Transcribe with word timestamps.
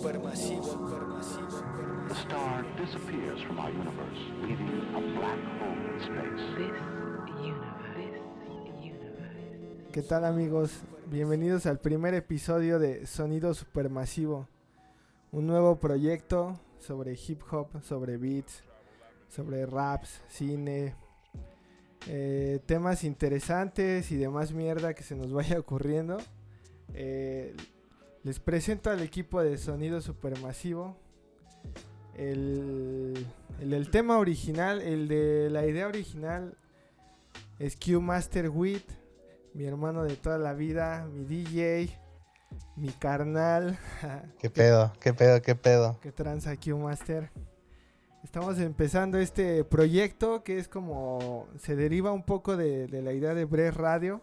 supermasivo, 0.00 0.64
supermasivo. 0.64 2.08
The 2.08 2.14
star 2.14 2.64
disappears 2.78 3.42
from 3.42 3.58
our 3.58 3.70
universe, 3.70 4.18
leaving 4.40 4.80
a 4.94 5.00
black 5.18 5.38
hole 5.60 5.76
in 5.76 6.00
space. 6.00 6.40
This 6.56 6.72
universe, 7.44 7.92
this 7.96 8.82
universe. 8.82 9.92
¿Qué 9.92 10.02
tal 10.02 10.24
amigos? 10.24 10.70
Bienvenidos 11.10 11.66
al 11.66 11.80
primer 11.80 12.14
episodio 12.14 12.78
de 12.78 13.06
Sonido 13.06 13.52
Supermasivo, 13.52 14.48
un 15.32 15.46
nuevo 15.46 15.76
proyecto 15.76 16.58
sobre 16.78 17.12
hip 17.12 17.42
hop, 17.50 17.82
sobre 17.82 18.16
beats, 18.16 18.62
sobre 19.28 19.66
raps, 19.66 20.22
cine, 20.28 20.94
eh, 22.06 22.60
temas 22.64 23.04
interesantes 23.04 24.10
y 24.12 24.16
demás 24.16 24.52
mierda 24.52 24.94
que 24.94 25.02
se 25.02 25.14
nos 25.14 25.30
vaya 25.30 25.58
ocurriendo. 25.58 26.16
Eh, 26.94 27.54
les 28.22 28.38
presento 28.38 28.90
al 28.90 29.00
equipo 29.00 29.42
de 29.42 29.56
Sonido 29.56 30.00
Supermasivo. 30.00 30.96
El, 32.14 33.26
el, 33.60 33.72
el 33.72 33.90
tema 33.90 34.18
original, 34.18 34.82
el 34.82 35.08
de 35.08 35.48
la 35.50 35.66
idea 35.66 35.86
original 35.86 36.56
es 37.58 37.76
Q 37.76 38.00
Master 38.00 38.50
Wit, 38.50 38.84
mi 39.54 39.64
hermano 39.64 40.04
de 40.04 40.16
toda 40.16 40.38
la 40.38 40.52
vida, 40.52 41.06
mi 41.10 41.24
DJ, 41.24 41.98
mi 42.76 42.88
carnal. 42.88 43.78
¿Qué 44.38 44.50
pedo? 44.50 44.92
¿Qué 45.00 45.14
pedo? 45.14 45.40
¿Qué 45.40 45.54
pedo? 45.54 45.98
que 46.00 46.12
tranza 46.12 46.56
Q 46.56 46.76
Master. 46.76 47.30
Estamos 48.22 48.58
empezando 48.58 49.18
este 49.18 49.64
proyecto 49.64 50.44
que 50.44 50.58
es 50.58 50.68
como 50.68 51.48
se 51.58 51.74
deriva 51.74 52.12
un 52.12 52.22
poco 52.22 52.58
de, 52.58 52.86
de 52.86 53.00
la 53.00 53.14
idea 53.14 53.32
de 53.32 53.46
Bre 53.46 53.70
Radio, 53.70 54.20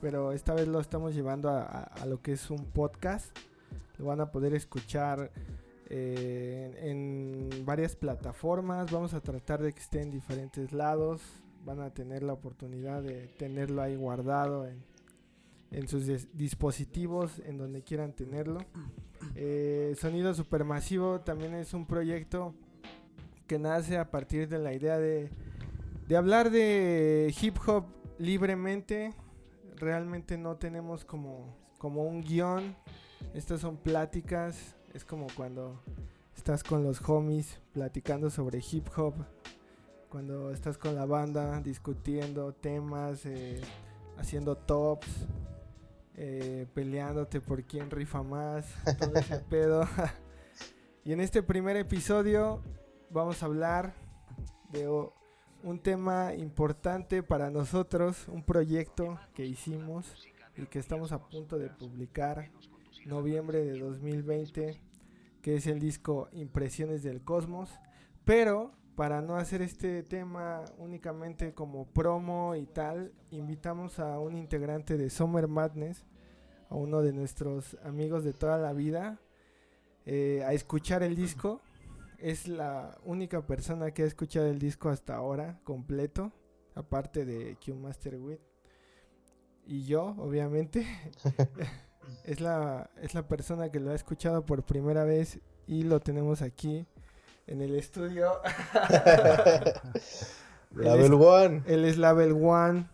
pero 0.00 0.32
esta 0.32 0.54
vez 0.54 0.68
lo 0.68 0.80
estamos 0.80 1.14
llevando 1.14 1.50
a, 1.50 1.90
lo 2.06 2.20
que 2.22 2.32
es 2.32 2.50
un 2.50 2.64
podcast. 2.64 3.36
Lo 3.98 4.06
van 4.06 4.20
a 4.20 4.30
poder 4.30 4.54
escuchar 4.54 5.30
eh, 5.88 6.78
en 6.82 7.64
varias 7.66 7.96
plataformas. 7.96 8.90
Vamos 8.90 9.12
a 9.14 9.20
tratar 9.20 9.60
de 9.62 9.72
que 9.72 9.80
esté 9.80 10.00
en 10.00 10.10
diferentes 10.10 10.72
lados. 10.72 11.20
Van 11.64 11.80
a 11.80 11.90
tener 11.90 12.22
la 12.22 12.32
oportunidad 12.32 13.02
de 13.02 13.28
tenerlo 13.38 13.82
ahí 13.82 13.96
guardado 13.96 14.66
en, 15.70 15.88
sus 15.88 16.08
dis- 16.08 16.28
dispositivos, 16.32 17.40
en 17.40 17.58
donde 17.58 17.82
quieran 17.82 18.12
tenerlo. 18.14 18.60
Eh, 19.34 19.94
Sonido 19.98 20.32
Supermasivo 20.32 21.20
también 21.20 21.54
es 21.54 21.74
un 21.74 21.86
proyecto 21.86 22.54
que 23.46 23.58
nace 23.58 23.98
a 23.98 24.10
partir 24.10 24.48
de 24.48 24.58
la 24.58 24.72
idea 24.72 24.98
de, 24.98 25.28
de 26.08 26.16
hablar 26.16 26.50
de 26.50 27.34
hip 27.40 27.56
hop 27.66 27.84
libremente. 28.18 29.12
Realmente 29.80 30.36
no 30.36 30.56
tenemos 30.56 31.06
como, 31.06 31.56
como 31.78 32.04
un 32.04 32.20
guion. 32.20 32.76
Estas 33.32 33.62
son 33.62 33.78
pláticas. 33.78 34.76
Es 34.92 35.06
como 35.06 35.26
cuando 35.34 35.82
estás 36.36 36.62
con 36.62 36.84
los 36.84 37.00
homies 37.08 37.58
platicando 37.72 38.28
sobre 38.28 38.60
hip 38.70 38.86
hop. 38.94 39.14
Cuando 40.10 40.50
estás 40.50 40.76
con 40.76 40.94
la 40.94 41.06
banda 41.06 41.62
discutiendo 41.62 42.52
temas, 42.52 43.24
eh, 43.24 43.62
haciendo 44.18 44.54
tops, 44.54 45.08
eh, 46.14 46.66
peleándote 46.74 47.40
por 47.40 47.64
quién 47.64 47.90
rifa 47.90 48.22
más, 48.22 48.66
todo 48.98 49.14
ese 49.14 49.38
pedo. 49.48 49.88
y 51.04 51.12
en 51.12 51.22
este 51.22 51.42
primer 51.42 51.78
episodio 51.78 52.60
vamos 53.08 53.42
a 53.42 53.46
hablar 53.46 53.94
de 54.70 54.86
un 55.62 55.78
tema 55.78 56.34
importante 56.34 57.22
para 57.22 57.50
nosotros, 57.50 58.28
un 58.28 58.42
proyecto 58.42 59.18
que 59.34 59.44
hicimos 59.46 60.28
y 60.56 60.66
que 60.66 60.78
estamos 60.78 61.12
a 61.12 61.28
punto 61.28 61.58
de 61.58 61.68
publicar 61.68 62.50
noviembre 63.06 63.64
de 63.64 63.78
2020, 63.78 64.80
que 65.42 65.56
es 65.56 65.66
el 65.66 65.80
disco 65.80 66.28
Impresiones 66.32 67.02
del 67.02 67.22
Cosmos, 67.22 67.70
pero 68.24 68.72
para 68.94 69.22
no 69.22 69.36
hacer 69.36 69.62
este 69.62 70.02
tema 70.02 70.64
únicamente 70.78 71.54
como 71.54 71.86
promo 71.86 72.54
y 72.54 72.66
tal, 72.66 73.12
invitamos 73.30 73.98
a 73.98 74.18
un 74.18 74.36
integrante 74.36 74.96
de 74.96 75.08
Summer 75.08 75.48
Madness, 75.48 76.04
a 76.68 76.74
uno 76.74 77.00
de 77.00 77.12
nuestros 77.12 77.76
amigos 77.82 78.24
de 78.24 78.32
toda 78.32 78.58
la 78.58 78.72
vida, 78.72 79.18
eh, 80.06 80.42
a 80.46 80.52
escuchar 80.52 81.02
el 81.02 81.16
disco. 81.16 81.62
Es 82.20 82.48
la 82.48 82.98
única 83.04 83.46
persona 83.46 83.92
que 83.92 84.02
ha 84.02 84.06
escuchado 84.06 84.46
el 84.46 84.58
disco 84.58 84.90
hasta 84.90 85.16
ahora 85.16 85.58
completo, 85.64 86.32
aparte 86.74 87.24
de 87.24 87.56
Q 87.64 87.74
Master 87.74 88.16
Wit. 88.16 88.40
Y 89.66 89.86
yo, 89.86 90.14
obviamente, 90.18 90.86
es, 92.24 92.40
la, 92.40 92.90
es 93.00 93.14
la 93.14 93.26
persona 93.26 93.70
que 93.70 93.80
lo 93.80 93.90
ha 93.90 93.94
escuchado 93.94 94.44
por 94.44 94.64
primera 94.64 95.04
vez 95.04 95.40
y 95.66 95.84
lo 95.84 96.00
tenemos 96.00 96.42
aquí 96.42 96.86
en 97.46 97.62
el 97.62 97.74
estudio. 97.74 98.32
Level 100.74 101.14
One. 101.14 101.62
Él 101.66 101.84
es 101.84 101.96
Label 101.96 102.32
One, 102.32 102.86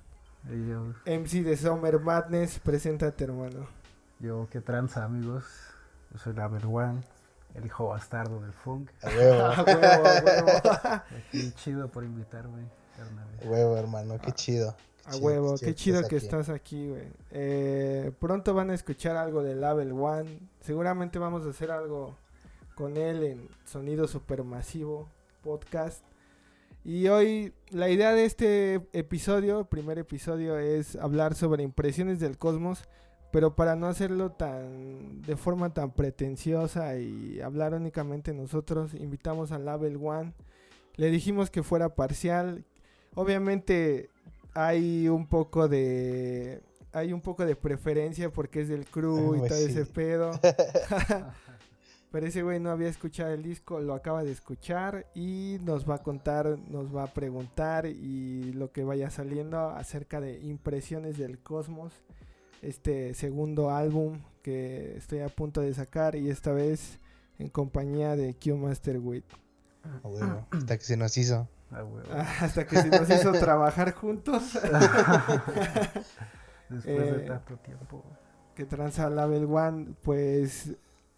yo, 0.49 0.95
MC 1.05 1.43
de 1.43 1.57
Summer 1.57 1.99
Madness. 1.99 2.61
Preséntate, 2.61 3.25
hermano. 3.25 3.67
yo, 4.21 4.49
qué 4.51 4.61
tranza, 4.61 5.05
amigos. 5.05 5.45
Yo 6.13 6.19
soy 6.19 6.35
la 6.35 6.47
One, 6.47 7.03
el 7.57 7.67
hijo 7.67 7.89
bastardo 7.89 8.41
del 8.41 8.53
funk. 8.53 8.91
A 9.03 9.09
huevo, 9.09 9.43
A 9.45 9.63
huevo, 9.63 10.07
a 10.07 10.23
huevo. 10.23 10.49
Aquí, 11.29 11.53
chido 11.53 11.89
por 11.89 12.05
invitarme, 12.05 12.69
carnal. 12.97 13.29
a 13.43 13.49
huevo, 13.49 13.77
hermano. 13.77 14.19
Qué 14.21 14.33
chido. 14.33 14.77
A 15.07 15.17
huevo, 15.17 15.57
chido 15.57 15.69
qué 15.69 15.75
chido 15.75 16.09
que 16.09 16.17
estás 16.17 16.49
aquí, 16.49 16.89
güey. 16.89 17.09
Eh, 17.31 18.13
pronto 18.19 18.55
van 18.55 18.71
a 18.71 18.75
escuchar 18.75 19.17
algo 19.17 19.43
de 19.43 19.55
Label 19.55 19.93
One. 19.93 20.41
Seguramente 20.61 21.19
vamos 21.19 21.47
a 21.47 21.51
hacer 21.51 21.71
algo 21.71 22.17
con 22.75 22.97
él 22.97 23.23
en 23.23 23.49
Sonido 23.65 24.09
Supermasivo 24.09 25.09
Podcast. 25.43 26.03
Y 26.85 27.09
hoy 27.09 27.53
la 27.71 27.89
idea 27.89 28.13
de 28.13 28.25
este 28.25 28.75
episodio, 28.93 29.65
primer 29.65 29.99
episodio, 29.99 30.59
es 30.59 30.97
hablar 30.97 31.35
sobre 31.35 31.63
impresiones 31.63 32.21
del 32.21 32.37
cosmos, 32.37 32.85
pero 33.31 33.55
para 33.55 33.77
no 33.77 33.87
hacerlo 33.87 34.31
tan 34.31 35.23
de 35.23 35.37
forma 35.37 35.73
tan 35.73 35.91
pretenciosa 35.91 36.97
y 36.99 37.41
hablar 37.41 37.75
únicamente 37.75 38.33
nosotros, 38.33 38.95
invitamos 38.95 39.53
a 39.53 39.59
Label 39.59 39.99
One. 40.03 40.33
Le 40.97 41.11
dijimos 41.11 41.51
que 41.51 41.63
fuera 41.63 41.95
parcial. 41.95 42.65
Obviamente 43.15 44.11
hay 44.55 45.09
un 45.09 45.27
poco 45.27 45.69
de 45.69 46.63
hay 46.93 47.13
un 47.13 47.21
poco 47.21 47.45
de 47.45 47.57
preferencia 47.57 48.31
porque 48.31 48.63
es 48.63 48.69
del 48.69 48.87
crew 48.87 49.35
y 49.35 49.39
Pues 49.41 49.53
todo 49.53 49.59
ese 49.59 49.85
pedo. 49.85 50.31
Pero 52.11 52.27
ese 52.27 52.43
güey 52.43 52.61
no 52.61 52.71
había 52.71 52.89
escuchado 52.89 53.33
el 53.33 53.43
disco, 53.43 53.81
lo 53.81 53.93
acaba 53.93 54.23
de 54.23 54.33
escuchar 54.33 55.07
y 55.15 55.59
nos 55.63 55.89
va 55.89 55.97
a 55.97 56.03
contar, 56.03 56.59
nos 56.71 56.95
va 56.95 57.03
a 57.03 57.13
preguntar 57.13 57.85
y 57.85 58.53
lo 58.55 58.73
que 58.73 58.85
vaya 58.85 59.11
saliendo 59.11 59.69
acerca 59.71 60.21
de 60.21 60.39
impresiones 60.41 61.19
del 61.19 61.39
cosmos, 61.39 61.93
este 62.63 63.15
segundo 63.15 63.71
álbum 63.71 64.21
que 64.43 64.97
estoy 64.97 65.21
a 65.21 65.29
punto 65.29 65.61
de 65.61 65.75
sacar 65.75 66.17
y 66.17 66.31
esta 66.31 66.53
vez 66.53 66.99
en 67.39 67.49
compañía 67.49 68.17
de 68.17 68.35
Q 68.35 68.57
Master 68.57 68.99
Wit. 68.99 69.25
A 70.03 70.09
huevo. 70.09 70.47
Hasta 70.51 70.79
que 70.79 70.85
se 70.85 70.97
nos 70.97 71.17
hizo. 71.17 71.49
Ah. 71.71 71.85
Hasta 72.41 72.67
que 72.67 72.81
se 72.81 72.89
nos 72.89 73.09
hizo 73.11 73.33
trabajar 73.33 73.93
juntos. 73.93 74.55
Después 76.69 76.85
de 76.85 77.25
eh, 77.25 77.27
tanto 77.27 77.57
tiempo. 77.59 78.05
que 78.55 78.65
tranza 78.65 79.11
Label 79.11 79.45
One, 79.45 79.95
pues 80.03 80.71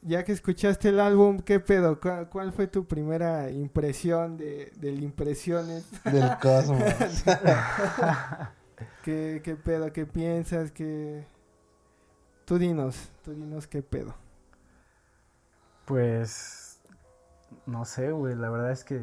ya 0.02 0.24
que 0.24 0.32
escuchaste 0.32 0.90
el 0.90 1.00
álbum, 1.00 1.40
¿qué 1.40 1.60
pedo? 1.60 2.00
¿Cuál, 2.00 2.28
cuál 2.28 2.52
fue 2.52 2.66
tu 2.66 2.86
primera 2.86 3.50
impresión 3.50 4.36
de, 4.36 4.72
del 4.76 5.02
Impresiones? 5.02 5.86
Del 6.04 6.38
cosmos. 6.40 6.82
¿Qué, 9.08 9.40
¿Qué 9.42 9.56
pedo? 9.56 9.90
¿Qué 9.90 10.04
piensas? 10.04 10.70
¿Qué... 10.70 11.24
Tú 12.44 12.58
dinos, 12.58 13.08
tú 13.24 13.32
dinos 13.32 13.66
qué 13.66 13.80
pedo. 13.82 14.14
Pues, 15.86 16.78
no 17.64 17.86
sé, 17.86 18.12
güey, 18.12 18.34
la 18.34 18.50
verdad 18.50 18.70
es 18.70 18.84
que 18.84 19.00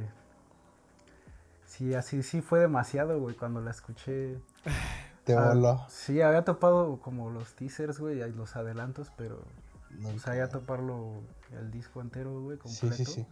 sí, 1.65 1.95
así 1.95 2.21
sí 2.21 2.41
fue 2.41 2.59
demasiado, 2.59 3.19
güey, 3.19 3.35
cuando 3.35 3.61
la 3.61 3.71
escuché. 3.71 4.37
Te 5.23 5.33
Ah, 5.33 5.55
voló. 5.55 5.83
Sí, 5.89 6.21
había 6.21 6.43
topado 6.45 6.99
como 7.01 7.31
los 7.31 7.55
teasers, 7.55 7.99
güey, 7.99 8.21
y 8.21 8.31
los 8.31 8.55
adelantos, 8.55 9.11
pero 9.17 9.41
No, 9.89 10.09
O 10.09 10.19
sea, 10.19 10.35
ya 10.35 10.49
toparlo 10.49 11.13
el 11.51 11.71
disco 11.71 12.01
entero, 12.01 12.41
güey, 12.41 12.59
Sí, 12.65 12.81
completo. 12.81 12.95
sí, 12.95 13.05
sí. 13.05 13.27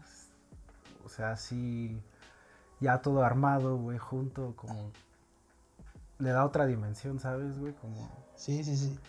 O 1.05 1.09
sea, 1.09 1.37
sí, 1.37 2.01
ya 2.79 2.99
todo 3.03 3.23
armado, 3.23 3.77
güey, 3.77 3.99
junto, 3.99 4.55
como... 4.55 4.91
Le 6.19 6.29
da 6.29 6.45
otra 6.45 6.65
dimensión, 6.65 7.19
¿sabes, 7.19 7.57
güey? 7.59 7.73
Como... 7.73 8.09
Sí, 8.35 8.63
sí, 8.63 8.77
sí. 8.77 8.99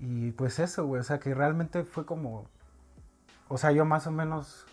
Y 0.00 0.30
pues 0.32 0.58
eso, 0.58 0.86
güey, 0.86 1.00
o 1.00 1.04
sea, 1.04 1.18
que 1.18 1.34
realmente 1.34 1.84
fue 1.84 2.04
como... 2.06 2.44
O 3.48 3.56
sea, 3.58 3.72
yo 3.72 3.84
más 3.84 4.06
o 4.06 4.10
menos, 4.12 4.66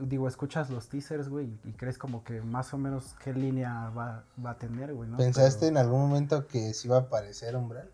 digo, 0.00 0.28
escuchas 0.28 0.70
los 0.70 0.88
teasers, 0.88 1.28
güey, 1.28 1.58
y 1.64 1.72
crees 1.72 1.98
como 1.98 2.22
que 2.24 2.40
más 2.40 2.72
o 2.72 2.78
menos 2.78 3.16
qué 3.22 3.34
línea 3.34 3.90
va, 3.90 4.24
va 4.44 4.50
a 4.50 4.58
tener, 4.58 4.94
güey, 4.94 5.10
¿no? 5.10 5.16
¿Pensaste 5.16 5.66
Pero- 5.66 5.70
en 5.70 5.76
algún 5.78 6.00
momento 6.08 6.46
que 6.46 6.72
se 6.72 6.86
iba 6.88 6.96
a 6.96 7.00
aparecer 7.00 7.56
Umbral? 7.56 7.90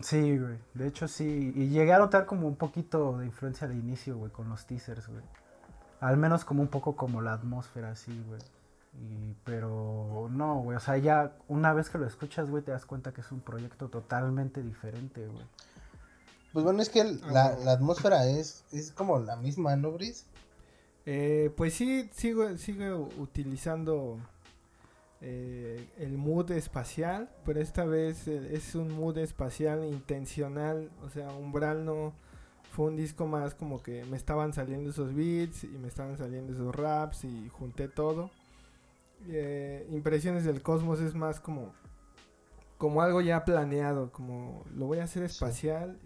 Sí, 0.00 0.38
güey. 0.38 0.58
De 0.72 0.86
hecho, 0.86 1.06
sí. 1.06 1.52
Y 1.54 1.68
llegué 1.68 1.92
a 1.92 1.98
notar 1.98 2.24
como 2.24 2.48
un 2.48 2.56
poquito 2.56 3.18
de 3.18 3.26
influencia 3.26 3.68
de 3.68 3.74
inicio, 3.74 4.16
güey, 4.16 4.32
con 4.32 4.48
los 4.48 4.66
teasers, 4.66 5.06
güey. 5.08 5.22
Al 6.00 6.16
menos 6.16 6.46
como 6.46 6.62
un 6.62 6.68
poco 6.68 6.96
como 6.96 7.20
la 7.20 7.34
atmósfera, 7.34 7.90
así, 7.90 8.18
güey. 8.26 8.40
Y, 8.92 9.34
pero 9.44 10.28
no, 10.30 10.62
güey. 10.62 10.76
O 10.76 10.80
sea, 10.80 10.98
ya 10.98 11.36
una 11.48 11.72
vez 11.72 11.90
que 11.90 11.98
lo 11.98 12.06
escuchas, 12.06 12.50
güey, 12.50 12.62
te 12.62 12.72
das 12.72 12.86
cuenta 12.86 13.12
que 13.12 13.20
es 13.20 13.30
un 13.32 13.40
proyecto 13.40 13.88
totalmente 13.88 14.62
diferente, 14.62 15.26
güey. 15.26 15.44
Pues 16.52 16.64
bueno, 16.64 16.82
es 16.82 16.88
que 16.88 17.00
el- 17.00 17.20
la, 17.32 17.56
la 17.58 17.72
atmósfera 17.72 18.26
es, 18.26 18.64
es 18.72 18.90
como 18.92 19.18
la 19.20 19.36
misma, 19.36 19.76
¿no, 19.76 19.92
Brice? 19.92 20.24
Eh, 21.06 21.52
pues 21.56 21.74
sí, 21.74 22.10
sigo, 22.12 22.56
sigo 22.58 23.08
utilizando 23.18 24.18
eh, 25.20 25.88
el 25.98 26.16
mood 26.16 26.50
espacial, 26.50 27.30
pero 27.44 27.60
esta 27.60 27.84
vez 27.84 28.26
eh, 28.26 28.50
es 28.54 28.74
un 28.74 28.92
mood 28.92 29.18
espacial 29.18 29.84
intencional, 29.84 30.90
o 31.04 31.10
sea, 31.10 31.30
Umbral 31.32 31.84
no 31.84 32.12
fue 32.72 32.86
un 32.86 32.96
disco 32.96 33.26
más 33.26 33.54
como 33.54 33.82
que 33.82 34.04
me 34.04 34.16
estaban 34.16 34.52
saliendo 34.52 34.90
esos 34.90 35.14
beats 35.14 35.64
y 35.64 35.68
me 35.68 35.88
estaban 35.88 36.16
saliendo 36.16 36.52
esos 36.52 36.74
raps 36.74 37.24
y 37.24 37.48
junté 37.50 37.88
todo. 37.88 38.30
Eh, 39.28 39.86
Impresiones 39.90 40.44
del 40.44 40.62
Cosmos 40.62 41.00
es 41.00 41.14
más 41.14 41.40
como 41.40 41.72
como 42.78 43.02
algo 43.02 43.20
ya 43.20 43.44
planeado, 43.44 44.10
como 44.10 44.64
lo 44.74 44.86
voy 44.86 45.00
a 45.00 45.04
hacer 45.04 45.28
Sí. 45.28 45.34
espacial 45.34 46.00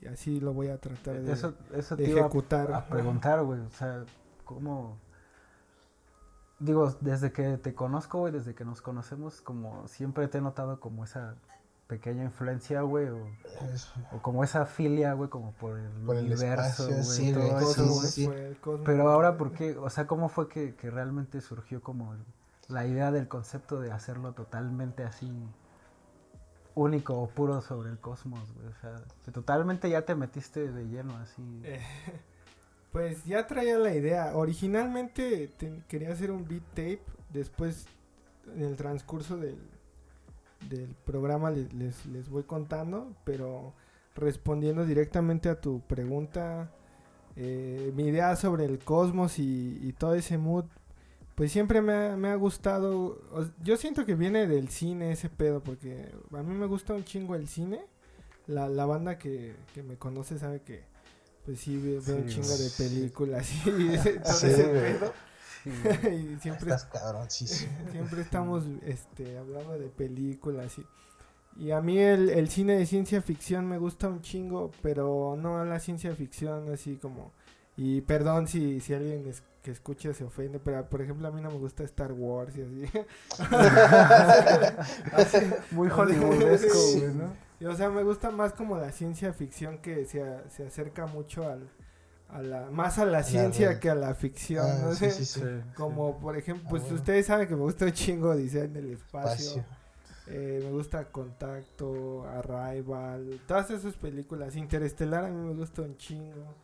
y 0.00 0.06
así 0.06 0.40
lo 0.40 0.54
voy 0.54 0.68
a 0.68 0.78
tratar 0.78 1.20
de, 1.20 1.30
Eso, 1.30 1.52
eso 1.74 1.94
de 1.94 2.04
te 2.04 2.10
iba 2.10 2.20
a- 2.20 2.24
ejecutar. 2.24 2.72
a 2.72 2.86
preguntar, 2.88 3.42
güey. 3.44 3.60
O 3.60 3.68
sea, 3.70 4.02
¿cómo...? 4.46 4.96
Digo, 6.58 6.90
desde 7.02 7.32
que 7.32 7.58
te 7.58 7.74
conozco, 7.74 8.20
güey, 8.20 8.32
desde 8.32 8.54
que 8.54 8.64
nos 8.64 8.80
conocemos, 8.80 9.42
como 9.42 9.86
siempre 9.88 10.26
te 10.28 10.38
he 10.38 10.40
notado 10.40 10.80
como 10.80 11.04
esa 11.04 11.34
pequeña 11.86 12.24
influencia, 12.24 12.80
güey, 12.80 13.08
o, 13.10 14.22
como 14.22 14.42
esa 14.42 14.64
filia, 14.64 15.12
güey, 15.12 15.28
como 15.28 15.52
por 15.52 15.78
el 15.78 15.90
Por 16.06 16.16
el 16.16 16.24
universo, 16.24 16.88
güey, 16.88 17.02
sí, 17.04 17.32
todo 17.34 17.60
eso, 17.60 17.86
güey. 17.86 18.06
sí. 18.08 18.30
Pero 18.86 19.10
ahora, 19.10 19.36
¿por 19.36 19.52
qué? 19.52 19.76
O 19.76 19.90
sea, 19.90 20.06
¿cómo 20.06 20.30
fue 20.30 20.48
que, 20.48 20.74
que 20.74 20.90
realmente 20.90 21.42
surgió 21.42 21.82
como 21.82 22.14
el- 22.14 22.24
la 22.68 22.86
idea 22.86 23.10
del 23.12 23.28
concepto 23.28 23.80
de 23.80 23.92
hacerlo 23.92 24.32
totalmente 24.32 25.02
así 25.04 25.30
único 26.74 27.14
o 27.20 27.28
puro 27.28 27.60
sobre 27.62 27.90
el 27.90 27.98
cosmos, 27.98 28.52
güey? 28.54 28.66
O 28.68 28.74
sea, 28.80 28.96
que 29.24 29.30
totalmente 29.32 29.88
ya 29.88 30.02
te 30.02 30.14
metiste 30.14 30.70
de 30.70 30.84
lleno 30.88 31.16
así. 31.16 31.60
Eh, 31.64 31.80
Pues 32.92 33.24
ya 33.26 33.46
traía 33.46 33.76
la 33.78 33.94
idea. 33.94 34.34
Originalmente 34.34 35.48
te- 35.58 35.82
quería 35.86 36.12
hacer 36.12 36.30
un 36.30 36.48
beat 36.48 36.62
tape. 36.70 37.02
Después, 37.30 37.86
en 38.54 38.62
el 38.62 38.74
transcurso 38.76 39.36
del, 39.36 39.58
del 40.70 40.94
programa, 41.04 41.50
le- 41.50 41.68
les, 41.74 42.06
les 42.06 42.30
voy 42.30 42.44
contando. 42.44 43.12
Pero 43.24 43.74
respondiendo 44.14 44.86
directamente 44.86 45.50
a 45.50 45.60
tu 45.60 45.80
pregunta, 45.80 46.70
eh, 47.34 47.92
mi 47.94 48.04
idea 48.04 48.34
sobre 48.36 48.64
el 48.64 48.78
cosmos 48.78 49.38
y, 49.38 49.78
y 49.82 49.92
todo 49.92 50.14
ese 50.14 50.38
mood, 50.38 50.64
pues 51.36 51.52
siempre 51.52 51.80
me 51.82 51.92
ha, 51.92 52.16
me 52.16 52.28
ha 52.30 52.34
gustado. 52.34 53.20
Yo 53.62 53.76
siento 53.76 54.04
que 54.04 54.16
viene 54.16 54.48
del 54.48 54.68
cine 54.68 55.12
ese 55.12 55.28
pedo, 55.30 55.62
porque 55.62 56.12
a 56.32 56.42
mí 56.42 56.54
me 56.54 56.66
gusta 56.66 56.94
un 56.94 57.04
chingo 57.04 57.36
el 57.36 57.46
cine. 57.46 57.84
La, 58.48 58.68
la 58.68 58.86
banda 58.86 59.18
que, 59.18 59.54
que 59.74 59.82
me 59.84 59.96
conoce 59.96 60.38
sabe 60.38 60.62
que, 60.62 60.82
pues 61.44 61.60
sí, 61.60 61.76
ve- 61.76 62.00
veo 62.06 62.16
un 62.16 62.26
chingo 62.28 62.48
de 62.56 62.70
películas 62.78 63.48
y 63.66 63.88
ese- 63.94 64.12
todo 64.24 64.32
Sí, 64.32 64.46
ese 64.48 64.64
pedo. 64.64 65.12
Y 65.66 66.38
siempre, 66.40 66.70
Estás 66.70 66.84
cabrón, 66.84 67.28
siempre 67.28 68.20
estamos 68.22 68.64
este, 68.84 69.36
hablando 69.36 69.76
de 69.78 69.88
películas 69.88 70.78
y, 70.78 71.64
y 71.64 71.70
a 71.72 71.80
mí 71.80 71.98
el, 71.98 72.30
el 72.30 72.48
cine 72.48 72.76
de 72.78 72.86
ciencia 72.86 73.20
ficción 73.20 73.66
me 73.68 73.76
gusta 73.78 74.08
un 74.08 74.20
chingo, 74.22 74.70
pero 74.80 75.36
no 75.36 75.64
la 75.64 75.80
ciencia 75.80 76.14
ficción 76.14 76.72
así 76.72 76.96
como... 76.96 77.32
Y 77.76 78.00
perdón 78.02 78.46
si, 78.46 78.80
si 78.80 78.94
alguien 78.94 79.26
es- 79.26 79.42
que 79.66 79.72
escucha 79.72 80.14
se 80.14 80.22
ofende, 80.22 80.60
pero 80.60 80.88
por 80.88 81.02
ejemplo 81.02 81.26
a 81.26 81.32
mí 81.32 81.40
no 81.40 81.50
me 81.50 81.58
gusta 81.58 81.82
Star 81.82 82.12
Wars 82.12 82.54
y 82.56 82.62
así. 82.62 82.98
Así, 85.12 85.38
Muy 85.72 85.88
hollywoodesco, 85.88 86.72
Sí. 86.78 87.00
güey, 87.00 87.14
¿no? 87.14 87.32
y, 87.58 87.64
o 87.64 87.74
sea, 87.74 87.90
me 87.90 88.02
gusta 88.04 88.30
más 88.30 88.52
como 88.52 88.76
la 88.76 88.92
ciencia 88.92 89.32
ficción 89.32 89.78
que 89.78 90.04
se, 90.04 90.22
a- 90.22 90.48
se 90.50 90.66
acerca 90.66 91.06
mucho 91.06 91.48
al, 91.48 91.68
a 92.28 92.42
la, 92.42 92.70
más 92.70 92.98
a 92.98 93.04
la 93.06 93.22
ciencia 93.24 93.80
que 93.80 93.90
a 93.90 93.94
la 93.96 94.14
ficción. 94.14 94.64
Ah, 94.68 94.78
no 94.84 94.94
sí, 94.94 95.10
sí, 95.10 95.24
sí. 95.24 95.42
Como 95.74 96.18
por 96.20 96.36
ejemplo, 96.36 96.64
Ah, 96.66 96.70
pues 96.70 96.82
bueno. 96.82 96.98
ustedes 96.98 97.26
saben 97.26 97.48
que 97.48 97.56
me 97.56 97.62
gusta 97.62 97.86
un 97.86 97.92
chingo 97.92 98.30
Odisea 98.30 98.64
en 98.64 98.76
el 98.76 98.92
espacio. 98.92 99.32
Espacio. 99.62 99.64
Eh, 100.28 100.60
me 100.64 100.70
gusta 100.70 101.04
Contacto, 101.06 102.24
Arrival, 102.28 103.40
todas 103.46 103.70
esas 103.70 103.94
películas. 103.96 104.54
Interestelar 104.56 105.24
a 105.24 105.28
mí 105.28 105.48
me 105.48 105.54
gusta 105.54 105.82
un 105.82 105.96
chingo. 105.96 106.54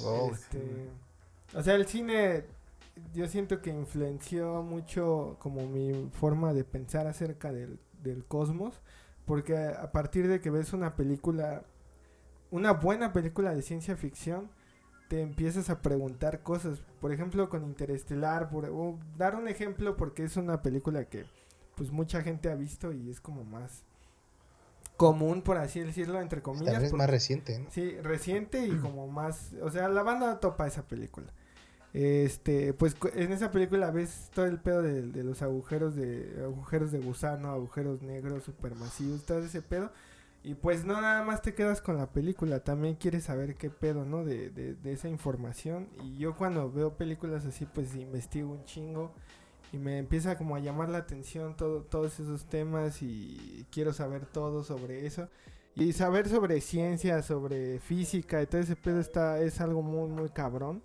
Wow, 0.00 0.32
Este, 0.32 0.58
sí. 0.58 0.90
O 1.54 1.62
sea, 1.62 1.74
el 1.74 1.86
cine 1.86 2.44
yo 3.12 3.28
siento 3.28 3.60
que 3.60 3.70
influenció 3.70 4.62
mucho 4.62 5.36
como 5.38 5.66
mi 5.66 6.10
forma 6.12 6.52
de 6.54 6.64
pensar 6.64 7.06
acerca 7.06 7.52
del, 7.52 7.78
del 8.02 8.24
cosmos. 8.24 8.80
Porque 9.26 9.56
a 9.56 9.90
partir 9.90 10.28
de 10.28 10.40
que 10.40 10.50
ves 10.50 10.72
una 10.72 10.94
película, 10.94 11.64
una 12.50 12.72
buena 12.72 13.12
película 13.12 13.52
de 13.54 13.62
ciencia 13.62 13.96
ficción, 13.96 14.50
te 15.08 15.20
empiezas 15.20 15.68
a 15.68 15.82
preguntar 15.82 16.42
cosas. 16.42 16.80
Por 17.00 17.12
ejemplo, 17.12 17.48
con 17.48 17.64
Interestelar, 17.64 18.48
por, 18.50 18.66
o 18.66 18.98
dar 19.16 19.34
un 19.34 19.48
ejemplo 19.48 19.96
porque 19.96 20.24
es 20.24 20.36
una 20.36 20.62
película 20.62 21.04
que 21.06 21.24
pues 21.74 21.90
mucha 21.90 22.22
gente 22.22 22.50
ha 22.50 22.54
visto 22.54 22.92
y 22.92 23.10
es 23.10 23.20
como 23.20 23.44
más 23.44 23.84
común, 24.96 25.42
por 25.42 25.56
así 25.58 25.80
decirlo, 25.80 26.20
entre 26.20 26.42
comillas. 26.42 26.72
Tal 26.74 26.82
vez 26.82 26.90
porque- 26.90 26.98
más 27.02 27.10
reciente, 27.10 27.58
¿no? 27.58 27.70
Sí, 27.70 27.96
reciente 28.02 28.66
y 28.66 28.70
como 28.82 29.06
más, 29.08 29.52
o 29.62 29.70
sea, 29.70 29.88
la 29.88 30.02
banda 30.02 30.40
topa 30.40 30.66
esa 30.66 30.82
película. 30.86 31.32
Este, 31.92 32.74
pues 32.74 32.94
en 33.14 33.32
esa 33.32 33.50
película 33.50 33.90
ves 33.90 34.30
todo 34.34 34.44
el 34.46 34.58
pedo 34.60 34.82
de, 34.82 35.02
de 35.02 35.24
los 35.24 35.40
agujeros 35.40 35.94
de 35.96 36.42
agujeros 36.44 36.92
de 36.92 36.98
gusano, 36.98 37.50
agujeros 37.50 38.02
negros 38.02 38.44
supermasivos, 38.44 39.24
todo 39.24 39.38
ese 39.38 39.62
pedo. 39.62 39.90
Y 40.42 40.54
pues 40.54 40.84
no 40.84 41.00
nada 41.00 41.24
más 41.24 41.42
te 41.42 41.54
quedas 41.54 41.80
con 41.80 41.96
la 41.96 42.10
película, 42.12 42.60
también 42.60 42.94
quieres 42.96 43.24
saber 43.24 43.56
qué 43.56 43.70
pedo, 43.70 44.04
¿no? 44.04 44.24
De, 44.24 44.50
de, 44.50 44.74
de 44.74 44.92
esa 44.92 45.08
información. 45.08 45.88
Y 46.04 46.18
yo 46.18 46.36
cuando 46.36 46.70
veo 46.70 46.96
películas 46.96 47.46
así, 47.46 47.64
pues 47.66 47.94
investigo 47.96 48.52
un 48.52 48.64
chingo 48.64 49.12
y 49.72 49.78
me 49.78 49.98
empieza 49.98 50.36
como 50.38 50.56
a 50.56 50.60
llamar 50.60 50.88
la 50.88 50.98
atención 50.98 51.56
todo, 51.56 51.82
todos 51.82 52.18
esos 52.20 52.44
temas 52.46 53.02
y 53.02 53.66
quiero 53.70 53.92
saber 53.92 54.26
todo 54.26 54.64
sobre 54.64 55.06
eso. 55.06 55.28
Y 55.74 55.92
saber 55.92 56.28
sobre 56.28 56.60
ciencia, 56.62 57.22
sobre 57.22 57.80
física 57.80 58.40
y 58.42 58.46
todo 58.46 58.60
ese 58.62 58.76
pedo 58.76 58.98
está, 58.98 59.40
es 59.40 59.60
algo 59.60 59.82
muy, 59.82 60.08
muy 60.08 60.30
cabrón. 60.30 60.82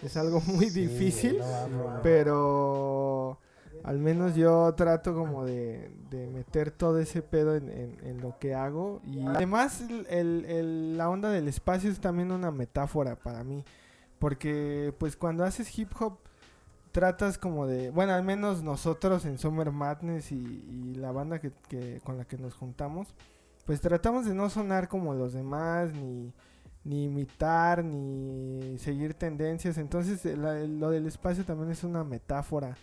Es 0.00 0.16
algo 0.16 0.40
muy 0.46 0.68
Sí, 0.70 0.80
difícil, 0.86 1.38
no 1.38 2.00
pero 2.02 3.38
al 3.84 3.98
menos 3.98 4.36
yo 4.36 4.72
trato 4.76 5.12
como 5.14 5.44
de, 5.44 5.90
de 6.10 6.28
meter 6.28 6.70
todo 6.70 6.98
ese 7.00 7.20
pedo 7.22 7.56
en, 7.56 7.68
en- 7.68 7.98
en 8.04 8.20
lo 8.20 8.38
que 8.38 8.54
hago. 8.54 9.00
Y 9.04 9.26
además 9.26 9.80
el- 10.08 10.44
el- 10.46 10.96
la 10.96 11.08
onda 11.10 11.30
del 11.30 11.48
espacio 11.48 11.90
es 11.90 11.98
también 12.00 12.30
una 12.30 12.50
metáfora 12.52 13.16
para 13.16 13.42
mí. 13.42 13.64
Porque 14.20 14.94
pues 14.98 15.16
cuando 15.16 15.44
haces 15.44 15.76
hip 15.76 15.90
hop 16.00 16.18
tratas 16.92 17.38
como 17.38 17.66
de, 17.66 17.90
bueno, 17.90 18.12
al 18.12 18.22
menos 18.22 18.62
nosotros 18.62 19.24
en 19.24 19.38
Summer 19.38 19.70
Madness 19.72 20.32
y, 20.32 20.36
y 20.36 20.94
la 20.96 21.12
banda 21.12 21.40
que, 21.40 21.52
que- 21.68 22.00
con 22.04 22.18
la 22.18 22.24
que 22.26 22.38
nos 22.38 22.54
juntamos, 22.54 23.14
pues 23.66 23.80
tratamos 23.80 24.26
de 24.26 24.34
no 24.34 24.50
sonar 24.50 24.88
como 24.88 25.14
los 25.14 25.32
demás, 25.32 25.92
ni, 25.94 26.32
ni 26.84 27.04
imitar, 27.04 27.84
ni 27.84 28.76
seguir 28.78 29.14
tendencias. 29.14 29.78
Entonces 29.78 30.24
lo 30.36 30.90
del 30.90 31.06
espacio 31.06 31.44
también 31.44 31.70
es 31.70 31.84
una 31.84 32.04
metáfora. 32.04 32.76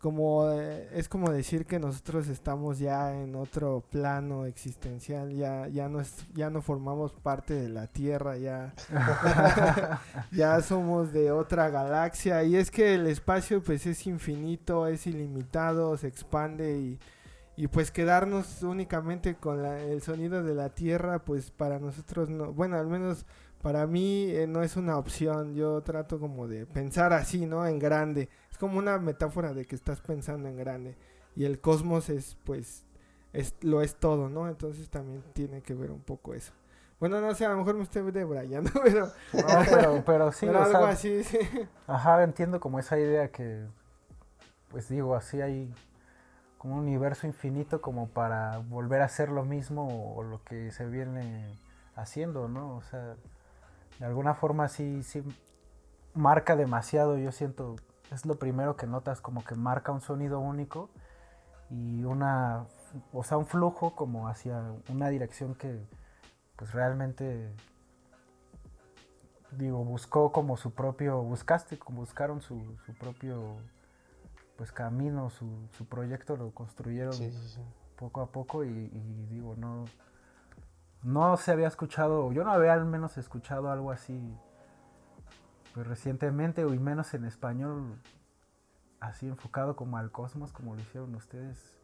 Como 0.00 0.50
eh, 0.50 0.88
es 0.94 1.08
como 1.10 1.30
decir 1.30 1.66
que 1.66 1.78
nosotros 1.78 2.26
estamos 2.28 2.78
ya 2.78 3.14
en 3.14 3.34
otro 3.34 3.84
plano 3.90 4.46
existencial, 4.46 5.30
ya 5.34 5.68
ya 5.68 5.90
no 5.90 6.00
es, 6.00 6.24
ya 6.34 6.48
no 6.48 6.62
formamos 6.62 7.12
parte 7.12 7.52
de 7.54 7.68
la 7.68 7.86
Tierra, 7.86 8.38
ya 8.38 8.72
ya 10.32 10.60
somos 10.62 11.12
de 11.12 11.32
otra 11.32 11.68
galaxia. 11.70 12.42
Y 12.44 12.56
es 12.56 12.70
que 12.70 12.94
el 12.94 13.06
espacio 13.06 13.62
pues 13.62 13.86
es 13.86 14.06
infinito, 14.06 14.86
es 14.86 15.06
ilimitado, 15.06 15.96
se 15.98 16.08
expande 16.08 16.78
y, 16.78 16.98
y 17.56 17.68
pues 17.68 17.90
quedarnos 17.90 18.62
únicamente 18.62 19.36
con 19.36 19.62
la- 19.62 19.80
el 19.80 20.02
sonido 20.02 20.42
de 20.42 20.54
la 20.54 20.70
tierra 20.70 21.18
pues 21.20 21.50
para 21.50 21.78
nosotros 21.78 22.30
no, 22.30 22.52
bueno 22.52 22.76
al 22.78 22.86
menos 22.88 23.26
para 23.62 23.86
mí 23.86 24.30
eh, 24.30 24.46
no 24.46 24.62
es 24.62 24.76
una 24.76 24.96
opción, 24.98 25.54
yo 25.54 25.82
trato 25.82 26.18
como 26.18 26.48
de 26.48 26.66
pensar 26.66 27.12
así, 27.12 27.46
¿no? 27.46 27.66
En 27.66 27.78
grande, 27.78 28.28
es 28.50 28.58
como 28.58 28.78
una 28.78 28.98
metáfora 28.98 29.52
de 29.52 29.66
que 29.66 29.74
estás 29.74 30.00
pensando 30.00 30.48
en 30.48 30.56
grande 30.56 30.96
y 31.36 31.44
el 31.44 31.60
cosmos 31.60 32.08
es 32.08 32.36
pues 32.44 32.86
es, 33.32 33.54
lo 33.60 33.82
es 33.82 33.96
todo, 33.96 34.28
¿no? 34.28 34.48
Entonces 34.48 34.88
también 34.88 35.22
tiene 35.32 35.62
que 35.62 35.74
ver 35.74 35.90
un 35.90 36.00
poco 36.00 36.34
eso. 36.34 36.52
Bueno, 36.98 37.20
no 37.20 37.34
sé, 37.34 37.46
a 37.46 37.50
lo 37.50 37.56
mejor 37.56 37.76
me 37.76 37.82
estoy 37.82 38.10
debrayando, 38.10 38.70
pero, 38.84 39.06
No, 39.32 39.42
pero, 39.70 40.02
pero 40.04 40.32
sí, 40.32 40.46
pero 40.46 40.60
o 40.60 40.64
algo 40.64 40.78
sea, 40.80 40.88
así, 40.88 41.24
sí. 41.24 41.38
Ajá, 41.86 42.22
entiendo 42.22 42.60
como 42.60 42.78
esa 42.78 42.98
idea 42.98 43.28
que, 43.28 43.64
pues 44.68 44.88
digo, 44.88 45.14
así 45.14 45.40
hay 45.40 45.72
como 46.58 46.74
un 46.74 46.80
universo 46.80 47.26
infinito 47.26 47.80
como 47.80 48.08
para 48.08 48.58
volver 48.58 49.00
a 49.00 49.06
hacer 49.06 49.30
lo 49.30 49.44
mismo 49.44 50.14
o 50.14 50.22
lo 50.22 50.44
que 50.44 50.70
se 50.72 50.86
viene 50.86 51.58
haciendo, 51.94 52.48
¿no? 52.48 52.76
O 52.76 52.82
sea, 52.82 53.16
de 54.00 54.06
alguna 54.06 54.34
forma 54.34 54.66
sí, 54.68 55.02
sí 55.02 55.22
marca 56.14 56.56
demasiado, 56.56 57.18
yo 57.18 57.32
siento, 57.32 57.76
es 58.10 58.24
lo 58.24 58.38
primero 58.38 58.74
que 58.74 58.86
notas, 58.86 59.20
como 59.20 59.44
que 59.44 59.54
marca 59.54 59.92
un 59.92 60.00
sonido 60.00 60.40
único 60.40 60.88
y 61.68 62.02
una, 62.04 62.66
o 63.12 63.22
sea, 63.22 63.36
un 63.36 63.46
flujo 63.46 63.94
como 63.94 64.26
hacia 64.26 64.72
una 64.88 65.10
dirección 65.10 65.54
que 65.54 65.86
pues 66.56 66.72
realmente 66.72 67.54
digo, 69.52 69.84
buscó 69.84 70.32
como 70.32 70.56
su 70.56 70.72
propio, 70.72 71.22
buscaste, 71.22 71.78
como 71.78 72.00
buscaron 72.00 72.40
su, 72.40 72.76
su 72.86 72.94
propio 72.94 73.56
pues 74.56 74.72
camino, 74.72 75.28
su, 75.28 75.46
su 75.76 75.84
proyecto 75.84 76.36
lo 76.36 76.52
construyeron 76.52 77.12
Sí, 77.12 77.30
sí, 77.30 77.48
sí. 77.48 77.60
poco 77.96 78.22
a 78.22 78.26
poco 78.32 78.64
y, 78.64 78.68
y 78.68 79.26
digo, 79.30 79.56
no, 79.56 79.84
no 81.02 81.36
se 81.36 81.52
había 81.52 81.68
escuchado, 81.68 82.32
yo 82.32 82.44
no 82.44 82.52
había 82.52 82.74
al 82.74 82.84
menos 82.84 83.16
escuchado 83.16 83.70
algo 83.70 83.90
así 83.90 84.36
pues 85.74 85.86
recientemente 85.86 86.62
y 86.62 86.78
menos 86.78 87.14
en 87.14 87.24
español 87.24 88.00
así 88.98 89.26
enfocado 89.28 89.76
como 89.76 89.96
al 89.96 90.10
cosmos 90.10 90.52
como 90.52 90.74
lo 90.74 90.80
hicieron 90.80 91.14
ustedes. 91.14 91.78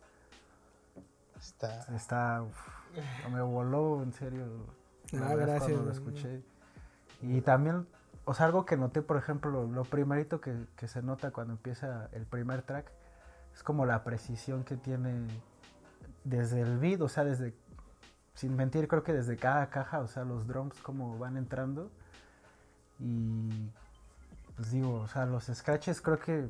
Está. 1.38 1.80
Está, 1.94 2.42
uf, 2.42 3.30
me 3.30 3.42
voló 3.42 4.02
en 4.02 4.12
serio. 4.12 4.66
verdad, 5.12 5.36
gracias, 5.36 5.62
Cuando 5.64 5.84
lo 5.84 5.90
escuché. 5.92 6.42
Y 7.22 7.40
también, 7.42 7.86
o 8.24 8.34
sea, 8.34 8.46
algo 8.46 8.64
que 8.64 8.76
noté, 8.76 9.02
por 9.02 9.16
ejemplo, 9.16 9.50
lo, 9.50 9.66
lo 9.66 9.84
primerito 9.84 10.40
que, 10.40 10.66
que 10.76 10.88
se 10.88 11.02
nota 11.02 11.30
cuando 11.30 11.54
empieza 11.54 12.08
el 12.12 12.26
primer 12.26 12.62
track 12.62 12.90
es 13.54 13.62
como 13.62 13.86
la 13.86 14.02
precisión 14.04 14.64
que 14.64 14.76
tiene 14.76 15.26
desde 16.24 16.60
el 16.60 16.78
beat, 16.78 17.00
o 17.00 17.08
sea, 17.08 17.24
desde, 17.24 17.54
sin 18.36 18.54
mentir, 18.54 18.86
creo 18.86 19.02
que 19.02 19.12
desde 19.14 19.36
cada 19.36 19.68
caja, 19.70 19.98
o 20.00 20.06
sea, 20.06 20.24
los 20.24 20.46
drums 20.46 20.78
como 20.82 21.18
van 21.18 21.36
entrando. 21.36 21.90
Y, 23.00 23.70
pues 24.54 24.70
digo, 24.70 25.00
o 25.00 25.08
sea, 25.08 25.26
los 25.26 25.44
scratches 25.52 26.00
creo 26.00 26.18
que, 26.20 26.48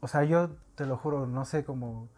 o 0.00 0.06
sea, 0.06 0.22
yo 0.24 0.50
te 0.76 0.86
lo 0.86 0.96
juro, 0.96 1.26
no 1.26 1.44
sé 1.44 1.64
cómo, 1.64 2.08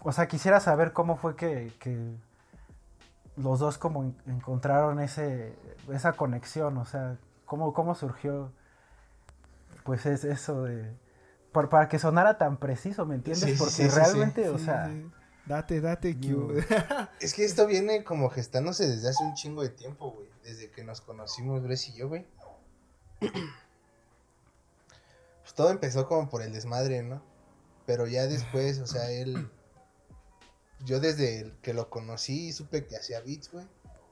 o 0.00 0.12
sea, 0.12 0.26
quisiera 0.28 0.60
saber 0.60 0.92
cómo 0.92 1.16
fue 1.16 1.36
que, 1.36 1.72
que 1.78 2.16
los 3.36 3.58
dos 3.60 3.78
como 3.78 4.02
en- 4.04 4.16
encontraron 4.26 4.98
ese, 5.00 5.54
esa 5.92 6.14
conexión, 6.14 6.76
o 6.78 6.84
sea, 6.84 7.16
cómo, 7.44 7.72
cómo 7.72 7.94
surgió, 7.94 8.50
pues 9.84 10.06
es 10.06 10.24
eso 10.24 10.64
de, 10.64 10.90
por- 11.52 11.68
para 11.68 11.88
que 11.88 11.98
sonara 11.98 12.38
tan 12.38 12.56
preciso, 12.56 13.04
¿me 13.06 13.14
entiendes? 13.14 13.50
Sí, 13.50 13.56
Porque 13.58 13.70
sí, 13.72 13.82
sí, 13.84 13.90
sí. 13.90 13.94
realmente, 13.96 14.48
o 14.48 14.58
sea. 14.58 14.90
Date, 15.46 15.80
date, 15.80 16.16
Q. 16.18 16.54
Es 17.20 17.34
que 17.34 17.44
esto 17.44 17.66
viene 17.66 18.02
como 18.02 18.30
gestándose 18.30 18.88
desde 18.88 19.10
hace 19.10 19.22
un 19.24 19.34
chingo 19.34 19.62
de 19.62 19.68
tiempo, 19.68 20.10
güey. 20.10 20.28
Desde 20.42 20.70
que 20.70 20.84
nos 20.84 21.02
conocimos, 21.02 21.62
Bres 21.62 21.88
y 21.88 21.94
yo, 21.94 22.08
güey. 22.08 22.26
Pues 25.42 25.54
todo 25.54 25.68
empezó 25.68 26.08
como 26.08 26.30
por 26.30 26.40
el 26.40 26.54
desmadre, 26.54 27.02
¿no? 27.02 27.22
Pero 27.84 28.06
ya 28.06 28.26
después, 28.26 28.78
o 28.78 28.86
sea, 28.86 29.10
él. 29.10 29.50
Yo 30.86 31.00
desde 31.00 31.40
el 31.40 31.52
que 31.60 31.72
lo 31.72 31.88
conocí 31.88 32.52
supe 32.52 32.86
que 32.86 32.96
hacía 32.96 33.20
beats, 33.20 33.50
güey. 33.52 33.66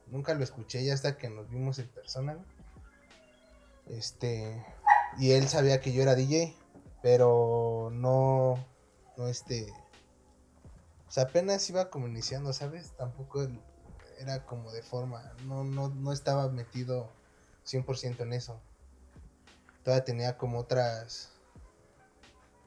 Nunca 0.07 0.33
lo 0.35 0.43
escuché 0.43 0.83
ya 0.83 0.93
hasta 0.93 1.17
que 1.17 1.29
nos 1.29 1.49
vimos 1.49 1.79
en 1.79 1.87
persona, 1.87 2.35
güey. 2.35 3.97
Este. 3.97 4.63
Y 5.17 5.31
él 5.31 5.47
sabía 5.47 5.81
que 5.81 5.91
yo 5.91 6.03
era 6.03 6.15
DJ, 6.15 6.55
pero 7.01 7.89
no. 7.91 8.63
No 9.17 9.27
este. 9.27 9.67
O 11.13 11.15
sea, 11.15 11.25
apenas 11.25 11.69
iba 11.69 11.91
como 11.91 12.07
iniciando, 12.07 12.53
¿sabes? 12.53 12.93
Tampoco 12.97 13.47
era 14.17 14.47
como 14.47 14.71
de 14.71 14.81
forma, 14.81 15.21
no, 15.43 15.63
no, 15.63 15.89
no 15.89 16.11
estaba 16.11 16.49
metido 16.49 17.07
100% 17.65 18.23
en 18.23 18.33
eso. 18.33 18.59
Todavía 19.83 20.05
tenía 20.05 20.37
como 20.39 20.57
otras, 20.57 21.29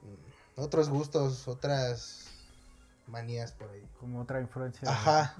mm, 0.01 0.61
otros 0.61 0.87
gustos, 0.87 1.45
otras 1.49 2.29
manías 3.07 3.51
por 3.51 3.69
ahí. 3.69 3.85
como 3.99 4.21
otra 4.21 4.39
influencia. 4.39 4.89
Ajá. 4.89 5.35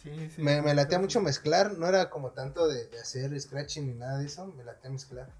Sí, 0.00 0.30
sí. 0.30 0.40
Me, 0.40 0.62
me 0.62 0.72
latea 0.72 1.00
mucho 1.00 1.20
mezclar, 1.20 1.76
no 1.78 1.88
era 1.88 2.10
como 2.10 2.30
tanto 2.30 2.68
de, 2.68 2.86
de 2.90 3.00
hacer 3.00 3.40
scratching 3.40 3.88
ni 3.88 3.94
nada 3.94 4.18
de 4.18 4.26
eso, 4.26 4.46
me 4.46 4.62
latea 4.62 4.88
mezclar. 4.92 5.34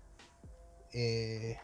Eh, 0.92 1.56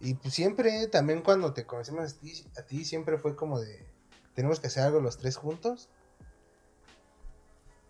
y 0.00 0.14
pues 0.14 0.34
siempre, 0.34 0.86
también 0.88 1.22
cuando 1.22 1.52
te 1.52 1.64
conocimos 1.66 2.12
a 2.12 2.18
ti, 2.18 2.44
a 2.58 2.62
ti, 2.62 2.84
siempre 2.84 3.18
fue 3.18 3.34
como 3.34 3.60
de, 3.60 3.86
tenemos 4.34 4.60
que 4.60 4.66
hacer 4.68 4.82
algo 4.84 5.00
los 5.00 5.16
tres 5.18 5.36
juntos. 5.36 5.88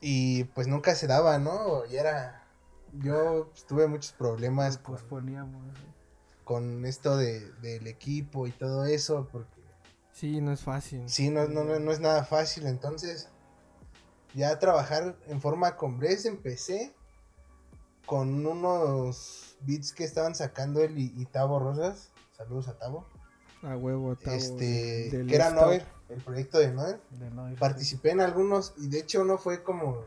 Y 0.00 0.44
pues 0.44 0.66
nunca 0.68 0.94
se 0.94 1.06
daba, 1.06 1.38
¿no? 1.38 1.84
Y 1.86 1.96
era, 1.96 2.46
yo 2.92 3.48
pues, 3.50 3.64
tuve 3.66 3.86
muchos 3.86 4.12
problemas 4.12 4.78
Pues 4.78 5.00
con, 5.02 5.08
poníamos. 5.08 5.76
con 6.44 6.84
esto 6.84 7.16
de, 7.16 7.50
del 7.54 7.86
equipo 7.86 8.46
y 8.46 8.52
todo 8.52 8.84
eso, 8.84 9.28
porque 9.32 9.62
Sí, 10.12 10.40
no 10.40 10.52
es 10.52 10.62
fácil. 10.62 11.08
Sí, 11.10 11.28
no, 11.30 11.46
no, 11.46 11.64
no, 11.64 11.78
no 11.78 11.92
es 11.92 12.00
nada 12.00 12.24
fácil. 12.24 12.66
Entonces, 12.66 13.28
ya 14.34 14.58
trabajar 14.58 15.16
en 15.26 15.40
forma 15.42 15.76
con 15.76 15.98
Bres 15.98 16.24
empecé 16.24 16.94
con 18.06 18.46
unos 18.46 19.45
beats 19.60 19.92
que 19.92 20.04
estaban 20.04 20.34
sacando 20.34 20.80
él 20.82 20.98
y, 20.98 21.12
y 21.16 21.24
Tavo 21.26 21.58
Rosas. 21.58 22.10
Saludos 22.36 22.68
a 22.68 22.78
Tavo. 22.78 23.06
A 23.62 23.76
huevo, 23.76 24.14
Tavo, 24.16 24.36
este, 24.36 25.10
que 25.26 25.34
era. 25.34 25.50
Noir, 25.50 25.84
el 26.08 26.20
proyecto 26.22 26.58
de 26.58 26.70
Noir. 26.72 27.00
de 27.10 27.56
Participé 27.56 28.10
en 28.10 28.20
algunos 28.20 28.74
y 28.76 28.88
de 28.88 29.00
hecho 29.00 29.24
no 29.24 29.38
fue 29.38 29.62
como 29.62 30.04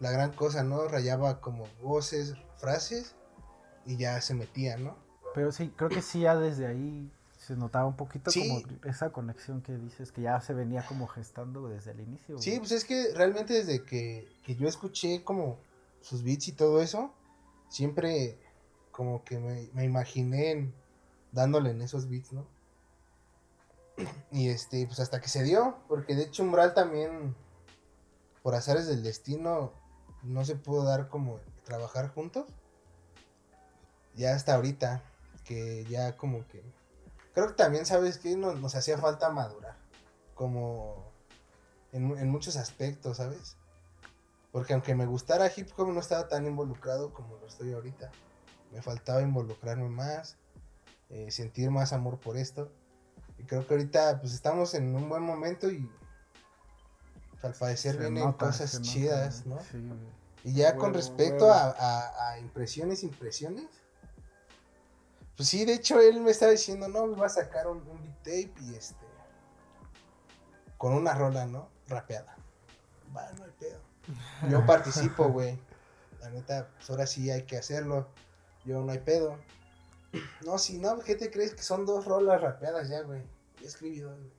la 0.00 0.10
gran 0.10 0.32
cosa, 0.32 0.64
¿no? 0.64 0.88
Rayaba 0.88 1.40
como 1.40 1.64
voces, 1.82 2.34
frases 2.56 3.14
y 3.86 3.96
ya 3.96 4.20
se 4.20 4.34
metía, 4.34 4.76
¿no? 4.76 4.96
Pero 5.34 5.52
sí, 5.52 5.72
creo 5.76 5.88
que 5.88 6.02
sí, 6.02 6.20
ya 6.20 6.36
desde 6.36 6.66
ahí 6.66 7.10
se 7.38 7.56
notaba 7.56 7.86
un 7.86 7.96
poquito 7.96 8.30
Sí. 8.30 8.48
como 8.48 8.78
esa 8.84 9.10
conexión 9.10 9.62
que 9.62 9.76
dices, 9.76 10.12
que 10.12 10.22
ya 10.22 10.40
se 10.40 10.54
venía 10.54 10.84
como 10.86 11.06
gestando 11.08 11.68
desde 11.68 11.90
el 11.92 12.00
inicio. 12.00 12.38
Sí, 12.38 12.50
güey. 12.50 12.58
pues 12.60 12.72
es 12.72 12.84
que 12.84 13.12
realmente 13.14 13.54
desde 13.54 13.84
que, 13.84 14.28
que 14.44 14.54
yo 14.54 14.68
escuché 14.68 15.24
como 15.24 15.58
sus 16.00 16.22
beats 16.22 16.48
y 16.48 16.52
todo 16.52 16.80
eso, 16.80 17.12
siempre 17.72 18.38
como 18.90 19.24
que 19.24 19.38
me, 19.38 19.68
me 19.72 19.84
imaginé 19.84 20.50
en- 20.50 20.74
dándole 21.32 21.70
en 21.70 21.80
esos 21.80 22.08
beats, 22.08 22.32
¿no? 22.32 22.46
Y 24.30 24.48
este, 24.50 24.86
pues 24.86 25.00
hasta 25.00 25.20
que 25.20 25.28
se 25.28 25.42
dio, 25.42 25.78
porque 25.88 26.14
de 26.14 26.24
hecho 26.24 26.42
Umbral 26.42 26.74
también, 26.74 27.34
por 28.42 28.54
azares 28.54 28.86
del 28.86 29.02
destino, 29.02 29.72
no 30.22 30.44
se 30.44 30.56
pudo 30.56 30.84
dar 30.84 31.08
como 31.08 31.40
trabajar 31.64 32.08
juntos. 32.14 32.46
Ya 34.14 34.34
hasta 34.34 34.54
ahorita, 34.54 35.02
que 35.44 35.84
ya 35.88 36.16
como 36.16 36.46
que... 36.48 36.62
Creo 37.32 37.48
que 37.48 37.54
también, 37.54 37.86
¿sabes 37.86 38.18
que 38.18 38.36
Nos, 38.36 38.60
nos 38.60 38.74
hacía 38.74 38.98
falta 38.98 39.30
madurar, 39.30 39.76
como 40.34 41.10
en, 41.92 42.16
en 42.18 42.28
muchos 42.28 42.56
aspectos, 42.56 43.16
¿sabes? 43.16 43.56
Porque 44.52 44.74
aunque 44.74 44.94
me 44.94 45.06
gustara 45.06 45.50
hip 45.56 45.70
hop, 45.76 45.88
no 45.88 46.00
estaba 46.00 46.28
tan 46.28 46.46
involucrado 46.46 47.12
como 47.12 47.36
lo 47.38 47.46
estoy 47.46 47.72
ahorita. 47.72 48.10
Me 48.70 48.82
faltaba 48.82 49.22
involucrarme 49.22 49.88
más, 49.88 50.36
eh, 51.10 51.30
sentir 51.30 51.70
más 51.70 51.92
amor 51.92 52.20
por 52.20 52.36
esto. 52.36 52.70
Y 53.38 53.44
creo 53.44 53.66
que 53.66 53.74
ahorita 53.74 54.20
pues 54.20 54.34
estamos 54.34 54.74
en 54.74 54.94
un 54.94 55.08
buen 55.08 55.22
momento 55.22 55.70
y 55.70 55.90
pues, 57.30 57.44
al 57.44 57.54
parecer 57.54 57.92
Se 57.94 57.98
vienen 58.00 58.24
nota, 58.24 58.46
cosas 58.46 58.74
nota, 58.74 58.84
chidas. 58.86 59.46
¿no? 59.46 59.58
Sí. 59.60 59.90
Y 60.44 60.52
ya 60.54 60.76
con 60.76 60.92
respecto 60.92 61.46
huevo. 61.46 61.52
a, 61.54 61.70
a- 61.70 62.30
a 62.32 62.38
impresiones, 62.38 63.02
impresiones. 63.04 63.68
Pues 65.36 65.48
sí, 65.48 65.64
de 65.64 65.72
hecho 65.74 65.98
él 65.98 66.20
me 66.20 66.30
estaba 66.30 66.52
diciendo, 66.52 66.88
no, 66.88 67.06
me 67.06 67.16
va 67.16 67.26
a 67.26 67.30
sacar 67.30 67.66
un, 67.68 67.78
un 67.88 68.02
beat 68.02 68.16
tape 68.18 68.52
y 68.60 68.74
este. 68.74 69.06
Con 70.76 70.92
una 70.94 71.14
rola, 71.14 71.46
¿no? 71.46 71.68
Rapeada. 71.88 72.36
Va, 73.16 73.32
no 73.32 73.44
hay 73.44 73.50
pedo. 73.52 73.80
Yo 74.50 74.64
participo, 74.66 75.28
güey. 75.28 75.58
La 76.20 76.30
neta, 76.30 76.68
pues 76.76 76.90
ahora 76.90 77.06
sí 77.06 77.30
hay 77.30 77.42
que 77.42 77.58
hacerlo. 77.58 78.08
Yo 78.64 78.80
no 78.80 78.92
hay 78.92 78.98
pedo. 78.98 79.38
No, 80.44 80.58
si 80.58 80.76
no, 80.76 80.98
¿qué 80.98 81.14
te 81.14 81.30
crees 81.30 81.54
que 81.54 81.62
son 81.62 81.86
dos 81.86 82.04
rolas 82.04 82.42
rapeadas 82.42 82.86
ya, 82.90 83.00
güey? 83.00 83.22
Ya 83.62 83.66
escribí 83.66 84.00
dos, 84.00 84.18
güey. 84.18 84.32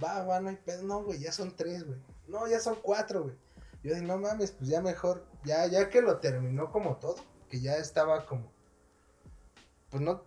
Va, 0.00 0.22
va, 0.22 0.40
no 0.40 0.50
hay 0.50 0.56
pedo. 0.56 0.84
No, 0.84 1.02
güey, 1.02 1.18
ya 1.18 1.32
son 1.32 1.56
tres, 1.56 1.84
güey. 1.84 1.98
No, 2.28 2.46
ya 2.46 2.60
son 2.60 2.76
cuatro, 2.80 3.24
güey. 3.24 3.34
Yo 3.82 3.94
dije, 3.94 4.06
no 4.06 4.18
mames, 4.18 4.52
pues 4.52 4.68
ya 4.70 4.80
mejor, 4.80 5.24
ya, 5.44 5.66
ya 5.66 5.88
que 5.88 6.02
lo 6.02 6.18
terminó 6.18 6.70
como 6.70 6.96
todo, 6.96 7.16
que 7.48 7.60
ya 7.60 7.76
estaba 7.76 8.26
como, 8.26 8.50
pues 9.90 10.02
no, 10.02 10.24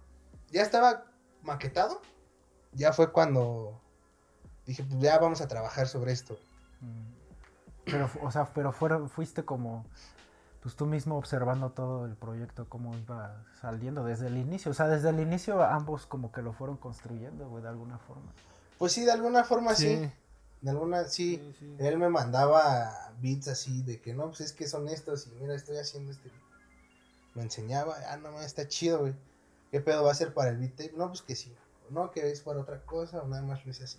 ya 0.51 0.61
estaba 0.61 1.11
maquetado, 1.43 2.01
ya 2.71 2.93
fue 2.93 3.11
cuando 3.11 3.81
dije, 4.65 4.83
pues 4.83 5.00
ya 5.00 5.19
vamos 5.19 5.41
a 5.41 5.47
trabajar 5.47 5.88
sobre 5.88 6.13
esto. 6.13 6.39
Mm. 6.79 7.11
Pero, 7.91 8.07
fu- 8.07 8.25
o 8.25 8.31
sea, 8.31 8.45
pero 8.53 8.71
fueron, 8.71 9.10
fuiste 9.10 9.43
como 9.45 9.86
pues 10.62 10.75
tú 10.75 10.86
mismo 10.86 11.17
observando 11.17 11.71
todo 11.71 12.05
el 12.05 12.15
proyecto, 12.15 12.69
cómo 12.69 12.95
iba 12.95 13.43
saliendo 13.60 14.03
desde 14.03 14.27
el 14.27 14.38
inicio. 14.38 14.69
O 14.71 14.74
sea, 14.75 14.88
desde 14.88 15.10
el 15.10 15.19
inicio 15.19 15.63
ambos 15.63 16.05
como 16.05 16.31
que 16.31 16.41
lo 16.43 16.53
fueron 16.53 16.77
construyendo, 16.77 17.50
güey, 17.50 17.63
de 17.63 17.69
alguna 17.69 17.98
forma. 17.98 18.31
Pues 18.77 18.91
sí, 18.91 19.03
de 19.03 19.12
alguna 19.12 19.43
forma 19.43 19.74
sí. 19.74 19.98
Sí. 19.98 20.12
De 20.62 20.69
alguna, 20.69 21.05
sí. 21.05 21.38
Sí, 21.38 21.55
sí. 21.60 21.75
Él 21.79 21.98
me 21.98 22.10
mandaba 22.10 23.12
beats 23.19 23.48
así 23.48 23.81
de 23.81 24.00
que 24.00 24.13
no, 24.13 24.27
pues 24.27 24.41
es 24.41 24.53
que 24.53 24.67
son 24.67 24.88
estos 24.88 25.25
y 25.27 25.31
mira, 25.31 25.55
estoy 25.55 25.77
haciendo 25.77 26.12
este. 26.12 26.29
beat". 26.29 26.41
Me 27.33 27.41
enseñaba, 27.41 27.95
ah, 28.10 28.17
no, 28.17 28.39
está 28.41 28.67
chido, 28.67 29.00
güey. 29.00 29.15
¿Qué 29.71 29.81
pedo 29.81 30.03
va 30.03 30.12
a 30.12 30.15
ser 30.15 30.33
para 30.36 30.51
el 30.51 30.57
beat 30.57 30.75
tape? 30.75 30.93
No, 30.95 31.07
pues 31.07 31.24
que 31.24 31.36
sí. 31.36 31.55
No, 31.89 32.12
que 32.12 32.29
es 32.29 32.41
para 32.41 32.60
otra 32.60 32.81
cosa, 32.86 33.21
o 33.24 33.27
nada 33.27 33.41
más 33.41 33.65
lo 33.65 33.71
hice 33.71 33.86
así. 33.86 33.98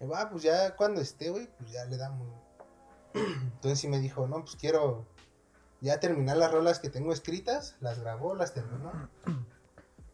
Y 0.00 0.06
va, 0.06 0.30
pues 0.30 0.42
ya 0.42 0.74
cuando 0.76 1.00
esté, 1.02 1.28
güey, 1.28 1.46
pues 1.58 1.70
ya 1.72 1.84
le 1.84 1.98
damos. 1.98 2.26
Entonces 3.16 3.80
sí 3.80 3.88
me 3.88 3.98
dijo, 3.98 4.26
no, 4.26 4.42
pues 4.42 4.56
quiero 4.56 5.06
ya 5.80 6.00
terminar 6.00 6.36
las 6.36 6.52
rolas 6.52 6.78
que 6.78 6.90
tengo 6.90 7.12
escritas. 7.12 7.76
Las 7.80 8.00
grabó, 8.00 8.34
las 8.34 8.54
terminó. 8.54 9.08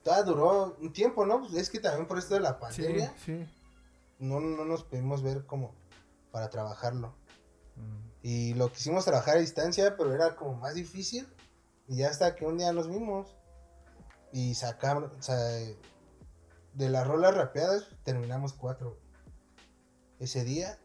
Toda 0.02 0.22
duró 0.22 0.76
un 0.80 0.92
tiempo, 0.92 1.26
¿no? 1.26 1.40
Pues 1.40 1.54
es 1.54 1.70
que 1.70 1.80
también 1.80 2.06
por 2.06 2.18
esto 2.18 2.34
de 2.34 2.40
la 2.40 2.58
pandemia 2.58 3.14
sí. 3.24 3.46
no, 4.18 4.40
no 4.40 4.64
nos 4.64 4.84
pudimos 4.84 5.22
ver 5.22 5.46
como 5.46 5.74
para 6.30 6.50
trabajarlo. 6.50 7.14
Mm. 7.76 8.12
Y 8.22 8.54
lo 8.54 8.70
quisimos 8.70 9.04
trabajar 9.04 9.36
a 9.36 9.40
distancia, 9.40 9.96
pero 9.96 10.12
era 10.12 10.34
como 10.36 10.54
más 10.54 10.74
difícil. 10.74 11.28
Y 11.88 11.96
ya 11.96 12.08
hasta 12.08 12.34
que 12.34 12.46
un 12.46 12.58
día 12.58 12.72
nos 12.72 12.88
vimos. 12.88 13.36
Y 14.32 14.54
sacamos, 14.54 15.12
o 15.18 15.22
sea, 15.22 15.36
de 15.36 16.88
las 16.88 17.06
rolas 17.06 17.34
rapeadas, 17.34 17.88
terminamos 18.02 18.54
cuatro 18.54 18.98
ese 20.18 20.44
día. 20.44 20.78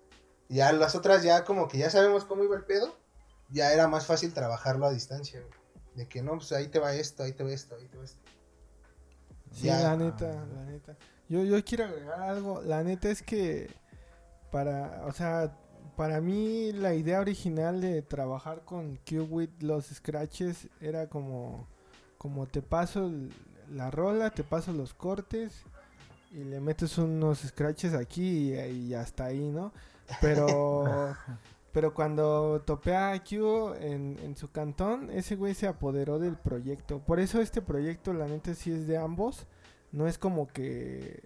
Ya 0.49 0.71
las 0.71 0.95
otras 0.95 1.23
ya 1.23 1.43
como 1.43 1.67
que 1.67 1.77
ya 1.77 1.89
sabemos 1.89 2.25
cómo 2.25 2.43
iba 2.43 2.55
el 2.55 2.63
pedo. 2.63 2.95
Ya 3.49 3.71
era 3.73 3.87
más 3.87 4.05
fácil 4.05 4.33
trabajarlo 4.33 4.85
a 4.85 4.91
distancia. 4.91 5.39
güey. 5.41 5.53
De 5.95 6.07
que 6.07 6.21
no, 6.21 6.33
pues 6.33 6.51
ahí 6.51 6.67
te 6.67 6.79
va 6.79 6.93
esto, 6.93 7.23
ahí 7.23 7.33
te 7.33 7.43
va 7.43 7.51
esto, 7.51 7.75
ahí 7.75 7.87
te 7.87 7.97
va 7.97 8.03
esto. 8.03 8.19
Sí, 9.51 9.67
Ya. 9.67 9.81
la 9.81 9.95
neta, 9.95 10.45
la 10.53 10.63
neta. 10.65 10.95
Yo, 11.29 11.43
yo 11.43 11.63
quiero 11.63 11.85
agregar 11.85 12.21
algo. 12.21 12.61
La 12.61 12.83
neta 12.83 13.09
es 13.09 13.21
que 13.21 13.69
para, 14.51 15.03
o 15.07 15.11
sea, 15.11 15.57
para 15.95 16.21
mí 16.21 16.71
la 16.73 16.93
idea 16.93 17.19
original 17.19 17.81
de 17.81 18.01
trabajar 18.01 18.63
con 18.63 18.97
Qwit 18.97 19.61
los 19.63 19.85
scratches 19.87 20.67
era 20.79 21.07
como, 21.07 21.67
como 22.17 22.45
te 22.47 22.61
paso 22.61 23.11
la 23.71 23.89
rola, 23.91 24.29
te 24.29 24.43
paso 24.43 24.71
los 24.71 24.93
cortes 24.93 25.53
y 26.31 26.43
le 26.43 26.59
metes 26.61 26.97
unos 26.97 27.39
scratches 27.39 27.93
aquí 27.93 28.53
y, 28.53 28.59
y 28.59 28.93
hasta 28.93 29.25
ahí, 29.25 29.49
¿no? 29.49 29.73
Pero, 30.21 31.15
pero 31.71 31.93
cuando 31.93 32.61
topé 32.65 32.95
a 32.95 33.21
Q 33.23 33.73
en, 33.79 34.17
en 34.23 34.35
su 34.35 34.51
cantón, 34.51 35.09
ese 35.11 35.35
güey 35.35 35.53
se 35.53 35.67
apoderó 35.67 36.19
del 36.19 36.35
proyecto. 36.37 36.99
Por 36.99 37.19
eso 37.19 37.41
este 37.41 37.61
proyecto, 37.61 38.13
la 38.13 38.27
neta, 38.27 38.53
sí 38.55 38.71
es 38.71 38.87
de 38.87 38.97
ambos. 38.97 39.47
No 39.91 40.07
es 40.07 40.17
como 40.17 40.47
que. 40.47 41.21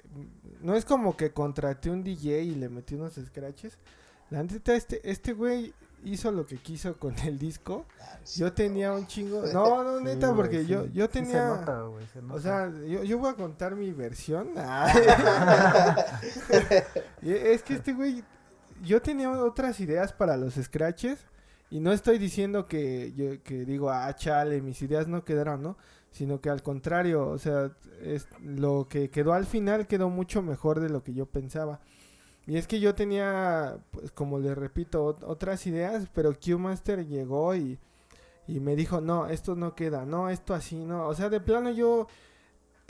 No 0.61 0.75
es 0.75 0.85
como 0.85 1.17
que 1.17 1.31
contraté 1.31 1.89
un 1.89 2.03
DJ 2.03 2.41
y 2.43 2.55
le 2.55 2.69
metí 2.69 2.95
unos 2.95 3.13
scratches. 3.15 3.77
La 4.29 4.43
neta, 4.43 4.75
este, 4.75 5.01
este 5.09 5.33
güey 5.33 5.73
hizo 6.03 6.31
lo 6.31 6.45
que 6.45 6.57
quiso 6.57 6.97
con 6.97 7.17
el 7.19 7.37
disco. 7.39 7.85
Yo 8.35 8.53
tenía 8.53 8.93
un 8.93 9.07
chingo. 9.07 9.43
No, 9.53 9.83
no, 9.83 9.97
Sí, 9.97 10.03
neta, 10.05 10.27
güey, 10.27 10.37
porque 10.37 10.61
sí. 10.61 10.67
yo, 10.67 10.85
yo 10.85 11.05
Sí 11.07 11.11
se 11.13 11.19
tenía. 11.21 11.47
nota, 11.47 11.81
güey, 11.81 12.05
se 12.07 12.19
O 12.19 12.21
nota. 12.21 12.41
sea, 12.41 12.69
yo, 12.87 13.03
yo 13.03 13.17
voy 13.17 13.31
a 13.31 13.33
contar 13.33 13.75
mi 13.75 13.91
versión. 13.91 14.49
Ah. 14.57 14.93
Es 17.21 17.63
que 17.63 17.73
este 17.75 17.93
güey, 17.93 18.23
yo 18.81 19.01
tenía 19.01 19.29
otras 19.31 19.79
ideas 19.79 20.13
para 20.13 20.37
los 20.37 20.55
scratches 20.55 21.19
y 21.69 21.79
no 21.79 21.91
estoy 21.93 22.17
diciendo 22.17 22.67
que 22.67 23.13
yo 23.13 23.41
que 23.43 23.65
digo, 23.65 23.89
ah, 23.91 24.13
chale, 24.15 24.61
mis 24.61 24.81
ideas 24.81 25.07
no 25.07 25.23
quedaron, 25.23 25.63
¿no? 25.63 25.77
Sino 26.11 26.41
que 26.41 26.49
al 26.49 26.61
contrario, 26.63 27.27
o 27.29 27.37
sea, 27.37 27.71
es, 28.01 28.27
lo 28.43 28.87
que 28.89 29.09
quedó 29.09 29.33
al 29.33 29.45
final 29.45 29.87
quedó 29.87 30.09
mucho 30.09 30.41
mejor 30.41 30.79
de 30.81 30.89
lo 30.89 31.03
que 31.03 31.13
yo 31.13 31.25
pensaba. 31.25 31.79
Y 32.47 32.57
es 32.57 32.67
que 32.67 32.79
yo 32.79 32.95
tenía, 32.95 33.77
pues 33.91 34.11
como 34.11 34.39
le 34.39 34.55
repito, 34.55 35.15
ot- 35.15 35.23
otras 35.25 35.65
ideas, 35.67 36.07
pero 36.13 36.33
Q-Master 36.37 37.05
llegó 37.07 37.55
y, 37.55 37.79
y 38.47 38.59
me 38.59 38.75
dijo, 38.75 38.99
no, 38.99 39.27
esto 39.27 39.55
no 39.55 39.75
queda, 39.75 40.05
no, 40.05 40.29
esto 40.29 40.53
así, 40.53 40.75
no. 40.83 41.07
O 41.07 41.13
sea, 41.13 41.29
de 41.29 41.39
plano 41.39 41.69
yo, 41.71 42.07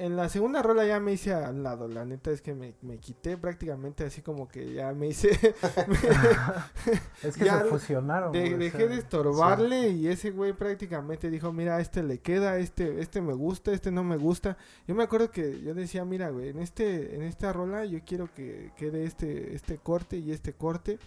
en 0.06 0.16
la 0.16 0.30
segunda 0.30 0.62
rola 0.62 0.86
ya 0.86 1.00
me 1.00 1.14
hice 1.14 1.34
al 1.34 1.64
lado, 1.64 1.88
la 1.88 2.04
neta 2.06 2.32
es 2.32 2.42
que 2.42 2.54
me, 2.54 2.74
me 2.82 2.98
quité 2.98 3.38
prácticamente 3.38 4.04
así 4.04 4.22
como 4.22 4.48
que 4.48 4.74
ya 4.74 4.92
me 4.94 5.08
hice, 5.08 5.30
es 7.24 7.38
que 7.38 7.46
se 7.64 7.66
fusionaron. 7.66 8.32
de- 8.32 8.58
dejé 8.58 8.78
sea, 8.78 8.88
de 8.88 8.98
estorbarle 8.98 9.90
y 9.90 10.08
ese 10.08 10.32
güey 10.32 10.54
prácticamente 10.54 11.30
dijo, 11.30 11.52
mira, 11.54 11.80
este 11.80 12.04
le 12.04 12.20
queda, 12.20 12.58
este, 12.58 13.00
este 13.02 13.22
me 13.22 13.34
gusta, 13.34 13.72
este 13.72 13.92
no 13.92 14.04
me 14.04 14.18
gusta. 14.18 14.58
Yo 14.88 14.96
me 14.96 15.04
acuerdo 15.04 15.32
que 15.32 15.62
yo 15.62 15.74
decía, 15.74 16.04
mira, 16.06 16.30
güey, 16.30 16.50
en 16.50 16.60
este, 16.60 17.16
en 17.16 17.22
esta 17.24 17.54
rola 17.54 17.86
yo 17.86 18.00
quiero 18.06 18.34
que 18.34 18.72
quede 18.78 19.06
este, 19.06 19.56
este 19.56 19.78
corte 19.78 20.18
y 20.18 20.32
este 20.32 20.54
corte. 20.54 21.00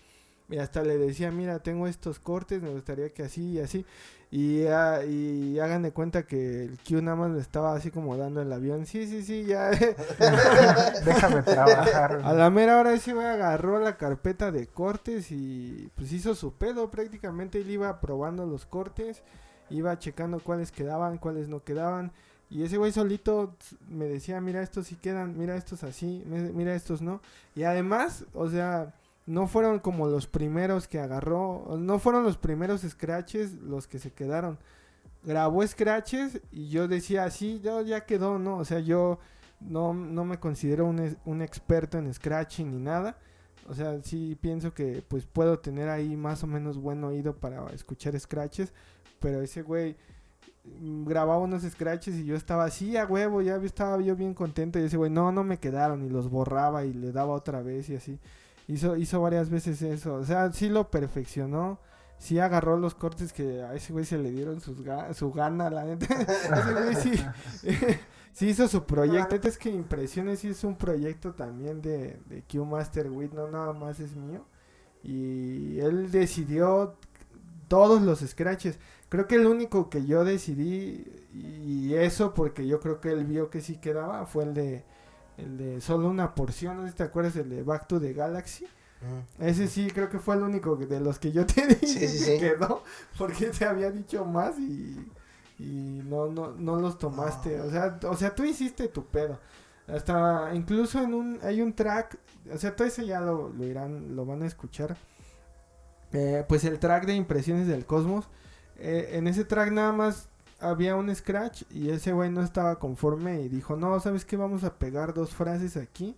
Y 0.48 0.58
hasta 0.58 0.82
le 0.82 0.98
decía, 0.98 1.30
mira, 1.30 1.58
tengo 1.60 1.86
estos 1.86 2.18
cortes, 2.18 2.60
me 2.62 2.68
gustaría 2.70 3.08
que 3.14 3.22
así 3.22 3.52
y 3.52 3.60
así. 3.60 3.86
Y, 4.30 4.66
ah, 4.66 5.04
y 5.04 5.58
hagan 5.60 5.82
de 5.82 5.92
cuenta 5.92 6.26
que 6.26 6.64
el 6.64 6.78
Q 6.86 7.00
nada 7.00 7.16
más 7.16 7.30
le 7.30 7.40
estaba 7.40 7.74
así 7.74 7.90
como 7.90 8.16
dando 8.16 8.42
el 8.42 8.52
avión. 8.52 8.84
Sí, 8.84 9.06
sí, 9.06 9.22
sí, 9.22 9.44
ya. 9.44 9.70
Déjame 11.04 11.42
trabajar. 11.42 12.20
A 12.24 12.32
la 12.32 12.50
mera 12.50 12.78
hora 12.78 12.92
ese 12.92 13.12
güey 13.14 13.26
agarró 13.26 13.78
la 13.78 13.96
carpeta 13.96 14.50
de 14.50 14.66
cortes 14.66 15.30
y 15.30 15.88
pues 15.94 16.12
hizo 16.12 16.34
su 16.34 16.52
pedo 16.54 16.90
prácticamente. 16.90 17.60
Él 17.60 17.70
iba 17.70 18.00
probando 18.00 18.46
los 18.46 18.66
cortes, 18.66 19.22
iba 19.70 19.98
checando 19.98 20.40
cuáles 20.40 20.72
quedaban, 20.72 21.18
cuáles 21.18 21.48
no 21.48 21.62
quedaban. 21.62 22.12
Y 22.50 22.62
ese 22.64 22.76
güey 22.76 22.92
solito 22.92 23.54
me 23.88 24.04
decía, 24.06 24.40
mira 24.40 24.62
estos 24.62 24.86
sí 24.88 24.96
quedan, 24.96 25.36
mira 25.38 25.56
estos 25.56 25.82
así, 25.82 26.22
mi- 26.26 26.52
mira 26.52 26.74
estos 26.74 27.00
no. 27.02 27.20
Y 27.54 27.62
además, 27.64 28.24
o 28.34 28.48
sea, 28.50 28.94
no 29.26 29.46
fueron 29.46 29.78
como 29.78 30.08
los 30.08 30.26
primeros 30.26 30.86
que 30.88 30.98
agarró, 30.98 31.76
no 31.78 31.98
fueron 31.98 32.24
los 32.24 32.36
primeros 32.36 32.82
scratches 32.82 33.54
los 33.54 33.86
que 33.86 33.98
se 33.98 34.12
quedaron. 34.12 34.58
Grabó 35.22 35.66
scratches 35.66 36.40
y 36.52 36.68
yo 36.68 36.86
decía, 36.88 37.30
sí, 37.30 37.60
ya, 37.62 37.80
ya 37.82 38.04
quedó, 38.04 38.38
¿no? 38.38 38.58
O 38.58 38.64
sea, 38.64 38.80
yo 38.80 39.18
no, 39.60 39.94
no 39.94 40.24
me 40.24 40.38
considero 40.38 40.86
un, 40.86 41.16
un 41.24 41.42
experto 41.42 41.98
en 41.98 42.12
scratching 42.12 42.70
ni 42.70 42.78
nada. 42.78 43.16
O 43.68 43.74
sea, 43.74 44.00
sí 44.02 44.36
pienso 44.40 44.74
que 44.74 45.02
pues 45.08 45.24
puedo 45.24 45.58
tener 45.58 45.88
ahí 45.88 46.16
más 46.16 46.42
o 46.44 46.46
menos 46.46 46.76
buen 46.76 47.02
oído 47.04 47.34
para 47.36 47.66
escuchar 47.70 48.18
scratches. 48.20 48.74
Pero 49.20 49.40
ese 49.40 49.62
güey 49.62 49.96
mm, 50.64 51.06
grababa 51.06 51.38
unos 51.38 51.62
scratches 51.62 52.16
y 52.16 52.26
yo 52.26 52.36
estaba 52.36 52.64
así 52.64 52.96
a 52.98 53.06
huevo, 53.06 53.40
ya 53.40 53.56
estaba 53.56 54.00
yo 54.02 54.16
bien 54.16 54.34
contento. 54.34 54.78
Y 54.78 54.82
ese 54.84 54.98
güey, 54.98 55.10
no, 55.10 55.32
no 55.32 55.44
me 55.44 55.58
quedaron 55.58 56.04
y 56.04 56.10
los 56.10 56.28
borraba 56.28 56.84
y 56.84 56.92
le 56.92 57.12
daba 57.12 57.32
otra 57.32 57.62
vez 57.62 57.88
y 57.88 57.96
así. 57.96 58.20
Hizo, 58.66 58.96
hizo 58.96 59.20
varias 59.20 59.50
veces 59.50 59.82
eso. 59.82 60.14
O 60.14 60.24
sea, 60.24 60.52
sí 60.52 60.68
lo 60.68 60.90
perfeccionó. 60.90 61.78
Sí 62.18 62.38
agarró 62.38 62.78
los 62.78 62.94
cortes 62.94 63.32
que 63.32 63.62
a 63.62 63.74
ese 63.74 63.92
güey 63.92 64.04
se 64.04 64.16
le 64.18 64.30
dieron 64.30 64.60
sus 64.60 64.82
ga- 64.84 65.12
su 65.14 65.32
gana, 65.32 65.68
la 65.70 65.84
neta. 65.84 66.06
ese 66.90 67.18
sí, 68.32 68.46
hizo 68.48 68.68
su 68.68 68.84
proyecto. 68.84 69.36
Es 69.36 69.58
que 69.58 69.70
Impresiones 69.70 70.38
sí 70.40 70.48
es 70.48 70.64
un 70.64 70.76
proyecto 70.76 71.34
también 71.34 71.82
de, 71.82 72.20
de 72.26 72.42
Q 72.50 72.64
Master 72.64 73.10
Wit, 73.10 73.32
no 73.32 73.48
nada 73.50 73.72
más 73.72 74.00
es 74.00 74.16
mío. 74.16 74.46
Y 75.02 75.80
él 75.80 76.10
decidió 76.10 76.96
todos 77.68 78.02
los 78.02 78.20
scratches. 78.20 78.78
Creo 79.08 79.26
que 79.26 79.36
el 79.36 79.46
único 79.46 79.90
que 79.90 80.06
yo 80.06 80.24
decidí, 80.24 81.04
y 81.32 81.94
eso 81.94 82.34
porque 82.34 82.66
yo 82.66 82.80
creo 82.80 83.00
que 83.00 83.10
él 83.10 83.24
vio 83.24 83.50
que 83.50 83.60
sí 83.60 83.76
quedaba, 83.76 84.26
fue 84.26 84.44
el 84.44 84.54
de 84.54 84.84
el 85.38 85.56
de 85.58 85.80
solo 85.80 86.08
una 86.08 86.34
porción, 86.34 86.76
no 86.76 86.82
sé 86.84 86.90
si 86.90 86.96
te 86.96 87.02
acuerdas, 87.04 87.36
el 87.36 87.48
de 87.50 87.62
Back 87.62 87.86
to 87.88 88.00
the 88.00 88.12
Galaxy. 88.12 88.66
Mm. 89.00 89.42
Ese 89.44 89.68
sí, 89.68 89.90
creo 89.90 90.08
que 90.08 90.18
fue 90.18 90.34
el 90.36 90.42
único 90.42 90.76
de 90.76 91.00
los 91.00 91.18
que 91.18 91.32
yo 91.32 91.44
te 91.46 91.66
dije 91.66 92.08
Sí, 92.08 92.26
que 92.26 92.38
sí. 92.38 92.38
quedó, 92.38 92.82
porque 93.18 93.46
te 93.46 93.64
había 93.64 93.90
dicho 93.90 94.24
más 94.24 94.58
y, 94.58 95.12
y 95.58 96.02
no, 96.04 96.26
no, 96.28 96.52
no 96.52 96.76
los 96.80 96.98
tomaste. 96.98 97.60
O 97.60 97.70
sea, 97.70 97.98
o 98.08 98.16
sea, 98.16 98.34
tú 98.34 98.44
hiciste 98.44 98.88
tu 98.88 99.06
pedo. 99.06 99.40
Hasta 99.86 100.52
incluso 100.54 101.00
en 101.02 101.12
un, 101.14 101.38
hay 101.42 101.60
un 101.60 101.74
track, 101.74 102.18
o 102.52 102.56
sea, 102.58 102.74
todo 102.74 102.86
eso 102.88 103.02
ya 103.02 103.20
lo, 103.20 103.50
lo 103.50 103.64
irán, 103.66 104.16
lo 104.16 104.24
van 104.26 104.42
a 104.42 104.46
escuchar. 104.46 104.96
Eh, 106.12 106.44
pues 106.48 106.64
el 106.64 106.78
track 106.78 107.06
de 107.06 107.14
impresiones 107.14 107.66
del 107.66 107.86
cosmos. 107.86 108.28
eh, 108.76 109.10
en 109.12 109.26
ese 109.28 109.44
track 109.44 109.70
nada 109.72 109.92
más 109.92 110.28
había 110.70 110.96
un 110.96 111.14
scratch 111.14 111.62
y 111.70 111.90
ese 111.90 112.12
güey 112.12 112.30
no 112.30 112.42
estaba 112.42 112.78
conforme 112.78 113.42
y 113.42 113.48
dijo, 113.48 113.76
no, 113.76 113.98
¿sabes 114.00 114.24
qué? 114.24 114.36
Vamos 114.36 114.64
a 114.64 114.74
pegar 114.74 115.14
dos 115.14 115.30
frases 115.30 115.76
aquí. 115.76 116.16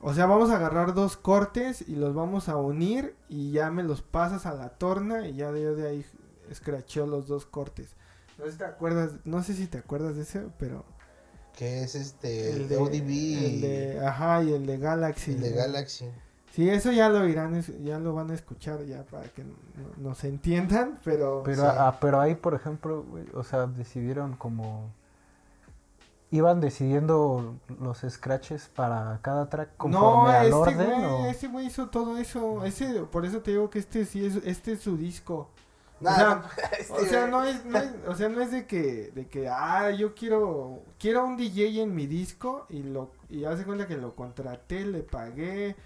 O 0.00 0.14
sea, 0.14 0.26
vamos 0.26 0.50
a 0.50 0.56
agarrar 0.56 0.94
dos 0.94 1.16
cortes 1.16 1.82
y 1.86 1.96
los 1.96 2.14
vamos 2.14 2.48
a 2.48 2.56
unir 2.56 3.16
y 3.28 3.50
ya 3.50 3.70
me 3.70 3.82
los 3.82 4.00
pasas 4.02 4.46
a 4.46 4.54
la 4.54 4.70
torna 4.70 5.26
y 5.26 5.34
ya 5.34 5.50
de, 5.50 5.88
ahí 5.88 6.06
scratcheo 6.54 7.06
los 7.06 7.26
dos 7.26 7.46
cortes. 7.46 7.88
No 8.38 8.44
sé 8.44 8.52
si 8.52 8.58
te 8.58 8.64
acuerdas, 8.64 9.10
no 9.24 9.42
sé 9.42 9.54
si 9.54 9.66
te 9.66 9.78
acuerdas 9.78 10.14
de 10.14 10.22
ese, 10.22 10.46
pero 10.58 10.84
Que 11.56 11.82
es 11.82 11.96
este, 11.96 12.52
el 12.52 12.68
de 12.68 12.76
ODB 12.76 13.44
el 13.44 13.60
de, 13.60 14.06
ajá, 14.06 14.44
y 14.44 14.52
el 14.52 14.66
de 14.66 14.78
Galaxy. 14.78 15.32
el 15.32 15.40
de. 15.40 15.50
Galaxy. 15.50 16.08
Sí, 16.58 16.68
eso 16.68 16.90
ya 16.90 17.08
lo 17.08 17.24
irán, 17.28 17.62
ya 17.84 18.00
lo 18.00 18.14
van 18.14 18.32
a 18.32 18.34
escuchar 18.34 18.84
ya 18.84 19.04
para 19.04 19.28
que 19.28 19.44
no- 19.44 19.54
nos 19.98 20.24
entiendan, 20.24 20.98
pero... 21.04 21.42
Pero, 21.44 21.62
Sí. 21.62 21.68
ah, 21.70 21.98
pero 22.00 22.18
ahí, 22.20 22.34
por 22.34 22.52
ejemplo, 22.54 23.06
o 23.32 23.44
sea, 23.44 23.68
decidieron 23.68 24.34
como... 24.34 24.90
Iban 26.32 26.60
decidiendo 26.60 27.54
los 27.80 27.98
scratches 28.08 28.68
para 28.74 29.20
cada 29.22 29.48
track 29.48 29.76
conforme 29.76 30.08
no, 30.08 30.26
al 30.28 30.46
este 30.46 30.54
orden 30.56 30.76
güey, 30.90 31.04
o... 31.04 31.26
este 31.26 31.46
güey 31.46 31.66
hizo 31.66 31.90
todo 31.90 32.18
eso, 32.18 32.64
ese, 32.64 33.02
por 33.04 33.24
eso 33.24 33.40
te 33.40 33.52
digo 33.52 33.70
que 33.70 33.78
este 33.78 34.04
sí 34.04 34.26
es, 34.26 34.34
este 34.44 34.72
es 34.72 34.80
su 34.80 34.96
disco. 34.96 35.48
Nah, 36.00 36.10
o 36.10 36.16
sea, 36.16 36.42
este, 36.80 36.92
O 36.92 37.04
sea, 37.06 37.26
no 37.28 37.44
es, 37.44 37.64
no 37.66 37.78
es- 37.78 37.92
o 38.08 38.14
sea, 38.16 38.28
no 38.28 38.40
es 38.40 38.50
de 38.50 38.66
que, 38.66 39.12
de 39.14 39.28
que, 39.28 39.48
ah, 39.48 39.92
yo 39.92 40.12
quiero, 40.16 40.80
quiero 40.98 41.24
un 41.24 41.36
DJ 41.36 41.82
en 41.82 41.94
mi 41.94 42.08
disco 42.08 42.66
y 42.68 42.82
lo, 42.82 43.12
y 43.30 43.44
hace 43.44 43.62
cuenta 43.64 43.86
que 43.86 43.96
lo 43.96 44.16
contraté, 44.16 44.84
le 44.84 45.04
pagué, 45.04 45.76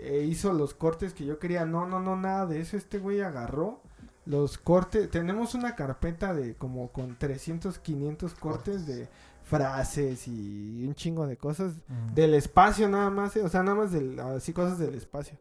e 0.00 0.22
hizo 0.24 0.52
los 0.52 0.74
cortes 0.74 1.12
que 1.14 1.24
yo 1.24 1.38
quería. 1.38 1.64
No, 1.64 1.86
no, 1.86 2.00
no, 2.00 2.16
nada 2.16 2.46
de 2.46 2.60
eso. 2.60 2.76
Este 2.76 2.98
güey 2.98 3.20
agarró 3.20 3.80
los 4.24 4.58
cortes. 4.58 5.10
Tenemos 5.10 5.54
una 5.54 5.74
carpeta 5.74 6.32
de 6.34 6.54
como 6.54 6.92
con 6.92 7.18
300, 7.18 7.78
500 7.78 8.34
cortes 8.34 8.86
de 8.86 9.08
frases 9.44 10.28
y 10.28 10.84
un 10.86 10.94
chingo 10.94 11.26
de 11.26 11.36
cosas 11.36 11.74
Mm. 11.88 12.14
del 12.14 12.34
espacio 12.34 12.88
nada 12.88 13.10
más, 13.10 13.36
eh, 13.36 13.42
o 13.42 13.48
sea, 13.48 13.62
nada 13.62 13.76
más 13.76 13.92
del, 13.92 14.18
así 14.20 14.52
cosas 14.52 14.78
del 14.78 14.94
espacio. 14.94 15.36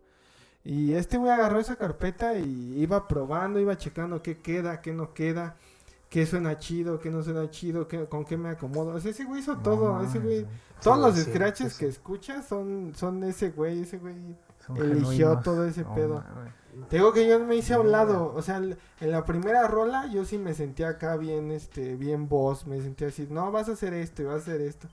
Y 0.63 0.93
este 0.93 1.17
güey 1.17 1.31
agarró 1.31 1.59
esa 1.59 1.75
carpeta 1.75 2.37
y 2.37 2.73
iba 2.77 3.07
probando, 3.07 3.59
iba 3.59 3.77
checando 3.77 4.21
qué 4.21 4.39
queda, 4.39 4.81
qué 4.81 4.93
no 4.93 5.13
queda, 5.13 5.55
qué 6.11 6.25
suena 6.27 6.59
chido, 6.59 6.99
qué 6.99 7.09
no 7.09 7.23
suena 7.23 7.49
chido, 7.49 7.87
qué, 7.87 8.05
con 8.07 8.25
qué 8.25 8.37
me 8.37 8.49
acomodo. 8.49 8.93
O 8.95 8.99
sea, 8.99 9.11
ese 9.11 9.23
güey 9.23 9.41
hizo 9.41 9.57
todo, 9.59 10.01
ese 10.03 10.19
güey, 10.19 10.45
todos 10.83 10.99
los 10.99 11.15
sí, 11.15 11.23
scratches 11.23 11.75
que 11.75 11.87
escuchas 11.87 12.45
son, 12.45 12.93
son 12.95 13.23
ese 13.23 13.51
güey, 13.51 13.81
ese 13.83 13.97
güey. 13.97 14.37
Eligió 14.75 15.39
genuinos. 15.39 15.43
todo 15.43 15.65
ese 15.65 15.85
pedo. 15.85 16.25
mames. 16.35 16.53
Te 16.89 16.97
digo 16.97 17.13
que 17.13 17.27
yo 17.27 17.39
me 17.39 17.55
hice 17.55 17.73
a 17.75 17.79
un 17.79 17.91
lado, 17.91 18.33
o 18.35 18.41
sea, 18.41 18.57
en 18.57 18.77
la 19.11 19.25
primera 19.25 19.67
rola 19.67 20.07
yo 20.07 20.25
sí 20.25 20.37
me 20.37 20.53
sentía 20.53 20.89
acá 20.89 21.15
bien, 21.17 21.51
este, 21.51 21.95
bien 21.95 22.27
voz, 22.27 22.67
me 22.67 22.81
sentía 22.81 23.07
así, 23.07 23.27
no, 23.29 23.51
vas 23.51 23.69
a 23.69 23.73
hacer 23.73 23.93
esto 23.93 24.21
y 24.21 24.25
vas 24.25 24.35
a 24.35 24.37
hacer 24.39 24.61
esto. 24.61 24.89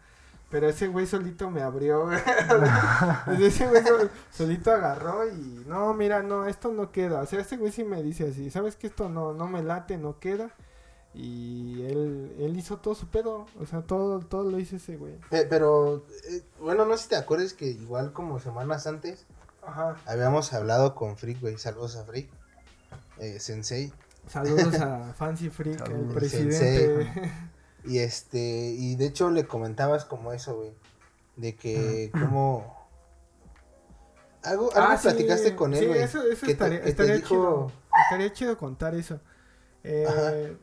Pero 0.50 0.68
ese 0.68 0.88
güey 0.88 1.06
solito 1.06 1.50
me 1.50 1.62
abrió, 1.62 2.10
ese 3.40 3.66
güey 3.68 3.84
sol- 3.84 4.10
solito 4.30 4.70
agarró 4.72 5.28
y, 5.28 5.64
no, 5.66 5.94
mira, 5.94 6.22
no, 6.22 6.46
esto 6.46 6.72
no 6.72 6.92
queda. 6.92 7.22
O 7.22 7.26
sea, 7.26 7.40
ese 7.40 7.56
güey 7.56 7.72
sí 7.72 7.82
me 7.84 8.02
dice 8.04 8.28
así, 8.28 8.50
¿sabes 8.50 8.76
que 8.76 8.86
esto 8.86 9.08
no, 9.08 9.32
no 9.34 9.48
me 9.48 9.62
late, 9.64 9.98
no 9.98 10.18
queda? 10.20 10.50
Y 11.20 11.82
él, 11.82 12.32
él 12.38 12.56
hizo 12.56 12.76
todo 12.76 12.94
su 12.94 13.08
pedo, 13.08 13.46
o 13.60 13.66
sea, 13.66 13.82
todo, 13.82 14.20
todo 14.20 14.48
lo 14.48 14.60
hizo 14.60 14.76
ese 14.76 14.96
güey. 14.96 15.14
Pe- 15.30 15.46
Pero, 15.46 16.06
eh, 16.30 16.42
bueno, 16.60 16.84
no 16.84 16.96
sé 16.96 17.02
si 17.04 17.08
te 17.08 17.16
acuerdas 17.16 17.54
que 17.54 17.66
igual 17.66 18.12
como 18.12 18.38
semanas 18.38 18.86
antes 18.86 19.26
Ajá. 19.66 19.96
habíamos 20.06 20.52
hablado 20.52 20.94
con 20.94 21.16
Freak, 21.16 21.40
güey. 21.40 21.58
Saludos 21.58 21.96
a 21.96 22.04
Freak. 22.04 22.30
Eh, 23.18 23.40
Sensei. 23.40 23.92
Saludos 24.28 24.74
a 24.80 25.12
Fancy 25.18 25.50
Freak, 25.50 25.88
el 25.88 26.06
presidente. 26.14 27.32
Y 27.84 27.98
este, 28.00 28.38
y 28.76 28.96
de 28.96 29.06
hecho 29.06 29.30
le 29.30 29.46
comentabas 29.46 30.04
como 30.04 30.32
eso, 30.32 30.56
güey. 30.56 30.72
De 31.36 31.54
que 31.56 32.10
como... 32.12 32.76
Algo, 34.42 34.70
algo 34.74 34.88
Ah, 34.92 34.96
sí, 34.96 35.08
platicaste 35.08 35.56
con 35.56 35.72
él, 35.74 35.80
sí, 35.80 35.86
güey. 35.86 36.00
eso, 36.02 36.22
eso 36.22 36.40
que 36.40 36.46
te- 36.46 36.52
estaría, 36.52 36.82
te 36.82 36.88
estaría 36.90 37.14
dijo- 37.16 37.28
chido. 37.28 37.72
Estaría 38.04 38.32
chido 38.32 38.56
contar 38.58 38.94
eso. 38.94 39.20
Eh, 39.90 40.56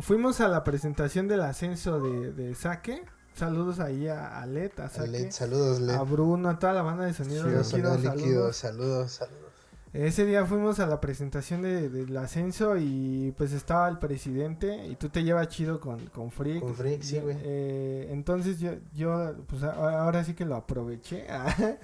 fuimos 0.00 0.40
a 0.40 0.48
la 0.48 0.62
presentación 0.64 1.28
del 1.28 1.40
ascenso 1.40 2.00
de, 2.00 2.32
de 2.32 2.54
Saque. 2.54 3.02
Saludos 3.34 3.80
ahí 3.80 4.08
a, 4.08 4.40
a 4.40 4.46
Led, 4.46 4.72
a 4.80 4.88
Saque, 4.88 5.08
Led, 5.08 5.30
saludos, 5.30 5.80
Led. 5.80 5.94
a 5.94 6.02
Bruno, 6.02 6.48
a 6.50 6.58
toda 6.58 6.72
la 6.72 6.82
banda 6.82 7.04
de 7.04 7.12
sonido 7.14 7.44
líquido, 7.44 7.64
sonido 7.64 7.94
líquido, 7.96 8.52
saludos. 8.52 8.56
saludos, 8.56 9.12
saludos. 9.12 9.46
Ese 9.92 10.26
día 10.26 10.44
fuimos 10.44 10.78
a 10.80 10.86
la 10.86 11.00
presentación 11.00 11.62
de- 11.62 11.88
del 11.88 12.14
ascenso 12.18 12.76
y 12.76 13.32
pues 13.38 13.52
estaba 13.52 13.88
el 13.88 13.98
presidente 13.98 14.86
y 14.88 14.96
tú 14.96 15.08
te 15.08 15.22
llevas 15.24 15.48
chido 15.48 15.80
con, 15.80 16.06
con 16.08 16.30
Freak. 16.30 16.60
Con 16.60 16.74
Freak, 16.74 17.00
sí, 17.02 17.18
güey. 17.18 17.36
eh, 17.40 18.08
entonces 18.10 18.58
yo, 18.60 18.72
yo 18.94 19.34
pues 19.46 19.62
ahora 19.62 20.22
sí 20.24 20.34
que 20.34 20.44
lo 20.44 20.54
aproveché 20.56 21.26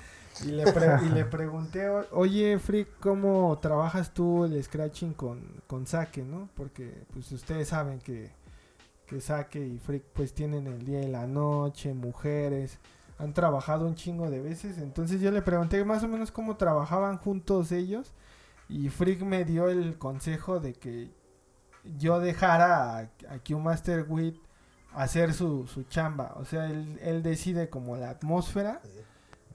y, 0.45 0.49
le 0.53 0.71
pre- 0.73 1.05
y 1.07 1.09
le 1.11 1.25
pregunté, 1.27 1.89
"O- 1.89 2.07
oye 2.13 2.59
Freak, 2.59 2.99
¿cómo 3.01 3.59
trabajas 3.61 4.13
tú 4.15 4.45
el 4.45 4.63
scratching 4.63 5.13
con, 5.15 5.63
con 5.67 5.87
Saque, 5.87 6.23
no? 6.23 6.49
Porque 6.55 7.05
pues 7.13 7.31
ustedes 7.33 7.69
saben 7.69 7.99
que, 8.01 8.31
que 9.07 9.21
Saque 9.21 9.65
y 9.67 9.79
Freak 9.79 10.05
pues 10.15 10.35
tienen 10.35 10.67
el 10.67 10.85
día 10.85 11.03
y 11.03 11.09
la 11.09 11.27
noche, 11.27 11.95
mujeres, 11.95 12.79
han 13.19 13.35
trabajado 13.35 13.87
un 13.87 13.95
chingo 13.95 14.31
de 14.31 14.41
veces. 14.41 14.79
Entonces 14.79 15.21
yo 15.21 15.31
le 15.31 15.43
pregunté 15.43 15.85
más 15.85 16.03
o 16.05 16.09
menos 16.09 16.33
cómo 16.33 16.57
trabajaban 16.57 17.19
juntos 17.19 17.71
ellos. 17.73 18.13
Y 18.69 18.89
Freak 18.89 19.23
me 19.23 19.45
dio 19.45 19.69
el 19.69 19.99
consejo 19.99 20.59
de 20.61 20.73
que 20.73 21.11
yo 21.99 22.21
dejara 22.21 22.97
a, 22.99 23.01
a 23.01 23.39
Q-Master 23.47 24.07
Wit 24.09 24.37
hacer 24.95 25.35
su, 25.35 25.67
su 25.67 25.83
chamba. 25.85 26.33
O 26.37 26.45
sea, 26.45 26.67
él, 26.67 26.99
él 27.03 27.23
decide 27.23 27.69
como 27.69 27.97
la 27.97 28.11
atmósfera 28.11 28.81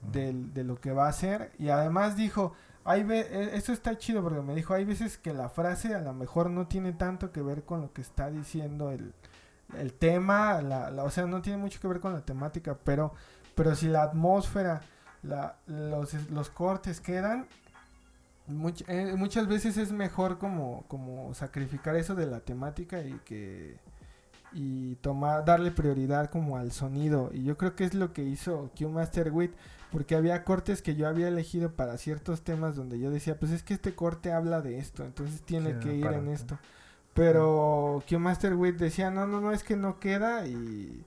de 0.02 0.64
lo 0.64 0.80
que 0.80 0.92
va 0.92 1.06
a 1.06 1.10
hacer. 1.10 1.52
Y 1.58 1.68
además 1.68 2.16
dijo, 2.16 2.54
hay 2.84 3.02
e- 3.10 3.56
eso 3.56 3.72
está 3.72 3.98
chido 3.98 4.22
porque 4.22 4.40
me 4.40 4.54
dijo, 4.54 4.74
hay 4.74 4.84
veces 4.84 5.18
que 5.18 5.32
la 5.34 5.48
frase 5.48 5.94
a 5.94 6.00
lo 6.00 6.14
mejor 6.14 6.50
no 6.50 6.66
tiene 6.66 6.92
tanto 6.92 7.32
que 7.32 7.42
ver 7.42 7.64
con 7.64 7.82
lo 7.82 7.92
que 7.92 8.00
está 8.00 8.30
diciendo 8.30 8.90
el, 8.90 9.12
el 9.76 9.92
tema, 9.92 10.62
la, 10.62 10.88
o 11.04 11.10
sea, 11.10 11.26
no 11.26 11.42
tiene 11.42 11.58
mucho 11.58 11.80
que 11.80 11.88
ver 11.88 12.00
con 12.00 12.14
la 12.14 12.22
temática, 12.22 12.78
pero, 12.84 13.12
pero 13.54 13.74
si 13.74 13.88
la 13.88 14.04
atmósfera, 14.04 14.80
la, 15.22 15.56
los, 15.66 16.14
los 16.30 16.48
cortes 16.50 17.00
quedan, 17.00 17.46
eh, 18.86 19.14
muchas 19.16 19.46
veces 19.46 19.76
es 19.76 19.92
mejor 19.92 20.38
como, 20.38 20.84
como 20.88 21.34
sacrificar 21.34 21.96
eso 21.96 22.14
de 22.14 22.26
la 22.26 22.40
temática 22.40 23.02
y 23.02 23.20
que 23.24 23.78
y 24.50 24.94
tomar 24.96 25.44
darle 25.44 25.70
prioridad 25.70 26.30
como 26.30 26.56
al 26.56 26.72
sonido 26.72 27.30
y 27.34 27.44
yo 27.44 27.58
creo 27.58 27.76
que 27.76 27.84
es 27.84 27.92
lo 27.92 28.14
que 28.14 28.22
hizo 28.22 28.70
Q 28.78 28.88
Master 28.88 29.30
Wit 29.30 29.52
porque 29.92 30.14
había 30.16 30.44
cortes 30.44 30.82
que 30.82 30.94
yo 30.96 31.08
había 31.08 31.28
elegido 31.28 31.72
para 31.72 31.96
ciertos 31.98 32.42
temas 32.42 32.76
donde 32.76 32.98
yo 32.98 33.10
decía 33.10 33.38
pues 33.38 33.52
es 33.52 33.62
que 33.62 33.74
este 33.74 33.94
corte 33.94 34.32
habla 34.32 34.60
de 34.60 34.78
esto 34.78 35.04
entonces 35.04 35.40
tiene 35.42 35.74
Sí, 35.74 35.78
que 35.80 35.94
ir 35.96 36.04
para 36.04 36.18
en 36.18 36.26
que- 36.26 36.32
esto 36.34 36.58
pero 37.14 38.02
Q 38.08 38.18
Master 38.18 38.54
Wit 38.54 38.76
decía 38.76 39.10
no 39.10 39.26
no 39.26 39.40
no 39.40 39.52
es 39.52 39.64
que 39.64 39.76
no 39.76 39.98
queda 39.98 40.46
y 40.46 41.04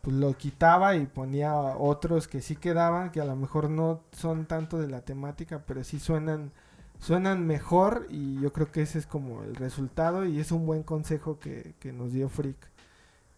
pues 0.00 0.16
lo 0.16 0.36
quitaba 0.36 0.96
y 0.96 1.06
ponía 1.06 1.54
otros 1.54 2.26
que 2.26 2.42
sí 2.42 2.56
quedaban 2.56 3.10
que 3.10 3.20
a 3.20 3.24
lo 3.24 3.36
mejor 3.36 3.70
no 3.70 4.00
son 4.12 4.46
tanto 4.46 4.78
de 4.80 4.88
la 4.88 5.02
temática 5.02 5.62
pero 5.66 5.84
sí 5.84 6.00
suenan 6.00 6.50
suenan 6.98 7.46
mejor 7.46 8.06
y 8.10 8.40
yo 8.40 8.52
creo 8.52 8.70
que 8.72 8.82
ese 8.82 8.98
es 8.98 9.06
como 9.06 9.42
el 9.42 9.54
resultado 9.56 10.24
y 10.24 10.40
es 10.40 10.52
un 10.52 10.66
buen 10.66 10.82
consejo 10.84 11.38
que, 11.40 11.74
que 11.80 11.92
nos 11.92 12.12
dio 12.12 12.28
Freak. 12.28 12.56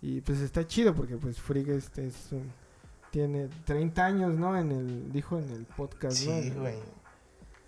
Y 0.02 0.20
pues 0.20 0.40
está 0.40 0.66
chido 0.66 0.94
porque 0.94 1.16
pues 1.16 1.40
Freak 1.40 1.68
este 1.68 2.07
es 2.09 2.28
un- 2.33 2.52
tiene 3.14 3.48
30 3.64 4.05
años, 4.05 4.35
¿no? 4.35 4.59
En 4.59 4.72
el 4.72 5.12
dijo 5.12 5.38
en 5.38 5.48
el 5.50 5.66
podcast. 5.66 6.16
Sí, 6.16 6.50
güey. 6.50 6.74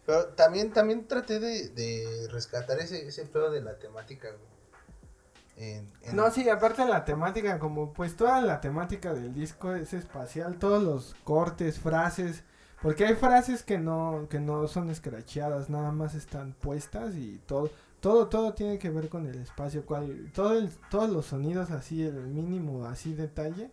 Pero 0.05 0.27
también, 0.31 0.73
también 0.73 1.07
traté 1.07 1.39
de, 1.39 1.69
de 1.69 2.27
rescatar 2.33 2.81
ese, 2.81 3.07
ese 3.07 3.27
pedo 3.27 3.53
de 3.53 3.61
la 3.61 3.79
temática, 3.79 4.27
güey. 4.29 5.69
En- 5.79 5.89
en- 6.03 6.17
No, 6.17 6.29
sí, 6.33 6.49
aparte 6.49 6.85
la 6.85 7.05
temática, 7.05 7.61
como 7.61 7.93
pues 7.93 8.17
toda 8.17 8.41
la 8.41 8.61
temática 8.61 9.15
del 9.15 9.33
disco 9.33 9.73
es 9.73 9.95
espacial, 9.95 10.59
todos 10.59 10.83
los 10.83 11.15
cortes, 11.23 11.79
frases, 11.79 12.43
porque 12.83 13.07
hay 13.07 13.15
frases 13.15 13.63
que 13.63 13.79
no 13.79 14.27
que 14.29 14.41
no 14.41 14.67
son 14.67 14.91
escracheadas, 14.91 15.71
nada 15.71 15.93
más 15.93 16.17
están 16.17 16.55
puestas 16.55 17.15
y 17.15 17.39
todo 17.47 17.71
todo 18.01 18.27
todo 18.27 18.53
tiene 18.53 18.79
que 18.81 18.91
ver 18.91 19.09
con 19.09 19.27
el 19.27 19.39
espacio, 19.41 19.87
cual 19.87 20.31
todo 20.35 20.59
el, 20.59 20.71
todos 20.91 21.09
los 21.09 21.27
sonidos 21.27 21.71
así 21.71 22.03
el 22.05 22.15
mínimo 22.27 22.85
así 22.87 23.15
detalle. 23.15 23.71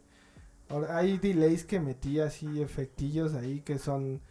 Hay 0.90 1.18
delays 1.18 1.66
que 1.66 1.80
metí 1.80 2.20
así 2.20 2.62
efectillos 2.62 3.34
ahí 3.34 3.62
que 3.62 3.78
son 3.80 4.22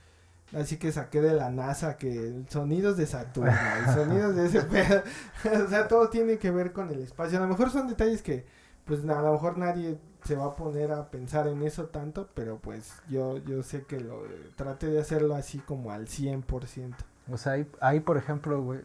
así 0.57 0.77
que 0.77 0.93
saqué 0.93 1.21
de 1.23 1.33
la 1.35 1.51
NASA 1.51 1.97
que 1.97 2.43
sonidos 2.49 2.97
de 2.97 3.07
Saturno 3.07 3.51
y 3.51 3.91
sonidos 3.95 4.37
de 4.37 4.47
ese 4.47 4.63
pedo. 4.63 5.03
o 5.65 5.69
sea, 5.69 5.89
todo 5.89 6.09
tiene 6.11 6.39
que 6.39 6.51
ver 6.51 6.73
con 6.73 6.91
el 6.91 7.01
espacio. 7.01 7.39
A 7.39 7.43
lo 7.43 7.49
mejor 7.49 7.71
son 7.71 7.89
detalles 7.89 8.23
que, 8.23 8.45
pues, 8.85 9.01
a 9.09 9.23
lo 9.23 9.33
mejor 9.33 9.57
nadie 9.59 9.99
se 10.25 10.37
va 10.37 10.47
a 10.47 10.55
poner 10.57 10.93
a 10.93 11.11
pensar 11.11 11.49
en 11.49 11.63
eso 11.63 11.87
tanto, 11.87 12.29
pero 12.35 12.59
pues 12.59 12.93
yo, 13.09 13.39
yo 13.39 13.63
sé 13.63 13.85
que 13.87 13.99
lo 13.99 14.23
traté 14.57 14.87
de 14.89 15.01
hacerlo 15.01 15.35
así 15.35 15.59
como 15.59 15.91
al 15.91 16.07
100%. 16.07 16.95
O 17.31 17.37
sea, 17.39 17.53
ahí, 17.53 17.69
ahí, 17.81 18.01
por 18.01 18.17
ejemplo, 18.19 18.63
güey, 18.63 18.81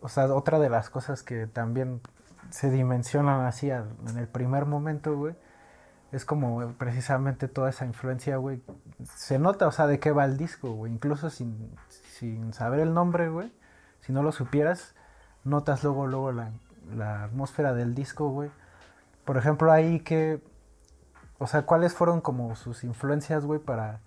o 0.00 0.08
sea, 0.08 0.32
otra 0.34 0.58
de 0.58 0.68
las 0.70 0.90
cosas 0.90 1.22
que 1.22 1.46
también 1.46 2.00
se 2.50 2.70
dimensionan 2.70 3.44
así 3.46 3.70
al- 3.70 3.90
en 4.08 4.18
el 4.18 4.26
primer 4.28 4.64
momento, 4.66 5.16
güey, 5.16 5.34
es 6.12 6.24
como 6.26 6.74
precisamente 6.74 7.48
toda 7.48 7.70
esa 7.70 7.86
influencia, 7.86 8.36
güey. 8.36 8.62
Se 9.16 9.38
nota, 9.38 9.66
o 9.66 9.72
sea, 9.72 9.86
de 9.86 9.98
qué 9.98 10.12
va 10.12 10.24
el 10.26 10.36
disco, 10.36 10.70
güey. 10.72 10.92
Incluso 10.92 11.30
sin, 11.30 11.74
sin 11.88 12.52
saber 12.52 12.80
el 12.80 12.92
nombre, 12.92 13.30
güey. 13.30 13.50
Si 14.00 14.12
no 14.12 14.22
lo 14.22 14.30
supieras, 14.30 14.94
notas 15.44 15.82
luego, 15.82 16.06
luego 16.06 16.32
la, 16.32 16.50
la 16.94 17.24
atmósfera 17.24 17.72
del 17.72 17.94
disco, 17.94 18.28
güey. 18.28 18.50
Por 19.24 19.38
ejemplo, 19.38 19.72
ahí 19.72 20.00
que, 20.00 20.42
o 21.38 21.46
sea, 21.46 21.62
¿cuáles 21.62 21.94
fueron 21.94 22.20
como 22.20 22.56
sus 22.56 22.84
influencias, 22.84 23.46
güey, 23.46 23.60
para 23.60 24.00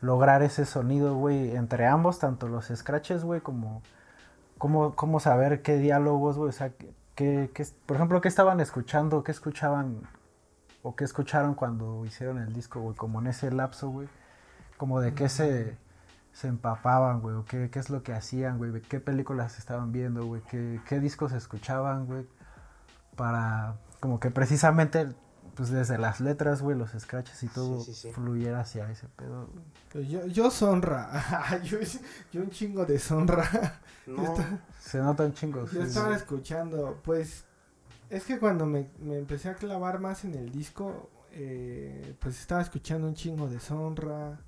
lograr 0.00 0.42
ese 0.42 0.64
sonido, 0.64 1.16
güey, 1.16 1.56
entre 1.56 1.86
ambos, 1.86 2.20
tanto 2.20 2.46
los 2.48 2.66
scratches, 2.66 3.24
güey, 3.24 3.40
como 3.40 3.82
cómo, 4.58 4.94
cómo 4.94 5.20
saber 5.20 5.62
qué 5.62 5.76
diálogos, 5.78 6.36
güey, 6.36 6.50
o 6.50 6.52
sea, 6.52 6.72
por 7.86 7.96
ejemplo, 7.96 8.20
qué 8.20 8.28
estaban 8.28 8.60
escuchando, 8.60 9.24
qué 9.24 9.32
escuchaban 9.32 10.02
o 10.82 10.96
qué 10.96 11.04
escucharon 11.04 11.54
cuando 11.54 12.04
hicieron 12.04 12.38
el 12.38 12.52
disco, 12.52 12.80
güey, 12.80 12.96
como 12.96 13.20
en 13.20 13.28
ese 13.28 13.50
lapso, 13.50 13.88
güey, 13.90 14.08
como 14.76 15.00
de 15.00 15.14
qué 15.14 15.28
se, 15.28 15.76
se 16.32 16.48
empapaban, 16.48 17.20
güey, 17.20 17.36
o 17.36 17.44
qué, 17.44 17.70
qué 17.70 17.78
es 17.78 17.90
lo 17.90 18.02
que 18.02 18.12
hacían, 18.12 18.58
güey, 18.58 18.80
qué 18.82 19.00
películas 19.00 19.58
estaban 19.58 19.92
viendo, 19.92 20.24
güey, 20.24 20.42
qué, 20.50 20.80
qué 20.88 21.00
discos 21.00 21.32
escuchaban, 21.32 22.06
güey, 22.06 22.26
para 23.16 23.76
como 24.00 24.20
que 24.20 24.30
precisamente, 24.30 25.08
pues 25.54 25.70
desde 25.70 25.98
las 25.98 26.20
letras, 26.20 26.62
güey, 26.62 26.76
los 26.78 26.90
scratches 26.96 27.42
y 27.42 27.48
todo 27.48 27.80
sí, 27.80 27.92
sí. 27.92 28.12
fluyera 28.12 28.60
hacia 28.60 28.90
ese 28.90 29.08
pedo, 29.08 29.48
güey. 29.52 29.64
Pues 29.90 30.08
yo, 30.08 30.26
yo 30.26 30.50
Sonra. 30.50 31.60
yo, 31.64 31.78
yo 32.30 32.42
un 32.42 32.50
chingo 32.50 32.84
de 32.84 32.98
Sonra. 32.98 33.80
No, 34.06 34.36
Se 34.80 34.98
notan 34.98 35.34
chingos. 35.34 35.72
Yo 35.72 35.82
sí, 35.82 35.88
estaba 35.88 36.10
sí. 36.10 36.14
escuchando, 36.14 37.00
pues, 37.04 37.44
es 38.10 38.24
que 38.24 38.38
cuando 38.38 38.66
me, 38.66 38.88
empecé 39.00 39.48
a 39.48 39.54
clavar 39.54 40.00
más 40.00 40.24
en 40.24 40.34
el 40.34 40.50
disco, 40.50 41.10
eh, 41.32 42.14
pues 42.20 42.40
estaba 42.40 42.62
escuchando 42.62 43.06
un 43.06 43.14
chingo 43.14 43.48
de 43.48 43.60
Sonra, 43.60 44.40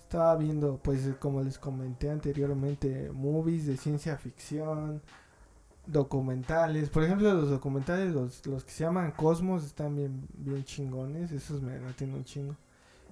estaba 0.00 0.36
viendo, 0.36 0.78
pues, 0.78 1.08
como 1.18 1.42
les 1.42 1.58
comenté 1.58 2.10
anteriormente, 2.10 3.10
movies 3.12 3.66
de 3.66 3.76
ciencia 3.76 4.16
ficción, 4.16 5.02
documentales, 5.86 6.88
por 6.88 7.04
ejemplo, 7.04 7.32
los 7.34 7.50
documentales, 7.50 8.12
los, 8.12 8.46
los 8.46 8.64
que 8.64 8.70
se 8.70 8.84
llaman 8.84 9.12
Cosmos, 9.12 9.64
están 9.64 9.96
bien, 9.96 10.26
bien 10.34 10.64
chingones, 10.64 11.32
esos 11.32 11.60
me 11.62 11.78
tienen 11.94 12.16
un 12.16 12.24
chingo. 12.24 12.56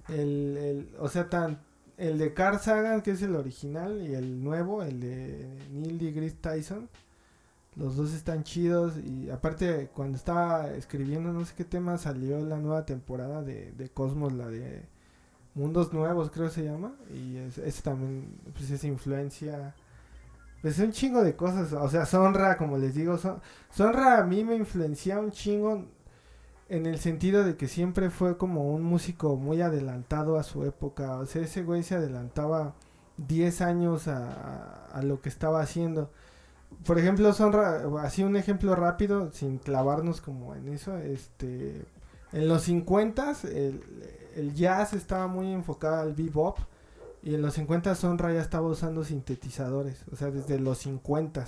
El, 0.07 0.57
el, 0.57 0.95
o 0.99 1.07
sea, 1.07 1.29
tan, 1.29 1.59
el 1.97 2.17
de 2.17 2.33
Carl 2.33 2.59
Sagan, 2.59 3.01
que 3.01 3.11
es 3.11 3.21
el 3.21 3.35
original, 3.35 4.01
y 4.07 4.15
el 4.15 4.43
nuevo, 4.43 4.83
el 4.83 4.99
de 4.99 5.47
Neil 5.71 5.99
deGrasse 5.99 6.35
Tyson. 6.35 6.89
Los 7.75 7.95
dos 7.95 8.13
están 8.13 8.43
chidos 8.43 8.93
y 8.97 9.29
aparte 9.31 9.89
cuando 9.93 10.17
estaba 10.17 10.69
escribiendo 10.71 11.33
no 11.33 11.43
sé 11.45 11.53
qué 11.57 11.63
tema 11.65 11.97
salió 11.97 12.39
la 12.45 12.57
nueva 12.57 12.85
temporada 12.85 13.41
de, 13.41 13.71
de 13.71 13.89
Cosmos, 13.89 14.33
la 14.33 14.47
de 14.47 14.85
Mundos 15.55 15.93
Nuevos 15.93 16.31
creo 16.31 16.49
se 16.49 16.63
llama 16.65 16.93
y 17.13 17.37
es, 17.37 17.57
es 17.59 17.83
también 17.83 18.39
pues 18.55 18.69
es 18.71 18.83
influencia 18.85 19.75
pues 20.61 20.79
un 20.79 20.91
chingo 20.91 21.23
de 21.23 21.35
cosas, 21.35 21.73
o 21.73 21.89
sea, 21.89 22.05
Sonra 22.05 22.57
como 22.57 22.77
les 22.77 22.95
digo, 22.95 23.17
Son- 23.17 23.41
Sonra 23.71 24.19
a 24.19 24.23
mí 24.25 24.43
me 24.45 24.55
influencia 24.55 25.19
un 25.19 25.31
chingo 25.31 25.85
en 26.69 26.85
el 26.85 26.99
sentido 26.99 27.43
de 27.43 27.57
que 27.57 27.67
siempre 27.67 28.09
fue 28.09 28.37
como 28.37 28.73
un 28.73 28.83
músico 28.83 29.35
muy 29.35 29.61
adelantado 29.61 30.37
a 30.37 30.43
su 30.43 30.63
época, 30.65 31.17
o 31.17 31.25
sea, 31.25 31.41
ese 31.43 31.63
güey 31.63 31.83
se 31.83 31.95
adelantaba 31.95 32.75
10 33.17 33.61
años 33.61 34.07
a- 34.07 34.85
a 34.87 35.01
lo 35.03 35.21
que 35.21 35.29
estaba 35.29 35.61
haciendo. 35.61 36.11
Por 36.85 36.99
ejemplo, 36.99 37.33
Sonra, 37.33 37.83
así 38.01 38.23
un 38.23 38.35
ejemplo 38.35 38.75
rápido, 38.75 39.31
sin 39.31 39.57
clavarnos 39.57 40.21
como 40.21 40.55
en 40.55 40.69
eso, 40.69 40.97
este, 40.97 41.85
en 42.31 42.47
los 42.47 42.63
50 42.63 43.33
el, 43.43 43.81
el 44.35 44.53
jazz 44.53 44.93
estaba 44.93 45.27
muy 45.27 45.51
enfocado 45.51 46.01
al 46.01 46.13
bebop 46.13 46.59
y 47.21 47.35
en 47.35 47.41
los 47.41 47.53
50 47.53 47.95
Sonra 47.95 48.33
ya 48.33 48.41
estaba 48.41 48.67
usando 48.67 49.03
sintetizadores, 49.03 50.03
o 50.11 50.15
sea, 50.15 50.31
desde 50.31 50.59
los 50.59 50.79
50 50.79 51.45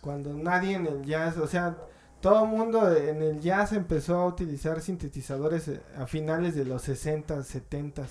cuando 0.00 0.34
nadie 0.34 0.74
en 0.74 0.86
el 0.86 1.02
jazz, 1.04 1.38
o 1.38 1.46
sea, 1.46 1.78
todo 2.20 2.44
mundo 2.44 2.94
en 2.94 3.22
el 3.22 3.40
jazz 3.40 3.72
empezó 3.72 4.16
a 4.16 4.26
utilizar 4.26 4.82
sintetizadores 4.82 5.68
eh, 5.68 5.80
a 5.98 6.06
finales 6.06 6.54
de 6.54 6.66
los 6.66 6.82
60, 6.82 7.42
70 7.42 8.06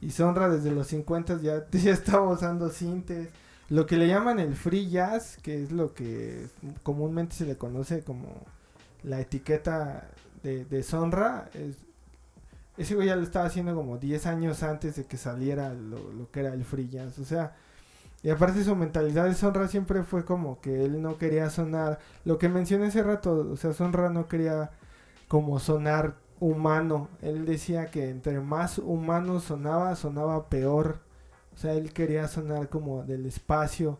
y 0.00 0.10
Sonra 0.10 0.48
desde 0.48 0.70
los 0.70 0.86
50 0.86 1.40
ya, 1.40 1.66
ya 1.70 1.92
estaba 1.92 2.30
usando 2.30 2.70
sintes. 2.70 3.28
Lo 3.68 3.86
que 3.86 3.96
le 3.96 4.08
llaman 4.08 4.38
el 4.40 4.54
free 4.54 4.88
jazz, 4.88 5.36
que 5.42 5.62
es 5.62 5.72
lo 5.72 5.94
que 5.94 6.46
comúnmente 6.82 7.34
se 7.36 7.46
le 7.46 7.56
conoce 7.56 8.02
como 8.02 8.28
la 9.02 9.20
etiqueta 9.20 10.08
de, 10.42 10.64
de 10.64 10.82
Sonra, 10.82 11.50
es, 11.54 11.76
ese 12.78 12.94
güey 12.94 13.08
ya 13.08 13.16
lo 13.16 13.22
estaba 13.22 13.46
haciendo 13.46 13.74
como 13.74 13.98
10 13.98 14.26
años 14.26 14.62
antes 14.62 14.96
de 14.96 15.04
que 15.04 15.16
saliera 15.16 15.74
lo, 15.74 16.12
lo 16.12 16.30
que 16.30 16.40
era 16.40 16.54
el 16.54 16.64
free 16.64 16.88
jazz. 16.88 17.18
O 17.18 17.24
sea, 17.24 17.56
y 18.22 18.30
aparte 18.30 18.64
su 18.64 18.74
mentalidad 18.76 19.26
de 19.26 19.34
Sonra 19.34 19.68
siempre 19.68 20.02
fue 20.02 20.24
como 20.24 20.60
que 20.60 20.84
él 20.84 21.02
no 21.02 21.18
quería 21.18 21.50
sonar, 21.50 21.98
lo 22.24 22.38
que 22.38 22.48
mencioné 22.48 22.86
hace 22.86 23.02
rato, 23.02 23.48
o 23.52 23.56
sea, 23.56 23.72
Sonra 23.72 24.10
no 24.10 24.28
quería 24.28 24.70
como 25.28 25.58
sonar 25.60 26.16
humano. 26.40 27.08
Él 27.22 27.46
decía 27.46 27.86
que 27.86 28.10
entre 28.10 28.40
más 28.40 28.78
humano 28.78 29.40
sonaba, 29.40 29.94
sonaba 29.96 30.48
peor. 30.48 31.00
O 31.58 31.60
sea, 31.60 31.72
él 31.72 31.92
quería 31.92 32.28
sonar 32.28 32.68
como 32.68 33.02
del 33.02 33.26
espacio, 33.26 33.98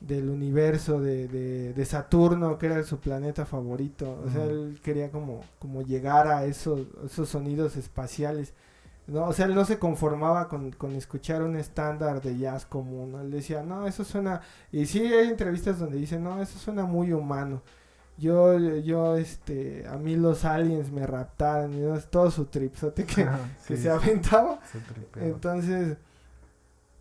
del 0.00 0.28
universo, 0.28 1.00
de, 1.00 1.28
de, 1.28 1.72
de 1.72 1.84
Saturno, 1.84 2.58
que 2.58 2.66
era 2.66 2.82
su 2.82 2.98
planeta 2.98 3.46
favorito. 3.46 4.20
O 4.26 4.28
sea, 4.28 4.42
él 4.46 4.80
quería 4.82 5.12
como, 5.12 5.42
como 5.60 5.82
llegar 5.82 6.26
a 6.26 6.44
esos, 6.44 6.80
esos 7.04 7.28
sonidos 7.28 7.76
espaciales. 7.76 8.52
No, 9.06 9.26
o 9.26 9.32
sea, 9.32 9.46
él 9.46 9.54
no 9.54 9.64
se 9.64 9.78
conformaba 9.78 10.48
con, 10.48 10.72
con 10.72 10.96
escuchar 10.96 11.44
un 11.44 11.54
estándar 11.54 12.20
de 12.20 12.36
jazz 12.36 12.66
común. 12.66 13.12
¿no? 13.12 13.20
Él 13.20 13.30
decía, 13.30 13.62
no, 13.62 13.86
eso 13.86 14.02
suena... 14.02 14.40
Y 14.72 14.86
sí 14.86 15.06
hay 15.06 15.28
entrevistas 15.28 15.78
donde 15.78 15.98
dice, 15.98 16.18
no, 16.18 16.42
eso 16.42 16.58
suena 16.58 16.84
muy 16.84 17.12
humano. 17.12 17.62
Yo, 18.18 18.58
yo, 18.58 19.14
este, 19.14 19.86
a 19.86 19.98
mí 19.98 20.16
los 20.16 20.44
aliens 20.44 20.90
me 20.90 21.06
raptaron, 21.06 21.74
y 21.74 21.78
¿no? 21.78 21.94
es 21.94 22.10
todo 22.10 22.28
su 22.32 22.46
tripsote 22.46 23.04
que, 23.04 23.24
que 23.68 23.76
sí, 23.76 23.84
se 23.84 23.88
aventaba. 23.88 24.58
se 24.66 24.80
tripeó. 24.80 25.22
Entonces, 25.22 25.96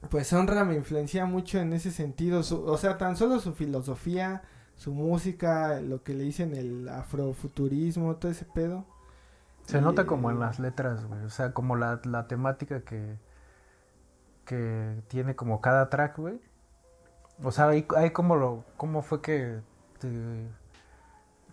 pues 0.09 0.31
Honra 0.33 0.63
me 0.65 0.75
influencia 0.75 1.25
mucho 1.25 1.59
en 1.59 1.73
ese 1.73 1.91
sentido. 1.91 2.43
su- 2.43 2.63
o 2.65 2.77
sea, 2.77 2.97
tan 2.97 3.15
solo 3.17 3.39
su 3.39 3.53
filosofía, 3.53 4.41
su 4.75 4.93
música, 4.93 5.79
lo 5.79 6.03
que 6.03 6.13
le 6.13 6.23
dicen 6.23 6.55
el 6.55 6.89
afrofuturismo, 6.89 8.15
todo 8.15 8.31
ese 8.31 8.45
pedo. 8.45 8.85
Se 9.67 9.77
Y, 9.77 9.81
nota 9.81 10.05
como 10.07 10.31
en 10.31 10.39
las 10.39 10.59
letras, 10.59 11.05
güey. 11.05 11.21
O 11.23 11.29
sea, 11.29 11.53
como 11.53 11.75
la, 11.75 12.01
la 12.05 12.27
temática 12.27 12.81
que, 12.81 13.15
que 14.45 15.01
tiene 15.07 15.35
como 15.35 15.61
cada 15.61 15.89
track, 15.89 16.17
güey. 16.17 16.41
O 17.43 17.51
sea, 17.51 17.67
ahí, 17.69 17.85
ahí 17.95 18.11
como 18.11 18.35
lo, 18.35 18.63
cómo 18.77 19.01
fue 19.01 19.21
que 19.21 19.59
te- 19.99 20.47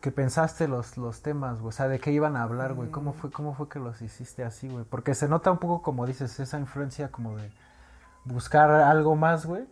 que 0.01 0.13
pensaste 0.13 0.69
los, 0.69 0.97
los 0.97 1.23
temas, 1.23 1.59
güey. 1.61 1.69
O 1.69 1.73
sea, 1.73 1.89
de 1.89 1.99
qué 1.99 2.13
iban 2.13 2.37
a 2.37 2.43
hablar, 2.45 2.75
güey. 2.75 2.89
¿Cómo 2.91 3.11
Mm. 3.11 3.15
fue, 3.15 3.31
cómo 3.31 3.55
fue 3.55 3.69
que 3.69 3.79
los 3.81 4.01
hiciste 4.01 4.45
así, 4.45 4.69
güey? 4.69 4.85
Porque 4.85 5.15
se 5.15 5.29
nota 5.29 5.51
un 5.51 5.59
poco, 5.59 5.83
como 5.83 6.07
dices, 6.07 6.39
esa 6.41 6.59
influencia 6.59 7.11
como 7.11 7.37
de 7.37 7.51
buscar 8.29 8.71
algo 8.71 9.17
más, 9.17 9.47
güey. 9.47 9.67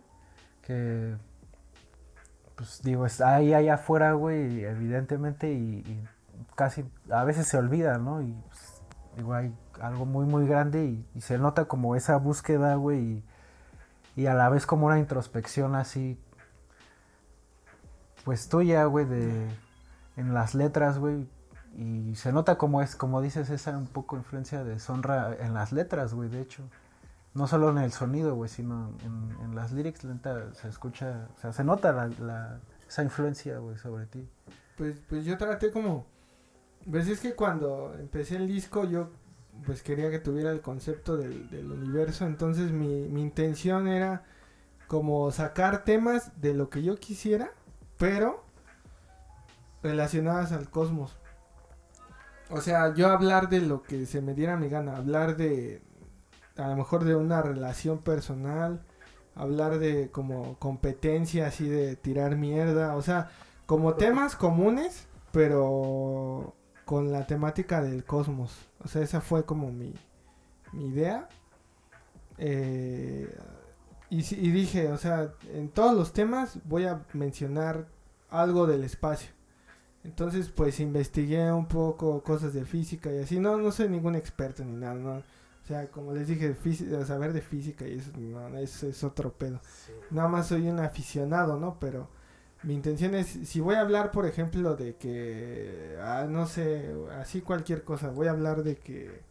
Que, 0.61 1.15
pues 2.55 2.81
digo, 2.83 3.05
está 3.05 3.35
ahí 3.35 3.53
allá 3.53 3.75
afuera, 3.75 4.13
güey, 4.13 4.63
evidentemente, 4.65 5.51
y, 5.51 6.07
casi 6.55 6.85
a 7.11 7.23
veces 7.23 7.47
se 7.47 7.57
olvida, 7.57 7.97
¿no? 7.97 8.21
Y 8.21 8.33
pues, 8.47 8.81
digo, 9.15 9.33
hay 9.33 9.53
algo 9.81 10.05
muy, 10.05 10.25
muy 10.25 10.47
grande 10.47 10.85
y, 10.85 11.07
y 11.15 11.21
se 11.21 11.37
nota 11.37 11.65
como 11.65 11.95
esa 11.95 12.17
búsqueda, 12.17 12.75
güey, 12.75 12.99
y, 12.99 13.23
y 14.15 14.25
a 14.25 14.33
la 14.33 14.49
vez 14.49 14.65
como 14.65 14.87
una 14.87 14.99
introspección 14.99 15.75
así, 15.75 16.19
pues 18.25 18.49
tuya, 18.49 18.85
güey, 18.85 19.05
de 19.05 19.47
en 20.17 20.33
las 20.33 20.55
letras, 20.55 20.99
güey. 20.99 21.25
Y 21.77 22.15
se 22.15 22.33
nota 22.33 22.57
como 22.57 22.81
es, 22.81 22.95
como 22.95 23.21
dices, 23.21 23.49
esa 23.49 23.77
un 23.77 23.87
poco 23.87 24.17
influencia 24.17 24.63
de 24.63 24.79
Sonra 24.79 25.35
en 25.39 25.53
las 25.53 25.71
letras, 25.71 26.13
güey, 26.13 26.27
de 26.27 26.41
hecho. 26.41 26.63
No 27.37 27.45
solo 27.45 27.69
en 27.69 27.77
el 27.77 27.91
sonido, 27.91 28.33
güey, 28.33 28.49
sino 28.49 28.95
en, 29.03 29.53
las 29.53 29.71
lyrics, 29.71 30.03
lenta, 30.03 30.53
se 30.55 30.67
escucha, 30.67 31.27
o 31.37 31.39
sea, 31.39 31.53
se 31.53 31.63
nota 31.63 31.91
la, 31.91 32.59
esa 32.87 33.03
influencia, 33.03 33.59
güey, 33.59 33.77
sobre 33.77 34.07
ti. 34.07 34.27
Pues, 34.75 34.97
pues 35.07 35.23
yo 35.23 35.37
traté 35.37 35.71
como... 35.71 36.07
Pues 36.89 37.07
es 37.07 37.19
que 37.19 37.35
cuando 37.35 37.93
empecé 37.99 38.37
el 38.37 38.47
disco 38.47 38.85
yo 38.85 39.09
pues 39.65 39.83
quería 39.83 40.09
que 40.09 40.19
tuviera 40.19 40.51
el 40.51 40.61
concepto 40.61 41.15
del, 41.17 41.49
del 41.49 41.71
universo, 41.71 42.25
entonces 42.25 42.71
mi, 42.71 43.07
mi 43.07 43.21
intención 43.21 43.87
era 43.87 44.23
como 44.87 45.29
sacar 45.31 45.83
temas 45.83 46.31
de 46.41 46.53
lo 46.55 46.69
que 46.69 46.81
yo 46.81 46.95
quisiera, 46.95 47.51
pero 47.97 48.43
relacionadas 49.83 50.51
al 50.53 50.69
cosmos. 50.69 51.17
O 52.49 52.61
sea, 52.61 52.93
yo 52.95 53.09
hablar 53.09 53.49
de 53.49 53.61
lo 53.61 53.83
que 53.83 54.05
se 54.05 54.21
me 54.21 54.33
diera 54.33 54.57
mi 54.57 54.69
gana, 54.69 54.95
hablar 54.95 55.35
de 55.37 55.81
a 56.57 56.67
lo 56.67 56.75
mejor 56.75 57.03
de 57.03 57.15
una 57.15 57.41
relación 57.41 57.99
personal, 57.99 58.81
hablar 59.35 59.79
de 59.79 60.09
como 60.11 60.57
competencia 60.59 61.47
así 61.47 61.67
de 61.67 61.95
tirar 61.95 62.35
mierda, 62.35 62.95
o 62.95 63.01
sea, 63.01 63.29
como 63.65 63.95
temas 63.95 64.35
comunes, 64.35 65.07
pero 65.31 66.55
con 66.85 67.11
la 67.11 67.27
temática 67.27 67.81
del 67.81 68.05
cosmos. 68.05 68.55
O 68.83 68.87
sea, 68.87 69.01
esa 69.01 69.21
fue 69.21 69.45
como 69.45 69.71
mi, 69.71 69.93
mi 70.71 70.87
idea. 70.87 71.27
Eh, 72.37 73.35
y, 74.09 74.19
y 74.19 74.51
dije, 74.51 74.91
o 74.91 74.97
sea, 74.97 75.33
en 75.53 75.69
todos 75.69 75.95
los 75.95 76.13
temas 76.13 76.59
voy 76.63 76.85
a 76.85 77.05
mencionar 77.13 77.87
algo 78.29 78.67
del 78.67 78.83
espacio. 78.83 79.31
Entonces, 80.03 80.49
pues 80.49 80.79
investigué 80.79 81.51
un 81.51 81.67
poco 81.67 82.23
cosas 82.23 82.53
de 82.53 82.65
física 82.65 83.11
y 83.11 83.19
así. 83.19 83.39
No, 83.39 83.57
no 83.57 83.71
soy 83.71 83.89
ningún 83.89 84.15
experto 84.15 84.63
ni 84.63 84.77
nada, 84.77 84.95
¿no? 84.95 85.23
O 85.67 85.69
sea, 85.69 85.91
como 85.91 86.13
les 86.13 86.29
dije, 86.29 86.55
saber 87.05 87.33
de 87.33 87.41
física 87.41 87.85
y 87.85 87.97
eso, 87.97 88.11
no, 88.17 88.57
eso 88.57 88.87
es 88.87 89.03
otro 89.03 89.33
pedo. 89.33 89.59
Nada 90.11 90.29
más 90.29 90.47
soy 90.47 90.69
un 90.69 90.79
aficionado, 90.79 91.59
¿no? 91.59 91.77
Pero 91.77 92.07
mi 92.63 92.73
intención 92.73 93.13
es, 93.15 93.27
si 93.27 93.59
voy 93.59 93.75
a 93.75 93.81
hablar, 93.81 94.11
por 94.11 94.25
ejemplo, 94.25 94.77
de 94.77 94.95
que, 94.95 95.97
ah, 96.01 96.25
no 96.29 96.47
sé, 96.47 96.95
así 97.19 97.41
cualquier 97.41 97.83
cosa, 97.83 98.11
voy 98.11 98.27
a 98.27 98.31
hablar 98.31 98.63
de 98.63 98.77
que, 98.77 99.23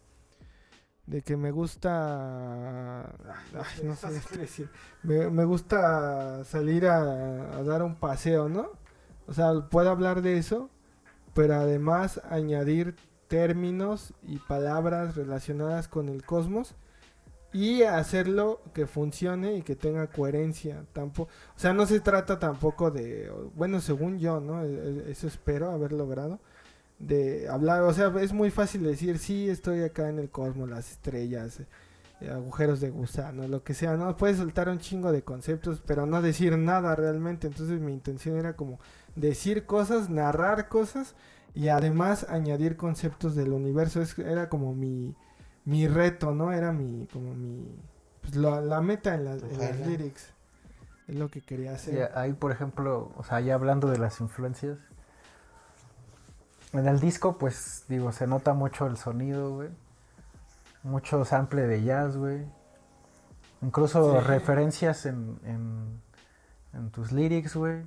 de 1.07 1.22
que 1.22 1.38
me 1.38 1.53
gusta, 1.53 3.07
ay, 3.55 3.83
no 3.85 3.96
sé 3.96 4.20
qué 4.31 4.37
decir, 4.38 4.68
me, 5.03 5.31
me 5.31 5.46
gusta 5.46 6.44
salir 6.44 6.87
a, 6.87 7.57
a 7.57 7.62
dar 7.62 7.83
un 7.83 7.94
paseo, 7.96 8.51
¿no? 8.51 8.72
O 9.27 9.33
sea, 9.33 9.53
puedo 9.70 9.88
hablar 9.90 10.20
de 10.20 10.37
eso, 10.37 10.68
pero 11.35 11.55
además 11.55 12.20
añadir 12.29 12.96
términos 13.29 14.15
y 14.23 14.39
palabras 14.39 15.17
relacionadas 15.17 15.89
con 15.89 16.09
el 16.09 16.25
cosmos 16.25 16.75
y 17.53 17.83
hacerlo 17.83 18.61
que 18.75 18.87
funcione 18.87 19.57
y 19.57 19.62
que 19.62 19.77
tenga 19.77 20.09
coherencia. 20.09 20.85
Tampoco, 20.93 21.31
o 21.57 21.59
sea, 21.59 21.73
no 21.73 21.87
se 21.87 22.01
trata 22.01 22.39
tampoco 22.39 22.91
de, 22.91 23.31
bueno, 23.55 23.81
según 23.81 24.19
yo, 24.19 24.41
¿no? 24.41 24.62
E- 24.62 25.07
e- 25.09 25.11
Eso 25.11 25.27
espero 25.27 25.71
haber 25.71 25.93
logrado. 25.93 26.41
De 26.99 27.49
hablar, 27.49 27.83
o 27.83 27.93
sea, 27.93 28.12
es 28.21 28.33
muy 28.33 28.51
fácil 28.51 28.83
decir, 28.83 29.19
sí, 29.19 29.51
estoy 29.51 29.83
acá 29.83 30.09
en 30.09 30.19
el 30.19 30.31
cosmos, 30.31 30.71
las 30.71 30.93
estrellas, 30.93 31.61
eh, 32.21 32.31
agujeros 32.31 32.81
de 32.81 32.91
gusano, 32.91 33.47
lo 33.49 33.62
que 33.65 33.75
sea, 33.75 33.97
¿no? 33.97 34.17
Puedes 34.17 34.39
soltar 34.39 34.69
un 34.71 34.79
chingo 34.79 35.12
de 35.12 35.23
conceptos, 35.23 35.83
pero 35.87 36.07
no 36.07 36.23
decir 36.23 36.57
nada 36.59 36.97
realmente. 36.97 37.47
Entonces 37.49 37.81
mi 37.81 37.93
intención 37.93 38.37
era 38.37 38.57
como 38.57 38.81
decir 39.15 39.67
cosas, 39.67 40.09
narrar 40.11 40.69
cosas 40.69 41.15
y 41.57 41.69
además 41.69 42.27
añadir 42.29 42.77
conceptos 42.77 43.35
del 43.35 43.53
universo. 43.53 44.01
Es, 44.01 44.16
era 44.19 44.49
como 44.49 44.75
mi, 44.75 45.16
mi 45.64 45.88
reto, 45.88 46.33
¿no? 46.33 46.53
Era 46.53 46.71
mi, 46.73 47.07
como 47.12 47.35
mi, 47.35 47.66
pues 48.21 48.37
la, 48.37 48.61
la 48.61 48.81
meta 48.81 49.14
en, 49.14 49.25
las- 49.25 49.42
en 49.42 49.59
las 49.59 49.81
lyrics. 49.81 50.29
Es 51.09 51.14
lo 51.14 51.29
que 51.29 51.40
quería 51.40 51.73
hacer. 51.73 52.11
ahí, 52.16 52.33
por 52.33 52.53
ejemplo, 52.53 53.12
o 53.16 53.25
sea, 53.25 53.40
ya 53.40 53.55
hablando 53.55 53.88
de 53.88 53.99
las 53.99 54.21
influencias. 54.21 54.79
En 56.73 56.87
el 56.87 57.01
disco, 57.01 57.38
pues, 57.38 57.85
digo, 57.88 58.12
se 58.12 58.27
nota 58.27 58.53
mucho 58.53 58.87
el 58.87 58.97
sonido, 58.97 59.55
güey. 59.55 59.71
Mucho 60.83 61.25
sample 61.25 61.62
de 61.66 61.83
jazz, 61.85 62.16
güey. 62.16 62.45
Incluso 63.62 64.21
Sí. 64.21 64.27
referencias 64.27 65.07
en, 65.07 65.38
en, 65.45 66.01
en 66.75 66.90
tus 66.90 67.12
lyrics, 67.12 67.57
güey. 67.57 67.85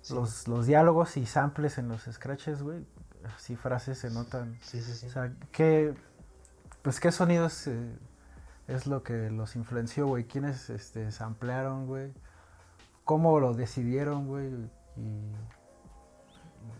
Sí. 0.00 0.14
Los, 0.14 0.48
los 0.48 0.66
diálogos 0.66 1.16
y 1.16 1.26
samples 1.26 1.76
en 1.76 1.88
los 1.88 2.02
scratches, 2.10 2.62
güey. 2.62 2.86
Así 3.36 3.56
frases 3.56 3.98
se 3.98 4.10
notan. 4.10 4.56
Sí, 4.62 4.80
sí, 4.80 4.92
sí. 4.94 5.06
O 5.06 5.10
sea, 5.10 5.32
¿qué, 5.52 5.94
pues, 6.82 7.00
¿qué 7.00 7.12
sonidos 7.12 7.66
eh, 7.66 7.96
es 8.68 8.86
lo 8.86 9.02
que 9.02 9.30
los 9.30 9.56
influenció, 9.56 10.06
güey? 10.06 10.24
¿Quiénes 10.24 10.70
este, 10.70 11.10
samplearon, 11.12 11.86
güey? 11.86 12.12
¿Cómo 13.04 13.38
lo 13.40 13.54
decidieron, 13.54 14.26
güey? 14.26 14.48
Y, 14.96 15.32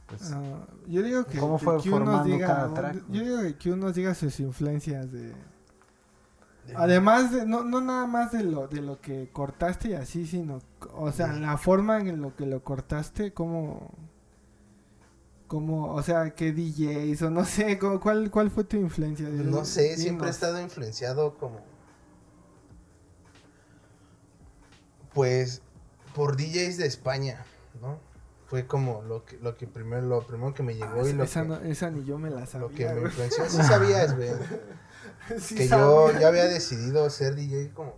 pues, 0.07 0.33
Ah, 0.33 0.66
yo 0.87 1.03
digo 1.03 1.24
que, 1.24 1.38
¿Cómo 1.38 1.59
que 1.59 1.64
fue 1.64 1.74
Q 1.76 1.83
nos 1.83 1.90
formando 1.90 2.24
diga, 2.24 2.46
cada 2.46 2.74
track, 2.74 2.96
yo 3.09 3.22
digo 3.22 3.40
que 3.42 3.57
Q 3.70 3.76
nos 3.76 3.94
diga 3.94 4.14
sus 4.14 4.38
influencias 4.40 5.11
de, 5.12 5.29
De- 6.66 6.76
Además, 6.76 7.33
de, 7.33 7.46
no, 7.46 7.64
no 7.64 7.81
nada 7.81 8.07
más 8.07 8.33
de 8.33 8.44
lo, 8.44 8.68
de 8.68 8.81
lo 8.83 9.00
que 9.00 9.31
cortaste 9.33 9.88
y 9.90 9.94
así, 9.94 10.26
sino, 10.26 10.61
o 10.94 11.11
sea, 11.11 11.33
la 11.33 11.57
forma 11.57 11.98
en 11.98 12.20
lo 12.20 12.37
que 12.37 12.46
lo 12.46 12.62
cortaste, 12.62 13.33
como, 13.33 13.92
como, 15.50 15.92
o 15.94 16.00
sea, 16.04 16.30
qué 16.32 16.52
DJs, 16.52 17.22
o 17.22 17.30
no 17.30 17.44
sé, 17.44 17.76
¿cuál, 18.00 18.30
¿cuál 18.30 18.52
fue 18.52 18.62
tu 18.62 18.76
influencia? 18.76 19.28
No 19.28 19.64
sé, 19.64 19.96
siempre 19.96 20.28
he 20.28 20.30
estado 20.30 20.60
influenciado 20.60 21.36
como. 21.36 21.58
Pues 25.12 25.60
por 26.14 26.36
DJs 26.36 26.76
de 26.78 26.86
España, 26.86 27.44
¿no? 27.82 27.98
Fue 28.46 28.68
como 28.68 29.02
lo 29.02 29.24
que, 29.24 29.38
lo 29.38 29.56
que 29.56 29.66
primero, 29.66 30.02
lo 30.06 30.24
primero 30.24 30.54
que 30.54 30.62
me 30.62 30.72
Ah, 30.74 30.76
llegó 30.76 31.08
y 31.08 31.12
lo 31.14 31.24
esa, 31.24 31.42
que, 31.42 31.48
no- 31.48 31.56
esa 31.56 31.90
ni 31.90 32.04
yo 32.04 32.16
me 32.16 32.30
la 32.30 32.40
lo 32.40 32.68
que 32.68 32.84
sabía. 32.84 32.94
me 32.94 33.00
influenció. 33.02 33.44
Sí 33.50 33.56
sabías, 33.62 34.16
güey. 34.16 34.30
Sí 35.38 35.54
que 35.56 35.68
yo 35.68 36.06
sabía. 36.06 36.20
ya 36.20 36.28
había 36.28 36.44
decidido 36.44 37.10
ser 37.10 37.34
DJ 37.34 37.70
como, 37.74 37.94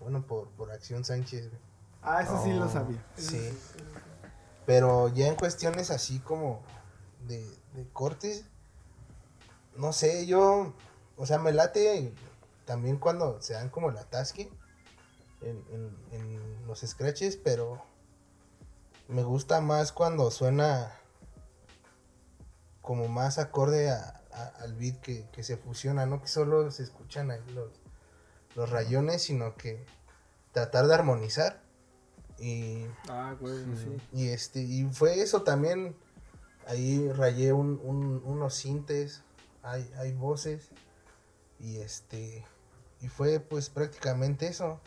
bueno, 0.00 0.24
por, 0.24 0.48
por 0.50 0.70
Acción 0.70 1.04
Sánchez, 1.04 1.48
güey. 1.48 1.60
Ah, 2.00 2.22
eso 2.22 2.40
sí 2.44 2.52
lo 2.52 2.68
sabía. 2.68 3.04
Sí. 3.16 3.50
Pero 4.66 5.08
ya 5.08 5.26
en 5.26 5.34
cuestiones 5.34 5.90
así 5.90 6.20
como 6.20 6.62
de, 7.26 7.44
de 7.74 7.88
cortes, 7.92 8.44
no 9.76 9.92
sé, 9.92 10.26
yo, 10.26 10.74
o 11.16 11.26
sea, 11.26 11.38
me 11.38 11.52
late 11.52 12.14
también 12.64 12.96
cuando 12.98 13.40
se 13.42 13.54
dan 13.54 13.68
como 13.70 13.90
el 13.90 13.96
atasque 13.98 14.50
en, 15.40 15.64
en- 15.72 15.96
en 16.12 16.66
los 16.66 16.80
scratches, 16.80 17.36
pero 17.36 17.82
me 19.08 19.22
gusta 19.22 19.60
más 19.60 19.92
cuando 19.92 20.30
suena 20.30 20.92
como 22.80 23.08
más 23.08 23.38
acorde 23.38 23.90
a- 23.90 24.20
a- 24.32 24.52
al 24.62 24.74
beat 24.74 25.00
que, 25.00 25.26
que 25.30 25.42
se 25.42 25.56
fusiona, 25.56 26.06
no 26.06 26.20
que 26.20 26.28
solo 26.28 26.70
se 26.70 26.82
escuchan 26.82 27.30
ahí 27.30 27.40
los, 27.54 27.70
los 28.56 28.70
rayones, 28.70 29.22
sino 29.22 29.56
que 29.56 29.84
tratar 30.52 30.86
de 30.86 30.94
armonizar. 30.94 31.62
Y 32.38 32.86
Ah, 33.08 33.36
güey, 33.38 33.64
sí. 33.76 33.96
y 34.12 34.28
este, 34.28 34.60
y 34.62 34.84
fue 34.92 35.20
eso 35.20 35.42
también. 35.42 35.96
Ahí 36.66 37.10
rayé 37.12 37.52
un, 37.52 37.80
un- 37.82 38.22
unos 38.24 38.54
sintes, 38.54 39.22
hay, 39.62 39.90
hay 39.96 40.12
voces. 40.12 40.70
Y 41.58 41.78
este. 41.78 42.44
Y 43.00 43.08
fue 43.08 43.40
pues 43.40 43.68
prácticamente 43.70 44.46
eso. 44.48 44.80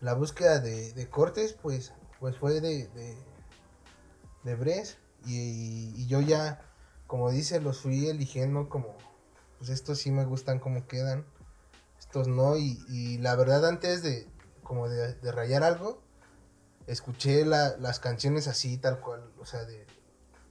La 0.00 0.14
búsqueda 0.14 0.60
de, 0.60 0.92
de 0.92 1.08
cortes, 1.10 1.54
pues, 1.54 1.92
pues 2.20 2.36
fue 2.36 2.60
de, 2.60 2.88
de, 2.88 4.54
Bres. 4.54 4.98
Y, 5.26 5.92
y 5.96 6.06
yo 6.06 6.20
ya, 6.20 6.60
como 7.06 7.30
dice, 7.30 7.60
los 7.60 7.80
fui 7.80 8.08
eligiendo 8.08 8.68
como. 8.68 8.96
Pues 9.58 9.70
estos 9.70 9.98
sí 9.98 10.10
me 10.12 10.24
gustan 10.24 10.60
como 10.60 10.86
quedan. 10.86 11.26
Estos 11.98 12.28
no. 12.28 12.56
Y, 12.56 12.78
y 12.88 13.18
la 13.18 13.34
verdad 13.34 13.66
antes 13.66 14.02
de. 14.02 14.28
como 14.62 14.88
de, 14.88 15.14
de 15.14 15.32
rayar 15.32 15.64
algo 15.64 16.02
escuché 16.86 17.44
la- 17.44 17.76
las 17.76 18.00
canciones 18.00 18.48
así, 18.48 18.78
tal 18.78 19.00
cual, 19.00 19.30
o 19.38 19.44
sea, 19.44 19.64
de, 19.66 19.86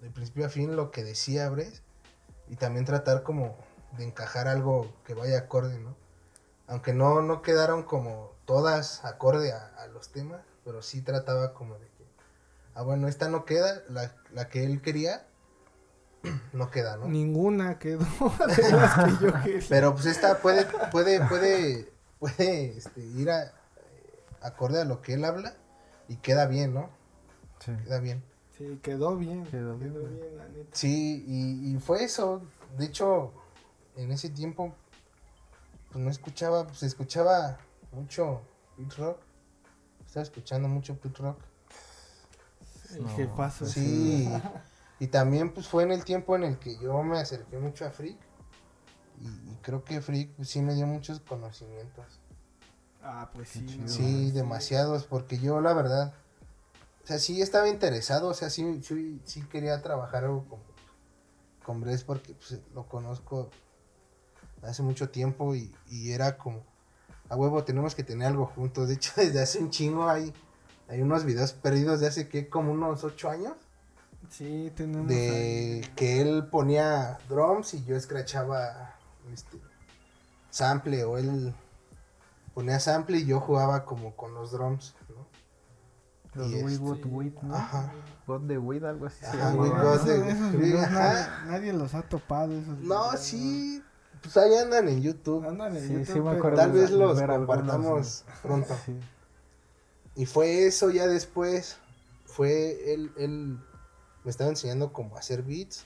de 0.02 0.10
principio 0.10 0.46
a 0.46 0.50
fin 0.50 0.76
lo 0.76 0.92
que 0.92 1.04
decía 1.04 1.50
Bres, 1.50 1.82
y 2.50 2.56
también 2.56 2.86
tratar 2.86 3.24
como 3.24 3.58
de 3.98 4.04
encajar 4.06 4.48
algo 4.48 4.94
que 5.06 5.14
vaya 5.14 5.40
acorde, 5.40 5.80
¿no? 5.80 5.96
Aunque 6.68 6.94
no, 6.94 7.22
no 7.22 7.42
quedaron 7.42 7.84
como 7.84 8.34
todas 8.46 9.04
acorde 9.06 9.54
a, 9.54 9.68
a 9.78 9.88
los 9.88 10.10
temas, 10.12 10.42
pero 10.64 10.82
sí 10.82 11.02
trataba 11.02 11.54
como 11.54 11.76
de 11.76 11.88
que, 11.88 12.06
ah, 12.76 12.84
bueno, 12.84 13.08
esta 13.08 13.30
no 13.30 13.46
queda, 13.46 13.82
la, 13.90 14.14
la 14.34 14.50
que 14.50 14.64
él 14.64 14.82
quería, 14.82 15.26
no 16.54 16.70
queda, 16.70 16.98
¿no? 16.98 17.08
Ninguna 17.08 17.80
quedó 17.80 18.06
de 18.56 18.72
las 18.72 18.96
que 18.96 19.26
yo 19.26 19.34
quería. 19.44 19.68
Pero 19.70 19.94
pues 19.94 20.06
esta 20.06 20.40
puede, 20.40 20.66
puede, 20.92 21.26
puede, 21.28 21.92
puede 22.20 22.78
este, 22.78 23.02
ir 23.02 23.32
a, 23.32 23.54
acorde 24.42 24.82
a 24.82 24.86
lo 24.86 25.02
que 25.02 25.14
él 25.14 25.26
habla 25.26 25.54
y 26.08 26.18
queda 26.18 26.46
bien, 26.48 26.74
¿no? 26.74 26.90
sí. 27.60 27.72
Queda 27.84 28.00
bien. 28.00 28.24
Sí, 28.58 28.80
quedó 28.82 29.16
bien. 29.16 29.46
Quedó 29.46 29.78
Quedó 29.78 30.00
bien, 30.00 30.16
bien, 30.20 30.38
la 30.38 30.48
neta. 30.48 30.70
Sí, 30.72 31.24
y, 31.28 31.76
y 31.76 31.80
fue 31.80 32.04
eso. 32.04 32.42
De 32.78 32.86
hecho, 32.86 33.32
en 33.96 34.12
ese 34.12 34.30
tiempo, 34.30 34.74
pues 35.92 36.04
no 36.04 36.10
escuchaba, 36.10 36.66
pues 36.66 36.84
escuchaba 36.84 37.58
mucho 37.92 38.42
pit 38.76 38.94
rock. 38.96 39.20
Estaba 40.06 40.24
escuchando 40.24 40.68
mucho 40.68 40.96
pit 41.00 41.18
rock. 41.18 41.40
El 42.96 43.04
No, 43.04 43.10
jefazo. 43.16 43.66
Sí. 43.66 44.28
Y 45.00 45.08
también 45.08 45.54
pues 45.54 45.68
fue 45.68 45.84
en 45.84 45.92
el 45.92 46.04
tiempo 46.04 46.36
en 46.36 46.44
el 46.44 46.58
que 46.58 46.78
yo 46.80 47.04
me 47.04 47.20
acerqué 47.20 47.58
mucho 47.60 47.86
a 47.86 47.92
Freak. 47.92 48.18
Y, 49.20 49.28
y 49.28 49.60
creo 49.62 49.84
que 49.84 50.02
Freak 50.02 50.32
pues, 50.36 50.50
sí 50.50 50.62
me 50.62 50.74
dio 50.74 50.88
muchos 50.88 51.20
conocimientos. 51.20 52.20
Ah, 53.04 53.30
pues 53.34 53.50
sí. 53.50 53.62
no, 53.80 53.88
Sí, 53.88 54.32
demasiados, 54.32 55.06
porque 55.06 55.38
yo 55.38 55.62
la 55.62 55.74
verdad, 55.74 56.14
o 57.08 57.10
sea, 57.10 57.20
sí 57.20 57.42
estaba 57.42 57.70
interesado, 57.70 58.28
o 58.28 58.34
sea, 58.34 58.50
sí, 58.50 58.82
sí, 58.84 59.22
sí 59.24 59.42
quería 59.44 59.82
trabajar 59.82 60.26
algo 60.26 60.44
con, 60.50 60.60
con 61.64 61.80
Bres 61.80 62.04
porque 62.04 62.34
pues, 62.34 62.60
lo 62.74 62.86
conozco 62.86 63.50
hace 64.62 64.84
mucho 64.84 65.08
tiempo 65.10 65.56
y, 65.56 65.74
y 65.88 66.12
era 66.12 66.38
como, 66.38 66.66
a 67.30 67.38
huevo, 67.38 67.64
tenemos 67.64 67.96
que 67.96 68.04
tener 68.04 68.28
algo 68.28 68.46
juntos. 68.48 68.90
De 68.90 68.96
hecho, 68.96 69.14
desde 69.16 69.42
hace 69.42 69.60
un 69.60 69.70
chingo 69.70 70.10
hay, 70.10 70.34
hay 70.90 71.02
unos 71.02 71.24
videos 71.24 71.54
perdidos 71.54 72.02
de 72.02 72.08
hace 72.08 72.28
que 72.28 72.50
como 72.50 72.74
unos 72.74 73.06
ocho 73.06 73.30
años, 73.30 73.54
Sí, 74.30 74.74
tenemos. 74.76 75.08
de 75.08 75.30
ahí- 75.30 75.92
que 75.96 76.20
él 76.20 76.48
ponía 76.52 77.20
drums 77.30 77.74
y 77.74 77.86
yo 77.86 77.96
escrachaba 77.96 78.98
este, 79.32 79.62
sample 80.50 81.06
o 81.06 81.18
él 81.18 81.54
ponía 82.54 82.82
sample 82.82 83.20
y 83.20 83.26
yo 83.26 83.40
jugaba 83.40 83.86
como 83.86 84.14
con 84.18 84.34
los 84.34 84.52
drums. 84.52 84.94
Los 86.38 86.52
We 86.52 86.60
este- 86.74 86.78
Got 86.78 87.06
Weed, 87.06 87.34
¿no? 87.42 87.56
Ajá. 87.56 87.92
God 88.28 88.48
the 88.48 88.58
Weed, 88.58 88.84
algo 88.84 89.06
así. 89.08 89.20
se 89.20 89.28
Ajá, 89.28 89.52
llama. 89.52 89.62
We 89.64 89.70
No, 89.70 89.84
Got 89.84 89.94
esos- 89.96 90.06
the- 90.06 90.32
esos 90.32 90.54
we- 90.54 90.58
videos 90.60 90.84
ajá. 90.84 90.94
nadie, 91.00 91.52
nadie 91.52 91.74
los 91.74 91.94
ha 91.96 92.02
topado. 92.04 92.54
Esos 92.54 92.78
No, 92.80 93.04
videos, 93.06 93.20
sí, 93.20 93.84
pues 94.22 94.38
ahí 94.38 94.56
andan 94.56 94.88
en 94.90 95.02
YouTube. 95.02 95.46
Andan 95.48 95.76
en 95.78 95.84
Sí, 95.88 95.94
YouTube, 95.94 96.14
sí 96.14 96.20
me 96.20 96.32
acuerdo 96.32 96.58
Tal 96.58 96.74
de 96.74 96.80
vez 96.82 96.92
los 96.92 97.20
algunos, 97.20 97.38
compartamos 97.48 98.26
pronto. 98.42 98.76
Sí. 98.86 99.00
Y 100.16 100.26
fue 100.26 100.66
eso 100.68 100.90
ya 100.90 101.08
después. 101.08 101.78
Fue 102.26 102.94
él, 102.94 103.12
él 103.18 103.58
me 104.24 104.32
estaba 104.32 104.50
enseñando 104.50 104.92
cómo 104.94 105.16
hacer 105.18 105.44
beats. 105.44 105.86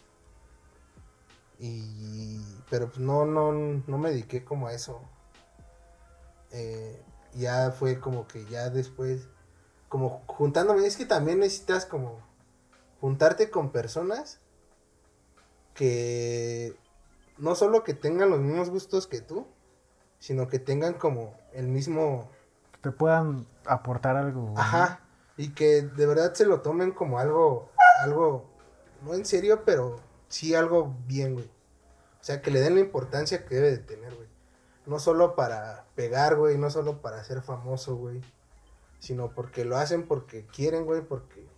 Y. 1.60 2.40
Pero 2.70 2.88
pues 2.88 3.00
no, 3.00 3.26
no, 3.26 3.52
no 3.86 3.98
me 3.98 4.10
dediqué 4.10 4.44
como 4.44 4.68
a 4.68 4.74
eso. 4.74 5.02
Eh, 6.52 7.02
ya 7.36 7.72
fue 7.72 8.00
como 8.00 8.28
que 8.28 8.46
ya 8.46 8.70
después. 8.70 9.28
Como 9.92 10.24
juntándome. 10.26 10.88
Es 10.88 10.96
que 10.96 11.06
también 11.06 11.40
necesitas 11.40 11.86
como. 11.86 12.22
Juntarte 13.02 13.50
con 13.50 13.74
personas. 13.74 14.40
Que. 15.74 16.78
No 17.38 17.56
solo 17.56 17.84
que 17.84 17.94
tengan 17.94 18.30
los 18.30 18.40
mismos 18.40 18.70
gustos 18.70 19.06
que 19.06 19.20
tú. 19.20 19.46
Sino 20.20 20.48
que 20.48 20.60
tengan 20.60 20.94
como 20.94 21.36
el 21.52 21.68
mismo 21.68 22.30
Te 22.80 22.92
puedan 22.92 23.46
aportar 23.66 24.16
algo. 24.16 24.54
Ajá. 24.56 25.02
Y 25.36 25.50
que 25.50 25.82
de 25.82 26.06
verdad 26.06 26.34
se 26.36 26.46
lo 26.46 26.62
tomen 26.62 26.92
como 26.92 27.20
algo, 27.20 27.72
algo, 28.04 28.50
no 29.04 29.14
en 29.14 29.26
serio, 29.26 29.64
pero 29.66 30.00
sí 30.30 30.56
algo 30.56 30.96
bien, 31.08 31.34
güey. 31.34 31.48
O 31.48 32.24
sea, 32.24 32.42
que 32.42 32.52
le 32.52 32.62
den 32.62 32.76
la 32.76 32.82
importancia 32.82 33.46
que 33.46 33.56
debe 33.56 33.72
de 33.72 33.80
tener, 33.80 34.14
güey. 34.14 34.28
No 34.86 35.00
solo 35.00 35.36
para 35.36 35.88
pegar, 35.96 36.36
güey, 36.36 36.58
no 36.58 36.70
solo 36.70 37.02
para 37.02 37.24
ser 37.24 37.42
famoso, 37.42 37.96
güey. 37.96 38.22
Sino 39.02 39.34
porque 39.34 39.66
lo 39.66 39.78
hacen 39.78 40.08
porque 40.08 40.46
quieren, 40.46 40.86
güey, 40.86 41.02
porque 41.02 41.50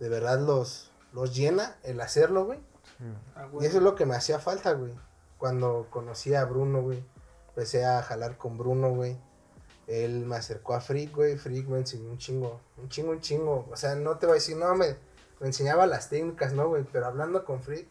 de 0.00 0.08
verdad 0.08 0.40
los, 0.40 0.90
los 1.12 1.36
llena 1.36 1.76
el 1.82 2.00
hacerlo, 2.00 2.46
güey. 2.46 2.58
Sí. 2.98 3.04
Ah, 3.36 3.46
Y 3.60 3.66
eso 3.66 3.76
es 3.76 3.82
lo 3.82 3.94
que 3.94 4.06
me 4.06 4.16
hacía 4.16 4.38
falta, 4.38 4.72
güey. 4.72 4.92
Cuando 5.36 5.86
conocí 5.90 6.34
a 6.34 6.44
Bruno, 6.46 6.80
güey. 6.82 7.04
Empecé 7.50 7.84
a 7.84 8.02
jalar 8.02 8.38
con 8.38 8.56
Bruno, 8.56 8.90
güey. 8.94 9.18
Él 9.86 10.24
me 10.26 10.36
acercó 10.36 10.74
a 10.74 10.80
Freak, 10.80 11.14
güey. 11.14 11.36
Freak 11.36 11.68
me 11.68 11.78
enseñó 11.78 12.10
un 12.10 12.18
chingo. 12.18 12.60
Un 12.78 12.88
chingo, 12.88 13.10
un 13.10 13.20
chingo. 13.20 13.68
O 13.70 13.76
sea, 13.76 13.94
no 13.94 14.16
te 14.16 14.26
voy 14.26 14.32
a 14.32 14.40
decir, 14.40 14.56
no, 14.56 14.74
me, 14.74 14.96
me 15.40 15.46
enseñaba 15.46 15.86
las 15.86 16.08
técnicas, 16.08 16.54
¿no, 16.54 16.68
güey? 16.68 16.84
Pero 16.90 17.06
hablando 17.06 17.44
con 17.44 17.62
Freak, 17.62 17.86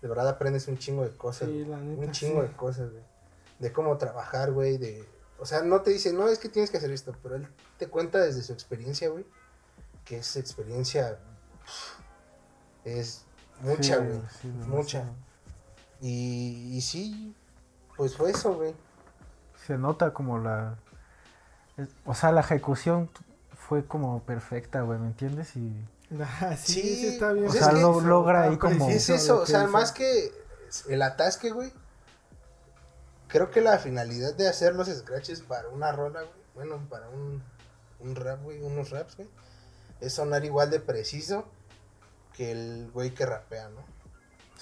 de 0.00 0.08
verdad 0.08 0.28
aprendes 0.28 0.66
un 0.68 0.78
chingo 0.78 1.02
de 1.02 1.14
cosas. 1.16 1.48
Sí, 1.48 1.64
la 1.66 1.76
neta, 1.76 2.02
un 2.02 2.10
chingo 2.12 2.40
sí. 2.40 2.48
de 2.48 2.56
cosas, 2.56 2.90
güey. 2.90 3.04
De 3.58 3.72
cómo 3.72 3.98
trabajar, 3.98 4.52
güey. 4.52 4.78
De... 4.78 5.06
O 5.40 5.46
sea, 5.46 5.62
no 5.62 5.80
te 5.80 5.90
dice, 5.90 6.12
no, 6.12 6.28
es 6.28 6.38
que 6.38 6.48
tienes 6.48 6.70
que 6.70 6.76
hacer 6.76 6.90
esto. 6.90 7.14
Pero 7.22 7.36
él 7.36 7.48
te 7.78 7.88
cuenta 7.88 8.18
desde 8.18 8.42
su 8.42 8.52
experiencia, 8.52 9.08
güey. 9.08 9.24
Que 10.04 10.18
esa 10.18 10.38
experiencia 10.38 11.18
es 12.84 13.24
mucha, 13.60 13.96
Sí, 13.96 14.02
güey. 14.04 14.20
sí, 14.40 14.48
mucha. 14.66 15.04
Y, 16.00 16.76
y 16.76 16.80
sí, 16.80 17.34
pues 17.96 18.16
fue 18.16 18.30
eso, 18.30 18.54
güey. 18.54 18.74
Se 19.66 19.76
nota 19.76 20.12
como 20.12 20.38
la. 20.38 20.76
O 22.04 22.14
sea, 22.14 22.32
la 22.32 22.40
ejecución 22.40 23.10
fue 23.54 23.84
como 23.84 24.22
perfecta, 24.22 24.82
güey, 24.82 24.98
¿me 24.98 25.06
entiendes? 25.08 25.56
Y. 25.56 25.72
Ah, 26.20 26.56
sí, 26.56 26.72
Sí, 26.72 26.96
sí 26.96 27.06
está 27.06 27.32
bien. 27.32 27.46
o 27.46 27.50
O 27.50 27.52
sea, 27.52 27.68
es 27.68 27.74
lo- 27.80 28.00
logra 28.00 28.42
ahí 28.42 28.56
como. 28.56 28.88
Es 28.88 29.08
eso, 29.10 29.42
o 29.42 29.46
sea, 29.46 29.68
más 29.68 29.92
que 29.92 30.32
el 30.88 31.02
atasque, 31.02 31.50
güey. 31.52 31.72
Creo 33.30 33.50
que 33.50 33.60
la 33.60 33.78
finalidad 33.78 34.34
de 34.34 34.48
hacer 34.48 34.74
los 34.74 34.88
scratches 34.88 35.40
para 35.42 35.68
una 35.68 35.92
rola, 35.92 36.22
güey, 36.22 36.34
bueno, 36.54 36.86
para 36.88 37.08
un, 37.08 37.42
un 38.00 38.16
rap, 38.16 38.42
güey, 38.42 38.60
unos 38.62 38.90
raps, 38.90 39.16
güey, 39.16 39.28
es 40.00 40.12
sonar 40.14 40.44
igual 40.44 40.70
de 40.70 40.80
preciso 40.80 41.44
que 42.34 42.50
el 42.52 42.90
güey 42.92 43.12
que 43.14 43.26
rapea, 43.26 43.68
¿no? 43.68 43.84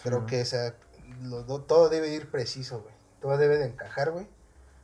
Creo 0.02 0.20
Sí. 0.20 0.26
que 0.26 0.40
esa, 0.40 0.74
lo- 1.22 1.42
do- 1.44 1.62
todo 1.62 1.88
debe 1.88 2.08
ir 2.12 2.30
preciso, 2.30 2.80
güey. 2.82 2.94
Todo 3.20 3.36
debe 3.38 3.56
de 3.58 3.66
encajar, 3.66 4.10
güey, 4.12 4.26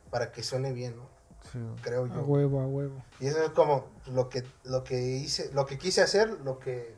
para 0.09 0.31
que 0.31 0.43
suene 0.43 0.71
bien, 0.73 0.95
¿no? 0.97 1.07
Sí. 1.51 1.59
Creo 1.83 2.05
A 2.05 2.07
yo. 2.09 2.21
huevo, 2.23 2.61
a 2.61 2.65
huevo. 2.67 3.03
Y 3.19 3.27
eso 3.27 3.43
es 3.43 3.51
como 3.51 3.87
lo 4.07 4.29
que, 4.29 4.43
lo 4.63 4.83
que 4.83 4.99
hice, 4.99 5.51
lo 5.53 5.65
que 5.65 5.77
quise 5.77 6.01
hacer, 6.01 6.29
lo 6.41 6.57
que 6.59 6.95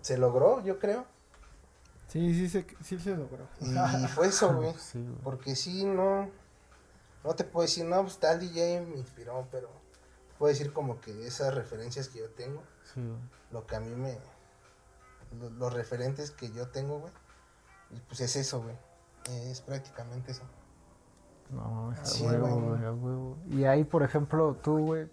se 0.00 0.16
logró, 0.18 0.62
yo 0.64 0.78
creo. 0.78 1.06
Sí, 2.12 2.34
sí, 2.34 2.48
se, 2.48 2.66
sí 2.82 2.98
se 2.98 3.16
logró. 3.16 3.46
Y 3.60 4.06
fue 4.08 4.26
eso, 4.28 4.54
güey. 4.54 4.74
Sí, 4.78 5.02
güey. 5.02 5.16
Porque 5.24 5.56
sí, 5.56 5.84
no. 5.86 6.28
No 7.24 7.34
te 7.34 7.44
puedo 7.44 7.62
decir, 7.62 7.84
no, 7.86 8.02
pues 8.02 8.18
tal 8.18 8.38
DJ 8.40 8.80
me 8.82 8.96
inspiró, 8.98 9.46
pero 9.50 9.70
puedo 10.38 10.52
decir 10.52 10.72
como 10.72 11.00
que 11.00 11.26
esas 11.26 11.54
referencias 11.54 12.08
que 12.08 12.18
yo 12.18 12.28
tengo, 12.30 12.62
Sí, 12.92 13.00
lo 13.52 13.64
que 13.66 13.76
a 13.76 13.80
mí 13.80 13.94
me. 13.94 14.18
lo- 15.40 15.48
los 15.50 15.72
referentes 15.72 16.30
que 16.32 16.50
yo 16.50 16.68
tengo, 16.68 16.98
güey. 16.98 17.12
Y 17.92 18.00
pues 18.00 18.20
es 18.20 18.36
eso, 18.36 18.60
güey. 18.62 18.76
Es 19.48 19.60
prácticamente 19.62 20.32
eso. 20.32 20.42
No, 21.50 21.90
a 21.92 22.04
Sí, 22.04 22.24
huevo, 22.24 22.48
güey. 22.48 22.60
güey, 22.78 22.84
a 22.84 22.92
huevo. 22.92 23.36
Y 23.50 23.64
ahí, 23.64 23.84
por 23.84 24.02
ejemplo, 24.02 24.56
tú, 24.62 24.78
güey. 24.86 25.08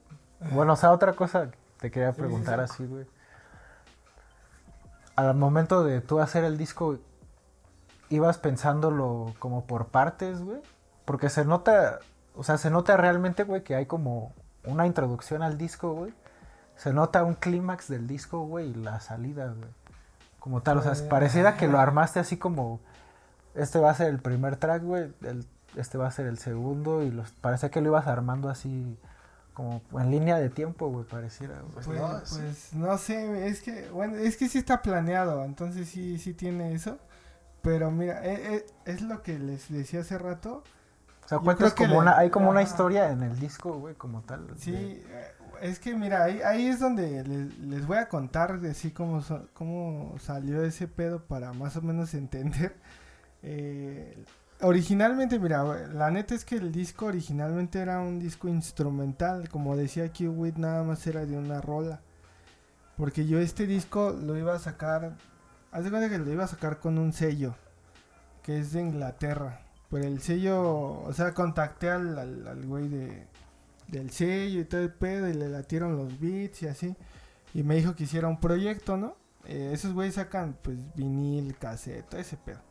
Bueno, 0.51 0.73
o 0.73 0.75
sea, 0.75 0.91
otra 0.91 1.13
cosa 1.13 1.51
que 1.51 1.57
te 1.79 1.91
quería 1.91 2.11
preguntar 2.13 2.59
sí, 2.67 2.73
así, 2.73 2.85
güey. 2.85 3.05
Al 5.19 5.35
momento 5.35 5.83
de 5.83 5.99
tú 5.99 6.21
hacer 6.21 6.45
el 6.45 6.57
disco, 6.57 6.97
¿ibas 8.09 8.37
pensándolo 8.37 9.33
como 9.39 9.65
por 9.65 9.87
partes, 9.87 10.41
güey? 10.41 10.61
Porque 11.03 11.29
se 11.29 11.43
nota, 11.43 11.99
o 12.35 12.43
sea, 12.45 12.57
se 12.57 12.69
nota 12.69 12.95
realmente, 12.95 13.43
güey, 13.43 13.61
que 13.63 13.75
hay 13.75 13.85
como 13.85 14.33
una 14.63 14.87
introducción 14.87 15.41
al 15.43 15.57
disco, 15.57 15.93
güey. 15.93 16.13
Se 16.77 16.93
nota 16.93 17.25
un 17.25 17.33
clímax 17.33 17.89
del 17.89 18.07
disco, 18.07 18.45
güey, 18.45 18.69
y 18.69 18.73
la 18.75 19.01
salida, 19.01 19.47
güey. 19.47 19.69
Como 20.39 20.61
tal, 20.61 20.77
o 20.77 20.81
sea, 20.81 20.93
Eh, 20.93 21.09
pareciera 21.09 21.57
que 21.57 21.67
lo 21.67 21.79
armaste 21.79 22.21
así 22.21 22.37
como, 22.37 22.79
este 23.55 23.77
va 23.77 23.89
a 23.89 23.95
ser 23.95 24.07
el 24.07 24.19
primer 24.19 24.55
track, 24.55 24.83
güey, 24.83 25.13
este 25.75 25.97
va 25.97 26.07
a 26.07 26.11
ser 26.11 26.27
el 26.27 26.37
segundo, 26.37 27.03
y 27.03 27.11
los, 27.11 27.31
parece 27.31 27.69
que 27.69 27.81
lo 27.81 27.89
ibas 27.89 28.07
armando 28.07 28.47
así, 28.47 28.97
como 29.59 29.99
en 29.99 30.11
línea 30.11 30.37
de 30.37 30.49
tiempo, 30.49 30.87
güey, 30.89 31.05
pareciera. 31.05 31.61
Pues 31.73 31.85
Pues, 31.85 31.99
no, 31.99 32.19
sí. 32.25 32.35
pues, 32.37 32.73
no 32.73 32.97
sé, 32.97 33.47
es 33.47 33.61
que, 33.61 33.89
bueno, 33.89 34.15
es 34.15 34.37
que 34.37 34.47
sí 34.47 34.57
está 34.57 34.81
planeado, 34.81 35.43
entonces 35.43 35.89
sí, 35.89 36.17
sí 36.17 36.33
tiene 36.33 36.73
eso. 36.73 36.97
Pero 37.61 37.91
mira, 37.91 38.25
eh, 38.25 38.55
eh, 38.55 38.65
es 38.85 39.01
lo 39.01 39.21
que 39.21 39.37
les 39.37 39.69
decía 39.69 39.99
hace 40.01 40.17
rato. 40.17 40.63
O 41.25 41.27
sea, 41.27 41.39
cuentas 41.39 41.73
como 41.73 41.89
le- 41.95 41.97
una, 41.99 42.17
hay 42.17 42.29
como 42.29 42.49
una 42.49 42.61
historia 42.61 43.11
en 43.11 43.21
el 43.21 43.37
disco, 43.39 43.73
güey, 43.73 43.95
como 43.95 44.21
tal. 44.21 44.47
Sí, 44.57 44.71
de- 44.71 44.93
eh, 45.01 45.31
es 45.61 45.77
que 45.79 45.93
mira, 45.93 46.23
ahí, 46.23 46.41
ahí 46.41 46.67
es 46.67 46.79
donde 46.79 47.23
les, 47.25 47.57
les 47.59 47.85
voy 47.85 47.97
a 47.97 48.07
contar 48.07 48.61
de 48.61 48.73
sí 48.73 48.91
cómo, 48.91 49.21
cómo 49.53 50.15
salió 50.19 50.63
ese 50.63 50.87
pedo 50.87 51.21
para 51.25 51.51
más 51.53 51.75
o 51.75 51.81
menos 51.81 52.13
entender. 52.13 52.75
Eh, 53.43 54.23
originalmente, 54.61 55.39
mira, 55.39 55.63
la 55.93 56.11
neta 56.11 56.35
es 56.35 56.45
que 56.45 56.55
el 56.55 56.71
disco 56.71 57.07
originalmente 57.07 57.79
era 57.79 57.99
un 57.99 58.19
disco 58.19 58.47
instrumental, 58.47 59.49
como 59.49 59.75
decía 59.75 60.11
Q-Wit, 60.11 60.57
nada 60.57 60.83
más 60.83 61.05
era 61.07 61.25
de 61.25 61.37
una 61.37 61.61
rola. 61.61 62.01
Porque 62.97 63.25
yo 63.25 63.39
este 63.39 63.65
disco 63.65 64.11
lo 64.11 64.37
iba 64.37 64.53
a 64.53 64.59
sacar, 64.59 65.15
haz 65.71 65.83
de 65.83 65.89
cuenta 65.89 66.09
que 66.09 66.17
lo 66.17 66.31
iba 66.31 66.43
a 66.43 66.47
sacar 66.47 66.79
con 66.79 66.97
un 66.97 67.13
sello, 67.13 67.55
que 68.43 68.59
es 68.59 68.73
de 68.73 68.81
Inglaterra. 68.81 69.61
Pero 69.89 70.05
el 70.05 70.21
sello, 70.21 71.01
o 71.03 71.13
sea, 71.13 71.33
contacté 71.33 71.89
al, 71.89 72.17
al, 72.19 72.47
al 72.47 72.65
güey 72.65 72.89
de, 72.89 73.27
del 73.87 74.11
sello 74.11 74.61
y 74.61 74.65
todo 74.65 74.81
el 74.81 74.93
pedo 74.93 75.29
y 75.29 75.33
le 75.33 75.49
latieron 75.49 75.97
los 75.97 76.19
beats 76.19 76.63
y 76.63 76.67
así. 76.67 76.95
Y 77.53 77.63
me 77.63 77.75
dijo 77.75 77.95
que 77.95 78.03
hiciera 78.03 78.27
un 78.27 78.39
proyecto, 78.39 78.97
¿no? 78.97 79.15
Eh, 79.45 79.71
esos 79.73 79.93
güeyes 79.93 80.15
sacan 80.15 80.57
pues 80.61 80.77
vinil, 80.95 81.55
cassette, 81.57 82.07
todo 82.07 82.21
ese 82.21 82.37
pedo. 82.37 82.68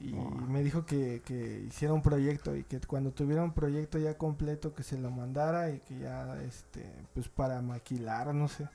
Y 0.00 0.12
me 0.12 0.62
dijo 0.62 0.84
que, 0.84 1.22
que 1.24 1.60
hiciera 1.66 1.94
un 1.94 2.02
proyecto 2.02 2.54
y 2.54 2.64
que 2.64 2.78
cuando 2.80 3.12
tuviera 3.12 3.42
un 3.42 3.52
proyecto 3.54 3.98
ya 3.98 4.16
completo 4.18 4.74
que 4.74 4.82
se 4.82 4.98
lo 4.98 5.10
mandara 5.10 5.70
y 5.70 5.80
que 5.80 5.98
ya, 5.98 6.40
este, 6.42 6.84
pues 7.14 7.28
para 7.28 7.62
maquilar, 7.62 8.34
no 8.34 8.46
sé. 8.48 8.68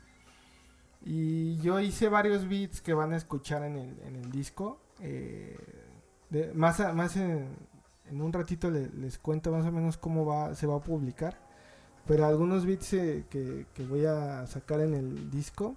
Y 1.03 1.57
yo 1.57 1.79
hice 1.79 2.09
varios 2.09 2.47
beats 2.47 2.81
que 2.81 2.93
van 2.93 3.13
a 3.13 3.17
escuchar 3.17 3.63
en 3.63 3.75
el, 3.77 3.99
en 4.05 4.15
el 4.15 4.31
disco. 4.31 4.79
eh, 5.03 5.57
de- 6.29 6.53
más 6.53 6.79
a- 6.79 6.93
más 6.93 7.17
en, 7.17 7.47
en 8.09 8.21
un 8.21 8.31
ratito 8.33 8.69
le- 8.71 8.89
les 8.89 9.17
cuento 9.17 9.51
más 9.51 9.65
o 9.65 9.71
menos 9.71 9.97
cómo 9.97 10.25
va 10.25 10.53
se 10.55 10.67
va 10.67 10.77
a 10.77 10.79
publicar. 10.81 11.37
Pero 12.07 12.25
algunos 12.25 12.65
beats 12.65 12.93
eh, 12.93 13.25
que, 13.29 13.65
que 13.73 13.85
voy 13.85 14.05
a 14.05 14.45
sacar 14.47 14.79
en 14.81 14.93
el 14.95 15.31
disco 15.31 15.75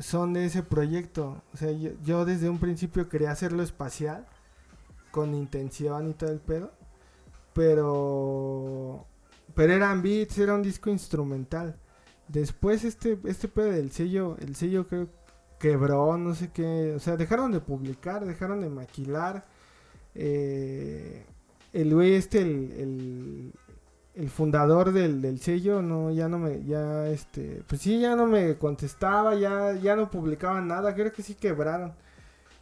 son 0.00 0.32
de 0.34 0.44
ese 0.46 0.62
proyecto. 0.62 1.42
O 1.54 1.56
sea, 1.56 1.72
yo, 1.72 1.90
yo 2.04 2.24
desde 2.24 2.48
un 2.50 2.58
principio 2.58 3.08
quería 3.08 3.30
hacerlo 3.30 3.62
espacial, 3.62 4.26
con 5.10 5.34
intención 5.34 6.10
y 6.10 6.14
todo 6.14 6.30
el 6.30 6.40
pedo. 6.40 6.72
Pero, 7.54 9.06
pero 9.54 9.72
eran 9.72 10.02
beats, 10.02 10.38
era 10.38 10.54
un 10.54 10.62
disco 10.62 10.90
instrumental. 10.90 11.76
Después 12.28 12.84
este, 12.84 13.18
este 13.24 13.48
pedo 13.48 13.72
del 13.72 13.90
sello, 13.90 14.36
el 14.40 14.54
sello 14.54 14.86
creo 14.86 15.08
quebró, 15.58 16.16
no 16.16 16.34
sé 16.34 16.50
qué. 16.52 16.94
O 16.96 17.00
sea, 17.00 17.16
dejaron 17.16 17.52
de 17.52 17.60
publicar, 17.60 18.24
dejaron 18.24 18.60
de 18.60 18.70
maquilar. 18.70 19.46
Eh, 20.14 21.24
el 21.72 21.94
güey 21.94 22.14
este, 22.14 22.40
el, 22.40 22.72
el, 22.72 23.52
el 24.14 24.30
fundador 24.30 24.92
del, 24.92 25.20
del 25.22 25.40
sello, 25.40 25.82
no, 25.82 26.10
ya 26.10 26.28
no 26.28 26.38
me, 26.38 26.64
ya 26.64 27.08
este, 27.08 27.62
pues 27.66 27.82
sí, 27.82 28.00
ya 28.00 28.16
no 28.16 28.26
me 28.26 28.56
contestaba, 28.56 29.34
ya, 29.34 29.74
ya 29.74 29.96
no 29.96 30.10
publicaban 30.10 30.68
nada, 30.68 30.94
creo 30.94 31.12
que 31.12 31.22
sí 31.22 31.34
quebraron. 31.34 31.92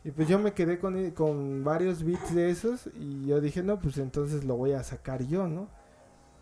Y 0.06 0.12
pues 0.12 0.28
yo 0.28 0.38
me 0.38 0.54
quedé 0.54 0.78
con, 0.78 1.10
con 1.12 1.64
varios 1.64 2.04
beats 2.04 2.34
de 2.34 2.50
esos 2.50 2.88
y 2.94 3.26
yo 3.26 3.40
dije, 3.40 3.62
no, 3.64 3.80
pues 3.80 3.98
entonces 3.98 4.44
lo 4.44 4.56
voy 4.56 4.72
a 4.72 4.84
sacar 4.84 5.24
yo, 5.26 5.48
¿no? 5.48 5.68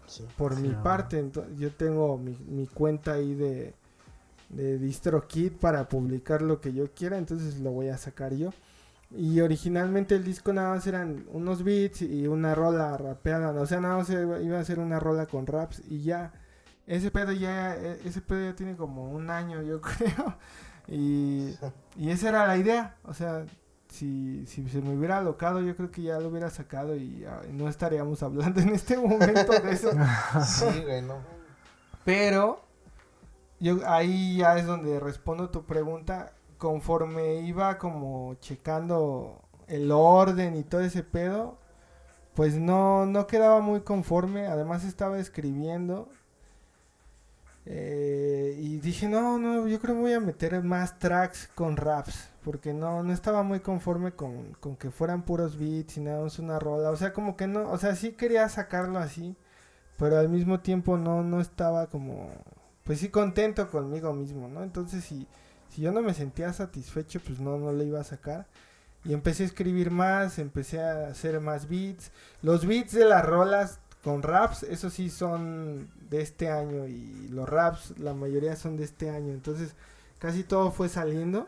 Sí. 0.07 0.25
Por 0.37 0.57
mi 0.57 0.71
no. 0.71 0.83
parte, 0.83 1.31
yo 1.57 1.73
tengo 1.75 2.19
mi, 2.19 2.37
mi 2.49 2.67
cuenta 2.67 3.15
ahí 3.15 3.35
de, 3.35 3.75
de 4.51 4.79
DistroKid 4.79 5.53
para 5.55 5.89
publicar 5.89 6.43
lo 6.43 6.61
que 6.61 6.73
yo 6.75 6.93
quiera, 6.95 7.19
entonces 7.19 7.61
lo 7.61 7.73
voy 7.73 7.89
a 7.89 7.99
sacar 7.99 8.35
yo. 8.35 8.55
Y 9.11 9.41
originalmente 9.41 10.17
el 10.17 10.25
disco 10.25 10.53
nada 10.53 10.75
más 10.75 10.87
eran 10.87 11.27
unos 11.33 11.65
beats 11.65 12.03
y 12.03 12.27
una 12.29 12.55
rola 12.55 12.97
rapeada, 12.99 13.53
o 13.61 13.67
sea, 13.67 13.81
nada 13.81 13.99
más 13.99 14.11
iba 14.11 14.41
iba 14.43 14.61
a 14.61 14.65
ser 14.65 14.81
una 14.81 15.01
rola 15.01 15.27
con 15.27 15.47
raps 15.47 15.83
y 15.89 16.03
ya. 16.03 16.33
Ese 16.87 17.11
pedo 17.11 17.33
ya, 17.33 17.77
e- 17.77 18.01
ese 18.07 18.21
pedo 18.23 18.45
ya 18.51 18.57
tiene 18.57 18.77
como 18.77 19.11
un 19.11 19.31
año, 19.31 19.63
yo 19.63 19.81
creo. 19.83 20.37
Y, 20.89 21.55
y 21.97 22.11
esa 22.11 22.29
era 22.29 22.47
la 22.47 22.57
idea, 22.57 22.97
o 23.05 23.15
sea, 23.15 23.47
si, 23.89 24.45
si 24.47 24.69
se 24.69 24.81
me 24.81 24.97
hubiera 24.97 25.19
alocado, 25.19 25.61
yo 25.61 25.77
creo 25.77 25.91
que 25.91 26.03
ya 26.03 26.19
lo 26.19 26.29
hubiera 26.29 26.51
sacado 26.51 26.97
y 26.97 27.25
ah, 27.25 27.43
no 27.53 27.69
estaríamos 27.69 28.23
hablando 28.23 28.61
en 28.61 28.71
este 28.71 28.97
momento 28.99 29.53
de 29.53 29.73
eso. 29.73 29.91
Sí, 30.45 30.83
güey, 30.83 31.03
no. 31.03 31.19
Pero 32.05 32.61
yo 33.61 33.79
ahí 33.87 34.39
ya 34.39 34.59
es 34.59 34.67
donde 34.67 35.01
respondo 35.01 35.51
tu 35.51 35.65
pregunta. 35.65 36.33
Conforme 36.59 37.41
iba 37.43 37.79
como 37.79 38.35
checando 38.41 39.43
el 39.69 39.91
orden 39.93 40.57
y 40.57 40.65
todo 40.65 40.81
ese 40.81 41.03
pedo, 41.03 41.59
pues 42.35 42.57
no, 42.57 43.07
no 43.07 43.27
quedaba 43.27 43.61
muy 43.61 43.81
conforme. 43.83 44.47
Además 44.47 44.85
estaba 44.85 45.19
escribiendo. 45.19 46.09
Eh, 47.67 48.57
y 48.59 48.79
dije, 48.79 49.09
no, 49.09 49.39
no, 49.39 49.67
yo 49.69 49.81
creo 49.81 49.95
que 49.95 50.01
voy 50.01 50.13
a 50.13 50.21
meter 50.21 50.63
más 50.63 50.99
tracks 50.99 51.49
con 51.55 51.77
raps. 51.77 52.31
Porque 52.43 52.75
no, 52.75 53.03
no 53.03 53.13
estaba 53.13 53.43
muy 53.43 53.61
conforme 53.61 54.13
con, 54.13 54.53
con 54.61 54.77
que 54.77 54.91
fueran 54.91 55.23
puros 55.23 55.59
beats 55.59 55.97
y 55.97 56.01
nada 56.01 56.23
más 56.23 56.39
una 56.39 56.59
rola. 56.59 56.91
O 56.91 56.97
sea, 56.97 57.13
como 57.13 57.37
que 57.37 57.47
no, 57.47 57.71
o 57.71 57.79
sea, 57.79 57.97
sí 57.97 58.13
quería 58.13 58.49
sacarlo 58.49 58.99
así 58.99 59.37
pero 59.99 60.19
al 60.19 60.29
mismo 60.29 60.61
tiempo 60.61 60.97
no, 60.97 61.23
no 61.23 61.41
estaba 61.41 61.87
como, 61.87 62.31
pues 62.85 63.01
sí 63.01 63.09
contento 63.09 63.71
conmigo 63.71 64.13
mismo, 64.13 64.49
¿no? 64.49 64.63
Entonces 64.63 65.05
si, 65.05 65.27
si 65.71 65.83
yo 65.83 65.93
no 65.93 66.03
me 66.03 66.15
sentía 66.15 66.53
satisfecho, 66.53 67.21
pues 67.21 67.41
no, 67.41 67.59
no 67.59 67.73
le 67.73 67.85
iba 67.85 68.01
a 68.01 68.05
sacar. 68.05 68.47
Y 69.05 69.13
empecé 69.13 69.43
a 69.43 69.47
escribir 69.47 69.91
más, 69.91 70.39
empecé 70.39 70.81
a 70.81 71.09
hacer 71.09 71.41
más 71.41 71.69
beats. 71.69 72.11
Los 72.43 72.67
beats 72.67 72.93
de 72.93 73.05
las 73.05 73.25
rolas 73.25 73.81
con 74.03 74.23
raps, 74.23 74.63
esos 74.65 74.95
sí 74.95 75.11
son 75.11 75.91
de 76.17 76.23
este 76.23 76.51
año 76.51 76.87
y 76.87 77.29
los 77.29 77.49
raps, 77.49 77.99
la 77.99 78.15
mayoría 78.15 78.57
son 78.57 78.77
de 78.77 78.85
este 78.85 79.11
año. 79.11 79.33
Entonces 79.33 79.75
casi 80.19 80.43
todo 80.43 80.71
fue 80.71 80.89
saliendo 80.89 81.47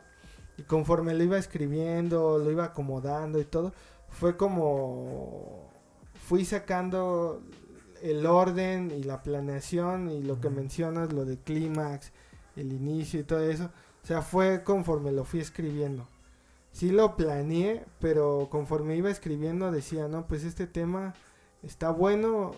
y 0.58 0.62
conforme 0.62 1.14
lo 1.14 1.24
iba 1.24 1.38
escribiendo, 1.38 2.38
lo 2.38 2.50
iba 2.50 2.64
acomodando 2.64 3.40
y 3.40 3.44
todo, 3.44 3.72
fue 4.08 4.36
como 4.36 5.70
fui 6.26 6.44
sacando 6.44 7.42
el 8.02 8.26
orden 8.26 8.90
y 8.90 9.02
la 9.04 9.22
planeación 9.22 10.10
y 10.10 10.22
lo 10.22 10.40
que 10.40 10.50
mencionas, 10.50 11.12
lo 11.12 11.24
de 11.24 11.38
clímax, 11.38 12.12
el 12.56 12.72
inicio 12.72 13.20
y 13.20 13.24
todo 13.24 13.40
eso. 13.40 13.70
O 14.02 14.06
sea, 14.06 14.22
fue 14.22 14.62
conforme 14.64 15.12
lo 15.12 15.24
fui 15.24 15.40
escribiendo. 15.40 16.06
Sí 16.72 16.90
lo 16.90 17.16
planeé, 17.16 17.84
pero 18.00 18.48
conforme 18.50 18.96
iba 18.96 19.10
escribiendo 19.10 19.72
decía, 19.72 20.08
no, 20.08 20.26
pues 20.26 20.44
este 20.44 20.66
tema 20.66 21.14
está 21.62 21.90
bueno, 21.90 22.54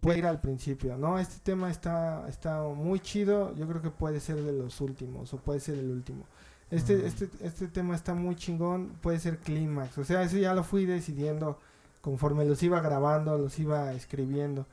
puede 0.00 0.18
ir 0.18 0.26
al 0.26 0.40
principio, 0.40 0.96
¿no? 0.96 1.18
Este 1.18 1.38
tema 1.42 1.70
está, 1.70 2.26
está 2.28 2.62
muy 2.62 3.00
chido, 3.00 3.54
yo 3.54 3.68
creo 3.68 3.82
que 3.82 3.90
puede 3.90 4.20
ser 4.20 4.42
de 4.42 4.52
los 4.52 4.80
últimos 4.80 5.32
o 5.34 5.38
puede 5.38 5.60
ser 5.60 5.78
el 5.78 5.90
último. 5.90 6.24
Este, 6.70 7.06
este, 7.06 7.28
este 7.40 7.68
tema 7.68 7.94
está 7.94 8.14
muy 8.14 8.34
chingón, 8.34 8.96
puede 9.00 9.20
ser 9.20 9.38
clímax. 9.38 9.98
O 9.98 10.04
sea, 10.04 10.22
eso 10.22 10.36
ya 10.36 10.54
lo 10.54 10.64
fui 10.64 10.84
decidiendo 10.84 11.58
conforme 12.00 12.44
los 12.44 12.62
iba 12.62 12.80
grabando, 12.80 13.38
los 13.38 13.58
iba 13.58 13.92
escribiendo. 13.92 14.66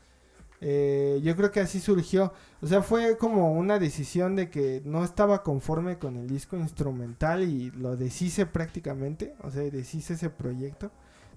Eh, 0.66 1.20
yo 1.24 1.36
creo 1.36 1.52
que 1.52 1.60
así 1.60 1.80
surgió. 1.80 2.34
O 2.62 2.68
sea, 2.68 2.82
fue 2.82 3.18
como 3.18 3.54
una 3.54 3.80
decisión 3.80 4.36
de 4.36 4.50
que 4.50 4.82
no 4.86 5.04
estaba 5.04 5.44
conforme 5.44 6.00
con 6.00 6.16
el 6.16 6.28
disco 6.28 6.56
instrumental 6.56 7.44
y 7.44 7.70
lo 7.72 7.98
deshice 7.98 8.46
prácticamente. 8.46 9.36
O 9.44 9.52
sea, 9.52 9.64
deshice 9.64 10.14
ese 10.14 10.30
proyecto. 10.30 10.90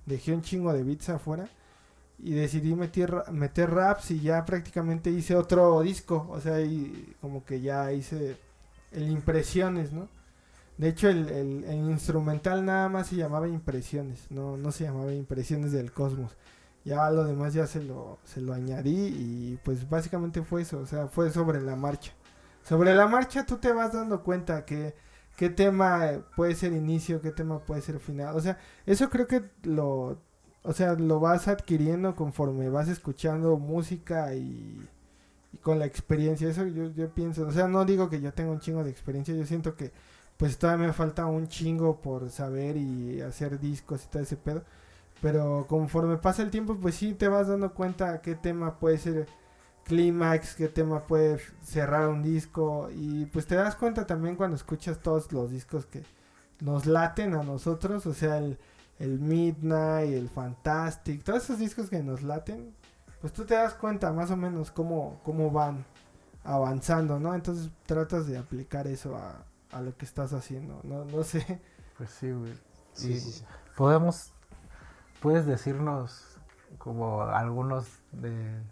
Dejé 0.07 0.33
un 0.33 0.43
chingo 0.43 0.73
de 0.73 0.85
beats 0.85 1.09
afuera. 1.09 1.49
Y 2.19 2.33
decidí 2.35 2.75
meter, 2.75 3.25
meter 3.33 3.71
raps 3.71 4.11
y 4.11 4.21
ya 4.21 4.45
prácticamente 4.45 5.11
hice 5.11 5.37
otro 5.37 5.81
disco. 5.83 6.27
O 6.31 6.41
sea, 6.41 6.61
y 6.63 7.15
como 7.21 7.45
que 7.45 7.61
ya 7.61 7.93
hice 7.93 8.37
el 8.93 9.11
Impresiones, 9.11 9.93
¿no? 9.93 10.09
De 10.79 10.89
hecho, 10.89 11.09
el, 11.09 11.29
el- 11.31 11.65
instrumental 11.91 12.65
nada 12.65 12.89
más 12.89 13.09
se 13.09 13.17
llamaba 13.17 13.49
Impresiones, 13.49 14.27
no, 14.31 14.57
no 14.59 14.73
se 14.73 14.85
llamaba 14.85 15.13
Impresiones 15.15 15.73
del 15.73 15.93
Cosmos. 15.93 16.37
Ya 16.85 17.11
lo 17.11 17.25
demás 17.25 17.55
ya 17.55 17.67
se 17.67 17.83
lo, 17.83 18.19
se 18.25 18.41
lo 18.41 18.53
añadí 18.55 18.93
y 19.09 19.59
pues 19.65 19.89
básicamente 19.89 20.43
fue 20.43 20.63
eso, 20.63 20.79
o 20.81 20.87
sea, 20.87 21.09
fue 21.09 21.31
sobre 21.31 21.61
la 21.63 21.77
marcha. 21.77 22.13
Sobre 22.63 22.95
la 22.95 23.07
marcha 23.09 23.45
tú 23.47 23.57
te 23.59 23.73
vas 23.73 23.93
dando 23.93 24.23
cuenta 24.23 24.65
que 24.65 24.95
qué 25.37 25.51
tema 25.51 26.25
puede 26.37 26.55
ser 26.55 26.73
inicio, 26.73 27.21
qué 27.21 27.31
tema 27.33 27.59
puede 27.61 27.81
ser 27.83 27.99
final. 28.01 28.37
O 28.37 28.41
sea, 28.41 28.59
eso 28.87 29.09
creo 29.11 29.27
que 29.27 29.43
lo, 29.65 30.19
o 30.67 30.73
sea, 30.73 30.95
lo 30.95 31.21
vas 31.21 31.47
adquiriendo 31.49 32.17
conforme 32.17 32.69
vas 32.69 32.89
escuchando 32.89 33.57
música 33.57 34.35
y, 34.35 34.89
y 35.53 35.59
con 35.59 35.79
la 35.79 35.87
experiencia. 35.87 36.49
Eso 36.49 36.67
yo, 36.67 37.09
pienso, 37.11 37.47
o 37.47 37.53
sea, 37.53 37.69
no 37.69 37.85
digo 37.85 38.11
que 38.11 38.21
yo 38.21 38.33
tenga 38.33 38.51
un 38.51 38.61
chingo 38.61 38.83
de 38.85 38.91
experiencia, 38.91 39.35
yo 39.35 39.47
siento 39.47 39.77
que 39.77 39.93
pues 40.37 40.59
todavía 40.59 40.89
me 40.89 40.93
falta 40.93 41.27
un 41.27 41.49
chingo 41.49 42.01
por 42.01 42.31
saber 42.31 42.77
y 42.77 43.21
hacer 43.23 43.61
discos 43.61 44.05
y 44.05 44.09
todo 44.09 44.23
ese 44.23 44.37
pedo. 44.37 44.65
Pero 45.23 45.67
conforme 45.69 46.17
pasa 46.19 46.43
el 46.43 46.51
tiempo, 46.51 46.77
pues 46.81 46.97
sí 46.97 47.15
te 47.15 47.29
vas 47.29 47.49
dando 47.49 47.73
cuenta 47.73 48.21
qué 48.21 48.35
tema 48.35 48.79
puede 48.79 48.99
ser 48.99 49.27
clímax, 49.85 50.57
qué 50.57 50.69
tema 50.69 51.07
puede 51.07 51.41
cerrar 51.63 52.09
un 52.09 52.23
disco. 52.23 52.91
Y 52.95 53.27
pues 53.27 53.47
te 53.47 53.55
das 53.55 53.77
cuenta 53.77 54.07
también 54.07 54.37
cuando 54.37 54.57
escuchas 54.57 55.01
todos 55.01 55.33
los 55.33 55.51
discos 55.51 55.87
que 55.87 56.03
nos 56.61 56.87
laten 56.87 57.35
a 57.35 57.43
nosotros. 57.43 58.05
O 58.07 58.15
sea, 58.15 58.39
el, 58.39 58.59
el 58.99 59.19
Midnight, 59.21 60.13
el 60.13 60.29
Fantastic, 60.29 61.23
todos 61.23 61.45
esos 61.45 61.59
discos 61.59 61.91
que 61.91 62.03
nos 62.03 62.23
laten. 62.23 62.75
Pues 63.21 63.33
tú 63.33 63.45
te 63.45 63.55
das 63.55 63.75
cuenta 63.75 64.13
más 64.13 64.31
o 64.31 64.37
menos 64.37 64.71
cómo, 64.71 65.21
cómo 65.25 65.51
van 65.51 65.85
avanzando, 66.45 67.19
¿no? 67.19 67.35
Entonces 67.35 67.71
tratas 67.87 68.27
de 68.27 68.39
aplicar 68.39 68.87
eso 68.87 69.17
a, 69.17 69.45
a 69.73 69.81
lo 69.81 69.97
que 69.97 70.05
estás 70.05 70.33
haciendo. 70.33 70.81
No, 70.85 71.05
no 71.05 71.23
sé. 71.25 71.61
Pues 71.97 72.11
sí, 72.11 72.31
güey. 72.31 72.53
Sí, 72.93 73.19
sí, 73.19 73.33
sí. 73.33 73.45
Podemos, 73.77 74.33
puedes 75.21 75.47
decirnos 75.47 76.39
como 76.79 77.23
algunos 77.23 77.87
de 78.13 78.63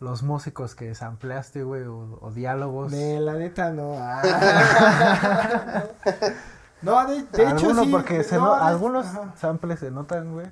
los 0.00 0.22
músicos 0.22 0.74
que 0.74 0.94
sampleaste, 0.94 1.62
güey, 1.62 1.84
o, 1.84 2.18
o 2.20 2.30
diálogos. 2.30 2.92
De 2.92 3.20
la 3.20 3.34
neta 3.34 3.70
no. 3.70 3.94
Ah. 3.98 5.84
no, 6.82 7.06
de, 7.06 7.22
de 7.24 7.42
hecho 7.44 7.66
algunos 7.68 7.84
sí. 7.86 7.90
porque 7.92 8.22
se 8.24 8.36
no, 8.36 8.54
algunos 8.54 9.06
ajá. 9.06 9.34
samples 9.36 9.80
se 9.80 9.90
notan, 9.90 10.32
güey. 10.32 10.46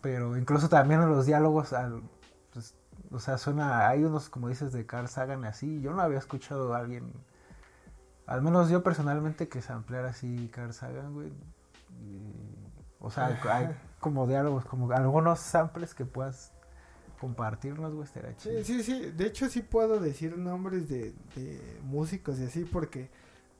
Pero 0.00 0.36
incluso 0.36 0.68
también 0.68 1.02
en 1.02 1.10
los 1.10 1.26
diálogos, 1.26 1.72
al- 1.72 2.02
pues, 2.52 2.74
o 3.10 3.18
sea, 3.18 3.36
suena, 3.38 3.88
hay 3.88 4.04
unos 4.04 4.28
como 4.28 4.48
dices 4.48 4.72
de 4.72 4.86
Carl 4.86 5.08
Sagan 5.08 5.44
así. 5.44 5.80
Yo 5.80 5.92
no 5.92 6.00
había 6.02 6.18
escuchado 6.18 6.74
a 6.74 6.78
alguien, 6.78 7.12
al 8.26 8.42
menos 8.42 8.68
yo 8.68 8.82
personalmente, 8.82 9.48
que 9.48 9.60
sampleara 9.62 10.10
así 10.10 10.48
Carl 10.52 10.72
Sagan, 10.72 11.14
güey. 11.14 11.32
O 13.00 13.10
sea, 13.10 13.38
hay 13.50 13.74
como 14.00 14.26
diálogos, 14.26 14.64
como 14.64 14.90
algunos 14.92 15.40
samples 15.40 15.94
que 15.94 16.04
puedas 16.04 16.52
compartirnos, 17.20 17.92
güey, 17.94 18.04
estaría 18.04 18.36
chido. 18.36 18.62
Sí, 18.62 18.82
sí, 18.82 18.82
sí. 18.82 19.10
De 19.10 19.26
hecho 19.26 19.48
sí 19.48 19.62
puedo 19.62 19.98
decir 20.00 20.36
nombres 20.38 20.88
de, 20.88 21.12
de 21.34 21.80
músicos 21.82 22.38
y 22.38 22.44
así 22.44 22.64
porque 22.64 23.10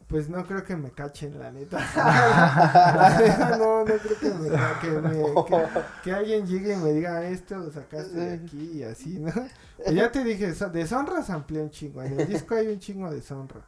pues 0.08 0.28
no 0.30 0.44
creo 0.46 0.64
que 0.64 0.74
me 0.76 0.90
cachen, 0.90 1.38
la 1.38 1.50
neta. 1.52 1.78
la 1.96 3.18
neta 3.20 3.56
no, 3.58 3.80
no 3.80 3.84
creo 3.84 4.18
que, 4.18 4.30
me, 4.30 4.48
que, 4.80 4.90
me- 4.90 5.44
que- 5.44 5.68
que 6.02 6.12
alguien 6.12 6.46
llegue 6.46 6.72
y 6.72 6.76
me 6.76 6.92
diga, 6.92 7.18
"Ah, 7.18 7.26
esto 7.28 7.56
lo 7.58 7.70
sacaste 7.70 8.16
de 8.18 8.34
aquí 8.34 8.72
y 8.78 8.82
así, 8.82 9.18
¿no? 9.18 9.32
Pues 9.76 9.94
ya 9.94 10.10
te 10.10 10.24
dije, 10.24 10.54
so- 10.54 10.70
de 10.70 10.86
Sonra 10.86 11.22
amplió 11.28 11.62
un 11.62 11.70
chingo. 11.70 12.02
En 12.02 12.18
el 12.18 12.26
disco 12.28 12.54
hay 12.54 12.68
un 12.68 12.78
chingo 12.78 13.10
de 13.10 13.20
Sonra. 13.22 13.60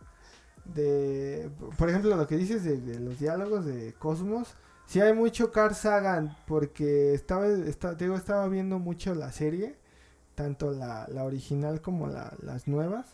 De, 0.64 1.50
por 1.78 1.88
ejemplo, 1.88 2.14
lo 2.16 2.26
que 2.26 2.36
dices 2.36 2.62
de, 2.64 2.76
de 2.80 3.00
los 3.00 3.18
diálogos 3.18 3.64
de 3.66 3.94
Cosmos. 3.98 4.54
Sí 4.86 5.00
hay 5.00 5.12
mucho 5.12 5.52
Carl 5.52 5.74
Sagan 5.74 6.36
porque 6.46 7.14
estaba, 7.14 7.46
está- 7.46 7.96
te 7.96 8.04
digo, 8.04 8.16
estaba 8.16 8.48
viendo 8.48 8.78
mucho 8.78 9.14
la 9.14 9.30
serie, 9.30 9.76
tanto 10.34 10.72
la, 10.72 11.06
la 11.08 11.24
original 11.24 11.80
como 11.80 12.08
la- 12.08 12.32
las 12.42 12.66
nuevas. 12.66 13.06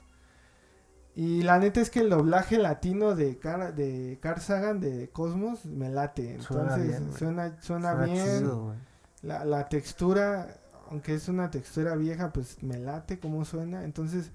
Y 1.16 1.42
la 1.42 1.58
neta 1.58 1.80
es 1.80 1.88
que 1.88 2.00
el 2.00 2.10
doblaje 2.10 2.58
latino 2.58 3.14
de 3.14 3.38
Car, 3.38 3.74
de 3.74 4.18
Carl 4.20 4.38
Sagan 4.38 4.80
de 4.80 5.08
Cosmos 5.08 5.64
me 5.64 5.88
late. 5.88 6.38
Suena 6.42 6.74
Entonces 6.74 6.88
bien, 6.88 7.16
suena, 7.16 7.56
suena, 7.62 7.92
Suena 7.92 8.04
bien. 8.04 8.38
chido. 8.40 8.74
La, 9.22 9.44
la 9.46 9.66
textura, 9.70 10.60
aunque 10.90 11.14
es 11.14 11.28
una 11.28 11.50
textura 11.50 11.96
vieja, 11.96 12.32
pues 12.34 12.62
me 12.62 12.78
late 12.78 13.18
cómo 13.18 13.46
suena. 13.46 13.82
Entonces, 13.84 14.30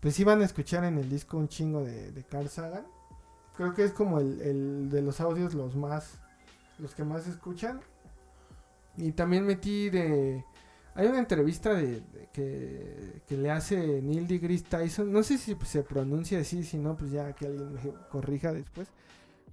pues 0.00 0.18
iban 0.18 0.40
a 0.40 0.46
escuchar 0.46 0.84
en 0.84 0.96
el 0.96 1.10
disco 1.10 1.36
un 1.36 1.48
chingo 1.48 1.84
de, 1.84 2.10
de 2.10 2.24
Carl 2.24 2.48
Sagan. 2.48 2.86
Creo 3.58 3.74
que 3.74 3.84
es 3.84 3.92
como 3.92 4.18
el, 4.18 4.40
el 4.40 4.88
de 4.90 5.02
los 5.02 5.20
audios 5.20 5.52
los 5.52 5.76
más 5.76 6.18
los 6.78 6.94
que 6.94 7.04
más 7.04 7.26
escuchan. 7.26 7.80
Y 8.96 9.12
también 9.12 9.44
metí 9.44 9.90
de... 9.90 10.44
Hay 10.94 11.06
una 11.08 11.18
entrevista 11.18 11.74
de, 11.74 12.00
de 12.00 12.28
que, 12.32 13.22
que 13.26 13.36
le 13.36 13.50
hace 13.50 14.00
Neil 14.02 14.26
deGrasse 14.28 14.62
Tyson. 14.64 15.12
No 15.12 15.22
sé 15.22 15.38
si 15.38 15.56
se 15.64 15.82
pronuncia 15.82 16.38
así, 16.38 16.62
si 16.64 16.78
no, 16.78 16.96
pues 16.96 17.10
ya 17.10 17.32
que 17.32 17.46
alguien 17.46 17.72
me 17.72 17.80
corrija 18.10 18.52
después. 18.52 18.88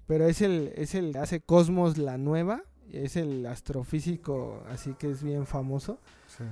Pero 0.07 0.25
es 0.27 0.41
el, 0.41 0.71
es 0.75 0.93
el 0.95 1.15
hace 1.17 1.39
Cosmos 1.41 1.97
la 1.97 2.17
nueva. 2.17 2.63
Es 2.91 3.15
el 3.15 3.45
astrofísico, 3.45 4.63
así 4.69 4.93
que 4.99 5.09
es 5.09 5.23
bien 5.23 5.45
famoso. 5.47 5.97
Sí. 6.27 6.43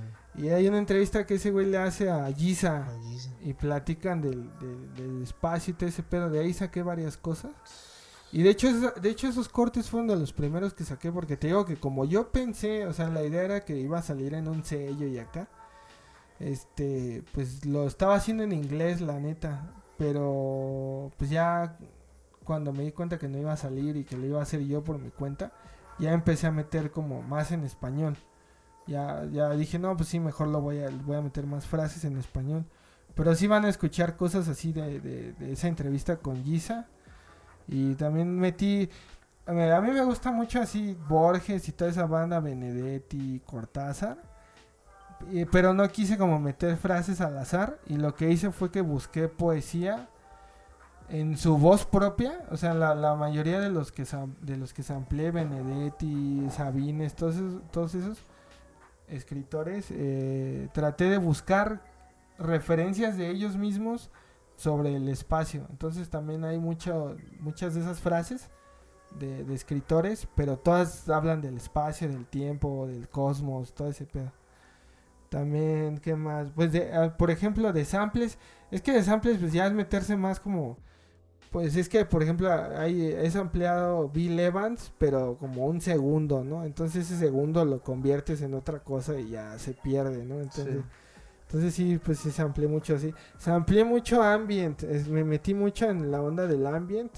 Y 0.42 0.48
hay 0.48 0.66
una 0.68 0.78
entrevista 0.78 1.26
que 1.26 1.34
ese 1.34 1.50
güey 1.50 1.66
le 1.66 1.76
hace 1.76 2.08
a 2.10 2.32
Giza. 2.32 2.88
Y 3.44 3.52
platican 3.52 4.22
del, 4.22 4.48
del- 4.58 4.94
del 4.94 5.22
espacio 5.22 5.72
y 5.72 5.74
todo 5.74 5.88
ese 5.88 6.02
pedo. 6.02 6.30
De 6.30 6.40
ahí 6.40 6.52
saqué 6.54 6.82
varias 6.82 7.16
cosas. 7.16 7.52
Y 8.32 8.42
de 8.42 8.50
hecho, 8.50 8.92
de 8.92 9.10
hecho 9.10 9.28
esos 9.28 9.48
cortes 9.48 9.90
fueron 9.90 10.06
de 10.08 10.16
los 10.16 10.32
primeros 10.32 10.74
que 10.74 10.84
saqué. 10.84 11.10
Porque 11.10 11.36
te 11.36 11.48
digo 11.48 11.64
que 11.64 11.76
como 11.76 12.04
yo 12.04 12.30
pensé, 12.30 12.86
o 12.86 12.92
sea, 12.92 13.08
la 13.08 13.24
idea 13.24 13.42
era 13.42 13.64
que 13.64 13.76
iba 13.76 13.98
a 13.98 14.02
salir 14.02 14.34
en 14.34 14.48
un 14.48 14.64
sello 14.64 15.06
y 15.06 15.18
acá. 15.18 15.48
Este, 16.38 17.22
pues 17.34 17.66
lo 17.66 17.86
estaba 17.86 18.14
haciendo 18.14 18.42
en 18.44 18.52
inglés, 18.52 19.00
la 19.00 19.18
neta. 19.18 19.74
Pero 19.98 21.10
pues 21.18 21.30
ya 21.30 21.76
cuando 22.44 22.72
me 22.72 22.84
di 22.84 22.92
cuenta 22.92 23.18
que 23.18 23.28
no 23.28 23.38
iba 23.38 23.52
a 23.52 23.56
salir 23.56 23.96
y 23.96 24.04
que 24.04 24.16
lo 24.16 24.26
iba 24.26 24.40
a 24.40 24.42
hacer 24.42 24.60
yo 24.66 24.82
por 24.82 24.98
mi 24.98 25.10
cuenta, 25.10 25.52
ya 25.98 26.12
empecé 26.12 26.46
a 26.46 26.52
meter 26.52 26.90
como 26.90 27.22
más 27.22 27.52
en 27.52 27.64
español. 27.64 28.16
Ya, 28.86 29.24
ya 29.30 29.50
dije, 29.50 29.78
no, 29.78 29.96
pues 29.96 30.08
sí, 30.08 30.18
mejor 30.20 30.48
lo 30.48 30.60
voy 30.60 30.80
a, 30.80 30.90
voy 30.90 31.16
a 31.16 31.20
meter 31.20 31.46
más 31.46 31.66
frases 31.66 32.04
en 32.04 32.16
español. 32.16 32.64
Pero 33.14 33.34
sí 33.34 33.46
van 33.46 33.64
a 33.64 33.68
escuchar 33.68 34.16
cosas 34.16 34.48
así 34.48 34.72
de, 34.72 35.00
de, 35.00 35.32
de 35.34 35.52
esa 35.52 35.68
entrevista 35.68 36.16
con 36.16 36.42
Giza. 36.42 36.88
Y 37.72 37.94
también 37.94 38.36
metí, 38.36 38.90
a 39.46 39.52
mí, 39.52 39.90
me 39.92 40.04
gusta 40.04 40.32
mucho 40.32 40.60
así 40.60 40.98
Borges 41.08 41.68
y 41.68 41.72
toda 41.72 41.88
esa 41.88 42.04
banda, 42.04 42.40
Benedetti, 42.40 43.40
Cortázar. 43.46 44.18
Pero 45.52 45.72
no 45.72 45.88
quise 45.88 46.18
como 46.18 46.40
meter 46.40 46.76
frases 46.76 47.20
al 47.20 47.38
azar. 47.38 47.78
Y 47.86 47.96
lo 47.96 48.16
que 48.16 48.28
hice 48.28 48.50
fue 48.50 48.72
que 48.72 48.80
busqué 48.80 49.28
poesía 49.28 50.08
en 51.10 51.36
su 51.36 51.58
voz 51.58 51.84
propia. 51.84 52.40
O 52.50 52.56
sea, 52.56 52.74
la, 52.74 53.14
mayoría 53.14 53.60
de 53.60 53.70
los 53.70 53.92
que 53.92 54.04
de 54.40 54.56
los 54.56 54.74
que 54.74 54.82
samplé, 54.82 55.30
Benedetti, 55.30 56.48
Sabines, 56.50 57.14
todos 57.14 57.36
esos, 57.36 57.62
todos 57.70 57.94
esos 57.94 58.18
escritores, 59.06 59.86
eh, 59.90 60.68
traté 60.72 61.04
de 61.04 61.18
buscar 61.18 61.82
referencias 62.36 63.16
de 63.16 63.30
ellos 63.30 63.56
mismos 63.56 64.10
sobre 64.60 64.94
el 64.94 65.08
espacio. 65.08 65.66
Entonces 65.70 66.10
también 66.10 66.44
hay 66.44 66.58
mucho, 66.58 67.16
muchas 67.40 67.74
de 67.74 67.80
esas 67.80 67.98
frases 67.98 68.50
de, 69.18 69.54
escritores, 69.54 70.28
pero 70.34 70.58
todas 70.58 71.08
hablan 71.08 71.40
del 71.40 71.56
espacio, 71.56 72.08
del 72.08 72.26
tiempo, 72.26 72.86
del 72.86 73.08
cosmos, 73.08 73.72
todo 73.72 73.88
ese 73.88 74.04
pedo. 74.04 74.32
También, 75.30 75.96
¿qué 75.98 76.14
más? 76.14 76.50
Pues, 76.54 76.72
de, 76.72 76.92
ah, 76.92 77.16
por 77.16 77.30
ejemplo, 77.30 77.72
de 77.72 77.86
samples. 77.86 78.36
Es 78.70 78.82
que 78.82 78.92
de 78.92 79.02
samples, 79.02 79.38
pues 79.38 79.52
ya 79.52 79.66
es 79.66 79.72
meterse 79.72 80.16
más 80.16 80.40
como... 80.40 80.76
Pues 81.50 81.74
es 81.74 81.88
que, 81.88 82.04
por 82.04 82.22
ejemplo, 82.22 82.52
hay, 82.52 83.06
es 83.06 83.34
ampliado 83.34 84.08
Bill 84.10 84.38
Evans, 84.38 84.92
pero 84.98 85.36
como 85.38 85.66
un 85.66 85.80
segundo, 85.80 86.44
¿no? 86.44 86.64
Entonces 86.64 87.06
ese 87.06 87.18
segundo 87.18 87.64
lo 87.64 87.82
conviertes 87.82 88.42
en 88.42 88.54
otra 88.54 88.80
cosa 88.84 89.18
y 89.18 89.30
ya 89.30 89.58
se 89.58 89.72
pierde, 89.72 90.24
¿no? 90.24 90.40
Entonces, 90.40 90.76
Sí. 90.76 90.82
Entonces 91.50 91.74
sí, 91.74 91.98
pues 91.98 92.20
sí, 92.20 92.30
se 92.30 92.42
amplié 92.42 92.68
mucho 92.68 92.94
así. 92.94 93.12
Se 93.36 93.50
amplié 93.50 93.82
mucho 93.84 94.22
ambient, 94.22 94.84
es- 94.84 95.08
me 95.08 95.24
metí 95.24 95.52
mucho 95.52 95.90
en 95.90 96.12
la 96.12 96.22
onda 96.22 96.46
del 96.46 96.64
ambient. 96.64 97.10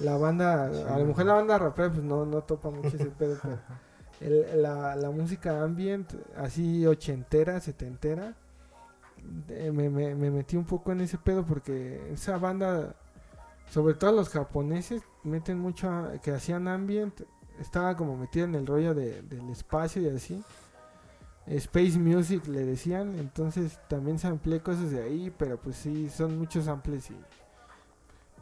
La 0.00 0.16
banda, 0.16 0.64
a 0.64 0.98
lo 0.98 1.04
mejor 1.04 1.26
la 1.26 1.34
banda 1.34 1.58
rapera 1.58 1.90
pues 1.92 2.02
no, 2.02 2.24
no 2.24 2.42
topa 2.42 2.70
mucho 2.70 2.88
ese 2.88 3.06
pedo, 3.06 3.36
pero 3.42 3.58
el- 4.20 4.62
la, 4.62 4.96
la 4.96 5.10
música 5.10 5.62
ambient, 5.62 6.10
así 6.38 6.86
ochentera, 6.86 7.60
setentera, 7.60 8.34
eh, 9.48 9.70
me, 9.72 9.90
me, 9.90 10.14
me 10.14 10.30
metí 10.30 10.56
un 10.56 10.64
poco 10.64 10.92
en 10.92 11.00
ese 11.02 11.18
pedo 11.18 11.44
porque 11.44 12.10
esa 12.12 12.38
banda, 12.38 12.94
sobre 13.70 13.94
todo 13.94 14.12
los 14.12 14.28
japoneses, 14.30 15.02
meten 15.22 15.58
mucho, 15.58 15.90
a- 15.90 16.12
que 16.22 16.30
hacían 16.32 16.66
ambient, 16.68 17.22
estaba 17.60 17.96
como 17.96 18.16
metido 18.16 18.44
en 18.46 18.54
el 18.54 18.66
rollo 18.66 18.94
de, 18.94 19.22
del 19.22 19.48
espacio 19.50 20.00
y 20.02 20.08
así. 20.08 20.42
Space 21.46 21.98
Music 21.98 22.46
le 22.48 22.64
decían, 22.64 23.18
entonces 23.18 23.78
también 23.88 24.18
samplé 24.18 24.60
cosas 24.60 24.90
de 24.90 25.02
ahí, 25.02 25.32
pero 25.36 25.58
pues 25.60 25.76
sí, 25.76 26.08
son 26.10 26.38
muchos 26.38 26.64
samples 26.64 27.10
y 27.10 27.16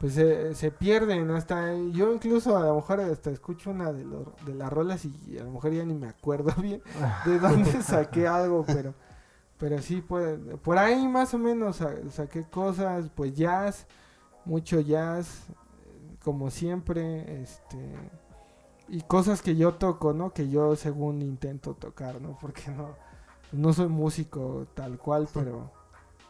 pues 0.01 0.15
se, 0.15 0.55
se 0.55 0.71
pierden 0.71 1.31
hasta 1.31 1.73
yo 1.93 2.13
incluso 2.13 2.57
a 2.57 2.65
lo 2.67 2.75
mejor 2.77 3.01
hasta 3.01 3.31
escucho 3.31 3.71
una 3.71 3.93
de, 3.93 4.05
los 4.05 4.27
de 4.45 4.55
las 4.55 4.73
rolas 4.73 5.05
y 5.05 5.39
a 5.39 5.45
lo 5.45 5.53
mejor 5.53 5.73
ya 5.73 5.85
ni 5.85 5.95
me 5.95 6.09
acuerdo 6.09 6.53
bien 6.63 6.83
de 7.25 7.39
dónde 7.41 7.83
saqué 7.83 8.27
algo, 8.27 8.65
pero 8.67 8.95
pero 9.59 9.81
sí 9.81 10.03
pues, 10.07 10.39
por 10.63 10.79
ahí 10.79 11.07
más 11.07 11.33
o 11.33 11.39
menos 11.39 11.77
sa- 11.77 12.11
saqué 12.11 12.45
cosas, 12.45 13.09
pues 13.15 13.35
jazz, 13.35 13.87
mucho 14.45 14.81
jazz, 14.81 15.45
como 16.23 16.51
siempre, 16.51 17.43
este 17.43 17.79
y 18.89 19.03
cosas 19.03 19.43
que 19.43 19.57
yo 19.57 19.75
toco, 19.75 20.13
¿no? 20.13 20.33
Que 20.33 20.49
yo 20.49 20.77
según 20.77 21.23
intento 21.23 21.75
tocar, 21.75 22.21
¿no? 22.21 22.39
Porque 22.41 22.71
no 22.77 22.95
no 23.55 23.73
soy 23.73 23.89
músico 23.89 24.67
tal 24.75 24.99
cual, 24.99 25.29
pero 25.33 25.71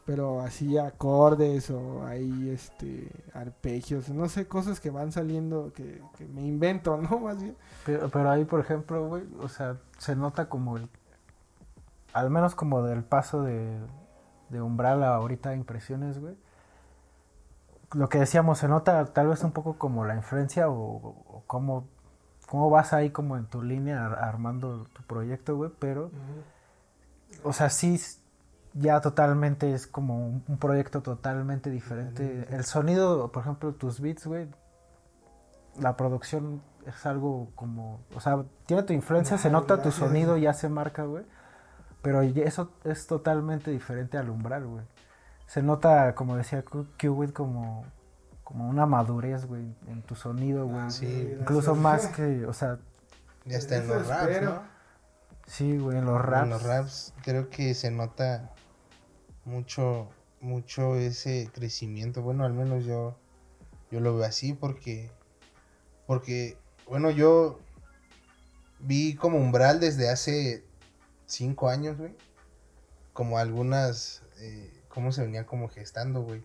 pero 0.04 0.40
así 0.40 0.76
acordes 0.76 1.70
o 1.70 2.04
ahí 2.06 2.50
este 2.50 3.10
arpegios, 3.32 4.10
no 4.10 4.28
sé, 4.28 4.46
cosas 4.46 4.78
que 4.78 4.90
van 4.90 5.12
saliendo 5.12 5.72
que, 5.72 6.02
que 6.18 6.26
me 6.26 6.42
invento, 6.42 6.96
¿no? 7.10 7.18
Más 7.20 7.42
bien. 7.42 7.56
Pero, 7.86 8.08
pero 8.10 8.30
ahí, 8.30 8.44
por 8.44 8.60
ejemplo, 8.60 9.06
güey, 9.08 9.24
o 9.40 9.48
sea, 9.48 9.78
se 9.98 10.14
nota 10.14 10.48
como 10.48 10.76
el. 10.76 10.88
Al 12.12 12.30
menos 12.30 12.54
como 12.54 12.82
del 12.82 13.02
paso 13.02 13.42
de, 13.42 13.78
de 14.50 14.62
umbral 14.62 15.02
a 15.02 15.16
ahorita 15.16 15.54
impresiones, 15.54 16.20
güey. 16.20 16.36
Lo 17.94 18.08
que 18.08 18.18
decíamos, 18.18 18.58
se 18.58 18.68
nota 18.68 19.04
tal 19.06 19.28
vez 19.28 19.42
un 19.42 19.52
poco 19.52 19.78
como 19.78 20.04
la 20.04 20.16
influencia 20.16 20.68
o, 20.68 20.74
o 20.74 21.44
cómo, 21.46 21.88
cómo 22.48 22.70
vas 22.70 22.92
ahí 22.92 23.10
como 23.10 23.36
en 23.36 23.46
tu 23.46 23.62
línea 23.62 24.06
ar- 24.06 24.18
armando 24.24 24.84
tu 24.92 25.02
proyecto, 25.02 25.56
güey, 25.56 25.70
pero, 25.78 26.10
o 27.42 27.52
sea, 27.52 27.70
sí, 27.70 28.00
ya 28.74 29.00
totalmente 29.00 29.72
es 29.72 29.86
como 29.86 30.26
un, 30.26 30.44
un 30.48 30.58
proyecto 30.58 31.02
totalmente 31.02 31.70
diferente. 31.70 32.46
El 32.50 32.64
sonido, 32.64 33.30
por 33.32 33.42
ejemplo, 33.42 33.72
tus 33.74 34.00
beats, 34.00 34.26
güey, 34.26 34.48
la 35.78 35.96
producción 35.96 36.62
es 36.86 37.06
algo 37.06 37.48
como, 37.54 38.00
o 38.14 38.20
sea, 38.20 38.44
tiene 38.66 38.82
tu 38.82 38.92
influencia, 38.92 39.38
se 39.38 39.50
nota 39.50 39.82
tu 39.82 39.90
sonido, 39.90 40.36
ya 40.36 40.52
se 40.52 40.68
marca, 40.68 41.04
güey. 41.04 41.24
Pero 42.02 42.20
eso 42.20 42.70
es 42.84 43.06
totalmente 43.06 43.70
diferente 43.70 44.18
al 44.18 44.28
umbral, 44.28 44.66
güey. 44.66 44.84
Se 45.46 45.62
nota, 45.62 46.14
como 46.14 46.36
decía 46.36 46.62
Q, 46.62 46.86
Q, 47.00 47.12
güey, 47.14 47.30
como, 47.32 47.86
como 48.44 48.68
una 48.68 48.86
madurez, 48.86 49.46
güey, 49.46 49.64
en 49.88 50.02
tu 50.02 50.14
sonido, 50.14 50.66
güey. 50.66 50.82
Ah, 50.82 50.90
sí, 50.90 51.34
Incluso 51.40 51.74
más 51.74 52.06
que, 52.08 52.44
o 52.46 52.52
sea, 52.52 52.78
Ya 53.46 53.56
está 53.56 53.76
en 53.76 53.88
los 53.88 54.06
raps, 54.06 54.22
espero. 54.22 54.54
¿no? 54.54 54.62
sí, 55.46 55.78
güey, 55.78 55.98
en 55.98 56.04
los 56.04 56.20
raps. 56.20 56.44
En 56.44 56.50
los 56.50 56.62
raps 56.62 57.14
creo 57.22 57.48
que 57.48 57.74
se 57.74 57.90
nota 57.90 58.52
mucho, 59.44 60.10
mucho 60.40 60.96
ese 60.96 61.50
crecimiento. 61.52 62.22
Bueno, 62.22 62.44
al 62.44 62.52
menos 62.52 62.84
yo, 62.84 63.16
yo 63.90 64.00
lo 64.00 64.14
veo 64.14 64.26
así 64.26 64.52
porque, 64.52 65.10
porque, 66.06 66.58
bueno, 66.86 67.10
yo 67.10 67.58
vi 68.78 69.14
como 69.14 69.38
umbral 69.38 69.80
desde 69.80 70.10
hace 70.10 70.64
cinco 71.26 71.70
años, 71.70 71.96
güey. 71.96 72.14
Como 73.14 73.38
algunas, 73.38 74.22
eh, 74.38 74.82
cómo 74.88 75.12
se 75.12 75.22
venía 75.22 75.46
como 75.46 75.68
gestando, 75.68 76.22
güey. 76.22 76.44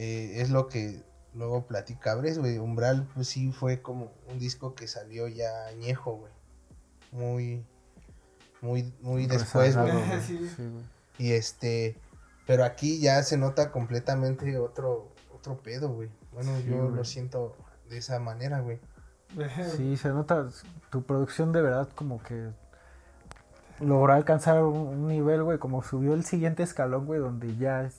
Eh, 0.00 0.42
es 0.42 0.50
lo 0.50 0.68
que 0.68 1.02
luego 1.34 1.66
platica 1.66 2.14
Bres, 2.14 2.38
güey. 2.38 2.58
Umbral, 2.58 3.08
pues 3.14 3.26
sí 3.26 3.50
fue 3.50 3.82
como 3.82 4.12
un 4.30 4.38
disco 4.38 4.76
que 4.76 4.86
salió 4.86 5.26
ya 5.26 5.66
añejo, 5.66 6.12
güey. 6.18 6.32
Muy, 7.10 7.66
muy, 8.60 8.94
muy 9.00 9.26
después, 9.26 9.76
güey. 9.76 9.90
Sí. 10.24 10.48
Sí. 10.56 10.70
Y 11.18 11.32
este, 11.32 11.96
pero 12.46 12.64
aquí 12.64 13.00
ya 13.00 13.20
se 13.24 13.36
nota 13.36 13.72
completamente 13.72 14.56
otro, 14.56 15.12
otro 15.34 15.60
pedo, 15.60 15.88
güey. 15.88 16.10
Bueno, 16.32 16.56
Sí, 16.58 16.66
yo 16.68 16.90
lo 16.90 17.04
siento 17.04 17.56
de 17.88 17.98
esa 17.98 18.20
manera, 18.20 18.60
güey. 18.60 18.78
Sí, 19.76 19.96
se 19.96 20.10
nota 20.10 20.48
tu 20.90 21.02
producción 21.02 21.50
de 21.50 21.60
verdad 21.60 21.88
como 21.96 22.22
que 22.22 22.50
logró 23.80 24.12
alcanzar 24.12 24.62
un, 24.62 24.76
un 24.76 25.08
nivel, 25.08 25.42
güey, 25.42 25.58
como 25.58 25.82
subió 25.82 26.14
el 26.14 26.24
siguiente 26.24 26.62
escalón, 26.62 27.04
güey, 27.04 27.18
donde 27.18 27.56
ya 27.56 27.82
es 27.82 27.98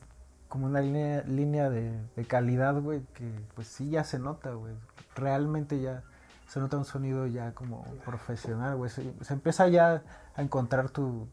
como 0.50 0.66
una 0.66 0.82
línea, 0.82 1.24
línea 1.28 1.70
de, 1.70 1.94
de 2.16 2.26
calidad, 2.26 2.82
güey, 2.82 3.02
que 3.14 3.32
pues 3.56 3.68
sí 3.68 3.90
ya 3.90 4.04
se 4.04 4.20
nota, 4.20 4.52
güey. 4.52 4.74
Realmente 5.16 5.80
ya 5.80 6.04
se 6.48 6.60
nota 6.60 6.78
un 6.78 6.86
sonido 6.86 7.28
ya 7.28 7.54
como 7.54 7.84
profesional, 8.04 8.76
güey. 8.76 8.90
Se, 8.90 9.14
se 9.22 9.34
empieza 9.34 9.68
ya 9.68 10.04
a 10.36 10.42
encontrar 10.42 10.90
tu, 10.90 11.28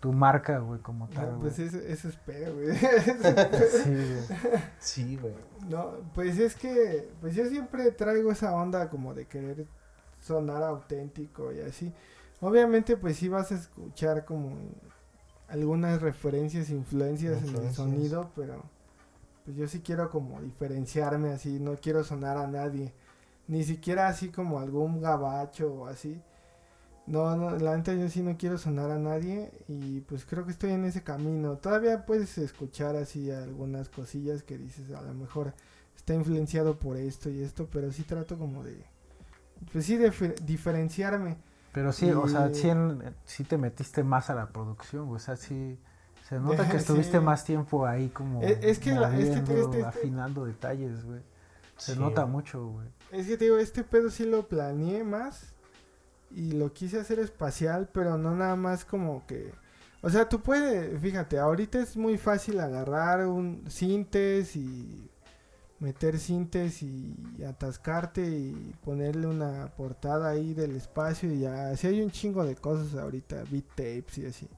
tu 0.00 0.12
marca, 0.12 0.58
güey, 0.58 0.80
como 0.80 1.08
tal, 1.08 1.32
No, 1.32 1.38
pues 1.40 1.58
eso, 1.58 1.78
eso 1.78 2.08
espero, 2.08 2.54
güey. 2.54 2.74
Sí, 2.78 3.90
güey. 3.90 4.62
Sí, 4.78 5.16
güey. 5.16 5.34
No, 5.68 5.92
pues 6.14 6.38
es 6.38 6.54
que, 6.54 7.10
pues 7.20 7.34
yo 7.34 7.44
siempre 7.46 7.90
traigo 7.92 8.32
esa 8.32 8.54
onda 8.54 8.88
como 8.88 9.12
de 9.12 9.26
querer 9.26 9.66
sonar 10.22 10.62
auténtico 10.62 11.52
y 11.52 11.60
así. 11.60 11.92
Obviamente 12.40 12.96
pues 12.96 13.16
sí 13.16 13.28
vas 13.28 13.50
a 13.50 13.56
escuchar 13.56 14.24
como 14.24 14.56
algunas 15.48 16.00
referencias, 16.02 16.70
influencias 16.70 17.42
en 17.42 17.48
el 17.48 17.74
sonido, 17.74 18.30
pero 18.36 18.62
pues 19.44 19.56
yo 19.56 19.66
sí 19.68 19.80
quiero 19.80 20.10
como 20.10 20.40
diferenciarme 20.42 21.30
así, 21.30 21.58
no 21.58 21.76
quiero 21.76 22.04
sonar 22.04 22.36
a 22.36 22.46
nadie, 22.46 22.92
ni 23.46 23.64
siquiera 23.64 24.08
así 24.08 24.28
como 24.28 24.58
algún 24.60 25.00
gabacho 25.00 25.72
o 25.72 25.86
así. 25.86 26.20
No, 27.06 27.34
no, 27.36 27.56
la 27.56 27.74
neta 27.74 27.94
yo 27.94 28.10
sí 28.10 28.20
no 28.22 28.36
quiero 28.36 28.58
sonar 28.58 28.90
a 28.90 28.98
nadie 28.98 29.50
y 29.66 30.00
pues 30.02 30.26
creo 30.26 30.44
que 30.44 30.52
estoy 30.52 30.72
en 30.72 30.84
ese 30.84 31.02
camino. 31.02 31.56
Todavía 31.56 32.04
puedes 32.04 32.36
escuchar 32.36 32.96
así 32.96 33.30
algunas 33.30 33.88
cosillas 33.88 34.42
que 34.42 34.58
dices, 34.58 34.90
a 34.90 35.00
lo 35.00 35.14
mejor 35.14 35.54
está 35.96 36.12
influenciado 36.12 36.78
por 36.78 36.98
esto 36.98 37.30
y 37.30 37.40
esto, 37.42 37.66
pero 37.72 37.90
sí 37.92 38.02
trato 38.02 38.36
como 38.36 38.62
de, 38.62 38.84
pues 39.72 39.86
sí, 39.86 39.96
de 39.96 40.12
fe- 40.12 40.34
diferenciarme. 40.44 41.38
Pero 41.72 41.92
sí, 41.92 42.10
o 42.10 42.26
sea, 42.28 42.52
sí, 42.54 42.68
en- 42.68 43.14
sí 43.24 43.44
te 43.44 43.58
metiste 43.58 44.02
más 44.02 44.30
a 44.30 44.34
la 44.34 44.48
producción, 44.48 45.06
güey. 45.06 45.16
O 45.16 45.20
sea, 45.20 45.36
sí. 45.36 45.78
Se 46.28 46.38
nota 46.38 46.64
que 46.68 46.72
Sí. 46.72 46.76
estuviste 46.78 47.20
más 47.20 47.44
tiempo 47.44 47.86
ahí 47.86 48.08
como. 48.08 48.42
Es- 48.42 48.58
es 48.62 48.78
que 48.78 48.92
la- 48.92 49.16
es 49.16 49.30
que 49.30 49.36
este- 49.38 49.60
este- 49.60 49.84
afinando 49.84 50.44
detalles, 50.44 51.04
güey. 51.04 51.20
Se 51.76 51.94
Sí. 51.94 51.98
nota 52.00 52.26
mucho, 52.26 52.66
güey. 52.66 52.88
Es 53.12 53.26
que 53.26 53.36
te 53.36 53.44
digo, 53.44 53.58
este 53.58 53.84
pedo 53.84 54.10
sí 54.10 54.24
lo 54.24 54.48
planeé 54.48 55.04
más 55.04 55.54
y 56.30 56.52
lo 56.52 56.72
quise 56.72 56.98
hacer 57.00 57.18
espacial, 57.20 57.88
pero 57.92 58.18
no 58.18 58.34
nada 58.34 58.56
más 58.56 58.84
como 58.84 59.24
que... 59.26 59.52
O 60.02 60.10
sea, 60.10 60.28
tú 60.28 60.40
puedes, 60.40 61.00
fíjate, 61.00 61.38
ahorita 61.38 61.78
es 61.80 61.96
muy 61.96 62.18
fácil 62.18 62.60
agarrar 62.60 63.26
un 63.26 63.64
sintes 63.68 64.54
y 64.56 65.10
meter 65.80 66.18
sintes 66.18 66.82
y 66.82 67.14
atascarte 67.46 68.26
y 68.26 68.74
ponerle 68.84 69.26
una 69.26 69.72
portada 69.76 70.30
ahí 70.30 70.54
del 70.54 70.74
espacio 70.74 71.32
y 71.32 71.40
ya, 71.40 71.70
así 71.70 71.86
hay 71.86 72.00
un 72.00 72.10
chingo 72.10 72.44
de 72.44 72.56
cosas 72.56 72.94
ahorita, 72.94 73.44
beat 73.50 73.66
tapes 73.76 74.18
y 74.18 74.26
así. 74.26 74.48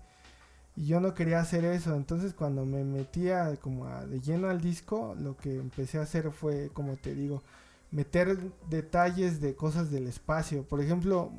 Y 0.76 0.86
yo 0.86 1.00
no 1.00 1.14
quería 1.14 1.40
hacer 1.40 1.64
eso, 1.64 1.94
entonces 1.94 2.32
cuando 2.32 2.64
me 2.64 2.84
metía 2.84 3.54
como 3.56 3.86
de 4.06 4.20
lleno 4.20 4.48
al 4.48 4.60
disco, 4.60 5.14
lo 5.18 5.36
que 5.36 5.56
empecé 5.56 5.98
a 5.98 6.02
hacer 6.02 6.30
fue, 6.30 6.70
como 6.72 6.96
te 6.96 7.14
digo, 7.14 7.42
meter 7.90 8.38
detalles 8.70 9.40
de 9.40 9.54
cosas 9.54 9.90
del 9.90 10.06
espacio. 10.06 10.62
Por 10.62 10.80
ejemplo, 10.80 11.32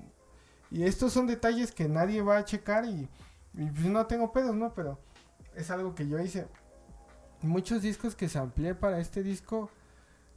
y 0.69 0.83
estos 0.83 1.13
son 1.13 1.27
detalles 1.27 1.71
que 1.71 1.87
nadie 1.89 2.21
va 2.21 2.37
a 2.37 2.45
checar 2.45 2.85
y 2.85 3.09
pues 3.53 3.85
no 3.85 4.05
tengo 4.05 4.31
pedos, 4.31 4.55
¿no? 4.55 4.73
Pero 4.73 4.99
es 5.55 5.71
algo 5.71 5.95
que 5.95 6.07
yo 6.07 6.19
hice. 6.19 6.45
Muchos 7.43 7.81
discos 7.81 8.15
que 8.15 8.29
se 8.29 8.37
amplié 8.37 8.75
para 8.75 8.99
este 8.99 9.23
disco 9.23 9.69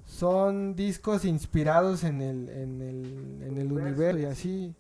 son 0.07 0.74
discos 0.74 1.24
inspirados 1.24 2.05
en 2.05 2.20
el, 2.20 2.48
en 2.48 2.82
el, 2.82 3.42
en 3.42 3.59
el 3.59 3.72
universo 3.72 4.18
y 4.18 4.24
así. 4.24 4.74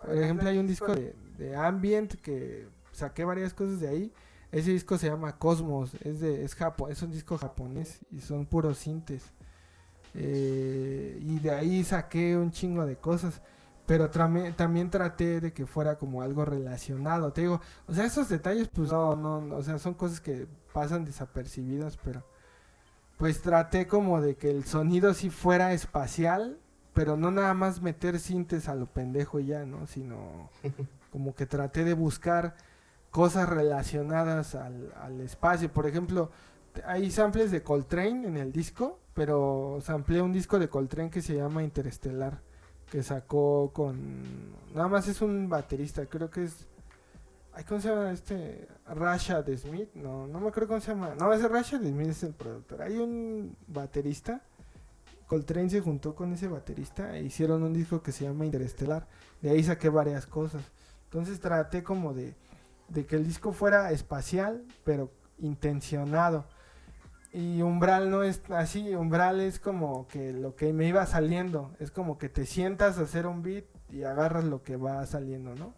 Por 0.00 0.16
ejemplo, 0.16 0.48
hay 0.48 0.58
un 0.58 0.66
disco 0.66 0.94
de, 0.94 1.14
de 1.38 1.56
Ambient 1.56 2.14
que 2.20 2.66
saqué 2.92 3.24
varias 3.24 3.54
cosas 3.54 3.80
de 3.80 3.88
ahí. 3.88 4.12
Ese 4.52 4.72
disco 4.72 4.98
se 4.98 5.08
llama 5.08 5.38
Cosmos, 5.38 5.94
es 6.02 6.20
de 6.20 6.44
es 6.44 6.54
japo, 6.54 6.88
es 6.88 7.00
un 7.02 7.12
disco 7.12 7.38
japonés 7.38 8.00
y 8.10 8.20
son 8.20 8.46
puros 8.46 8.78
sintes. 8.78 9.22
Eh, 10.14 11.20
y 11.22 11.38
de 11.38 11.50
ahí 11.52 11.84
saqué 11.84 12.36
un 12.36 12.50
chingo 12.50 12.84
de 12.84 12.96
cosas. 12.96 13.40
Pero 13.90 14.08
también 14.08 14.88
traté 14.88 15.40
de 15.40 15.52
que 15.52 15.66
fuera 15.66 15.98
como 15.98 16.22
algo 16.22 16.44
relacionado. 16.44 17.32
Te 17.32 17.40
digo, 17.40 17.60
o 17.88 17.92
sea, 17.92 18.04
esos 18.04 18.28
detalles, 18.28 18.68
pues 18.68 18.92
no, 18.92 19.16
no, 19.16 19.40
no, 19.40 19.56
o 19.56 19.62
sea, 19.64 19.80
son 19.80 19.94
cosas 19.94 20.20
que 20.20 20.46
pasan 20.72 21.04
desapercibidas, 21.04 21.96
pero 21.96 22.24
pues 23.16 23.42
traté 23.42 23.88
como 23.88 24.20
de 24.20 24.36
que 24.36 24.48
el 24.48 24.64
sonido 24.64 25.12
sí 25.12 25.28
fuera 25.28 25.72
espacial, 25.72 26.60
pero 26.94 27.16
no 27.16 27.32
nada 27.32 27.52
más 27.52 27.82
meter 27.82 28.20
sintes 28.20 28.68
a 28.68 28.76
lo 28.76 28.86
pendejo 28.86 29.40
y 29.40 29.46
ya, 29.46 29.66
¿no? 29.66 29.88
Sino 29.88 30.50
como 31.10 31.34
que 31.34 31.46
traté 31.46 31.82
de 31.82 31.94
buscar 31.94 32.54
cosas 33.10 33.48
relacionadas 33.48 34.54
al, 34.54 34.94
al 35.02 35.20
espacio. 35.20 35.68
Por 35.72 35.88
ejemplo, 35.88 36.30
hay 36.86 37.10
samples 37.10 37.50
de 37.50 37.64
Coltrane 37.64 38.24
en 38.28 38.36
el 38.36 38.52
disco, 38.52 39.00
pero 39.14 39.80
sampleé 39.82 40.22
un 40.22 40.32
disco 40.32 40.60
de 40.60 40.68
Coltrane 40.68 41.10
que 41.10 41.22
se 41.22 41.34
llama 41.34 41.64
Interestelar, 41.64 42.40
que 42.90 43.02
sacó 43.02 43.70
con... 43.72 43.96
Nada 44.74 44.88
más 44.88 45.08
es 45.08 45.22
un 45.22 45.48
baterista, 45.48 46.06
creo 46.06 46.30
que 46.30 46.44
es... 46.44 46.66
Ay, 47.52 47.64
¿Cómo 47.64 47.80
se 47.80 47.88
llama 47.88 48.12
este? 48.12 48.68
Rashad 48.86 49.46
Smith, 49.56 49.88
no, 49.94 50.26
no 50.26 50.40
me 50.40 50.48
acuerdo 50.48 50.68
cómo 50.68 50.80
se 50.80 50.92
llama. 50.92 51.14
No, 51.18 51.32
ese 51.32 51.48
Rashad 51.48 51.80
Smith 51.80 52.08
es 52.08 52.22
el 52.22 52.34
productor. 52.34 52.82
Hay 52.82 52.96
un 52.98 53.56
baterista, 53.66 54.42
Coltrane 55.26 55.70
se 55.70 55.80
juntó 55.80 56.14
con 56.16 56.32
ese 56.32 56.48
baterista 56.48 57.16
e 57.16 57.22
hicieron 57.22 57.62
un 57.62 57.72
disco 57.72 58.02
que 58.02 58.10
se 58.10 58.24
llama 58.24 58.44
Interestelar. 58.44 59.06
De 59.40 59.50
ahí 59.50 59.62
saqué 59.62 59.88
varias 59.88 60.26
cosas. 60.26 60.62
Entonces 61.04 61.38
traté 61.38 61.84
como 61.84 62.12
de, 62.14 62.34
de 62.88 63.06
que 63.06 63.14
el 63.14 63.24
disco 63.24 63.52
fuera 63.52 63.92
espacial, 63.92 64.64
pero 64.82 65.12
intencionado. 65.38 66.46
Y 67.32 67.62
Umbral 67.62 68.10
no 68.10 68.24
es 68.24 68.42
así, 68.50 68.94
Umbral 68.94 69.40
es 69.40 69.60
como 69.60 70.08
que 70.08 70.32
lo 70.32 70.56
que 70.56 70.72
me 70.72 70.88
iba 70.88 71.06
saliendo, 71.06 71.70
es 71.78 71.90
como 71.92 72.18
que 72.18 72.28
te 72.28 72.44
sientas 72.44 72.98
a 72.98 73.02
hacer 73.02 73.26
un 73.26 73.42
beat 73.42 73.64
y 73.90 74.02
agarras 74.02 74.44
lo 74.44 74.62
que 74.64 74.76
va 74.76 75.04
saliendo, 75.06 75.54
¿no? 75.54 75.72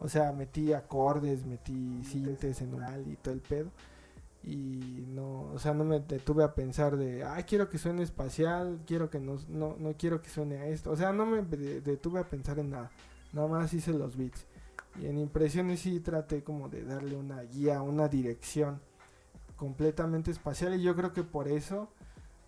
O 0.00 0.08
sea, 0.08 0.32
metí 0.32 0.72
acordes, 0.74 1.46
metí 1.46 2.04
sintes 2.04 2.60
en 2.60 2.74
Umbral 2.74 3.08
y 3.08 3.16
todo 3.16 3.32
el 3.34 3.40
pedo. 3.40 3.70
Y 4.44 5.04
no, 5.08 5.50
o 5.52 5.58
sea, 5.58 5.74
no 5.74 5.84
me 5.84 5.98
detuve 6.00 6.44
a 6.44 6.54
pensar 6.54 6.96
de, 6.96 7.24
ay, 7.24 7.44
quiero 7.44 7.68
que 7.68 7.78
suene 7.78 8.02
espacial, 8.02 8.80
quiero 8.86 9.10
que 9.10 9.18
no, 9.18 9.36
no, 9.48 9.76
no 9.78 9.94
quiero 9.98 10.22
que 10.22 10.30
suene 10.30 10.58
a 10.58 10.66
esto. 10.66 10.90
O 10.90 10.96
sea, 10.96 11.12
no 11.12 11.26
me 11.26 11.42
de- 11.42 11.80
detuve 11.80 12.20
a 12.20 12.28
pensar 12.28 12.58
en 12.58 12.70
nada, 12.70 12.90
nada 13.32 13.48
más 13.48 13.72
hice 13.74 13.92
los 13.92 14.16
beats. 14.16 14.46
Y 15.00 15.06
en 15.06 15.18
impresiones 15.18 15.80
sí 15.80 16.00
traté 16.00 16.44
como 16.44 16.68
de 16.68 16.84
darle 16.84 17.16
una 17.16 17.42
guía, 17.42 17.82
una 17.82 18.08
dirección 18.08 18.80
completamente 19.58 20.30
espacial 20.30 20.74
y 20.74 20.82
yo 20.82 20.96
creo 20.96 21.12
que 21.12 21.24
por 21.24 21.48
eso 21.48 21.88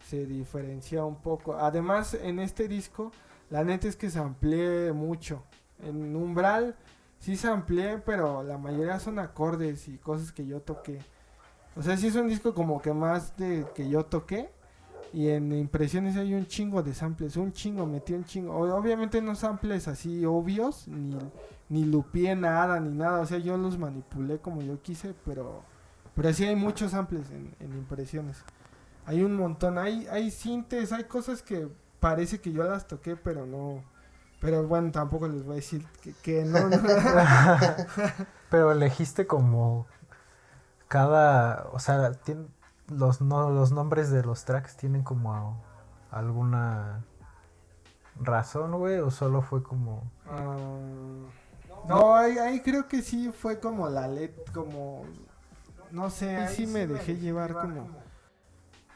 se 0.08 0.24
diferencia 0.24 1.04
un 1.04 1.16
poco. 1.16 1.54
Además, 1.54 2.14
en 2.14 2.38
este 2.38 2.68
disco, 2.68 3.12
la 3.50 3.64
neta 3.64 3.88
es 3.88 3.96
que 3.96 4.08
se 4.08 4.18
amplié 4.18 4.92
mucho. 4.92 5.42
En 5.82 6.16
Umbral 6.16 6.76
sí 7.18 7.36
se 7.36 7.48
amplié, 7.48 7.98
pero 7.98 8.42
la 8.42 8.56
mayoría 8.56 8.98
son 8.98 9.18
acordes 9.18 9.88
y 9.88 9.98
cosas 9.98 10.32
que 10.32 10.46
yo 10.46 10.60
toqué. 10.60 11.00
O 11.76 11.82
sea, 11.82 11.96
sí 11.96 12.06
es 12.06 12.16
un 12.16 12.28
disco 12.28 12.54
como 12.54 12.80
que 12.80 12.92
más 12.92 13.36
de 13.36 13.66
que 13.74 13.88
yo 13.88 14.04
toqué. 14.04 14.50
Y 15.12 15.28
en 15.28 15.52
impresiones 15.52 16.16
hay 16.16 16.34
un 16.34 16.46
chingo 16.46 16.84
de 16.84 16.94
samples, 16.94 17.36
un 17.36 17.52
chingo, 17.52 17.84
metí 17.84 18.12
un 18.12 18.24
chingo. 18.24 18.54
Obviamente 18.54 19.20
no 19.20 19.34
samples 19.34 19.88
así 19.88 20.24
obvios, 20.24 20.86
ni, 20.86 21.18
ni 21.68 21.84
lupié 21.84 22.36
nada, 22.36 22.78
ni 22.78 22.96
nada. 22.96 23.20
O 23.20 23.26
sea, 23.26 23.38
yo 23.38 23.56
los 23.56 23.76
manipulé 23.76 24.38
como 24.38 24.62
yo 24.62 24.80
quise, 24.80 25.14
pero, 25.24 25.64
pero 26.20 26.34
sí 26.34 26.44
hay 26.44 26.54
muchos 26.54 26.90
samples 26.90 27.30
en, 27.30 27.54
en 27.60 27.72
impresiones. 27.78 28.42
Hay 29.06 29.22
un 29.22 29.36
montón, 29.36 29.78
hay, 29.78 30.06
hay 30.08 30.30
sintes, 30.30 30.92
hay 30.92 31.04
cosas 31.04 31.40
que 31.40 31.66
parece 31.98 32.40
que 32.42 32.52
yo 32.52 32.62
las 32.64 32.86
toqué, 32.86 33.16
pero 33.16 33.46
no. 33.46 33.82
Pero 34.38 34.66
bueno, 34.66 34.90
tampoco 34.90 35.28
les 35.28 35.44
voy 35.44 35.52
a 35.52 35.56
decir 35.56 35.86
que, 36.02 36.12
que 36.14 36.44
no. 36.44 36.68
no. 36.68 36.78
Pero 38.50 38.72
elegiste 38.72 39.26
como 39.26 39.86
cada, 40.88 41.68
o 41.72 41.78
sea, 41.78 42.12
tien- 42.12 42.48
los 42.88 43.20
no, 43.20 43.50
los 43.50 43.72
nombres 43.72 44.10
de 44.10 44.22
los 44.22 44.44
tracks 44.44 44.76
tienen 44.76 45.02
como 45.02 45.62
alguna 46.10 47.04
razón, 48.20 48.72
güey, 48.78 48.98
o 48.98 49.10
solo 49.10 49.42
fue 49.42 49.62
como 49.62 50.10
Ah, 50.28 50.56
no, 51.88 52.14
ahí, 52.14 52.38
ahí 52.38 52.60
creo 52.60 52.88
que 52.88 53.02
sí 53.02 53.32
fue 53.32 53.58
como 53.60 53.88
la 53.88 54.06
let, 54.08 54.34
como 54.52 55.04
no 55.92 56.10
sé, 56.10 56.36
ahí 56.36 56.54
sí 56.56 56.66
me 56.66 56.86
dejé 56.86 57.16
llevar 57.16 57.52
como 57.54 57.88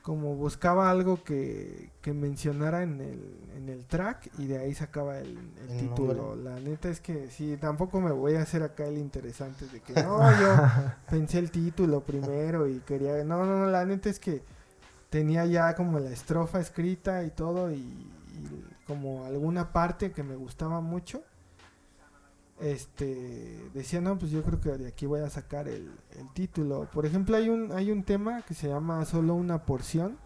como 0.03 0.35
buscaba 0.35 0.91
algo 0.91 1.25
que, 1.25 1.91
que 2.03 2.13
mencionara 2.13 2.83
en 2.83 3.01
el, 3.01 3.41
en 3.57 3.71
el 3.71 3.87
track 3.87 4.31
y 4.39 4.47
de 4.47 4.59
ahí 4.59 4.75
sacaba 4.75 5.19
el, 5.19 5.39
el 5.63 5.71
El 5.71 5.79
título. 5.79 6.37
nombre. 6.37 6.43
La 6.45 6.61
neta 6.61 6.91
es 6.91 7.01
que 7.01 7.31
sí, 7.31 7.57
tampoco 7.59 8.03
me 8.03 8.13
voy 8.13 8.35
a 8.35 8.43
hacer 8.43 8.63
acá 8.63 8.85
el 8.87 8.99
interesante 8.99 9.67
de 9.67 9.81
que 9.81 9.95
no, 10.03 10.31
yo 10.39 10.57
pensé 11.09 11.39
el 11.39 11.51
título 11.51 12.03
primero 12.03 12.67
y 12.69 12.81
quería... 12.81 13.25
No, 13.25 13.47
no, 13.47 13.61
no, 13.61 13.67
la 13.67 13.87
neta 13.87 14.11
es 14.11 14.21
que 14.21 14.43
tenía 15.09 15.47
ya 15.47 15.75
como 15.75 15.99
la 15.99 16.11
estrofa 16.11 16.61
escrita 16.61 17.25
y 17.25 17.31
todo 17.31 17.71
y, 17.73 17.77
y 17.77 18.65
como 18.87 19.25
alguna 19.25 19.73
parte 19.73 20.13
que 20.13 20.23
me 20.23 20.37
gustaba 20.37 20.83
mucho. 20.83 21.23
Este 22.61 23.61
decía, 23.75 24.01
no, 24.01 24.19
pues 24.19 24.31
yo 24.31 24.43
creo 24.43 24.61
que 24.61 24.71
de 24.71 24.89
aquí 24.89 25.07
voy 25.07 25.21
a 25.21 25.31
sacar 25.31 25.69
el, 25.69 25.91
el 26.19 26.33
título. 26.35 26.89
Por 26.93 27.05
ejemplo, 27.07 27.37
hay 27.37 27.49
un, 27.49 27.73
hay 27.73 27.91
un 27.91 28.05
tema 28.05 28.43
que 28.43 28.55
se 28.55 28.69
llama 28.69 29.05
Solo 29.05 29.35
una 29.35 29.63
porción. 29.65 30.17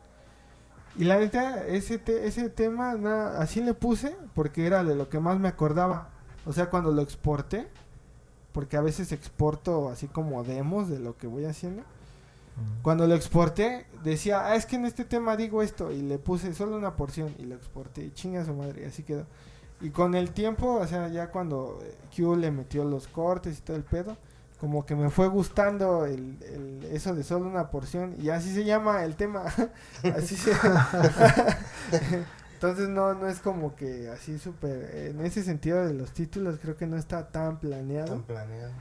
Y 0.97 1.05
la 1.05 1.19
neta, 1.19 1.67
ese, 1.67 1.99
te- 1.99 2.27
ese 2.27 2.49
tema, 2.51 2.95
na- 2.95 3.39
así 3.39 3.63
le 3.63 3.73
puse 3.75 4.17
porque 4.35 4.67
era 4.67 4.85
de 4.85 4.95
lo 4.95 5.09
que 5.09 5.21
más 5.21 5.39
me 5.39 5.49
acordaba. 5.49 6.11
O 6.45 6.53
sea, 6.53 6.71
cuando 6.71 6.93
lo 6.93 7.03
exporté, 7.03 7.69
porque 8.53 8.77
a 8.77 8.81
veces 8.83 9.13
exporto 9.13 9.89
así 9.91 10.07
como 10.09 10.43
demos 10.45 10.89
de 10.89 10.99
lo 10.99 11.17
que 11.17 11.27
voy 11.27 11.45
haciendo. 11.45 11.83
Cuando 12.83 13.07
lo 13.07 13.15
exporté, 13.15 13.87
decía, 14.03 14.47
ah, 14.47 14.57
es 14.57 14.67
que 14.67 14.75
en 14.77 14.85
este 14.85 15.05
tema 15.05 15.37
digo 15.37 15.63
esto, 15.63 15.93
y 15.93 16.03
le 16.03 16.19
puse 16.19 16.53
solo 16.55 16.77
una 16.77 16.97
porción, 16.97 17.33
y 17.39 17.45
lo 17.45 17.55
exporté, 17.55 18.05
y 18.07 18.11
chinga 18.11 18.45
su 18.45 18.53
madre, 18.53 18.83
y 18.83 18.85
así 18.87 19.05
quedó. 19.05 19.27
Y 19.81 19.91
con 19.91 20.15
el 20.15 20.31
tiempo, 20.33 20.75
o 20.75 20.87
sea, 20.87 21.09
ya 21.09 21.31
cuando 21.31 21.79
eh, 21.83 21.95
Q 22.17 22.37
le 22.37 22.51
metió 22.51 22.85
los 22.85 23.07
cortes 23.09 23.59
y 23.59 23.63
todo 23.63 23.77
el 23.77 23.85
pedo, 23.85 24.17
como 24.61 24.85
que 24.85 24.97
me 24.97 25.09
fue 25.09 25.29
gustando 25.29 26.05
el, 26.05 26.37
el- 26.43 26.85
eso 26.93 27.15
de 27.15 27.23
solo 27.23 27.47
una 27.49 27.71
porción. 27.71 28.15
Y 28.21 28.31
así 28.31 28.53
se 28.53 28.65
llama 28.65 29.05
el 29.05 29.15
tema. 29.15 29.45
así 30.17 30.37
se 30.37 30.53
Entonces 32.55 32.89
no, 32.89 33.15
no 33.15 33.29
es 33.29 33.39
como 33.39 33.77
que 33.77 34.09
así 34.09 34.39
súper... 34.39 34.91
En 35.11 35.25
ese 35.25 35.45
sentido 35.45 35.87
de 35.87 35.95
los 35.95 36.11
títulos 36.13 36.59
creo 36.61 36.77
que 36.77 36.87
no 36.89 36.97
está 36.97 37.29
tan 37.29 37.61
planeado. 37.61 38.09
Tan 38.15 38.23
planeado. 38.25 38.73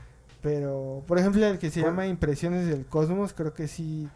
Pero, 0.42 1.02
por 1.06 1.18
ejemplo, 1.18 1.46
el 1.46 1.58
que 1.58 1.70
se 1.70 1.80
¿Cuál? 1.80 1.92
llama 1.92 2.06
Impresiones 2.08 2.66
del 2.66 2.86
Cosmos, 2.86 3.32
creo 3.32 3.54
que 3.54 3.68
sí, 3.68 4.08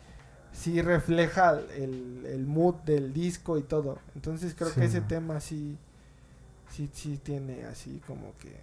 sí 0.52 0.82
refleja 0.82 1.60
el, 1.76 2.24
el 2.26 2.46
mood 2.46 2.74
del 2.84 3.12
disco 3.12 3.56
y 3.56 3.62
todo. 3.62 3.98
Entonces 4.16 4.54
creo 4.56 4.72
que 4.72 4.84
ese 4.84 5.00
tema 5.00 5.38
sí, 5.40 5.76
sí, 6.72 6.90
sí 6.92 7.18
tiene 7.22 7.64
así 7.66 8.00
como 8.06 8.32
que... 8.40 8.60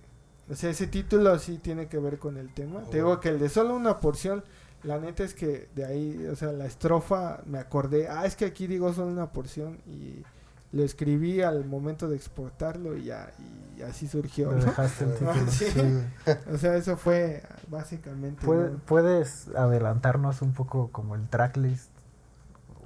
O 0.51 0.55
sea, 0.55 0.69
ese 0.71 0.87
título 0.87 1.37
sí 1.39 1.59
tiene 1.59 1.87
que 1.87 1.99
ver 1.99 2.17
con 2.17 2.37
el 2.37 2.53
tema. 2.53 2.81
Ah, 2.83 2.89
Te 2.89 2.97
digo 2.97 3.19
que 3.19 3.29
el 3.29 3.39
de 3.39 3.49
solo 3.49 3.75
una 3.75 3.99
porción, 3.99 4.43
la 4.83 4.97
neta 4.99 5.23
es 5.23 5.33
que 5.35 5.69
de 5.75 5.85
ahí, 5.85 6.25
o 6.31 6.35
sea, 6.35 6.51
la 6.51 6.65
estrofa, 6.65 7.41
me 7.45 7.59
acordé, 7.59 8.07
ah, 8.09 8.25
es 8.25 8.35
que 8.35 8.45
aquí 8.45 8.65
digo 8.65 8.91
solo 8.93 9.11
una 9.11 9.31
porción 9.31 9.77
y 9.85 10.23
lo 10.71 10.83
escribí 10.83 11.41
al 11.41 11.65
momento 11.65 12.07
de 12.09 12.15
exportarlo 12.15 12.95
y 12.97 13.05
ya, 13.05 13.31
y 13.77 13.81
así 13.83 14.07
surgió. 14.07 14.51
¿no? 14.51 14.57
dejaste 14.63 15.03
el 15.05 15.13
título. 15.17 15.33
sí. 15.51 15.65
Sí. 15.71 16.31
O 16.51 16.57
sea, 16.57 16.75
eso 16.77 16.97
fue 16.97 17.43
básicamente. 17.67 18.43
¿Puede- 18.45 18.71
¿no? 18.71 18.77
¿Puedes 18.85 19.49
adelantarnos 19.55 20.41
un 20.41 20.53
poco 20.53 20.89
como 20.91 21.13
el 21.15 21.27
tracklist? 21.27 21.89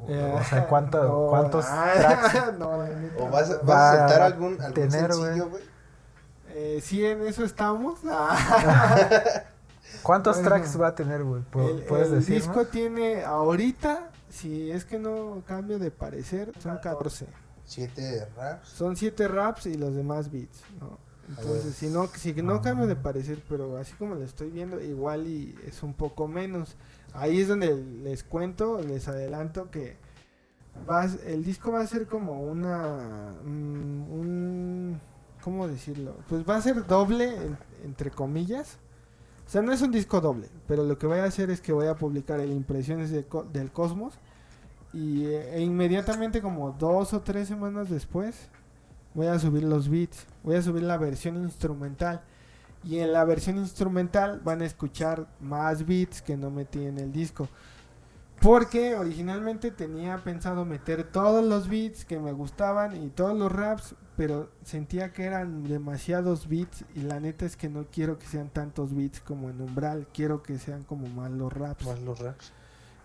O, 0.07 0.11
Eh, 0.11 0.33
o 0.39 0.43
sea, 0.43 0.67
¿cuánto, 0.67 1.03
no, 1.03 1.27
¿cuántos 1.29 1.65
ah, 1.67 1.91
tracks? 1.95 2.57
no, 2.59 2.69
¿O 3.17 3.29
vas, 3.29 3.49
a- 3.49 3.53
no. 3.53 3.63
vas 3.63 3.69
Va 3.69 3.91
a 3.91 3.97
soltar 3.97 4.21
algún, 4.21 4.53
algún 4.61 4.73
tener, 4.73 5.13
sencillo, 5.13 5.49
güey? 5.49 5.63
Eh, 6.55 6.79
sí, 6.83 7.03
en 7.05 7.25
eso 7.25 7.43
estamos. 7.43 7.99
Ah. 8.09 9.43
¿Cuántos 10.03 10.35
Bueno. 10.37 10.49
tracks 10.49 10.79
va 10.81 10.87
a 10.87 10.95
tener, 10.95 11.23
güey? 11.23 11.41
¿Pu- 11.51 11.69
el 11.69 11.83
¿Puedes 11.83 12.09
el 12.09 12.15
decir? 12.19 12.35
disco 12.35 12.65
tiene 12.65 13.23
ahorita, 13.23 14.09
si 14.29 14.69
es 14.71 14.85
que 14.85 14.99
no 14.99 15.41
cambio 15.47 15.79
de 15.79 15.91
parecer, 15.91 16.51
son 16.61 16.77
14. 16.77 17.27
Siete 17.65 18.27
raps. 18.35 18.67
Son 18.69 18.95
7 18.97 19.27
raps 19.27 19.65
y 19.67 19.75
los 19.75 19.95
demás 19.95 20.29
beats, 20.31 20.61
¿no? 20.81 20.97
Entonces, 21.29 21.75
si 21.75 21.87
no, 21.87 22.07
si 22.07 22.33
no 22.33 22.61
cambio 22.61 22.85
de 22.85 22.97
parecer, 22.97 23.41
pero 23.47 23.77
así 23.77 23.93
como 23.93 24.15
lo 24.15 24.23
estoy 24.25 24.49
viendo, 24.49 24.81
igual 24.81 25.25
y 25.25 25.57
es 25.65 25.81
un 25.81 25.93
poco 25.93 26.27
menos. 26.27 26.75
Ahí 27.13 27.41
es 27.41 27.47
donde 27.47 27.75
les 28.03 28.23
cuento, 28.23 28.81
les 28.81 29.07
adelanto 29.07 29.69
que 29.71 29.97
el 31.27 31.43
disco 31.43 31.71
va 31.71 31.81
a 31.81 31.87
ser 31.87 32.07
como 32.07 32.41
una, 32.41 33.33
mm, 33.43 34.11
un, 34.11 35.01
¿cómo 35.43 35.67
decirlo? 35.67 36.15
Pues 36.29 36.43
va 36.47 36.55
a 36.57 36.61
ser 36.61 36.85
doble, 36.87 37.35
en- 37.35 37.57
entre 37.85 38.11
comillas. 38.11 38.79
O 39.45 39.49
sea, 39.49 39.61
no 39.61 39.71
es 39.73 39.81
un 39.81 39.91
disco 39.91 40.21
doble, 40.21 40.47
pero 40.67 40.83
lo 40.83 40.97
que 40.97 41.05
voy 41.07 41.19
a 41.19 41.25
hacer 41.25 41.49
es 41.51 41.61
que 41.61 41.73
voy 41.73 41.87
a 41.87 41.95
publicar 41.95 42.39
el 42.39 42.51
Impresiones 42.51 43.11
de 43.11 43.25
del 43.51 43.71
Cosmos 43.71 44.15
y 44.93 45.25
eh, 45.25 45.55
e 45.57 45.61
inmediatamente 45.61 46.41
como 46.41 46.71
dos 46.73 47.13
o 47.13 47.21
tres 47.21 47.47
semanas 47.49 47.89
después 47.89 48.49
voy 49.13 49.27
a 49.27 49.39
subir 49.39 49.63
los 49.63 49.89
beats, 49.89 50.25
voy 50.43 50.55
a 50.55 50.61
subir 50.61 50.83
la 50.83 50.97
versión 50.97 51.37
instrumental 51.37 52.23
y 52.83 52.99
en 52.99 53.13
la 53.13 53.23
versión 53.23 53.57
instrumental 53.57 54.41
van 54.43 54.61
a 54.61 54.65
escuchar 54.65 55.27
más 55.39 55.85
beats 55.85 56.21
que 56.21 56.37
no 56.37 56.51
metí 56.51 56.85
en 56.85 56.97
el 56.97 57.11
disco. 57.11 57.47
Porque 58.41 58.95
originalmente 58.95 59.71
tenía 59.71 60.17
pensado 60.17 60.65
meter 60.65 61.09
todos 61.09 61.45
los 61.45 61.69
beats 61.69 62.03
que 62.03 62.19
me 62.19 62.33
gustaban 62.33 63.01
y 63.01 63.09
todos 63.09 63.37
los 63.37 63.49
raps, 63.49 63.95
pero 64.17 64.49
sentía 64.63 65.13
que 65.13 65.23
eran 65.23 65.63
demasiados 65.63 66.49
beats 66.49 66.83
y 66.93 67.03
la 67.03 67.21
neta 67.21 67.45
es 67.45 67.55
que 67.55 67.69
no 67.69 67.85
quiero 67.89 68.19
que 68.19 68.27
sean 68.27 68.49
tantos 68.49 68.93
beats 68.93 69.21
como 69.21 69.49
en 69.49 69.61
Umbral, 69.61 70.07
quiero 70.13 70.43
que 70.43 70.57
sean 70.57 70.83
como 70.83 71.07
más 71.07 71.31
los 71.31 71.53
raps. 71.53 71.85
Más 71.85 72.01
los 72.01 72.19
raps. 72.19 72.51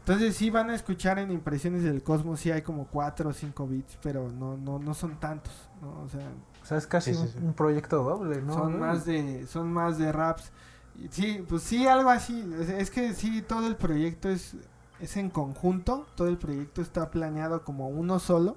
Entonces 0.09 0.37
sí 0.37 0.49
van 0.49 0.71
a 0.71 0.75
escuchar 0.75 1.19
en 1.19 1.31
Impresiones 1.31 1.83
del 1.83 2.03
Cosmos, 2.03 2.41
sí 2.41 2.51
hay 2.51 2.63
como 2.63 2.87
4 2.87 3.29
o 3.29 3.33
5 3.35 3.69
beats, 3.69 3.99
pero 4.03 4.31
no, 4.31 4.57
no, 4.57 4.79
no 4.79 4.95
son 4.95 5.21
tantos, 5.21 5.53
¿no? 5.83 6.01
O 6.03 6.09
sea, 6.09 6.27
O 6.63 6.65
sea, 6.65 6.79
es 6.79 6.87
casi 6.87 7.13
Sí, 7.13 7.17
sí, 7.17 7.23
un, 7.23 7.29
sí. 7.29 7.39
un 7.43 7.53
proyecto 7.53 8.03
doble, 8.03 8.41
¿no? 8.41 8.55
son 8.55 8.79
más 8.79 9.05
de, 9.05 9.47
son 9.47 9.71
más 9.71 9.99
de 9.99 10.11
raps. 10.11 10.51
Y 10.97 11.09
sí, 11.09 11.45
pues 11.47 11.63
sí, 11.63 11.87
algo 11.87 12.09
así. 12.09 12.41
Es, 12.59 12.71
es 12.71 12.91
que 12.91 13.13
sí, 13.13 13.43
todo 13.43 13.67
el 13.67 13.77
proyecto 13.77 14.31
es, 14.31 14.57
es 14.99 15.17
en 15.19 15.29
conjunto, 15.29 16.07
todo 16.15 16.29
el 16.29 16.39
proyecto 16.39 16.81
está 16.81 17.11
planeado 17.11 17.63
como 17.63 17.89
uno 17.89 18.19
solo, 18.19 18.57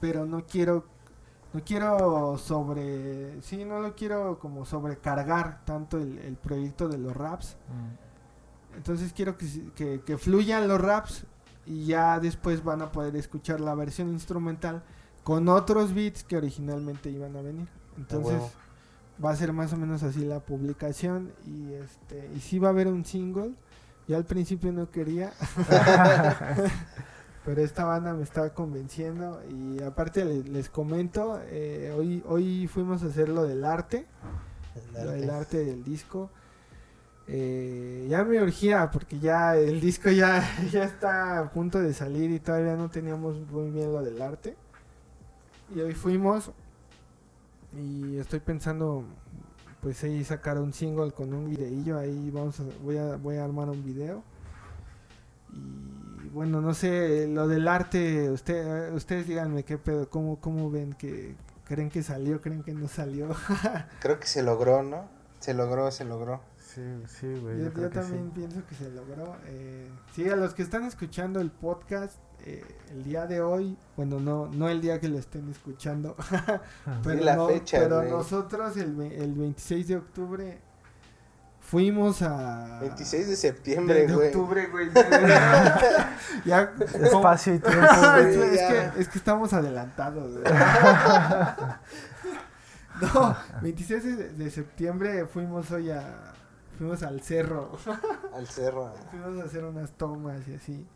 pero 0.00 0.24
no 0.24 0.46
quiero, 0.46 0.86
no 1.52 1.62
quiero 1.64 2.38
sobre, 2.38 3.42
sí, 3.42 3.64
no 3.66 3.80
lo 3.80 3.94
quiero 3.94 4.38
como 4.38 4.64
sobrecargar 4.64 5.64
tanto 5.66 5.98
el, 5.98 6.18
el 6.18 6.36
proyecto 6.36 6.88
de 6.88 6.96
los 6.98 7.14
raps. 7.14 7.58
Mm. 7.68 8.11
Entonces 8.76 9.12
quiero 9.12 9.36
que, 9.36 9.46
que, 9.74 10.00
que 10.02 10.18
fluyan 10.18 10.68
los 10.68 10.80
raps 10.80 11.26
y 11.66 11.86
ya 11.86 12.18
después 12.20 12.64
van 12.64 12.82
a 12.82 12.92
poder 12.92 13.14
escuchar 13.16 13.60
la 13.60 13.74
versión 13.74 14.08
instrumental 14.10 14.82
con 15.22 15.48
otros 15.48 15.94
beats 15.94 16.24
que 16.24 16.36
originalmente 16.36 17.10
iban 17.10 17.36
a 17.36 17.42
venir. 17.42 17.68
Entonces 17.96 18.42
huevo. 18.42 18.52
va 19.24 19.30
a 19.30 19.36
ser 19.36 19.52
más 19.52 19.72
o 19.72 19.76
menos 19.76 20.02
así 20.02 20.24
la 20.24 20.40
publicación 20.40 21.32
y 21.46 21.72
este 21.74 22.30
y 22.34 22.40
sí 22.40 22.58
va 22.58 22.68
a 22.68 22.70
haber 22.72 22.88
un 22.88 23.04
single. 23.04 23.54
Yo 24.08 24.16
al 24.16 24.24
principio 24.26 24.72
no 24.72 24.90
quería, 24.90 25.32
pero 27.44 27.62
esta 27.62 27.84
banda 27.84 28.14
me 28.14 28.22
estaba 28.22 28.50
convenciendo 28.54 29.42
y 29.48 29.82
aparte 29.82 30.24
le- 30.24 30.44
les, 30.44 30.68
comento, 30.68 31.40
eh, 31.46 31.92
hoy 31.96 32.22
hoy 32.26 32.66
fuimos 32.68 33.02
a 33.02 33.06
hacer 33.06 33.28
lo 33.28 33.44
del 33.44 33.64
arte 33.64 34.06
El 34.74 35.04
lo 35.04 35.10
del 35.12 35.30
arte 35.30 35.64
del 35.64 35.84
disco. 35.84 36.30
Eh, 37.34 38.06
ya 38.10 38.24
me 38.24 38.42
urgía 38.42 38.90
porque 38.90 39.18
ya 39.18 39.56
el 39.56 39.80
disco 39.80 40.10
ya, 40.10 40.46
ya 40.70 40.84
está 40.84 41.38
a 41.38 41.50
punto 41.50 41.80
de 41.80 41.94
salir 41.94 42.30
y 42.30 42.38
todavía 42.38 42.76
no 42.76 42.90
teníamos 42.90 43.36
muy 43.50 43.70
bien 43.70 43.90
lo 43.90 44.02
del 44.02 44.20
arte. 44.20 44.54
Y 45.74 45.80
hoy 45.80 45.94
fuimos 45.94 46.50
y 47.74 48.18
estoy 48.18 48.40
pensando 48.40 49.04
pues 49.80 50.04
ahí 50.04 50.22
sacar 50.24 50.58
un 50.58 50.74
single 50.74 51.12
con 51.12 51.32
un 51.32 51.48
videillo 51.48 51.98
ahí 51.98 52.30
vamos 52.30 52.60
a, 52.60 52.64
voy 52.84 52.98
a 52.98 53.16
voy 53.16 53.38
a 53.38 53.44
armar 53.44 53.70
un 53.70 53.82
video 53.82 54.22
y 55.50 56.28
bueno 56.28 56.60
no 56.60 56.74
sé 56.74 57.26
lo 57.28 57.48
del 57.48 57.66
arte 57.66 58.30
usted 58.30 58.92
ustedes 58.92 59.26
díganme 59.26 59.62
qué 59.64 59.78
pedo 59.78 60.10
cómo 60.10 60.38
cómo 60.38 60.70
ven 60.70 60.92
que 60.92 61.34
creen 61.64 61.88
que 61.88 62.02
salió 62.02 62.42
creen 62.42 62.62
que 62.62 62.74
no 62.74 62.88
salió 62.88 63.34
Creo 64.00 64.20
que 64.20 64.26
se 64.26 64.42
logró, 64.42 64.82
¿no? 64.82 65.08
Se 65.40 65.54
logró, 65.54 65.90
se 65.90 66.04
logró. 66.04 66.40
Sí, 66.74 66.82
sí, 67.06 67.34
güey. 67.40 67.62
Yo, 67.64 67.90
también 67.90 68.26
sí. 68.26 68.32
pienso 68.34 68.64
que 68.66 68.74
se 68.74 68.90
logró. 68.90 69.36
Eh, 69.46 69.90
sí, 70.14 70.28
a 70.28 70.36
los 70.36 70.54
que 70.54 70.62
están 70.62 70.84
escuchando 70.84 71.40
el 71.40 71.50
podcast 71.50 72.16
eh, 72.44 72.64
el 72.90 73.04
día 73.04 73.26
de 73.26 73.40
hoy, 73.40 73.76
bueno, 73.96 74.18
no 74.20 74.46
no 74.48 74.68
el 74.68 74.80
día 74.80 74.98
que 75.00 75.08
lo 75.08 75.18
estén 75.18 75.48
escuchando, 75.50 76.16
pero, 77.04 77.22
la 77.22 77.36
no- 77.36 77.48
fecha, 77.48 77.78
pero 77.78 77.98
güey. 77.98 78.10
nosotros 78.10 78.76
el, 78.76 79.00
el 79.00 79.34
26 79.34 79.88
de 79.88 79.96
octubre 79.96 80.58
fuimos 81.60 82.20
a... 82.22 82.80
26 82.80 83.28
de 83.28 83.36
septiembre, 83.36 84.06
de 84.06 84.14
güey. 84.14 84.26
octubre, 84.28 84.66
güey. 84.66 84.90
ya, 86.44 86.72
Espacio 86.94 87.54
y 87.54 87.58
tiempo, 87.60 87.80
es, 88.18 88.36
güey. 88.36 88.48
es 88.48 88.60
ya. 88.60 88.92
que, 88.92 89.00
es 89.00 89.08
que 89.08 89.18
estamos 89.18 89.52
adelantados. 89.52 90.32
güey. 90.38 90.44
no, 93.00 93.36
26 93.62 94.04
de, 94.04 94.16
de 94.30 94.50
septiembre 94.50 95.26
fuimos 95.26 95.70
hoy 95.70 95.90
a... 95.90 96.32
Fuimos 96.78 97.02
al 97.02 97.20
cerro. 97.20 97.70
Al 98.34 98.46
cerro. 98.46 98.92
Fuimos 99.10 99.40
a 99.40 99.44
hacer 99.44 99.64
unas 99.64 99.90
tomas 99.92 100.46
y 100.48 100.54
así. 100.54 100.86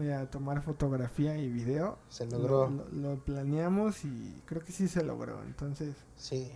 Y 0.00 0.10
a 0.10 0.28
tomar 0.28 0.60
fotografía 0.62 1.36
y 1.38 1.48
video. 1.48 1.98
Se 2.08 2.26
logró. 2.26 2.68
Lo, 2.68 2.84
lo- 2.92 3.14
lo 3.14 3.18
planeamos 3.24 4.04
y 4.04 4.42
creo 4.44 4.62
que 4.62 4.72
sí 4.72 4.88
se 4.88 5.02
logró. 5.04 5.42
Entonces, 5.44 5.94
Sí. 6.16 6.52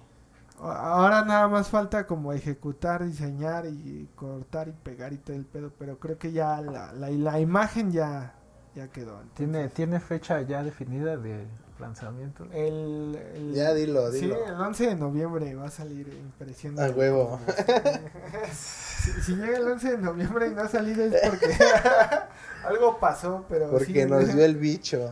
ahora 0.58 1.24
nada 1.24 1.48
más 1.48 1.68
falta 1.68 2.06
como 2.06 2.32
ejecutar, 2.34 3.04
diseñar 3.04 3.64
y 3.66 4.08
cortar 4.16 4.68
y 4.68 4.72
pegar 4.72 5.12
y 5.14 5.18
todo 5.18 5.36
el 5.36 5.46
pedo. 5.46 5.72
Pero 5.78 5.98
creo 5.98 6.18
que 6.18 6.32
ya 6.32 6.60
la, 6.60 6.92
la, 6.92 7.08
la 7.10 7.40
imagen 7.40 7.92
ya, 7.92 8.34
ya 8.74 8.88
quedó. 8.88 9.12
Entonces, 9.22 9.34
¿Tiene, 9.36 9.68
¿Tiene 9.68 10.00
fecha 10.00 10.42
ya 10.42 10.62
definida 10.62 11.16
de 11.16 11.46
lanzamiento? 11.80 12.44
el, 12.52 13.18
el- 13.34 13.54
Ya 13.54 13.72
dilo, 13.74 14.10
Sí, 14.12 14.20
dilo. 14.22 14.44
el 14.46 14.54
11 14.54 14.86
de 14.88 14.94
noviembre 14.96 15.54
va 15.54 15.66
a 15.66 15.70
salir 15.70 16.08
impresionante. 16.08 16.92
A 16.92 16.96
huevo. 16.96 17.40
si, 18.52 19.10
si 19.22 19.34
llega 19.36 19.56
el 19.58 19.66
11 19.68 19.90
de 19.92 19.98
noviembre 19.98 20.48
y 20.48 20.50
no 20.54 20.62
ha 20.62 20.68
salido 20.68 21.04
es 21.04 21.14
porque 21.28 21.48
algo 22.64 22.98
pasó, 23.00 23.44
pero 23.48 23.70
Porque 23.70 24.04
sí, 24.04 24.04
nos 24.10 24.32
dio 24.34 24.44
el 24.44 24.56
bicho. 24.56 25.10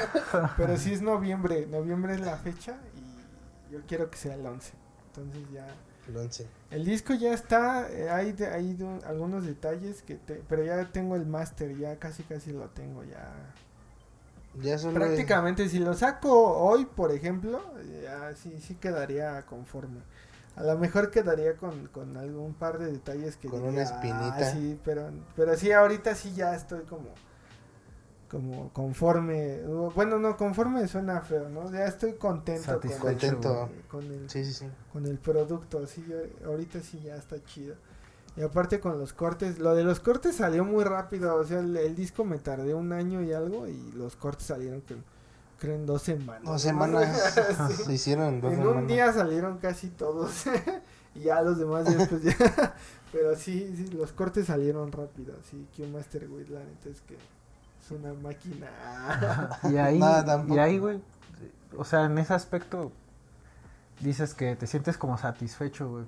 pero 0.56 0.76
sí 0.76 0.92
es 0.94 1.02
noviembre, 1.02 1.66
noviembre 1.66 2.14
es 2.14 2.20
la 2.20 2.36
fecha 2.36 2.76
y 2.94 3.72
yo 3.72 3.80
quiero 3.86 4.10
que 4.10 4.16
sea 4.16 4.34
el 4.34 4.46
11. 4.46 4.72
Entonces 5.08 5.42
ya 5.52 5.66
El 6.08 6.16
11. 6.16 6.46
el 6.70 6.84
disco 6.84 7.14
ya 7.14 7.32
está, 7.32 7.88
eh, 7.90 8.10
hay 8.10 8.32
de- 8.32 8.46
hay 8.48 8.74
de- 8.74 9.00
algunos 9.06 9.44
detalles 9.46 10.02
que 10.02 10.14
te- 10.16 10.42
pero 10.48 10.62
ya 10.64 10.84
tengo 10.92 11.16
el 11.16 11.26
máster, 11.26 11.76
ya 11.76 11.96
casi 11.98 12.22
casi 12.22 12.52
lo 12.52 12.68
tengo 12.68 13.02
ya 13.04 13.32
Ya 14.62 14.78
solo 14.78 14.94
Prácticamente, 14.94 15.68
si 15.68 15.78
lo 15.78 15.94
saco 15.94 16.30
hoy, 16.58 16.86
por 16.86 17.12
ejemplo, 17.12 17.60
ya 18.02 18.34
sí, 18.36 18.60
sí 18.60 18.74
quedaría 18.76 19.44
conforme. 19.46 20.00
A 20.54 20.62
lo 20.62 20.78
mejor 20.78 21.10
quedaría 21.10 21.56
con, 21.56 21.88
con 21.88 22.16
algún 22.16 22.54
par 22.54 22.78
de 22.78 22.90
detalles 22.90 23.36
que 23.36 23.48
Con 23.48 23.58
diría, 23.62 23.72
una 23.74 23.82
espinita. 23.82 24.36
"Ah, 24.38 24.44
sí, 24.44 24.80
pero, 24.84 25.10
pero 25.34 25.54
sí, 25.56 25.70
ahorita 25.72 26.14
sí 26.14 26.32
ya 26.34 26.54
estoy 26.54 26.84
como 26.84 27.08
como 28.30 28.72
conforme. 28.72 29.60
Bueno, 29.94 30.18
no, 30.18 30.36
conforme 30.36 30.86
suena 30.88 31.20
feo, 31.20 31.48
¿no? 31.48 31.70
Ya 31.70 31.84
estoy 31.84 32.14
contento 32.14 32.80
con, 32.80 32.90
Contento. 32.98 33.70
con 33.88 34.04
el, 34.04 34.28
Sí, 34.28 34.44
sí, 34.44 34.52
sí. 34.52 34.66
con 34.92 35.06
el 35.06 35.18
producto, 35.18 35.86
sí, 35.86 36.04
ahorita 36.44 36.80
sí 36.80 37.00
ya 37.04 37.16
está 37.16 37.42
chido. 37.44 37.76
Y 38.36 38.42
aparte 38.42 38.80
con 38.80 38.98
los 38.98 39.12
cortes, 39.14 39.58
lo 39.58 39.74
de 39.74 39.82
los 39.84 39.98
cortes 40.00 40.36
salió 40.36 40.64
muy 40.64 40.84
rápido, 40.84 41.34
o 41.36 41.44
sea, 41.44 41.60
el, 41.60 41.74
el 41.76 41.94
disco 41.96 42.24
me 42.24 42.38
tardé 42.38 42.74
un 42.74 42.92
año 42.92 43.22
y 43.22 43.32
algo 43.32 43.66
y 43.66 43.92
los 43.92 44.14
cortes 44.16 44.46
salieron 44.48 44.82
que, 44.82 44.94
creo 45.58 45.74
en 45.74 45.86
dos 45.86 46.02
semanas. 46.02 46.42
Dos 46.44 46.60
semanas 46.62 47.34
Sí. 47.68 47.84
se 47.84 47.92
hicieron 47.94 48.40
dos 48.42 48.52
En 48.52 48.58
semanas. 48.58 48.82
un 48.82 48.88
día 48.88 49.12
salieron 49.12 49.56
casi 49.58 49.88
todos 49.88 50.44
y 51.14 51.20
ya 51.20 51.40
los 51.40 51.58
demás 51.58 51.86
después 51.86 52.22
ya. 52.22 52.34
Pero 53.12 53.34
sí, 53.36 53.72
sí, 53.74 53.86
los 53.96 54.12
cortes 54.12 54.46
salieron 54.46 54.92
rápido, 54.92 55.32
sí, 55.50 55.66
Q 55.74 55.86
Master 55.86 56.28
güey, 56.28 56.46
la 56.48 56.58
neta 56.58 56.90
es 56.90 57.00
que 57.02 57.14
es 57.14 57.90
una 57.90 58.12
máquina. 58.14 58.68
Y 59.72 59.76
ahí, 59.78 59.98
Nada, 59.98 60.44
y 60.46 60.58
ahí, 60.58 60.78
güey, 60.78 61.00
o 61.78 61.84
sea, 61.84 62.04
en 62.04 62.18
ese 62.18 62.34
aspecto 62.34 62.92
dices 64.00 64.34
que 64.34 64.56
te 64.56 64.66
sientes 64.66 64.98
como 64.98 65.16
satisfecho, 65.16 65.88
güey. 65.88 66.04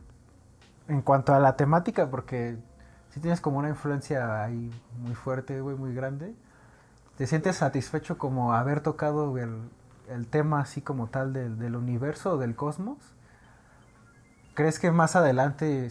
En 0.89 1.03
cuanto 1.03 1.35
a 1.35 1.39
la 1.39 1.57
temática, 1.57 2.09
porque 2.11 2.57
si 3.11 3.21
tienes 3.21 3.41
como 3.41 3.59
una 3.59 3.69
influencia 3.69 4.43
ahí 4.43 4.71
muy 4.99 5.15
fuerte, 5.15 5.61
güey, 5.61 5.77
muy 5.77 5.95
grande, 5.95 6.35
te 7.17 7.27
sientes 7.27 7.57
satisfecho 7.57 8.17
como 8.19 8.55
haber 8.55 8.81
tocado 8.81 9.37
el, 9.39 9.69
el 10.09 10.27
tema 10.29 10.61
así 10.61 10.81
como 10.81 11.09
tal 11.09 11.33
del, 11.33 11.59
del 11.59 11.77
universo 11.77 12.33
o 12.35 12.39
del 12.39 12.55
cosmos. 12.57 12.97
¿Crees 14.55 14.79
que 14.79 14.91
más 14.91 15.15
adelante 15.15 15.91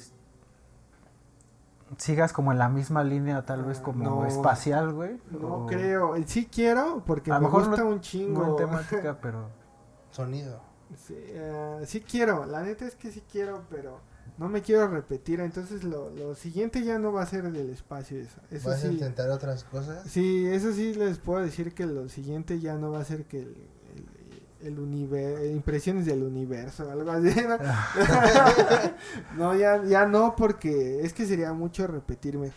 sigas 1.98 2.34
como 2.34 2.52
en 2.52 2.58
la 2.58 2.68
misma 2.70 3.04
línea, 3.04 3.46
tal 3.46 3.64
vez 3.64 3.80
como 3.80 4.04
no. 4.04 4.26
espacial, 4.26 4.94
güey? 4.94 5.22
No 5.32 5.48
O- 5.64 5.66
creo, 5.68 6.16
sí 6.26 6.48
quiero 6.52 7.04
porque 7.06 7.32
A 7.32 7.36
lo 7.36 7.42
me 7.42 7.48
mejor 7.48 7.68
gusta 7.70 7.84
no- 7.84 7.90
un 7.90 8.02
chingo. 8.02 8.42
No 8.44 8.50
en 8.50 8.56
temática, 8.68 9.18
pero... 9.22 9.50
Sonido. 10.12 10.62
Sí, 10.96 11.16
ah, 11.38 11.80
sí 11.86 12.02
quiero, 12.02 12.46
la 12.46 12.62
neta 12.64 12.86
es 12.86 12.96
que 12.96 13.12
sí 13.12 13.22
quiero, 13.32 13.64
pero 13.70 14.00
no 14.38 14.50
me 14.50 14.62
quiero 14.62 14.88
repetir, 14.88 15.40
entonces 15.40 15.84
lo, 15.84 16.10
lo 16.12 16.36
siguiente 16.36 16.84
ya 16.84 17.00
no 17.00 17.12
va 17.12 17.24
a 17.24 17.26
ser 17.26 17.52
del 17.52 17.70
espacio 17.70 18.20
eso. 18.20 18.40
Eso 18.52 18.70
¿Vas 18.70 18.80
a 18.84 18.88
sí. 18.88 18.94
intentar 18.94 19.30
otras 19.32 19.64
cosas? 19.64 20.08
Sí, 20.10 20.46
eso 20.48 20.72
sí 20.74 20.94
les 20.94 21.18
puedo 21.18 21.42
decir 21.42 21.74
que 21.74 21.86
lo 21.86 22.08
siguiente 22.10 22.60
ya 22.60 22.76
no 22.76 22.92
va 22.92 23.00
a 23.00 23.06
ser 23.06 23.26
que 23.26 23.40
el, 23.40 23.56
el, 24.62 24.68
el 24.68 24.78
univer- 24.80 25.52
impresiones 25.52 26.06
del 26.06 26.24
universo, 26.24 26.90
algo 26.92 27.10
así. 27.12 27.34
¿no? 27.48 27.58
No, 29.38 29.56
ya, 29.56 29.84
ya 29.86 30.06
no, 30.06 30.36
porque 30.36 31.02
es 31.02 31.14
que 31.14 31.26
sería 31.26 31.54
mucho 31.54 31.88
repetirme. 31.88 32.52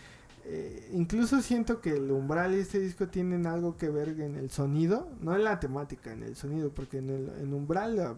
Eh, 0.45 0.89
incluso 0.93 1.41
siento 1.41 1.81
que 1.81 1.91
el 1.91 2.11
umbral 2.11 2.55
y 2.55 2.59
este 2.59 2.79
disco 2.79 3.07
tienen 3.07 3.45
algo 3.45 3.77
que 3.77 3.89
ver 3.89 4.09
en 4.19 4.35
el 4.35 4.49
sonido, 4.49 5.07
no 5.21 5.35
en 5.35 5.43
la 5.43 5.59
temática, 5.59 6.11
en 6.11 6.23
el 6.23 6.35
sonido, 6.35 6.71
porque 6.71 6.97
en 6.97 7.09
el 7.09 7.29
en 7.41 7.53
umbral 7.53 8.15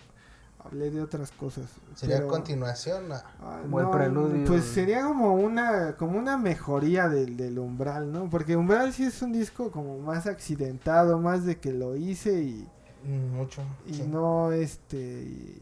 hablé 0.66 0.89
de 0.91 1.01
otras 1.01 1.32
cosas. 1.32 1.66
Sería 1.95 2.18
pero- 2.18 2.28
continuación. 2.30 3.11
ah, 3.11 3.24
Ah, 3.41 3.61
el 3.64 3.89
preludio. 3.89 4.45
Pues 4.45 4.64
sería 4.66 5.03
como 5.03 5.34
una 5.36 5.95
como 5.97 6.18
una 6.18 6.38
mejoría 6.38 7.09
del, 7.09 7.36
del 7.38 7.59
umbral, 7.59 8.11
¿no? 8.11 8.30
Porque 8.30 8.55
umbral 8.55 8.93
sí 8.93 9.03
es 9.05 9.22
un 9.22 9.32
disco 9.34 9.72
como 9.72 9.99
más 9.99 10.28
accidentado, 10.28 11.20
más 11.20 11.45
de 11.45 11.59
que 11.59 11.72
lo 11.74 11.95
hice 11.95 12.41
y, 12.41 12.68
mm, 13.05 13.36
Mucho. 13.36 13.61
y 13.86 13.93
sí. 13.95 14.03
no 14.07 14.51
este 14.51 14.97
y, 14.97 15.61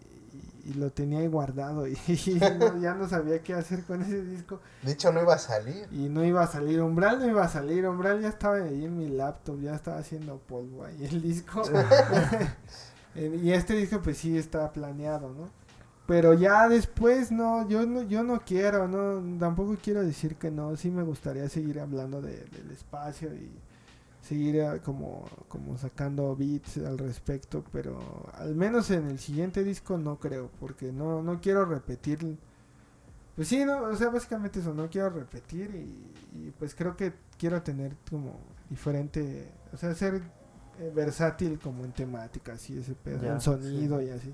y 0.63 0.73
lo 0.75 0.91
tenía 0.91 1.19
ahí 1.19 1.27
guardado 1.27 1.87
y, 1.87 1.97
no- 2.59 2.79
ya 2.79 2.93
no 2.93 3.09
sabía 3.09 3.41
qué 3.41 3.55
hacer 3.55 3.83
con 3.83 4.03
ese 4.03 4.23
disco 4.23 4.59
De 4.83 4.91
hecho, 4.91 5.11
no 5.11 5.19
iba 5.19 5.33
a 5.33 5.39
salir. 5.39 5.87
y 5.91 6.07
no 6.07 6.23
iba 6.23 6.43
a 6.43 6.47
salir 6.47 6.79
umbral 6.81 7.17
no 7.17 7.27
iba 7.27 7.43
a 7.43 7.49
salir 7.49 7.87
umbral 7.87 8.21
ya 8.21 8.29
estaba 8.29 8.57
ahí 8.57 8.85
en 8.85 8.95
mi 8.95 9.09
laptop 9.09 9.59
ya 9.59 9.73
estaba 9.73 9.97
haciendo 9.97 10.37
polvo 10.37 10.85
ahí 10.85 11.03
el 11.03 11.19
disco 11.23 11.63
y 13.15 13.51
este 13.51 13.75
disco 13.75 14.01
pues 14.01 14.17
sí 14.17 14.37
está 14.37 14.71
planeado 14.71 15.33
no 15.33 15.49
pero 16.07 16.33
ya 16.33 16.69
después 16.69 17.31
no 17.31 17.67
yo 17.69 17.85
no 17.85 18.03
yo 18.03 18.23
no 18.23 18.41
quiero 18.41 18.87
no 18.87 19.39
tampoco 19.39 19.77
quiero 19.81 20.03
decir 20.03 20.35
que 20.35 20.51
no 20.51 20.75
sí 20.77 20.91
me 20.91 21.03
gustaría 21.03 21.49
seguir 21.49 21.79
hablando 21.79 22.21
de- 22.21 22.45
del 22.45 22.71
espacio 22.71 23.33
y 23.35 23.49
seguir 24.21 24.57
eh, 24.57 24.81
como 24.85 25.25
como 25.49 25.77
sacando 25.77 26.35
beats 26.35 26.77
al 26.79 26.97
respecto 26.99 27.63
pero 27.73 27.99
al 28.33 28.55
menos 28.55 28.91
en 28.91 29.07
el 29.07 29.19
siguiente 29.19 29.63
disco 29.63 29.97
no 29.97 30.19
creo 30.19 30.49
porque 30.59 30.91
no 30.93 31.21
no 31.23 31.41
quiero 31.41 31.65
repetir 31.65 32.37
pues 33.35 33.47
sí 33.47 33.63
no 33.65 33.83
o 33.83 33.95
sea 33.95 34.09
básicamente 34.09 34.59
eso 34.59 34.73
no 34.73 34.89
quiero 34.89 35.09
repetir 35.09 35.71
y, 35.75 36.37
y, 36.47 36.51
pues 36.59 36.75
creo 36.75 36.95
que 36.97 37.13
quiero 37.37 37.61
tener 37.61 37.95
como 38.09 38.35
diferente 38.69 39.49
o 39.73 39.77
sea 39.77 39.93
ser 39.95 40.21
eh, 40.79 40.91
versátil 40.93 41.59
como 41.59 41.83
en 41.85 41.91
temáticas 41.91 42.69
y 42.69 42.79
ese 42.79 42.93
pedo 42.95 43.21
Ya, 43.21 43.33
en 43.33 43.41
sonido 43.41 44.01
y 44.01 44.09
así 44.09 44.33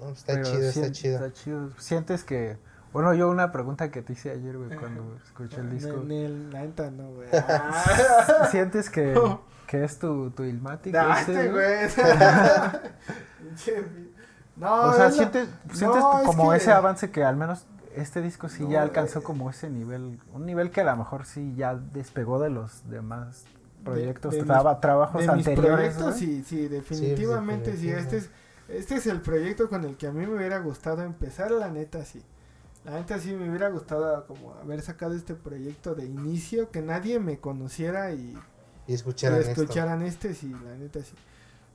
No, 0.00 0.08
está 0.10 0.32
Pero 0.34 0.44
chido, 0.44 0.62
está 0.68 0.92
chido. 0.92 1.14
Está 1.26 1.32
chido. 1.32 1.70
Sientes 1.78 2.24
que. 2.24 2.56
Bueno, 2.92 3.14
yo 3.14 3.30
una 3.30 3.52
pregunta 3.52 3.90
que 3.90 4.02
te 4.02 4.14
hice 4.14 4.30
ayer, 4.32 4.56
güey, 4.56 4.70
cuando 4.76 5.16
escuché 5.24 5.56
el 5.60 5.68
En 5.68 5.70
disco. 5.70 5.92
el- 6.00 6.10
en 6.10 6.24
el- 6.24 6.50
la 6.50 6.60
neta 6.62 6.90
no 6.90 7.10
güey 7.10 7.28
Ah. 7.32 8.48
¿Sientes 8.50 8.90
que, 8.90 9.14
que 9.68 9.84
es 9.84 9.98
tu, 9.98 10.30
tu 10.30 10.42
Ilmatic? 10.42 10.94
Ese, 10.94 11.20
este 11.32 11.48
güey? 11.50 11.88
no, 14.56 14.82
O 14.82 14.92
sea, 14.94 15.10
sientes, 15.10 15.48
sientes 15.72 16.00
no, 16.00 16.20
es 16.20 16.26
como 16.26 16.50
que- 16.50 16.56
ese 16.56 16.72
avance 16.72 17.10
que 17.10 17.24
al 17.24 17.36
menos 17.36 17.66
este 17.94 18.20
disco 18.22 18.48
sí 18.48 18.62
No, 18.64 18.70
ya 18.70 18.82
alcanzó 18.82 19.20
eh. 19.20 19.22
como 19.22 19.50
ese 19.50 19.70
nivel, 19.70 20.20
un 20.32 20.46
nivel 20.46 20.70
que 20.70 20.80
a 20.80 20.84
lo 20.84 20.96
mejor 20.96 21.26
sí 21.26 21.54
ya 21.56 21.74
despegó 21.74 22.38
de 22.40 22.50
los 22.50 22.88
demás 22.88 23.44
proyectos, 23.84 24.32
de 24.34 24.44
traba- 24.44 24.80
trabajos 24.80 25.20
de 25.20 25.28
mis 25.32 25.46
anteriores. 25.48 25.94
proyectos, 25.94 26.16
sí, 26.16 26.42
sí, 26.46 26.68
definitivamente 26.68 27.76
sí. 27.76 27.90
Este 27.90 28.18
es, 28.18 28.30
este 28.68 28.94
es 28.96 29.06
el 29.06 29.20
proyecto 29.20 29.68
con 29.68 29.84
el 29.84 29.96
que 29.96 30.06
a 30.06 30.12
mí 30.12 30.26
me 30.26 30.36
hubiera 30.36 30.58
gustado 30.58 31.02
empezar, 31.02 31.50
la 31.50 31.68
neta 31.70 32.04
sí. 32.04 32.22
La 32.84 32.92
neta 32.92 33.18
sí 33.18 33.32
me 33.34 33.48
hubiera 33.50 33.68
gustado 33.68 34.26
como 34.26 34.54
haber 34.54 34.80
sacado 34.80 35.14
este 35.14 35.34
proyecto 35.34 35.94
de 35.94 36.06
inicio, 36.06 36.70
que 36.70 36.80
nadie 36.80 37.18
me 37.20 37.38
conociera 37.38 38.12
y, 38.12 38.36
Y 38.86 38.92
y 38.92 38.94
escucharan 38.94 39.40
esto. 39.40 39.62
escucharan 39.62 40.02
este, 40.02 40.34
sí, 40.34 40.50
la 40.64 40.76
neta 40.76 41.00
sí. 41.02 41.12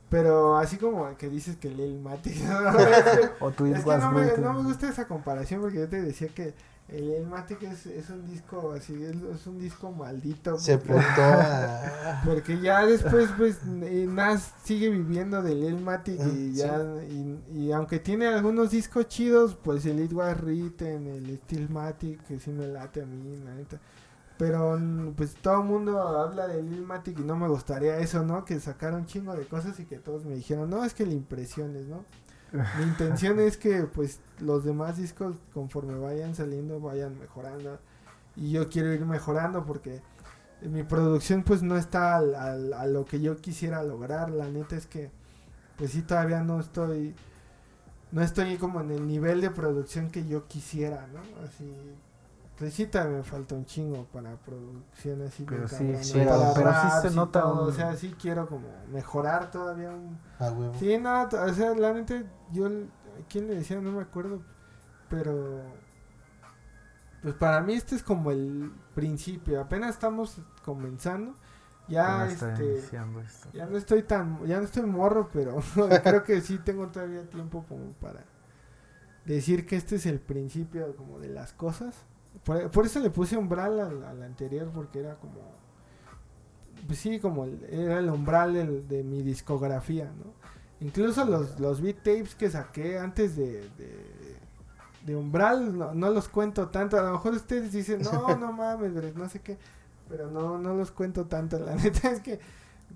Pero 0.08 0.56
así 0.56 0.76
como 0.78 1.16
que 1.16 1.28
dices 1.28 1.56
que 1.56 1.68
Lil 1.68 1.98
Mati, 2.00 2.30
no, 2.44 2.78
es 2.78 3.02
que- 3.18 3.30
O 3.40 3.50
tu 3.50 3.66
es 3.66 3.84
que 3.84 3.96
no 3.98 4.12
me, 4.12 4.36
no 4.38 4.52
me 4.54 4.62
gusta 4.64 4.88
esa 4.88 5.06
comparación 5.06 5.60
porque 5.60 5.78
yo 5.78 5.88
te 5.88 6.00
decía 6.02 6.28
que 6.28 6.54
el 6.88 7.10
Elmatic 7.10 7.62
es, 7.64 7.86
es 7.86 8.10
un 8.10 8.24
disco 8.26 8.72
así, 8.72 8.94
es, 9.02 9.16
es 9.16 9.46
un 9.46 9.58
disco 9.58 9.90
maldito. 9.90 10.56
Se 10.58 10.78
porque- 10.78 10.92
apuntó 10.92 11.22
a... 11.22 12.22
porque 12.24 12.60
ya 12.60 12.86
después, 12.86 13.28
pues, 13.36 13.58
eh, 13.82 14.06
Nas 14.08 14.52
sigue 14.62 14.88
viviendo 14.90 15.42
del 15.42 15.64
Elmatic 15.64 16.20
y 16.20 16.22
Mm, 16.22 16.54
ya, 16.54 16.82
y, 17.08 17.40
y 17.58 17.72
aunque 17.72 17.98
tiene 17.98 18.26
algunos 18.28 18.70
discos 18.70 19.08
chidos, 19.08 19.56
pues 19.56 19.84
el 19.86 19.98
It 20.00 20.12
Was 20.12 20.40
Written, 20.40 21.06
el 21.08 21.38
Stillmatic, 21.38 22.24
que 22.26 22.38
sí 22.38 22.50
me 22.50 22.68
late 22.68 23.02
a 23.02 23.06
mí, 23.06 23.36
la 23.44 23.54
neta. 23.54 23.80
Pero, 24.38 24.78
pues, 25.16 25.34
todo 25.36 25.62
el 25.62 25.66
mundo 25.66 25.98
habla 25.98 26.46
del 26.46 26.70
Ilmatic 26.72 27.18
y 27.18 27.22
no 27.22 27.36
me 27.36 27.48
gustaría 27.48 27.98
eso, 27.98 28.22
¿no? 28.22 28.44
Que 28.44 28.60
sacaron 28.60 29.06
chingo 29.06 29.34
de 29.34 29.46
cosas 29.46 29.80
y 29.80 29.86
que 29.86 29.96
todos 29.98 30.24
me 30.26 30.34
dijeron, 30.34 30.68
no, 30.68 30.84
es 30.84 30.92
que 30.94 31.06
le 31.06 31.14
impresiones, 31.14 31.86
¿no? 31.86 32.04
Mi 32.78 32.84
intención 32.84 33.40
es 33.40 33.56
que, 33.56 33.82
pues, 33.84 34.20
los 34.40 34.64
demás 34.64 34.96
discos, 34.96 35.36
conforme 35.54 35.98
vayan 35.98 36.34
saliendo, 36.34 36.80
vayan 36.80 37.18
mejorando. 37.18 37.78
Y 38.36 38.50
yo 38.52 38.68
quiero 38.68 38.92
ir 38.92 39.04
mejorando 39.06 39.64
porque 39.64 40.00
mi 40.62 40.82
producción, 40.82 41.42
pues, 41.42 41.62
no 41.62 41.76
está 41.76 42.16
al- 42.16 42.72
a 42.72 42.86
lo 42.86 43.04
que 43.04 43.20
yo 43.20 43.36
quisiera 43.36 43.82
lograr. 43.82 44.30
La 44.30 44.48
neta 44.48 44.76
es 44.76 44.86
que, 44.86 45.10
pues, 45.76 45.92
sí, 45.92 46.02
todavía 46.02 46.42
no 46.42 46.60
estoy... 46.60 47.14
No 48.12 48.22
estoy 48.22 48.56
como 48.56 48.80
en 48.80 48.90
el 48.92 49.06
nivel 49.06 49.40
de 49.40 49.50
producción 49.50 50.10
que 50.10 50.26
yo 50.26 50.46
quisiera, 50.46 51.06
¿no? 51.12 51.20
Así... 51.44 51.74
Pues 52.58 52.72
sí, 52.72 52.88
me 52.92 53.22
falta 53.22 53.54
un 53.54 53.66
chingo 53.66 54.04
para 54.06 54.36
producción 54.36 55.20
así. 55.22 55.44
Pero 55.44 55.68
sí, 55.68 55.94
sí, 56.00 56.12
pero- 56.14 56.30
para 56.30 56.54
pero 56.54 56.72
sí 56.72 57.08
se 57.08 57.14
nota 57.14 57.42
todo, 57.42 57.64
un- 57.64 57.68
O 57.68 57.72
sea, 57.72 57.94
sí 57.96 58.14
quiero 58.18 58.46
como 58.48 58.68
mejorar 58.90 59.50
todavía 59.50 59.90
un... 59.90 60.18
a 60.38 60.50
huevo. 60.50 60.74
Sí, 60.78 60.96
no, 60.96 61.24
o 61.24 61.52
sea, 61.54 61.74
la 61.74 61.92
neta, 61.92 62.22
yo, 62.52 62.68
¿quién 63.28 63.46
le 63.48 63.56
decía? 63.56 63.78
No 63.80 63.92
me 63.92 64.00
acuerdo, 64.02 64.40
pero, 65.10 65.60
pues 67.22 67.34
para 67.34 67.60
mí 67.60 67.74
este 67.74 67.94
es 67.94 68.02
como 68.02 68.30
el 68.30 68.72
principio, 68.94 69.60
apenas 69.60 69.90
estamos 69.90 70.40
comenzando, 70.64 71.34
ya, 71.88 72.26
este, 72.26 72.78
esto. 72.78 73.50
ya 73.52 73.66
no 73.66 73.76
estoy 73.76 74.02
tan, 74.02 74.44
ya 74.46 74.58
no 74.58 74.64
estoy 74.64 74.84
morro, 74.84 75.28
pero 75.32 75.58
creo 76.02 76.24
que 76.24 76.40
sí 76.40 76.58
tengo 76.58 76.86
todavía 76.88 77.28
tiempo 77.28 77.64
como 77.68 77.92
para 78.00 78.24
decir 79.26 79.66
que 79.66 79.76
este 79.76 79.96
es 79.96 80.06
el 80.06 80.20
principio 80.20 80.94
como 80.96 81.18
de 81.18 81.28
las 81.28 81.52
cosas, 81.52 81.94
por, 82.44 82.70
por 82.70 82.86
eso 82.86 83.00
le 83.00 83.10
puse 83.10 83.36
umbral 83.36 83.80
al, 83.80 84.04
al 84.04 84.22
anterior, 84.22 84.70
porque 84.74 85.00
era 85.00 85.16
como, 85.16 85.40
pues 86.86 86.98
sí, 86.98 87.18
como 87.18 87.44
el- 87.44 87.64
era 87.70 87.98
el 87.98 88.10
umbral 88.10 88.54
del- 88.54 88.86
de, 88.88 89.02
mi 89.02 89.22
discografía, 89.22 90.04
¿no? 90.06 90.32
Incluso 90.86 91.24
los, 91.24 91.58
los 91.58 91.80
beat 91.80 91.96
tapes 91.98 92.34
que 92.34 92.50
saqué 92.50 92.98
antes 92.98 93.34
de, 93.36 93.62
de, 93.78 94.36
de 95.04 95.16
umbral, 95.16 95.76
no, 95.76 95.94
no 95.94 96.10
los 96.10 96.28
cuento 96.28 96.68
tanto. 96.68 96.98
A 96.98 97.02
lo 97.02 97.12
mejor 97.12 97.34
ustedes 97.34 97.72
dicen, 97.72 98.02
no, 98.02 98.36
no 98.36 98.52
mames, 98.52 98.92
no 99.16 99.28
sé 99.28 99.40
qué. 99.40 99.58
Pero 100.08 100.30
no, 100.30 100.58
no 100.58 100.74
los 100.74 100.90
cuento 100.92 101.26
tanto. 101.26 101.58
La 101.58 101.74
neta 101.76 102.10
es 102.10 102.20
que 102.20 102.38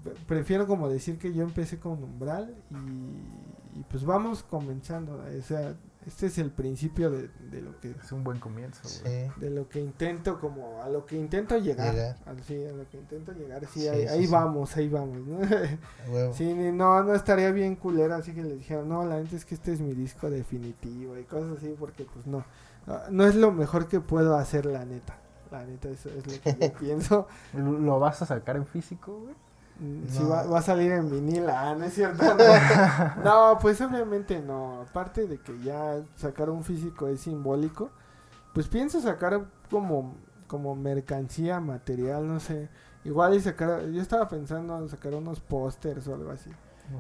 pre- 0.05 0.15
prefiero 0.27 0.67
como 0.67 0.89
decir 0.89 1.19
que 1.19 1.33
yo 1.33 1.43
empecé 1.43 1.79
con 1.81 2.03
umbral 2.03 2.55
y, 2.71 3.81
y 3.81 3.83
pues 3.85 4.05
vamos 4.05 4.43
comenzando. 4.43 5.23
O 5.39 5.43
sea, 5.43 5.75
este 6.07 6.27
es 6.27 6.39
el 6.39 6.51
principio 6.51 7.11
de, 7.11 7.29
de 7.51 7.61
lo 7.61 7.79
que 7.81 7.91
Es 8.03 8.11
un 8.13 8.25
buen 8.25 8.39
comienzo, 8.39 8.81
güey. 9.03 9.27
Sí. 9.29 9.33
de 9.41 9.51
lo 9.51 9.69
que 9.69 9.81
intento 9.81 10.41
como 10.41 10.83
a 10.83 10.89
lo 10.89 11.05
que 11.05 11.17
intento 11.17 11.59
llegar, 11.59 11.93
Llegar. 11.95 12.17
así 12.27 12.65
a 12.67 12.73
lo 12.73 12.89
que 12.89 12.97
intento 12.99 13.33
llegar 13.33 13.61
sí, 13.67 13.81
Sí, 13.81 13.89
ahí, 13.89 14.03
sí, 14.03 14.09
ahí 14.09 14.27
sí. 14.27 14.33
vamos 14.33 14.77
ahí 14.77 14.89
vamos 14.89 15.19
¿no? 15.27 16.33
sí 16.33 16.53
no 16.55 17.03
no 17.05 17.15
estaría 17.15 17.51
bien 17.53 17.77
culera 17.77 18.17
así 18.17 18.33
que 18.33 18.43
le 18.43 18.55
dijeron 18.57 18.89
no 18.89 19.05
la 19.05 19.19
neta 19.21 19.37
es 19.37 19.45
que 19.45 19.55
este 19.55 19.73
es 19.73 19.81
mi 19.81 19.93
disco 19.93 20.31
definitivo 20.31 21.19
y 21.19 21.25
cosas 21.25 21.59
así 21.59 21.75
porque 21.79 22.05
pues 22.05 22.27
no 22.27 22.45
no, 23.11 23.27
es 23.27 23.35
lo 23.35 23.53
mejor 23.53 23.87
que 23.89 24.01
puedo 24.01 24.37
hacer 24.37 24.65
la 24.67 24.85
neta 24.87 25.19
la 25.51 25.65
neta 25.65 25.91
eso 25.91 26.09
es 26.09 26.27
lo 26.27 26.41
que 26.41 26.57
yo 26.69 26.73
pienso 26.79 27.27
¿Lo 27.53 27.73
lo 27.79 27.99
vas 28.01 28.23
a 28.23 28.27
sacar 28.27 28.57
en 28.57 28.67
físico, 28.67 29.21
güey? 29.21 29.35
Mm, 29.81 30.07
Si 30.09 30.23
va, 30.25 30.45
va 30.47 30.59
a 30.59 30.63
salir 30.63 30.93
en 30.93 31.11
vinil, 31.11 31.49
ah, 31.49 31.75
no 31.75 31.85
es 31.87 31.95
cierto. 31.95 32.25
No. 32.35 33.25
No, 33.25 33.59
pues 33.61 33.81
obviamente 33.81 34.41
no. 34.41 34.83
Aparte 34.83 35.27
de 35.27 35.39
que 35.41 35.59
ya 35.61 36.03
sacar 36.17 36.51
un 36.51 36.65
físico 36.65 37.09
es 37.09 37.21
simbólico, 37.23 37.91
pues 38.55 38.69
pienso 38.69 39.01
sacar 39.01 39.47
como, 39.71 40.17
como 40.47 40.75
mercancía, 40.77 41.61
material, 41.61 42.27
no 42.29 42.41
sé. 42.41 42.69
Igual 43.05 43.35
y 43.35 43.41
sacar, 43.41 43.87
yo 43.91 44.03
estaba 44.03 44.29
pensando 44.29 44.79
en 44.79 44.89
sacar 44.89 45.15
unos 45.15 45.41
pósters 45.41 46.07
o 46.09 46.15
algo 46.15 46.31
así. 46.33 46.51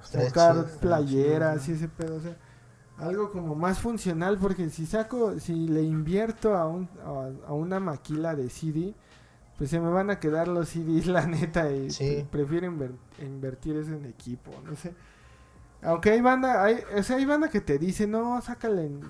Sacar 0.03 0.67
playeras 0.81 1.69
y 1.69 1.73
ese 1.73 1.89
pedo, 1.89 2.17
o 2.17 2.21
sea, 2.21 2.37
algo 2.99 3.33
como 3.33 3.55
más 3.55 3.79
funcional, 3.81 4.39
porque 4.39 4.71
si 4.71 4.87
saco, 4.87 5.39
si 5.41 5.69
le 5.69 5.83
invierto 5.83 6.55
a, 6.57 6.67
un, 6.69 6.89
a, 7.05 7.49
a 7.51 7.53
una 7.55 7.81
maquila 7.81 8.35
de 8.37 8.51
CD, 8.51 8.95
pues 9.61 9.69
se 9.69 9.79
me 9.79 9.91
van 9.91 10.09
a 10.09 10.19
quedar 10.19 10.49
los 10.49 10.71
CDs, 10.71 11.07
la 11.07 11.27
neta, 11.27 11.71
y 11.71 11.91
Sí. 11.91 12.27
pre- 12.31 12.45
prefiero 12.45 12.67
inver- 12.73 12.97
invertir 13.21 13.77
eso 13.77 13.93
en 13.93 14.07
equipo, 14.07 14.51
no 14.65 14.75
sé. 14.75 14.95
Aunque 15.83 16.13
hay 16.13 16.23
banda, 16.23 16.65
hay, 16.65 16.79
o 16.99 17.03
sea, 17.03 17.17
hay 17.17 17.27
banda 17.27 17.51
que 17.51 17.61
te 17.61 17.79
dice, 17.79 18.07
no, 18.07 18.41
sácale 18.41 18.87
en, 18.87 19.01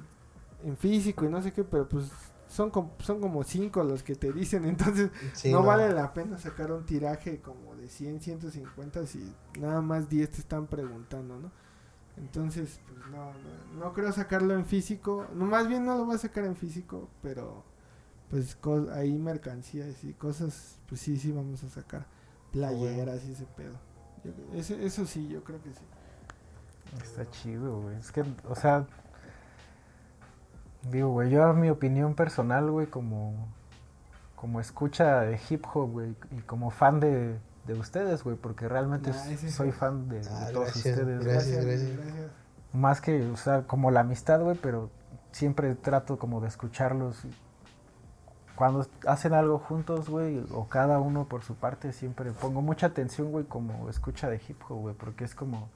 en 0.65 0.77
físico 0.77 1.25
y 1.25 1.29
no 1.29 1.41
sé 1.41 1.53
qué, 1.53 1.63
pero 1.63 1.89
pues 1.89 2.11
son, 2.49 2.71
com- 2.71 2.91
son 2.99 3.21
como 3.21 3.45
cinco 3.45 3.85
los 3.85 4.03
que 4.03 4.17
te 4.17 4.33
dicen, 4.33 4.65
entonces 4.69 5.13
Sí, 5.35 5.53
no, 5.53 5.63
vale 5.63 5.93
la 5.93 6.13
pena 6.13 6.37
sacar 6.37 6.73
un 6.73 6.85
tiraje 6.85 7.41
como 7.41 7.77
de 7.77 7.89
100, 7.89 8.21
150 8.21 9.07
si 9.07 9.33
nada 9.57 9.81
más 9.81 10.09
10 10.09 10.33
te 10.33 10.39
están 10.39 10.67
preguntando, 10.67 11.39
¿no? 11.39 11.53
Entonces, 12.17 12.81
pues 12.87 13.07
no, 13.07 13.27
no, 13.33 13.81
no 13.85 13.93
creo 13.93 14.11
sacarlo 14.13 14.53
en 14.55 14.67
físico. 14.67 15.27
No, 15.33 15.47
más 15.47 15.69
bien 15.69 15.85
no 15.87 15.97
lo 15.97 16.05
voy 16.07 16.17
a 16.17 16.19
sacar 16.19 16.45
en 16.45 16.57
físico, 16.57 17.09
pero 17.23 17.65
pues 18.31 18.57
ahí 18.95 19.19
mercancías 19.19 20.03
y 20.05 20.13
cosas, 20.15 20.79
pues 20.89 21.01
sí, 21.01 21.19
sí 21.19 21.33
vamos 21.33 21.63
a 21.65 21.69
sacar. 21.69 22.07
Playeras 22.53 23.25
y 23.25 23.33
ese 23.33 23.45
pedo. 23.57 23.75
Yo- 24.25 24.33
ese- 24.59 24.85
eso 24.85 25.05
sí, 25.07 25.29
yo 25.29 25.43
creo 25.45 25.63
que 25.63 25.71
sí. 25.73 25.81
Está 27.03 27.29
chido, 27.31 27.81
güey. 27.83 27.97
Es 27.97 28.11
que, 28.13 28.25
o 28.49 28.55
sea, 28.55 28.87
digo, 30.91 31.11
güey, 31.11 31.31
yo 31.31 31.45
a 31.45 31.53
mi 31.53 31.71
opinión 31.71 32.15
personal, 32.15 32.71
güey, 32.71 32.87
como, 32.87 33.49
como 34.37 34.61
escucha 34.61 35.21
de 35.21 35.39
hip 35.49 35.65
hop, 35.73 35.91
güey, 35.91 36.15
y 36.31 36.41
como 36.43 36.71
fan 36.71 37.01
de, 37.01 37.39
de 37.67 37.75
ustedes, 37.75 38.25
güey, 38.25 38.37
porque 38.37 38.69
realmente 38.69 39.11
Nah, 39.11 39.31
ese 39.31 39.51
soy 39.51 39.73
fan 39.73 40.09
de, 40.09 40.21
de 40.21 40.29
Ah, 40.31 40.49
todos 40.53 40.73
gracias, 40.73 40.99
ustedes. 40.99 41.25
Gracias, 41.25 41.65
gracias. 41.65 41.91
Más 42.73 43.01
que, 43.01 43.27
o 43.31 43.37
sea, 43.37 43.63
como 43.67 43.91
la 43.91 44.01
amistad, 44.01 44.41
güey, 44.41 44.57
pero 44.61 44.91
siempre 45.33 45.75
trato 45.75 46.19
como 46.19 46.41
de 46.41 46.49
escucharlos. 46.49 47.25
Cuando 48.61 48.87
hacen 49.07 49.33
algo 49.33 49.59
juntos, 49.59 50.11
güey, 50.11 50.45
o 50.53 50.69
cada 50.69 51.01
uno 51.01 51.25
por 51.25 51.43
su 51.43 51.55
parte, 51.55 51.95
siempre 51.95 52.31
pongo 52.33 52.61
mucha 52.61 52.89
atención, 52.89 53.33
güey, 53.33 53.47
como 53.47 53.89
escucha 53.89 54.29
de 54.29 54.37
hip 54.37 54.61
hop, 54.69 54.81
güey, 54.81 54.95
porque 54.95 55.25
es 55.25 55.35
como, 55.35 55.71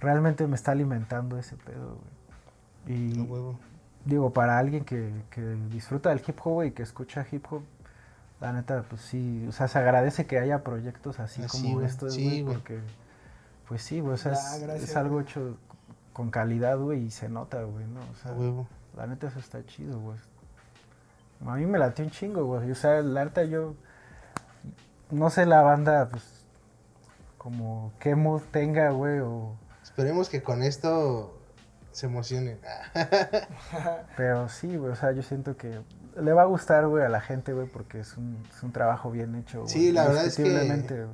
realmente 0.00 0.46
me 0.46 0.54
está 0.54 0.72
alimentando 0.72 1.36
ese 1.36 1.58
pedo, 1.58 1.98
güey. 2.86 2.96
Y 2.96 3.20
huevo. 3.20 3.60
digo, 4.06 4.32
para 4.32 4.56
alguien 4.56 4.86
que, 4.86 5.12
que 5.28 5.42
disfruta 5.42 6.08
del 6.08 6.22
hip 6.26 6.38
hop, 6.42 6.54
güey, 6.54 6.70
que 6.70 6.82
escucha 6.82 7.26
hip 7.30 7.44
hop, 7.50 7.64
la 8.40 8.54
neta, 8.54 8.82
pues 8.88 9.02
sí, 9.02 9.44
o 9.46 9.52
sea, 9.52 9.68
se 9.68 9.78
agradece 9.78 10.24
que 10.24 10.38
haya 10.38 10.64
proyectos 10.64 11.20
así, 11.20 11.42
Así, 11.42 11.64
como 11.64 11.82
estos, 11.82 12.14
sí, 12.14 12.24
güey, 12.24 12.42
güey. 12.44 12.54
porque, 12.54 12.80
pues 13.68 13.82
sí, 13.82 14.00
güey, 14.00 14.14
o 14.14 14.16
sea, 14.16 14.32
es, 14.32 14.58
gracias, 14.62 14.88
es 14.88 14.96
algo 14.96 15.20
hecho 15.20 15.58
con 16.14 16.30
calidad, 16.30 16.78
güey, 16.78 17.04
y 17.04 17.10
se 17.10 17.28
nota, 17.28 17.62
güey, 17.62 17.86
¿no? 17.86 18.00
O 18.10 18.14
sea, 18.22 18.32
huevo. 18.32 18.66
la 18.96 19.06
neta 19.06 19.26
eso 19.26 19.38
está 19.38 19.62
chido, 19.66 20.00
güey. 20.00 20.16
A 21.46 21.56
mí 21.56 21.66
me 21.66 21.78
latió 21.78 22.04
un 22.04 22.10
chingo, 22.10 22.44
güey. 22.44 22.70
O 22.70 22.74
sea, 22.74 23.00
la 23.02 23.24
neta 23.24 23.44
yo, 23.44 23.74
no 25.10 25.30
sé 25.30 25.46
la 25.46 25.62
banda, 25.62 26.08
pues, 26.10 26.24
como 27.38 27.92
qué 27.98 28.14
mood 28.14 28.42
tenga, 28.50 28.90
güey, 28.90 29.20
o... 29.20 29.56
Esperemos 29.82 30.28
que 30.28 30.42
con 30.42 30.62
esto 30.62 31.38
se 31.92 32.06
emocionen. 32.06 32.60
Pero 34.16 34.48
sí, 34.48 34.76
güey, 34.76 34.92
o 34.92 34.96
sea, 34.96 35.12
yo 35.12 35.22
siento 35.22 35.56
que 35.56 35.80
le 36.16 36.32
va 36.32 36.42
a 36.42 36.46
gustar, 36.46 36.86
güey, 36.86 37.04
a 37.04 37.08
la 37.08 37.20
gente, 37.20 37.52
güey, 37.52 37.66
porque 37.66 38.00
es 38.00 38.16
un, 38.16 38.42
es 38.54 38.62
un 38.62 38.72
trabajo 38.72 39.10
bien 39.10 39.34
hecho, 39.34 39.62
güey. 39.62 39.72
Sí, 39.72 39.92
la 39.92 40.06
verdad 40.06 40.26
es 40.26 40.36
que-. 40.36 41.06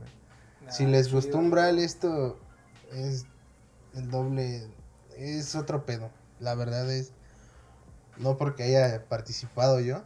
Si 0.69 0.87
les 0.87 1.13
gustó 1.13 1.39
Umbral, 1.39 1.79
esto 1.79 2.41
es 2.93 3.27
el 3.95 4.11
doble. 4.11 4.67
Es 5.17 5.55
otro 5.55 5.87
pedo. 5.87 6.11
La 6.41 6.55
verdad 6.55 6.91
es. 6.91 7.13
No 8.17 8.37
porque 8.37 8.65
haya 8.65 9.05
participado 9.09 9.81
yo. 9.81 10.03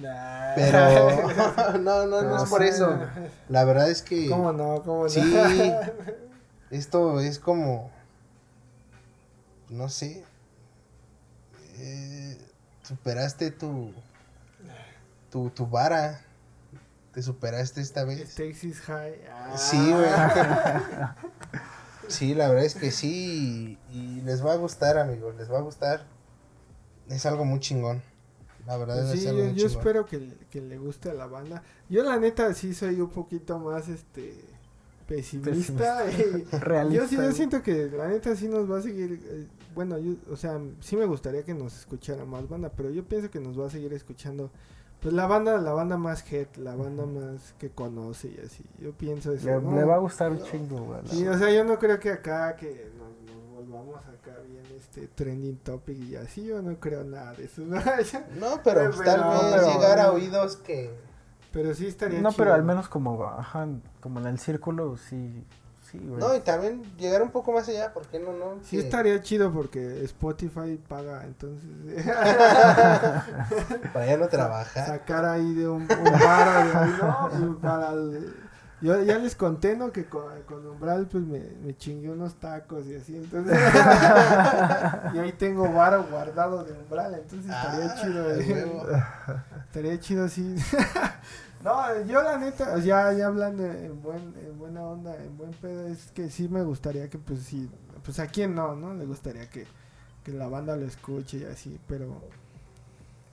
Nah. 0.00 0.54
Pero. 0.54 1.78
no, 1.78 2.06
no, 2.06 2.06
no 2.06 2.18
Pero 2.20 2.44
es 2.44 2.50
por 2.50 2.62
eso. 2.62 2.98
La 3.48 3.64
verdad 3.64 3.90
es 3.90 4.02
que. 4.02 4.28
¿Cómo 4.28 4.52
no? 4.52 4.82
¿Cómo 4.82 5.02
no? 5.04 5.08
Sí. 5.08 5.20
Esto 6.70 7.20
es 7.20 7.38
como. 7.38 7.90
No 9.68 9.88
sé. 9.88 10.24
eh, 11.76 12.38
superaste 12.82 13.50
tu. 13.50 13.92
Tu, 15.30 15.50
tu 15.50 15.66
vara. 15.66 16.20
Te 17.12 17.22
superaste 17.22 17.82
esta 17.82 18.04
vez. 18.04 18.34
Texas 18.34 18.80
High. 18.80 19.14
Ah. 19.30 19.56
Sí, 19.56 19.92
güey. 19.92 20.08
Sí, 22.08 22.34
la 22.34 22.48
verdad 22.48 22.64
es 22.66 22.74
que 22.74 22.90
sí. 22.90 23.78
Y, 23.90 23.98
y 23.98 24.20
les 24.22 24.44
va 24.44 24.52
a 24.52 24.56
gustar, 24.56 24.98
amigos. 24.98 25.34
Les 25.36 25.50
va 25.50 25.58
a 25.58 25.62
gustar. 25.62 26.02
Es 27.08 27.24
algo 27.24 27.46
muy 27.46 27.58
chingón. 27.60 28.02
La 28.66 28.76
verdad 28.76 29.02
Pues 29.02 29.14
es 29.14 29.20
sí, 29.22 29.26
algo 29.28 29.42
yo, 29.54 29.66
espero 29.66 30.06
que, 30.06 30.18
le- 30.20 30.36
que 30.50 30.60
le 30.60 30.78
guste 30.78 31.10
a 31.10 31.14
la 31.14 31.26
banda. 31.26 31.62
Yo 31.88 32.02
la 32.04 32.16
neta 32.18 32.52
sí 32.54 32.74
soy 32.74 33.00
un 33.00 33.10
poquito 33.10 33.58
más 33.58 33.88
este 33.88 34.34
pesimista. 35.06 36.04
Realista. 36.04 36.60
yo 36.90 37.06
sí 37.08 37.16
yo 37.16 37.32
siento 37.32 37.62
que 37.62 37.88
la 37.90 38.08
neta 38.08 38.34
sí 38.36 38.48
nos 38.48 38.70
va 38.70 38.78
a 38.78 38.82
seguir 38.82 39.20
eh, 39.24 39.46
bueno, 39.74 39.98
yo, 39.98 40.12
o 40.30 40.36
sea, 40.36 40.60
sí 40.80 40.96
me 40.96 41.06
gustaría 41.06 41.44
que 41.44 41.54
nos 41.54 41.76
escuchara 41.78 42.24
más 42.26 42.46
banda, 42.48 42.70
pero 42.76 42.90
yo 42.90 43.04
pienso 43.04 43.30
que 43.30 43.40
nos 43.40 43.58
va 43.58 43.66
a 43.66 43.70
seguir 43.70 43.92
escuchando 43.94 44.50
pues 45.00 45.12
la 45.14 45.26
banda 45.26 45.58
la 45.58 45.72
banda 45.72 45.96
más 45.96 46.30
head, 46.32 46.46
la 46.56 46.76
banda 46.76 47.04
más 47.06 47.54
que 47.58 47.70
conoce 47.70 48.28
y 48.28 48.38
así. 48.46 48.64
Yo 48.78 48.92
pienso 48.92 49.32
eso. 49.32 49.46
Le, 49.46 49.60
¿no? 49.60 49.74
le 49.74 49.82
va 49.84 49.96
a 49.96 49.98
gustar 49.98 50.30
un 50.30 50.42
chingo, 50.44 50.84
güey. 50.84 51.00
Sí, 51.06 51.26
o 51.26 51.36
sea, 51.36 51.50
yo 51.52 51.64
no 51.64 51.78
creo 51.78 51.98
que 51.98 52.10
acá 52.10 52.54
que 52.54 52.92
volvamos 53.72 54.00
acá 54.04 54.36
bien 54.48 54.62
este 54.76 55.06
trending 55.08 55.56
topic 55.58 55.98
y 55.98 56.16
así, 56.16 56.44
yo 56.44 56.60
no 56.62 56.78
creo 56.78 57.02
nada 57.04 57.32
de 57.34 57.44
eso. 57.44 57.62
¿no? 57.66 57.76
No, 57.76 58.60
pero 58.62 58.90
pues, 58.90 59.02
tal 59.04 59.20
vez 59.30 59.52
pero- 59.54 59.72
llegar 59.72 59.98
a 59.98 60.12
oídos 60.12 60.56
que. 60.56 60.94
pero 61.52 61.74
sí 61.74 61.86
estaría 61.86 62.20
No, 62.20 62.30
chido. 62.30 62.38
pero 62.38 62.54
al 62.54 62.62
menos 62.64 62.88
como, 62.88 63.24
ajá, 63.24 63.66
como 64.00 64.20
en 64.20 64.26
el 64.26 64.38
círculo, 64.38 64.96
sí, 64.96 65.44
sí, 65.90 65.98
güey. 65.98 66.20
No, 66.20 66.34
y 66.36 66.40
también 66.40 66.82
llegar 66.96 67.22
un 67.22 67.30
poco 67.30 67.52
más 67.52 67.68
allá, 67.68 67.92
¿por 67.92 68.06
qué 68.06 68.18
no? 68.18 68.32
no? 68.32 68.58
Sí 68.62 68.76
Que- 68.76 68.82
estaría 68.84 69.20
chido 69.22 69.52
porque 69.52 70.04
Spotify 70.04 70.78
paga, 70.88 71.24
entonces 71.24 71.68
Para 73.92 74.06
ya 74.06 74.16
no 74.16 74.28
trabajar. 74.28 74.86
sacar 74.86 75.24
ahí 75.24 75.54
de 75.54 75.68
un, 75.68 75.82
un 75.82 75.88
de 75.88 76.10
ahí, 76.24 76.92
¿no? 77.00 77.58
Para 77.62 77.92
el- 77.92 78.34
yo 78.82 79.02
ya 79.04 79.18
les 79.18 79.34
conté, 79.36 79.76
¿no? 79.76 79.92
Que 79.92 80.06
con, 80.06 80.42
con 80.42 80.66
Umbral 80.66 81.06
pues 81.08 81.24
me, 81.24 81.40
me 81.64 81.76
chingué 81.76 82.10
unos 82.10 82.34
tacos 82.40 82.86
y 82.86 82.96
así, 82.96 83.16
entonces 83.16 83.56
y 85.14 85.18
ahí 85.18 85.32
tengo 85.38 85.72
varo 85.72 86.04
guardado 86.10 86.64
de 86.64 86.72
Umbral, 86.72 87.14
entonces 87.14 87.50
estaría 87.50 87.92
Ah, 87.92 87.94
chido, 88.00 88.30
eh. 88.34 89.04
estaría 89.66 90.00
chido 90.00 90.24
así. 90.24 90.56
no, 91.64 92.02
yo 92.04 92.22
la 92.22 92.38
neta, 92.38 92.78
ya, 92.78 93.12
ya 93.12 93.26
hablando 93.28 93.64
en, 93.64 94.02
buen, 94.02 94.34
en 94.36 94.58
buena 94.58 94.82
onda, 94.82 95.16
en 95.16 95.36
buen 95.36 95.52
pedo, 95.52 95.86
es 95.88 96.10
que 96.12 96.28
sí 96.30 96.48
me 96.48 96.62
gustaría 96.62 97.08
que 97.08 97.18
pues 97.18 97.40
sí, 97.42 97.70
pues 98.04 98.18
a 98.18 98.26
quién 98.26 98.54
no, 98.54 98.74
¿no? 98.74 98.94
Le 98.94 99.06
gustaría 99.06 99.48
que, 99.48 99.66
que 100.24 100.32
la 100.32 100.48
banda 100.48 100.76
lo 100.76 100.86
escuche 100.86 101.38
y 101.38 101.44
así, 101.44 101.78
pero... 101.86 102.20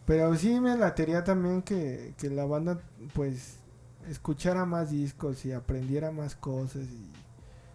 Pero 0.05 0.35
sí 0.35 0.59
me 0.59 0.75
latería 0.75 1.23
también 1.23 1.61
que, 1.61 2.15
que 2.17 2.29
la 2.29 2.45
banda, 2.45 2.79
pues, 3.13 3.58
escuchara 4.07 4.65
más 4.65 4.91
discos 4.91 5.45
y 5.45 5.51
aprendiera 5.51 6.11
más 6.11 6.35
cosas 6.35 6.83
y 6.83 7.11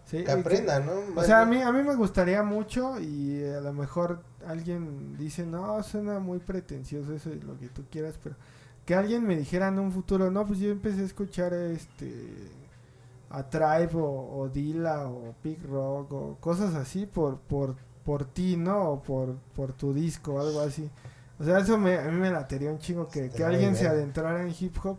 sí, 0.07 0.25
Que 0.25 0.33
aprenda, 0.33 0.81
¿no? 0.81 0.93
O 1.17 1.23
sea, 1.23 1.43
a 1.43 1.47
mí, 1.47 1.61
a 1.61 1.73
mí 1.73 1.83
me 1.83 1.95
gustaría 1.95 2.43
mucho 2.43 3.01
y 3.01 3.45
a 3.45 3.61
lo 3.61 3.73
mejor 3.73 4.23
alguien 4.47 5.17
dice, 5.17 5.45
no, 5.47 5.83
suena 5.83 6.19
muy 6.19 6.39
pretencioso 6.39 7.15
eso 7.15 7.31
y 7.31 7.41
lo 7.41 7.59
que 7.59 7.69
tú 7.69 7.85
quieras, 7.91 8.19
pero 8.23 8.37
que 8.85 8.95
alguien 8.95 9.27
me 9.27 9.37
dijera 9.37 9.69
en 9.69 9.79
un 9.79 9.93
futuro, 9.93 10.31
no, 10.31 10.47
pues 10.47 10.59
yo 10.59 10.71
empecé 10.71 11.03
a 11.03 11.05
escuchar 11.05 11.55
este 11.55 12.51
a 13.31 13.43
Tribe 13.49 13.91
o, 13.95 14.39
o 14.39 14.49
Dilla 14.49 15.09
o 15.09 15.35
Big 15.43 15.61
Rock 15.67 16.13
o 16.13 16.37
cosas 16.41 16.75
así 16.75 17.07
por 17.07 17.39
por 17.41 17.77
por 18.05 18.27
ti, 18.27 18.57
¿no? 18.57 18.91
O 18.91 19.03
por, 19.03 19.37
por 19.57 19.73
tu 19.73 19.95
disco 19.95 20.35
o 20.35 20.41
algo 20.41 20.61
así. 20.61 20.91
O 21.39 21.45
sea, 21.45 21.59
eso 21.59 21.79
me, 21.79 21.99
a 21.99 22.03
mí 22.03 22.21
me 22.21 22.31
latería 22.31 22.71
un 22.71 22.79
chingo 22.79 23.09
que, 23.09 23.31
que 23.31 23.43
alguien 23.43 23.75
se 23.75 23.89
adentrara 23.89 24.43
en 24.43 24.55
hip 24.59 24.77
hop 24.85 24.99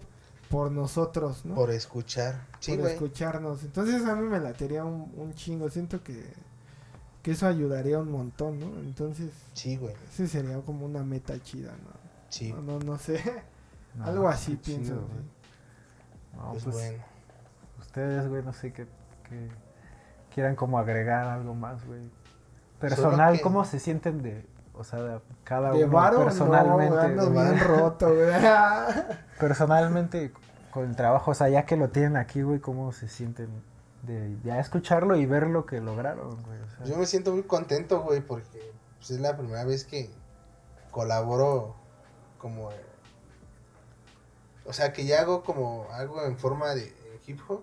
por 0.49 0.71
nosotros, 0.71 1.45
¿no? 1.45 1.55
Por 1.55 1.71
escuchar. 1.71 2.45
Sí, 2.59 2.77
por 2.77 2.89
escucharnos. 2.89 3.63
Entonces 3.63 4.05
a 4.05 4.15
mí 4.15 4.27
me 4.27 4.39
latería 4.39 4.83
un, 4.85 5.11
un 5.15 5.33
chingo. 5.33 5.69
Siento 5.69 6.03
que, 6.03 6.23
que 7.21 7.31
eso 7.31 7.47
ayudaría 7.47 7.99
un 7.99 8.11
montón, 8.11 8.59
¿no? 8.59 8.67
Entonces, 8.79 9.31
Sí, 9.53 9.77
güey. 9.77 9.93
ese 10.11 10.27
sería 10.27 10.59
como 10.61 10.85
una 10.85 11.03
meta 11.03 11.41
chida, 11.41 11.71
¿no? 11.71 11.91
Sí. 12.29 12.51
No, 12.53 12.61
no, 12.61 12.79
no 12.79 12.97
sé. 12.97 13.21
No, 13.95 14.05
Algo 14.05 14.27
así 14.27 14.55
pienso. 14.57 14.83
chido, 14.93 15.01
sí. 15.07 15.13
güey. 15.13 15.23
No, 16.45 16.51
Pues, 16.51 16.63
pues, 16.65 16.75
bueno. 16.75 17.03
ustedes, 17.79 18.27
güey, 18.27 18.43
no 18.43 18.51
sé 18.53 18.73
qué, 18.73 18.87
qué 19.29 19.47
quieran 20.33 20.55
como 20.55 20.77
agregar 20.77 21.27
algo 21.27 21.53
más, 21.55 21.85
güey. 21.85 22.01
Personal, 22.79 23.37
que- 23.37 23.41
¿cómo 23.41 23.63
se 23.63 23.79
sienten 23.79 24.21
de, 24.21 24.45
o 24.77 24.83
sea, 24.83 24.99
de 25.01 25.19
cada 25.43 25.71
De 25.71 25.83
uno 25.85 25.93
varo, 25.93 26.23
personalmente? 26.23 26.95
no, 26.95 27.01
ando 27.01 27.31
güey? 27.31 27.45
bien 27.51 27.59
roto, 27.59 28.07
güey. 28.13 28.29
personalmente 29.39 30.31
con 30.71 30.85
el 30.89 30.95
trabajo, 30.95 31.31
o 31.31 31.33
sea, 31.33 31.49
ya 31.49 31.65
que 31.65 31.77
lo 31.77 31.89
tienen 31.89 32.17
aquí, 32.17 32.41
güey, 32.41 32.59
¿cómo 32.59 32.91
se 32.91 33.07
sienten 33.07 33.49
de 34.03 34.37
ya 34.43 34.59
escucharlo 34.59 35.15
y 35.15 35.25
ver 35.25 35.47
lo 35.47 35.65
que 35.65 35.79
lograron, 35.81 36.41
güey? 36.43 36.59
O 36.61 36.69
sea, 36.69 36.85
Yo 36.85 36.97
me 36.97 37.05
siento 37.05 37.31
muy 37.31 37.43
contento, 37.43 38.01
güey, 38.01 38.21
porque 38.21 38.73
pues, 38.97 39.11
es 39.11 39.19
la 39.19 39.37
primera 39.37 39.63
vez 39.63 39.85
que 39.85 40.09
colaboro 40.91 41.75
como... 42.37 42.71
eh, 42.71 42.75
O 44.65 44.73
sea, 44.73 44.91
que 44.93 45.05
ya 45.05 45.21
hago 45.21 45.43
como 45.43 45.87
algo 45.91 46.23
en 46.23 46.37
forma 46.37 46.73
de 46.75 46.93
hip 47.27 47.39
hop. 47.47 47.61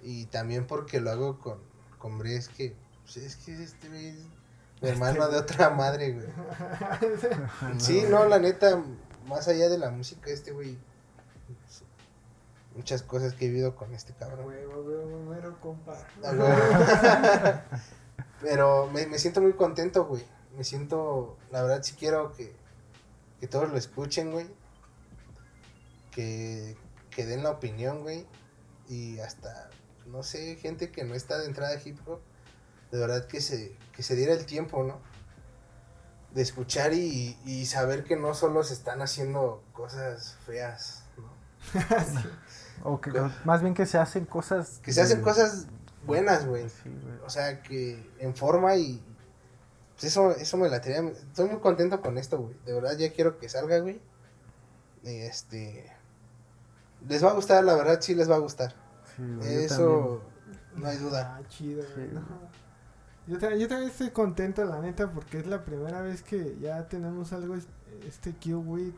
Y 0.00 0.26
también 0.26 0.66
porque 0.66 1.00
lo 1.00 1.10
hago 1.10 1.38
con, 1.38 1.58
con 1.98 2.18
Bres, 2.18 2.48
que 2.48 2.74
pues, 3.04 3.18
es 3.18 3.36
que 3.36 3.62
este 3.62 3.88
güey 3.88 4.16
mi 4.82 4.88
hermano 4.88 5.28
de 5.28 5.38
otra 5.38 5.70
madre, 5.70 6.12
güey. 6.12 6.26
Sí, 7.78 8.04
no, 8.08 8.26
la 8.26 8.38
neta, 8.38 8.82
más 9.26 9.48
allá 9.48 9.68
de 9.68 9.78
la 9.78 9.90
música, 9.90 10.30
este 10.30 10.50
güey... 10.50 10.76
Muchas 12.74 13.02
cosas 13.02 13.34
que 13.34 13.44
he 13.44 13.48
vivido 13.48 13.76
con 13.76 13.94
este 13.94 14.14
cabrón. 14.14 14.46
Huevo, 14.46 14.80
huevo, 14.82 15.30
mero 15.30 15.60
compa. 15.60 15.94
Güey. 16.20 16.52
Pero 18.40 18.88
me, 18.88 19.06
me 19.06 19.18
siento 19.18 19.42
muy 19.42 19.52
contento, 19.52 20.06
güey. 20.06 20.24
Me 20.56 20.64
siento, 20.64 21.36
la 21.50 21.62
verdad, 21.62 21.82
sí 21.82 21.94
quiero 21.98 22.32
que, 22.32 22.54
que 23.40 23.46
todos 23.46 23.70
lo 23.70 23.76
escuchen, 23.76 24.32
güey. 24.32 24.46
Que, 26.10 26.76
que 27.10 27.26
den 27.26 27.42
la 27.42 27.50
opinión, 27.50 28.00
güey. 28.00 28.26
Y 28.88 29.18
hasta, 29.18 29.68
no 30.06 30.22
sé, 30.22 30.56
gente 30.56 30.90
que 30.90 31.04
no 31.04 31.14
está 31.14 31.38
de 31.38 31.46
entrada 31.46 31.78
hip 31.84 31.98
hop, 32.06 32.20
de 32.92 32.98
verdad 33.00 33.26
que 33.26 33.40
se, 33.40 33.76
que 33.96 34.02
se 34.04 34.14
diera 34.14 34.32
el 34.34 34.46
tiempo, 34.46 34.84
¿no? 34.84 35.00
De 36.32 36.42
escuchar 36.42 36.92
y, 36.94 37.36
y 37.44 37.66
saber 37.66 38.04
que 38.04 38.16
no 38.16 38.34
solo 38.34 38.62
se 38.62 38.74
están 38.74 39.02
haciendo 39.02 39.62
cosas 39.72 40.36
feas, 40.46 41.02
¿no? 41.16 41.32
o 42.84 43.00
que, 43.00 43.10
más 43.44 43.62
bien 43.62 43.74
que 43.74 43.86
se 43.86 43.98
hacen 43.98 44.24
cosas... 44.24 44.80
Que 44.82 44.92
se 44.92 45.00
hacen 45.02 45.18
de- 45.18 45.24
cosas 45.24 45.66
buenas, 46.06 46.46
güey. 46.46 46.68
Sí, 46.68 46.88
güey. 46.88 47.18
O 47.24 47.30
sea, 47.30 47.62
que 47.62 48.10
en 48.18 48.34
forma 48.34 48.76
y. 48.76 49.02
Pues 49.94 50.04
eso, 50.04 50.30
eso 50.32 50.56
me 50.56 50.68
la 50.68 50.80
tenía. 50.80 51.10
Estoy 51.10 51.48
muy 51.48 51.60
contento 51.60 52.00
con 52.00 52.18
esto, 52.18 52.38
güey. 52.38 52.56
De 52.64 52.72
verdad, 52.72 52.96
ya 52.96 53.12
quiero 53.12 53.38
que 53.38 53.48
salga, 53.48 53.78
güey. 53.78 54.00
Y 55.04 55.16
este. 55.20 55.92
Les 57.08 57.22
va 57.24 57.30
a 57.30 57.34
gustar, 57.34 57.62
la 57.62 57.74
verdad, 57.74 58.00
sí 58.00 58.14
les 58.14 58.28
va 58.30 58.36
a 58.36 58.40
gustar. 58.40 58.74
Sí. 59.16 59.22
Eso, 59.48 60.22
no 60.74 60.88
hay 60.88 60.96
duda. 60.96 61.36
Ah, 61.38 61.48
chido, 61.48 61.84
güey. 61.94 62.08
Sí. 62.08 62.14
no. 62.14 62.22
Yo, 63.26 63.38
yo 63.38 63.68
también 63.68 63.90
estoy 63.90 64.10
contento, 64.10 64.64
la 64.64 64.80
neta, 64.80 65.10
porque 65.12 65.38
es 65.38 65.46
la 65.46 65.64
primera 65.64 66.02
vez 66.02 66.22
que 66.22 66.56
ya 66.60 66.88
tenemos 66.88 67.32
algo, 67.32 67.54
es- 67.54 67.68
este 68.06 68.34
Q-Wit. 68.34 68.94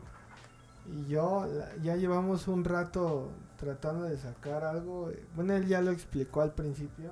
Y 0.87 1.07
yo, 1.07 1.47
ya 1.83 1.95
llevamos 1.95 2.47
un 2.47 2.63
rato 2.63 3.31
tratando 3.57 4.05
de 4.05 4.17
sacar 4.17 4.63
algo. 4.63 5.11
Bueno, 5.35 5.53
él 5.55 5.67
ya 5.67 5.81
lo 5.81 5.91
explicó 5.91 6.41
al 6.41 6.53
principio. 6.53 7.11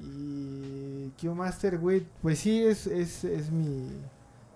Y 0.00 1.10
Q 1.20 1.34
Master 1.34 1.78
Wit, 1.80 2.06
pues 2.22 2.40
sí, 2.40 2.62
es, 2.64 2.86
es, 2.86 3.24
es 3.24 3.50
mi 3.50 3.88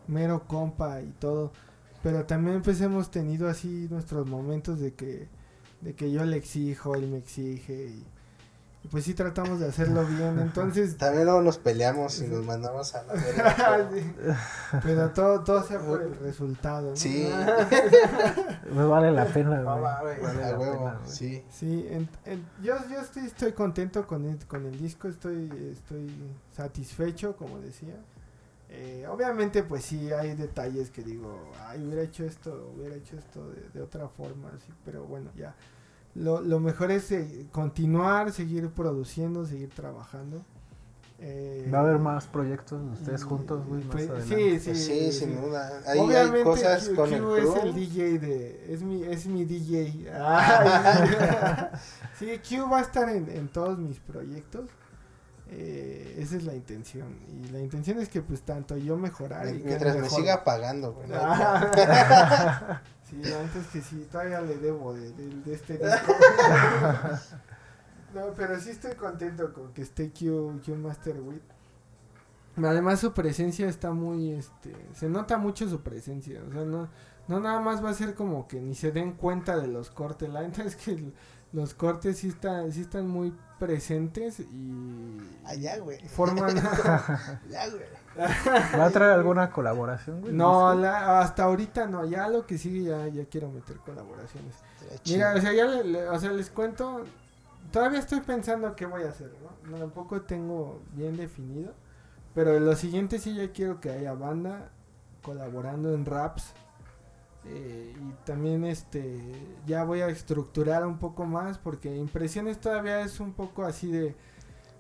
mero 0.09 0.47
compa 0.47 1.01
y 1.03 1.11
todo. 1.21 1.53
Pero 2.03 2.25
también 2.27 2.63
pues 2.63 2.81
hemos 2.81 3.11
tenido 3.11 3.49
así 3.49 3.89
nuestros 3.91 4.27
momentos 4.27 4.81
de 4.81 4.95
que, 4.95 5.29
de 5.81 5.95
que 5.95 6.11
yo 6.11 6.25
le 6.25 6.37
exijo, 6.37 6.95
él 6.95 7.09
me 7.09 7.19
exige. 7.19 7.87
Y 7.89 8.07
pues 8.91 9.05
sí 9.05 9.15
tratamos 9.15 9.61
de 9.61 9.69
hacerlo 9.69 10.05
bien. 10.07 10.39
Entonces, 10.39 10.97
También 10.97 11.25
luego 11.25 11.43
nos 11.43 11.59
peleamos 11.59 12.21
y 12.21 12.27
nos 12.29 12.45
mandamos 12.45 12.95
a 12.95 13.03
la 13.05 13.13
verga. 13.15 13.91
Sí. 13.93 14.13
Pero 14.83 15.11
todo, 15.11 15.45
todo 15.45 15.63
sea 15.63 15.79
por 15.81 16.03
el 16.03 16.15
resultado. 16.19 16.91
¿no? 16.91 16.97
Sí. 16.97 17.29
Me 18.75 18.85
vale 18.85 19.11
la 19.13 19.25
pena, 19.27 19.61
güey. 19.63 19.81
Vale 19.83 20.41
la 20.41 20.59
huevo, 20.59 20.79
pena, 20.79 20.99
güey. 21.03 21.11
sí. 21.17 21.45
Sí, 21.51 21.87
en- 21.91 22.09
en- 22.25 22.47
yo, 22.63 22.75
yo 22.91 23.01
estoy, 23.01 23.27
estoy 23.27 23.53
contento 23.53 24.07
con 24.07 24.25
el, 24.25 24.39
con 24.47 24.65
el 24.67 24.79
disco, 24.79 25.09
estoy, 25.09 25.51
estoy 25.73 26.11
satisfecho, 26.57 27.37
como 27.37 27.59
decía. 27.61 27.95
Eh, 28.71 29.07
obviamente, 29.09 29.63
pues 29.63 29.85
sí, 29.85 30.13
hay 30.13 30.35
detalles 30.35 30.91
que 30.91 31.03
digo, 31.03 31.51
ay, 31.67 31.83
hubiera 31.85 32.03
hecho 32.03 32.25
esto, 32.25 32.71
hubiera 32.77 32.97
hecho 32.97 33.17
esto 33.17 33.49
de, 33.51 33.69
de 33.73 33.81
otra 33.83 34.09
forma, 34.09 34.51
así, 34.55 34.71
pero 34.85 35.05
bueno, 35.05 35.31
ya. 35.37 35.55
Lo, 36.19 36.41
lo 36.41 36.59
mejor 36.61 36.91
es 36.91 37.11
eh, 37.13 37.47
continuar, 37.53 38.33
seguir 38.33 38.69
produciendo, 38.71 39.47
seguir 39.47 39.71
trabajando. 39.71 40.45
Eh, 41.21 41.69
Va 41.73 41.79
a 41.79 41.81
haber 41.83 41.99
más 41.99 42.27
proyectos 42.29 42.81
de 42.85 42.91
ustedes 42.93 43.25
juntos, 43.25 43.67
güey, 43.67 43.83
pues, 43.83 44.09
sí, 44.25 44.61
sí, 44.61 44.75
sí, 44.75 44.75
sí. 44.77 45.13
sin 45.13 45.41
duda. 45.41 45.81
Ahí 45.87 45.99
Obviamente 45.99 46.39
hay 46.39 46.45
cosas 46.45 46.89
Q- 46.89 46.95
con 46.95 47.11
Q 47.11 47.15
el 47.37 47.45
es 47.45 47.51
crew. 47.51 47.63
el 47.67 47.75
DJ 47.75 48.19
de 48.21 48.73
es 48.73 48.83
mi 48.83 49.03
es 49.03 49.27
mi 49.27 49.45
DJ. 49.45 50.07
Ay. 50.15 51.69
sí, 52.19 52.27
Q 52.57 52.71
va 52.71 52.79
a 52.79 52.83
estar 52.83 53.09
en, 53.09 53.29
en 53.31 53.49
todos 53.49 53.79
mis 53.79 53.99
proyectos. 53.99 54.69
Eh, 55.51 56.17
esa 56.19 56.37
es 56.37 56.45
la 56.45 56.55
intención 56.55 57.07
y 57.33 57.49
la 57.49 57.59
intención 57.61 57.99
es 57.99 58.11
que 58.11 58.21
pues 58.21 58.43
tanto 58.43 58.77
yo 58.77 58.99
mejorar 58.99 59.49
y 59.49 59.63
Mientras 59.63 59.97
me 59.97 60.11
siga 60.11 60.45
pagando, 60.45 60.93
güey. 60.93 61.09
Ah. 61.15 62.83
sí, 63.09 63.17
la 63.23 63.43
neta 63.43 63.59
es 63.59 63.67
que 63.69 63.81
sí, 63.81 64.07
todavía 64.13 64.43
le 64.43 64.59
debo 64.59 64.93
de, 64.93 65.11
de- 65.13 65.43
de 65.43 65.55
este 65.55 65.79
disco. 65.79 66.13
no, 68.15 68.33
pero 68.37 68.59
sí 68.61 68.71
estoy 68.71 68.95
contento 68.95 69.53
con 69.53 69.73
que 69.73 69.83
esté 69.83 70.11
Q, 70.11 70.61
Q 70.65 70.75
Master 70.77 71.19
Wit. 71.21 71.43
Además 72.57 73.01
su 73.01 73.13
presencia 73.13 73.69
está 73.69 73.93
muy, 73.93 74.33
este, 74.33 74.75
se 74.93 75.09
nota 75.09 75.39
mucho 75.39 75.69
su 75.69 75.81
presencia, 75.83 76.43
o 76.47 76.53
sea, 76.53 76.65
no, 76.65 76.89
no 77.29 77.41
nada 77.41 77.61
más 77.61 77.85
va 77.85 77.91
a 77.91 77.95
ser 77.95 78.15
como 78.15 78.49
que 78.49 78.61
ni 78.61 78.75
se 78.75 78.91
den 78.91 79.13
cuenta 79.13 79.57
de 79.59 79.69
los 79.69 79.91
cortes, 79.91 80.29
la 80.29 80.43
neta 80.43 80.65
es 80.65 80.75
que 80.75 81.13
los 81.53 81.73
cortes 81.75 82.19
sí 82.19 82.29
están, 82.29 82.73
sí 82.73 82.81
están 82.81 83.07
muy 83.07 83.33
presentes 83.59 84.41
y 84.41 85.19
Allá, 85.45 85.79
güey. 85.79 85.99
forman... 86.09 86.55
Ya, 87.51 87.69
güey. 87.69 87.83
¿Va 88.79 88.87
a 88.87 88.91
traer 88.91 89.13
alguna 89.13 89.51
colaboración, 89.51 90.21
güey? 90.23 90.33
no, 90.35 90.75
la- 90.75 91.21
hasta 91.21 91.45
ahorita 91.45 91.87
no, 91.87 92.05
ya 92.05 92.29
lo 92.29 92.47
que 92.47 92.59
sigue 92.59 92.83
ya, 92.85 93.07
ya 93.09 93.25
quiero 93.27 93.49
meter 93.51 93.77
colaboraciones. 93.79 94.55
Mira, 95.07 95.35
o 95.37 95.41
sea, 95.41 95.53
ya 95.53 95.67
le- 95.67 95.85
le- 95.85 96.09
o 96.09 96.19
sea, 96.19 96.31
les 96.33 96.51
cuento, 96.51 97.05
todavía 97.71 97.99
estoy 98.01 98.21
pensando 98.21 98.75
qué 98.75 98.87
voy 98.87 99.05
a 99.05 99.11
hacer, 99.11 99.31
¿no? 99.43 99.71
No, 99.71 99.79
Tampoco 99.79 100.23
tengo 100.23 100.81
bien 100.95 101.17
definido, 101.17 101.75
pero 102.35 102.59
lo 102.59 102.75
siguiente 102.75 103.19
sí 103.21 103.35
ya 103.37 103.53
quiero 103.53 103.81
que 103.81 103.91
haya 103.91 104.15
banda 104.15 104.71
colaborando 105.23 105.95
en 105.95 106.05
raps. 106.05 106.55
Eh, 107.47 107.95
y 107.99 108.13
también 108.27 108.65
este 108.65 109.19
ya 109.67 109.85
voy 109.85 110.01
a 110.01 110.09
estructurar 110.09 110.87
un 110.87 110.99
poco 110.99 111.25
más 111.25 111.59
porque 111.59 111.97
impresiones 111.97 112.61
todavía 112.61 113.01
es 113.01 113.21
un 113.21 113.33
poco 113.33 113.65
así 113.65 113.91
de 113.91 114.15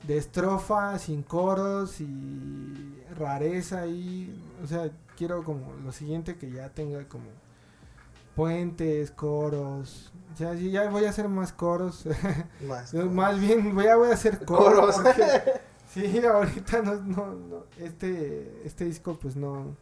de 0.07 0.17
estrofa 0.17 0.99
sin 0.99 1.23
coros 1.23 2.01
y 2.01 2.97
rareza 3.17 3.81
ahí 3.83 4.41
o 4.63 4.67
sea 4.67 4.91
quiero 5.17 5.43
como 5.45 5.73
lo 5.85 5.91
siguiente 5.93 6.37
que 6.37 6.51
ya 6.53 6.69
tenga 6.71 7.09
como 7.09 7.27
puentes 8.35 9.11
coros 9.11 10.13
o 10.33 10.37
sea 10.37 10.57
sí, 10.57 10.71
ya 10.71 10.89
voy 10.91 11.05
a 11.05 11.11
hacer 11.11 11.29
más 11.29 11.53
coros 11.53 12.05
Más. 12.69 12.95
más 12.95 13.41
bien 13.41 13.75
voy 13.75 13.87
a, 13.87 13.97
voy 13.97 14.11
a 14.11 14.15
hacer 14.15 14.45
coros, 14.45 14.97
Coros. 14.97 14.97
porque- 14.97 15.61
sí 15.91 16.19
ahorita 16.25 16.83
no, 16.83 16.95
no, 16.97 17.35
no 17.35 17.65
este 17.79 18.63
este 18.65 18.85
disco 18.85 19.19
pues 19.21 19.35
no 19.37 19.75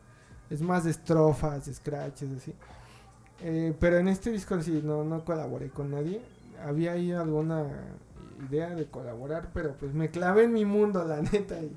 es 0.51 0.62
más 0.62 0.85
de 0.85 0.90
estrofas 0.93 1.66
de 1.66 1.74
scratches 1.74 2.31
así 2.36 2.55
Eh, 3.40 3.74
pero 3.81 3.98
en 3.98 4.09
este 4.09 4.31
disco 4.32 4.60
sí 4.62 4.81
no 4.85 5.05
no 5.05 5.24
colaboré 5.24 5.70
con 5.70 5.90
nadie 5.90 6.23
había 6.64 6.93
ahí 6.93 7.12
alguna 7.12 7.66
idea 8.48 8.70
de 8.70 8.86
colaborar, 8.90 9.51
pero 9.52 9.74
pues 9.77 9.93
me 9.94 10.10
clavé 10.10 10.44
en 10.44 10.52
mi 10.55 10.64
mundo, 10.64 11.05
la 11.05 11.20
neta, 11.23 11.60
y, 11.60 11.77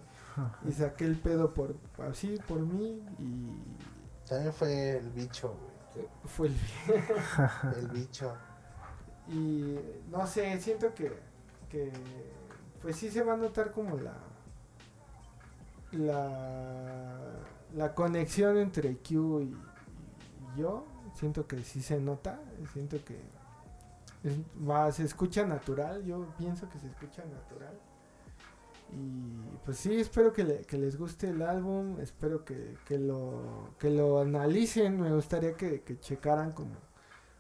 y 0.63 0.71
saqué 0.73 1.05
el 1.05 1.17
pedo 1.19 1.53
por 1.53 1.75
así, 2.09 2.39
por 2.47 2.59
mí, 2.61 3.01
y 3.19 3.57
También 4.27 4.53
fue 4.53 4.97
el 4.97 5.09
bicho, 5.11 5.49
güey. 5.93 6.07
fue 6.25 6.47
el 6.47 6.55
El 7.71 7.87
bicho. 7.89 8.35
Y 9.27 9.75
no 10.11 10.25
sé, 10.27 10.59
siento 10.59 10.93
que, 10.93 11.11
que 11.69 11.91
pues 12.81 12.95
sí 12.97 13.09
se 13.11 13.23
va 13.23 13.33
a 13.33 13.37
notar 13.37 13.71
como 13.71 13.97
la 13.97 14.13
la, 15.91 16.19
la 17.75 17.93
conexión 17.93 18.57
entre 18.57 18.97
Q 18.97 19.41
y, 19.41 19.55
yo. 20.59 20.85
Siento 21.15 21.47
que 21.47 21.61
sí 21.63 21.81
se 21.81 21.99
nota, 21.99 22.39
siento 22.71 22.97
que 23.03 23.19
es- 24.23 24.95
se 24.95 25.03
escucha 25.03 25.45
natural, 25.45 26.03
yo 26.05 26.27
pienso 26.37 26.69
que 26.69 26.79
se 26.79 26.87
escucha 26.87 27.23
natural. 27.25 27.77
Y 28.91 29.57
pues 29.65 29.77
sí, 29.77 29.99
espero 29.99 30.31
que, 30.33 30.61
que 30.67 30.77
les 30.77 30.97
guste 30.97 31.29
el 31.29 31.41
álbum, 31.41 31.99
espero 31.99 32.43
que, 32.45 32.75
que 32.85 32.97
lo, 32.97 33.71
que 33.77 33.89
lo 33.91 34.19
analicen, 34.19 34.99
me 34.99 35.13
gustaría 35.13 35.53
que, 35.55 35.81
que 35.81 35.99
checaran 35.99 36.51
como, 36.53 36.71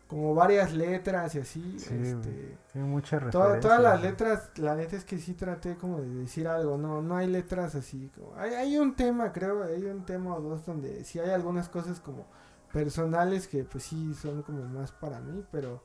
como 0.09 0.33
varias 0.35 0.73
letras 0.73 1.35
y 1.35 1.39
así. 1.39 1.79
Sí, 1.79 1.93
este, 1.93 2.13
güey. 2.31 2.57
Tiene 2.73 2.87
mucha 2.87 3.19
Toda- 3.29 3.59
todas 3.61 3.79
las 3.81 4.01
letras, 4.01 4.49
la 4.57 4.75
neta 4.75 4.95
es 4.97 5.05
que 5.05 5.19
sí 5.19 5.35
traté 5.35 5.75
como 5.77 6.01
de 6.01 6.09
decir 6.09 6.47
algo, 6.47 6.77
no, 6.77 7.01
no 7.01 7.15
hay 7.15 7.27
letras 7.27 7.75
así. 7.75 8.11
como- 8.15 8.35
hay, 8.35 8.53
hay 8.55 8.77
un 8.77 8.95
tema, 8.95 9.31
creo, 9.31 9.63
hay 9.63 9.85
un 9.85 10.03
tema 10.05 10.35
o 10.35 10.41
dos 10.41 10.65
donde 10.65 11.03
sí 11.05 11.19
hay 11.19 11.29
algunas 11.29 11.69
cosas 11.69 11.99
como 11.99 12.25
personales 12.73 13.47
que 13.47 13.63
pues 13.63 13.83
sí 13.85 14.13
son 14.15 14.41
como 14.43 14.63
más 14.65 14.91
para 14.91 15.19
mí, 15.19 15.43
pero 15.51 15.83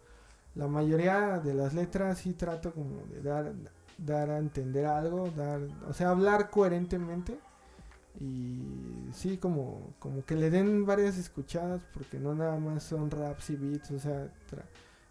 la 0.55 0.69
mayoría 0.69 1.39
de 1.39 1.55
las 1.55 1.75
letras 1.75 2.19
sí 2.19 2.33
trato 2.35 2.73
como 2.73 3.03
de 3.07 3.21
dar, 3.23 3.53
dar 3.99 4.31
a 4.31 4.39
entender 4.39 4.87
algo, 4.87 5.29
dar, 5.37 5.61
o 5.89 5.93
sea, 5.93 6.11
hablar 6.11 6.51
coherentemente 6.51 7.39
y 8.21 8.63
sí 9.13 9.39
como, 9.39 9.93
como 9.99 10.25
que 10.25 10.37
le 10.37 10.51
den 10.51 10.87
varias 10.87 11.19
escuchadas 11.19 11.83
porque 11.93 12.19
no 12.19 12.35
nada 12.35 12.57
más 12.59 12.83
son 12.85 13.11
raps 13.11 13.51
y 13.51 13.57
beats, 13.57 13.91
o 13.91 13.99
sea, 13.99 14.27
tra- 14.51 14.65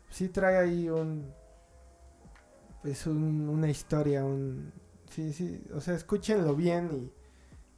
sí 0.09 0.29
trae 0.29 0.57
ahí 0.57 0.89
un 0.89 1.25
es 2.83 3.07
un- 3.07 3.47
una 3.49 3.69
historia, 3.69 4.23
un 4.25 4.71
sí, 5.09 5.31
sí, 5.33 5.63
o 5.73 5.79
sea, 5.81 5.93
escúchenlo 5.95 6.55
bien 6.55 6.89
y 6.91 7.11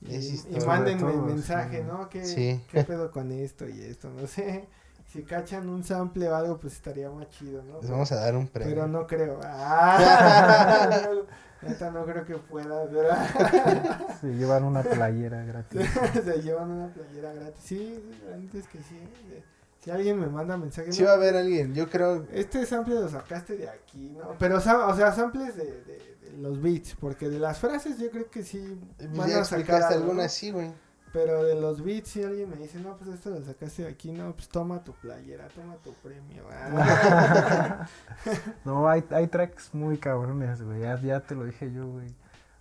y, 0.08 0.16
y 0.56 0.66
mándenme 0.68 1.14
mensaje, 1.14 1.80
sí. 1.80 1.84
¿no? 1.88 2.10
¿Qué, 2.10 2.26
Sí. 2.26 2.62
¿Qué 2.72 2.84
pedo 2.84 3.10
con 3.10 3.32
esto 3.32 3.68
y 3.68 3.82
esto? 3.82 4.10
No 4.12 4.28
sé. 4.28 4.68
Si 5.08 5.24
cachan 5.24 5.70
un 5.70 5.84
sample 5.84 6.28
o 6.28 6.36
algo, 6.36 6.58
pues 6.60 6.74
estaría 6.74 7.10
más 7.10 7.30
chido, 7.30 7.64
¿no? 7.64 7.80
Les 7.80 7.90
vamos 7.90 8.12
a 8.12 8.16
dar 8.16 8.36
un 8.36 8.48
premio. 8.48 8.74
Pero 8.76 8.88
no 8.88 9.08
creo. 9.08 9.40
Ah, 9.44 11.08
neta, 11.68 11.92
no 11.92 12.06
creo 12.06 12.26
que 12.26 12.36
pueda, 12.38 12.86
¿verdad? 12.86 14.08
Se 14.22 14.28
llevan 14.36 14.64
una 14.64 14.82
playera 14.84 15.44
gratis. 15.44 15.82
Se 16.24 16.42
llevan 16.42 16.72
una 16.72 16.88
playera 16.94 17.34
gratis. 17.34 17.62
Sí, 17.64 18.04
antes 18.34 18.68
que 18.68 18.78
sí. 18.80 18.98
eh, 19.32 19.44
Si 19.84 19.92
alguien 19.92 20.20
me 20.20 20.28
manda 20.28 20.58
mensaje. 20.58 20.92
Sí 20.92 21.04
va 21.04 21.12
a 21.12 21.16
haber 21.16 21.36
alguien, 21.36 21.74
yo 21.74 21.90
creo. 21.90 22.26
Este 22.32 22.66
sample 22.66 22.96
lo 22.96 23.10
sacaste 23.10 23.58
de 23.58 23.70
aquí, 23.70 24.10
¿no? 24.18 24.36
Pero, 24.40 24.58
o 24.58 24.62
sea, 24.62 25.12
samples 25.12 25.56
de, 25.56 25.66
de- 25.66 26.16
de 26.32 26.38
los 26.42 26.62
beats, 26.62 26.96
porque 27.00 27.30
de 27.30 27.40
las 27.40 27.60
frases 27.60 27.98
yo 27.98 28.10
creo 28.12 28.30
que 28.30 28.44
sí 28.44 28.78
van 29.16 29.30
Ya 29.30 29.40
a 29.42 29.46
sacar 29.46 29.60
explicaste 29.62 29.94
algunas, 29.94 30.34
sí, 30.34 30.52
güey. 30.52 30.72
Pero 31.16 31.44
de 31.44 31.56
los 31.56 31.82
beats, 31.84 32.10
si 32.10 32.24
alguien 32.24 32.50
me 32.50 32.58
dice, 32.58 32.78
no, 32.80 32.98
pues 32.98 33.10
esto 33.10 33.30
lo 33.30 33.42
sacaste 33.42 33.84
de 33.84 33.88
aquí, 33.90 34.12
no, 34.12 34.34
pues 34.34 34.50
toma 34.50 34.84
tu 34.84 34.92
playera, 34.94 35.48
toma 35.56 35.76
tu 35.78 35.94
premio. 35.94 36.44
Ah. 36.52 37.88
No, 38.66 38.88
hay, 38.90 39.04
hay 39.12 39.28
tracks 39.28 39.74
muy 39.74 39.98
cabrones, 39.98 40.62
güey. 40.62 40.82
Ya, 40.82 41.00
ya 41.00 41.20
te 41.22 41.36
lo 41.36 41.46
dije 41.46 41.72
yo, 41.72 41.88
güey. 41.88 42.14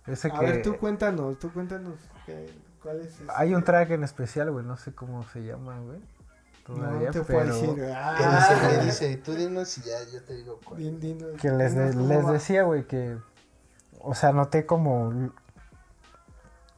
Ese 0.07 0.29
A 0.29 0.39
que... 0.39 0.45
ver, 0.45 0.61
tú 0.61 0.77
cuéntanos, 0.77 1.37
tú 1.39 1.51
cuéntanos 1.51 1.95
qué- 2.25 2.49
cuál 2.81 3.01
es 3.01 3.07
ese? 3.15 3.23
Hay 3.35 3.53
un 3.55 3.63
track 3.63 3.89
en 3.91 4.03
especial, 4.03 4.51
güey. 4.51 4.65
No 4.65 4.77
sé 4.77 4.93
cómo 4.93 5.23
se 5.29 5.43
llama, 5.43 5.79
güey. 5.79 5.99
No, 6.67 6.75
Todavía, 6.75 7.07
no 7.07 7.11
te 7.13 7.21
puedo 7.21 7.39
pero... 7.39 7.53
decir. 7.55 7.75
Que 7.75 7.93
Ah, 7.93 8.47
dice, 8.49 8.77
que 8.79 8.85
dice, 8.85 9.17
tú 9.17 9.33
dinos 9.35 9.77
y 9.77 9.81
ya 9.81 9.97
yo 10.13 10.23
te 10.23 10.35
digo 10.35 10.59
cuál. 10.63 10.79
Din- 10.79 10.99
dinos, 10.99 11.41
Que 11.41 11.49
les, 11.51 11.75
de- 11.75 11.93
les 11.93 12.27
decía, 12.27 12.63
güey, 12.63 12.85
que... 12.87 13.17
O 13.99 14.13
sea, 14.15 14.31
noté 14.31 14.65
como... 14.65 15.31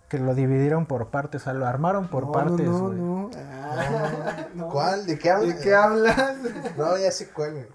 Que 0.09 0.19
lo 0.19 0.33
dividieron 0.35 0.85
por 0.85 1.09
partes. 1.09 1.41
O 1.41 1.43
sea, 1.45 1.53
lo 1.53 1.65
armaron 1.67 2.07
por 2.07 2.27
No, 2.27 2.31
partes, 2.31 2.65
No, 2.67 2.79
güey. 2.79 2.97
no, 2.97 3.05
no. 3.23 3.29
Ah, 3.35 4.47
no. 4.55 4.69
¿Cuál? 4.69 5.05
¿De 5.05 5.19
qué 5.19 5.29
hablas? 5.31 5.55
¿De 5.57 5.61
qué 5.63 5.75
hablas? 5.75 6.37
No, 6.77 6.97
ya 6.97 7.11
sé 7.11 7.29
cuál, 7.29 7.51
güey. 7.53 7.67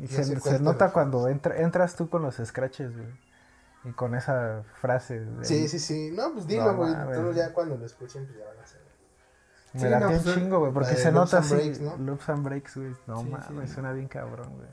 Y 0.00 0.06
Ya 0.06 0.24
se, 0.24 0.58
nota 0.60 0.92
cuando 0.92 1.28
entra- 1.28 1.56
entras 1.58 1.94
tú 1.96 2.08
con 2.08 2.22
los 2.22 2.36
scratches, 2.36 2.96
güey. 2.96 3.08
Y 3.84 3.90
con 3.92 4.14
esa 4.14 4.62
frase. 4.80 5.20
de- 5.20 5.44
Sí, 5.44 5.68
sí, 5.68 5.78
sí. 5.78 6.10
No, 6.14 6.32
pues 6.32 6.46
dilo, 6.46 6.74
güey. 6.76 6.94
Tú 7.14 7.32
ya 7.32 7.52
cuando 7.52 7.76
lo 7.76 7.84
escuchen, 7.84 8.24
pues 8.26 8.38
ya 8.38 8.44
van 8.46 8.58
a 8.62 8.66
saber. 8.66 8.82
Me 9.74 9.80
Sí, 9.80 9.86
no, 9.88 9.96
un 9.96 10.22
pues, 10.22 10.34
chingo, 10.34 10.58
güey, 10.60 10.72
porque 10.72 10.94
se 10.96 11.10
Loops 11.10 11.32
nota 11.32 11.36
and 11.38 11.46
así. 11.46 11.54
Breaks, 11.54 11.80
¿no? 11.80 11.96
Loops 11.96 12.28
and 12.28 12.44
breaks, 12.44 12.76
güey. 12.76 12.94
No 13.06 13.20
Sí, 13.22 13.28
mames, 13.30 13.68
sí. 13.68 13.74
suena 13.74 13.92
bien 13.92 14.06
cabrón, 14.08 14.50
güey. 14.56 14.68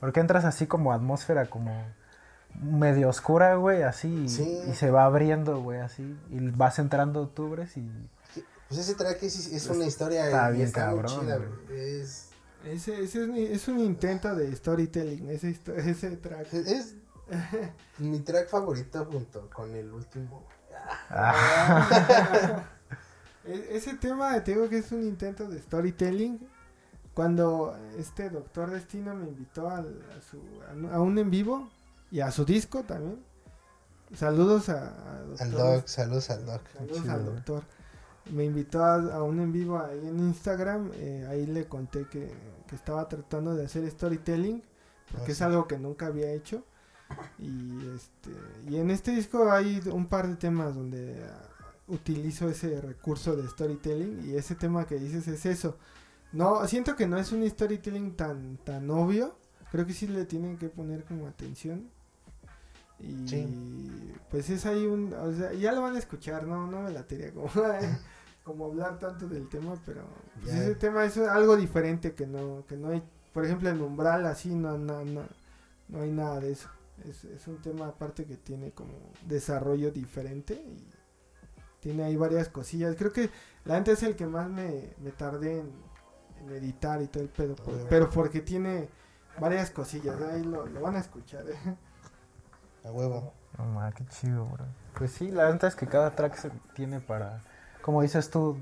Porque 0.00 0.20
entras 0.20 0.44
así 0.44 0.66
como 0.66 0.92
atmósfera, 0.92 1.46
como 1.46 1.72
medio 2.60 3.08
oscura, 3.08 3.54
güey, 3.56 3.82
así. 3.82 4.08
y- 4.24 4.28
Sí. 4.28 4.60
Y 4.68 4.74
se 4.74 4.90
va 4.90 5.04
abriendo, 5.04 5.60
güey, 5.62 5.80
así. 5.80 6.02
Y 6.30 6.50
vas 6.50 6.78
entrando 6.78 7.22
octubres 7.22 7.76
y. 7.76 7.88
Pues 8.68 8.80
ese 8.80 8.94
track 8.94 9.22
es, 9.22 9.52
es 9.52 9.66
una 9.68 9.84
historia 9.84 10.24
Está 10.26 10.48
bien 10.50 10.66
está 10.66 10.86
muy 10.90 11.02
cabrón, 11.02 11.20
chida, 11.20 11.36
güey. 11.36 11.80
Es, 12.00 12.30
Ese, 12.64 13.02
ese 13.02 13.22
es, 13.22 13.28
un, 13.28 13.36
es 13.36 13.68
un 13.68 13.78
intento 13.80 14.34
de 14.34 14.54
storytelling, 14.56 15.28
ese, 15.30 15.58
ese 15.76 16.16
track. 16.16 16.52
es 16.54 16.94
mi 17.98 18.20
track 18.20 18.48
favorito 18.48 19.04
junto 19.10 19.48
con 19.50 19.74
el 19.74 19.90
último. 19.92 20.44
E- 23.44 23.68
Ese 23.76 23.94
tema, 23.94 24.42
te 24.44 24.52
digo 24.52 24.68
que 24.68 24.78
es 24.78 24.92
un 24.92 25.02
intento 25.02 25.48
de 25.48 25.58
storytelling. 25.60 26.38
Cuando 27.14 27.76
este 27.98 28.30
Doctor 28.30 28.70
Destino 28.70 29.14
me 29.14 29.26
invitó 29.28 29.68
al- 29.68 30.00
a, 30.16 30.22
su, 30.22 30.40
a 30.90 31.00
un 31.00 31.18
en 31.18 31.30
vivo 31.30 31.68
y 32.12 32.20
a 32.20 32.30
su 32.30 32.44
disco 32.44 32.84
también. 32.84 33.24
Saludos 34.14 34.68
a, 34.68 34.88
a 34.88 35.24
Al 35.38 35.50
Doctor 35.50 35.50
Doc, 35.52 35.86
saludos 35.88 36.30
al 36.30 36.44
Doc. 36.46 36.62
Saludos 36.76 37.02
Chido, 37.02 37.12
al 37.12 37.24
doctor. 37.24 37.64
Me 38.30 38.44
invitó 38.44 38.84
a, 38.84 38.96
a 39.16 39.22
un 39.22 39.40
en 39.40 39.52
vivo 39.52 39.78
ahí 39.80 39.98
en 40.06 40.18
Instagram. 40.20 40.90
eh, 40.94 41.26
ahí 41.30 41.46
le 41.46 41.66
conté 41.66 42.06
que, 42.08 42.30
que 42.66 42.76
estaba 42.76 43.08
tratando 43.08 43.54
de 43.54 43.64
hacer 43.64 43.90
storytelling. 43.90 44.62
Porque 45.10 45.32
Ah, 45.32 45.32
es 45.32 45.38
sí. 45.38 45.44
algo 45.44 45.66
que 45.68 45.78
nunca 45.78 46.06
había 46.06 46.30
hecho. 46.32 46.64
Y 47.38 47.88
este 47.96 48.30
y 48.68 48.76
en 48.76 48.90
este 48.90 49.10
disco 49.12 49.50
hay 49.52 49.80
un 49.92 50.06
par 50.08 50.28
de 50.28 50.36
temas 50.36 50.74
donde 50.74 51.24
ah, 51.24 51.48
utilizo 51.88 52.48
ese 52.48 52.80
recurso 52.80 53.36
de 53.36 53.48
storytelling. 53.48 54.20
Y 54.30 54.36
ese 54.36 54.54
tema 54.54 54.86
que 54.86 54.96
dices 54.98 55.28
es 55.28 55.46
eso. 55.46 55.78
No, 56.32 56.66
siento 56.68 56.96
que 56.96 57.06
no 57.06 57.18
es 57.18 57.32
un 57.32 57.48
storytelling 57.48 58.16
tan, 58.16 58.58
tan 58.58 58.90
obvio. 58.90 59.36
Creo 59.70 59.86
que 59.86 59.94
sí 59.94 60.06
le 60.06 60.24
tienen 60.26 60.58
que 60.58 60.68
poner 60.68 61.04
como 61.04 61.26
atención. 61.26 61.90
Y 63.02 63.28
Sí. 63.28 63.46
pues 64.30 64.48
es 64.50 64.64
ahí 64.66 64.86
un, 64.86 65.12
o 65.12 65.32
sea, 65.32 65.52
ya 65.52 65.72
lo 65.72 65.82
van 65.82 65.96
a 65.96 65.98
escuchar, 65.98 66.46
no, 66.46 66.66
no 66.66 66.82
me 66.82 66.90
la 66.90 67.06
tenía 67.06 67.32
como, 67.32 67.48
como 68.44 68.66
hablar 68.66 68.98
tanto 68.98 69.28
del 69.28 69.48
tema, 69.48 69.74
pero 69.84 70.02
pues, 70.42 70.54
ese 70.54 70.74
tema 70.76 71.04
es 71.04 71.16
algo 71.18 71.56
diferente 71.56 72.14
que 72.14 72.26
no, 72.26 72.64
que 72.66 72.76
no 72.76 72.88
hay, 72.88 73.02
por 73.32 73.44
ejemplo 73.44 73.68
en 73.68 73.80
Umbral 73.80 74.26
así 74.26 74.54
no, 74.54 74.78
no, 74.78 75.04
no, 75.04 75.22
no 75.88 76.00
hay 76.00 76.10
nada 76.10 76.40
de 76.40 76.52
eso. 76.52 76.68
Es, 77.08 77.24
es 77.24 77.48
un 77.48 77.60
tema 77.60 77.88
aparte 77.88 78.24
que 78.24 78.36
tiene 78.36 78.70
como 78.70 78.92
desarrollo 79.26 79.90
diferente 79.90 80.54
y 80.54 80.86
tiene 81.80 82.04
ahí 82.04 82.16
varias 82.16 82.48
cosillas. 82.48 82.94
Creo 82.96 83.12
que 83.12 83.28
la 83.64 83.74
gente 83.74 83.92
es 83.92 84.02
el 84.04 84.14
que 84.14 84.26
más 84.26 84.48
me, 84.48 84.94
me 85.02 85.10
tardé 85.10 85.60
en, 85.60 85.72
en 86.40 86.50
editar 86.52 87.02
y 87.02 87.08
todo 87.08 87.24
el 87.24 87.28
pedo, 87.28 87.56
pero 87.88 88.08
porque 88.10 88.40
tiene 88.40 88.88
varias 89.40 89.70
cosillas, 89.70 90.20
ahí 90.20 90.44
lo, 90.44 90.66
lo 90.66 90.80
van 90.80 90.94
a 90.96 91.00
escuchar. 91.00 91.44
¿eh? 91.48 91.56
A 92.84 92.90
huevo. 92.90 93.32
No 93.58 93.64
mames, 93.66 93.94
qué 93.94 94.04
chido, 94.06 94.46
bro. 94.46 94.64
Pues 94.96 95.12
sí, 95.12 95.30
la 95.30 95.44
verdad 95.44 95.66
es 95.66 95.76
que 95.76 95.86
cada 95.86 96.14
track 96.14 96.34
se 96.36 96.50
tiene 96.74 97.00
para. 97.00 97.40
Como 97.82 98.02
dices 98.02 98.30
tú, 98.30 98.58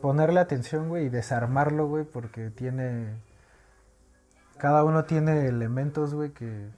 ponerle 0.00 0.40
atención, 0.40 0.88
güey, 0.88 1.06
y 1.06 1.08
desarmarlo, 1.08 1.86
güey, 1.86 2.04
porque 2.04 2.50
tiene. 2.50 3.14
Cada 4.58 4.84
uno 4.84 5.04
tiene 5.04 5.46
elementos, 5.46 6.14
güey, 6.14 6.30
que. 6.32 6.68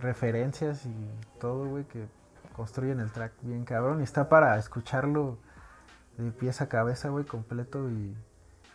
referencias 0.00 0.84
y 0.86 0.94
todo, 1.40 1.66
güey, 1.68 1.84
que 1.84 2.06
construyen 2.54 3.00
el 3.00 3.10
track 3.12 3.32
bien 3.42 3.64
cabrón. 3.64 4.00
Y 4.00 4.04
está 4.04 4.28
para 4.28 4.56
escucharlo 4.58 5.38
de 6.16 6.30
pieza 6.32 6.64
a 6.64 6.68
cabeza, 6.68 7.08
güey, 7.10 7.24
completo 7.24 7.88
y, 7.90 8.16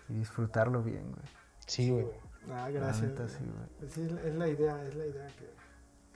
y 0.10 0.14
disfrutarlo 0.14 0.81
bien, 0.84 1.03
güey. 1.11 1.26
Sí, 1.68 1.91
güey. 1.91 2.07
Ah, 2.49 2.69
La 2.69 2.72
gracias. 2.72 3.11
neta, 3.11 3.27
sí, 3.27 3.40
güey. 3.44 3.90
Sí, 3.91 4.02
es 4.26 4.35
la- 4.35 4.48
idea, 4.48 4.81
es 4.84 4.95
la 4.95 5.06
idea 5.06 5.27
que 5.27 5.49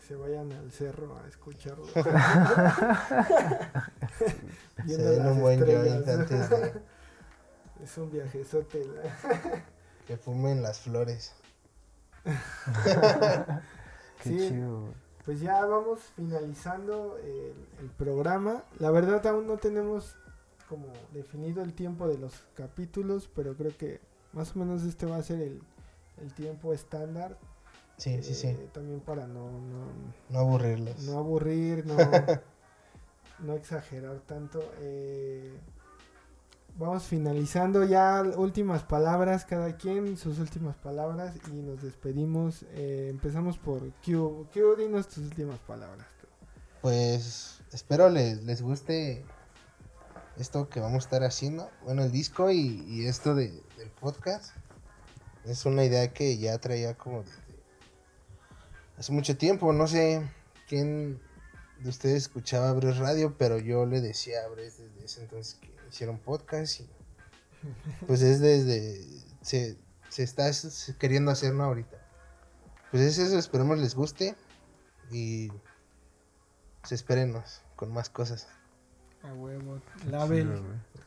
se 0.08 0.16
vayan 0.16 0.52
al 0.54 0.72
cerro 0.72 1.18
a 1.18 1.28
escucharlo. 1.28 1.86
Se 4.88 4.98
den 4.98 5.26
un 5.28 5.40
buen 5.42 5.60
joint 5.60 6.08
antes 6.08 6.50
de 6.50 6.74
Es 7.84 7.98
un 7.98 8.10
viajezote. 8.12 8.86
¿no? 8.86 9.02
que 10.08 10.18
fumen 10.18 10.62
las 10.64 10.80
flores. 10.80 11.34
Qué 14.24 14.30
Sí. 14.30 14.38
chido. 14.50 14.94
Pues 15.26 15.42
ya 15.42 15.66
vamos 15.66 16.00
finalizando 16.16 17.18
el, 17.22 17.54
el 17.82 17.90
programa. 17.98 18.64
La 18.80 18.92
verdad 18.92 19.26
aún 19.28 19.46
no 19.46 19.58
tenemos 19.58 20.16
como 20.70 20.88
definido 21.14 21.62
el 21.64 21.74
tiempo 21.74 22.08
de 22.08 22.18
los 22.18 22.34
capítulos, 22.56 23.30
pero 23.36 23.56
creo 23.56 23.76
que 23.78 24.00
más 24.34 24.56
o 24.56 24.60
menos 24.60 24.84
este 24.84 25.06
va 25.06 25.18
a 25.18 25.24
ser 25.24 25.42
el, 25.42 25.62
el 26.22 26.34
tiempo 26.34 26.74
estándar. 26.74 27.38
Sí, 27.98 28.22
sí, 28.22 28.34
sí. 28.36 28.48
eh, 28.48 28.70
También 28.74 29.00
para 29.00 29.26
no, 29.28 29.50
no, 29.52 29.88
No 30.30 30.40
aburrirlos. 30.40 31.00
no 31.00 31.18
aburrir, 31.18 31.86
no, 31.86 31.96
no 33.40 33.54
exagerar 33.54 34.20
tanto. 34.28 34.64
eh, 34.80 35.52
vamos 36.78 37.04
finalizando 37.06 37.84
ya 37.86 38.22
últimas 38.36 38.84
palabras, 38.84 39.46
cada 39.46 39.76
quien 39.78 40.16
sus 40.18 40.38
últimas 40.40 40.76
palabras 40.76 41.36
y 41.52 41.62
nos 41.62 41.82
despedimos. 41.82 42.64
Eh, 42.74 43.08
empezamos 43.10 43.58
por 43.58 43.82
Q. 44.06 44.48
Q, 44.54 44.76
dinos 44.78 45.08
tus 45.08 45.24
últimas 45.26 45.58
palabras. 45.60 46.06
Pues 46.82 47.62
espero 47.74 48.10
les, 48.10 48.44
les 48.44 48.62
guste 48.62 49.26
esto 50.38 50.70
que 50.70 50.80
vamos 50.80 50.98
a 50.98 51.06
estar 51.08 51.24
haciendo. 51.24 51.68
Bueno, 51.84 52.04
el 52.04 52.12
disco 52.12 52.52
y, 52.52 52.86
y 52.88 53.08
esto 53.08 53.34
de, 53.34 53.50
del 53.78 53.90
podcast. 54.00 54.56
Es 55.46 55.66
una 55.66 55.84
idea 55.84 56.14
que 56.14 56.38
ya 56.38 56.58
traía 56.60 56.96
como 56.96 57.24
hace 58.98 59.12
mucho 59.12 59.38
tiempo. 59.38 59.72
No 59.74 59.88
sé 59.88 60.22
quién 60.68 61.20
de 61.80 61.90
ustedes 61.90 62.24
escuchaba 62.24 62.74
Bres 62.74 62.98
Radio, 62.98 63.36
pero 63.38 63.58
yo 63.60 63.86
le 63.86 64.02
decía 64.02 64.44
a 64.46 64.50
Bres 64.50 64.78
desde 64.78 65.06
ese 65.06 65.22
entonces 65.22 65.56
que 65.62 65.74
hicieron 65.90 66.18
podcast. 66.20 66.82
Y 66.82 66.90
pues 68.06 68.22
es 68.22 68.40
desde. 68.40 69.06
Se, 69.42 69.78
se 70.10 70.24
está 70.24 70.50
queriendo 71.00 71.32
hacerlo 71.32 71.64
ahorita. 71.64 71.98
Pues 72.92 73.04
es 73.04 73.18
eso, 73.18 73.38
esperemos 73.38 73.78
les 73.80 73.96
guste. 73.96 74.36
Y 75.12 75.50
pues 76.82 76.92
espérenos 76.92 77.62
con 77.76 77.92
más 77.94 78.10
cosas. 78.10 78.48
A 79.24 79.34
huevo. 79.34 79.82
Label, 80.10 80.62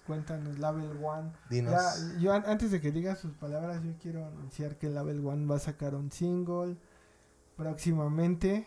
cuéntanos, 0.07 0.59
Label 0.59 0.91
One. 1.03 1.33
Dinos. 1.49 1.73
Ya, 1.73 2.19
yo 2.19 2.33
an- 2.33 2.45
antes 2.47 2.71
de 2.71 2.81
que 2.81 2.91
digas 2.93 3.19
sus 3.19 3.33
palabras, 3.33 3.83
yo 3.83 3.93
quiero 4.01 4.27
anunciar 4.27 4.77
que 4.77 4.89
Label 4.89 5.25
One 5.25 5.47
va 5.47 5.57
a 5.57 5.61
sacar 5.61 5.95
un 5.95 6.11
single 6.11 6.77
próximamente. 7.65 8.66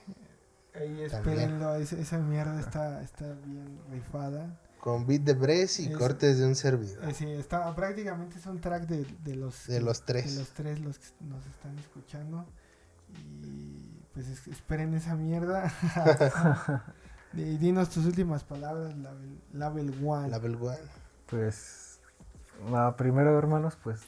Ahí 0.76 1.02
espérenlo, 1.02 1.76
esa, 1.76 1.98
esa 1.98 2.18
mierda 2.20 2.60
está, 2.60 3.02
está 3.02 3.26
bien 3.46 3.80
rifada. 3.92 4.60
Con 4.80 5.06
beat 5.08 5.22
de 5.22 5.34
Bres 5.34 5.80
y 5.80 5.88
Es- 5.92 5.98
cortes 5.98 6.38
de 6.40 6.46
un 6.46 6.56
servidor. 6.56 7.04
Eh, 7.10 7.14
sí, 7.14 7.30
está, 7.32 7.74
prácticamente 7.76 8.38
es 8.38 8.46
un 8.46 8.60
track 8.60 8.84
de, 8.88 9.06
de 9.24 9.36
los 9.36 9.68
De 9.68 9.82
los 9.82 10.04
tres. 10.04 10.34
de 10.34 10.40
los 10.40 10.50
tres 10.50 10.80
los 10.82 11.00
que 11.00 11.06
nos 11.22 11.46
están 11.48 11.78
escuchando. 11.80 12.46
Y 13.44 14.02
pues 14.14 14.28
es- 14.28 14.48
esperen 14.48 14.94
esa 14.94 15.16
mierda. 15.16 15.72
y 17.34 17.58
dinos 17.58 17.90
tus 17.90 18.06
últimas 18.06 18.44
palabras, 18.44 18.96
Label, 18.98 19.40
Label 19.54 19.94
One. 20.06 20.30
Label 20.30 20.56
One. 20.56 20.78
Pues, 21.28 22.00
ah, 22.74 22.96
primero, 22.98 23.38
hermanos, 23.38 23.78
pues, 23.84 24.02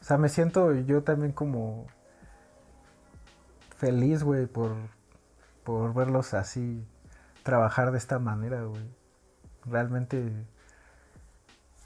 o 0.00 0.04
sea, 0.04 0.16
me 0.16 0.28
siento 0.28 0.72
yo 0.74 1.02
también 1.02 1.32
como 1.32 1.86
feliz, 3.78 4.24
güey, 4.24 4.46
por, 4.46 4.74
por 5.64 5.94
verlos 5.94 6.34
así, 6.34 6.84
trabajar 7.44 7.92
de 7.92 7.98
esta 7.98 8.18
manera, 8.18 8.64
güey. 8.64 8.82
Realmente, 9.64 10.32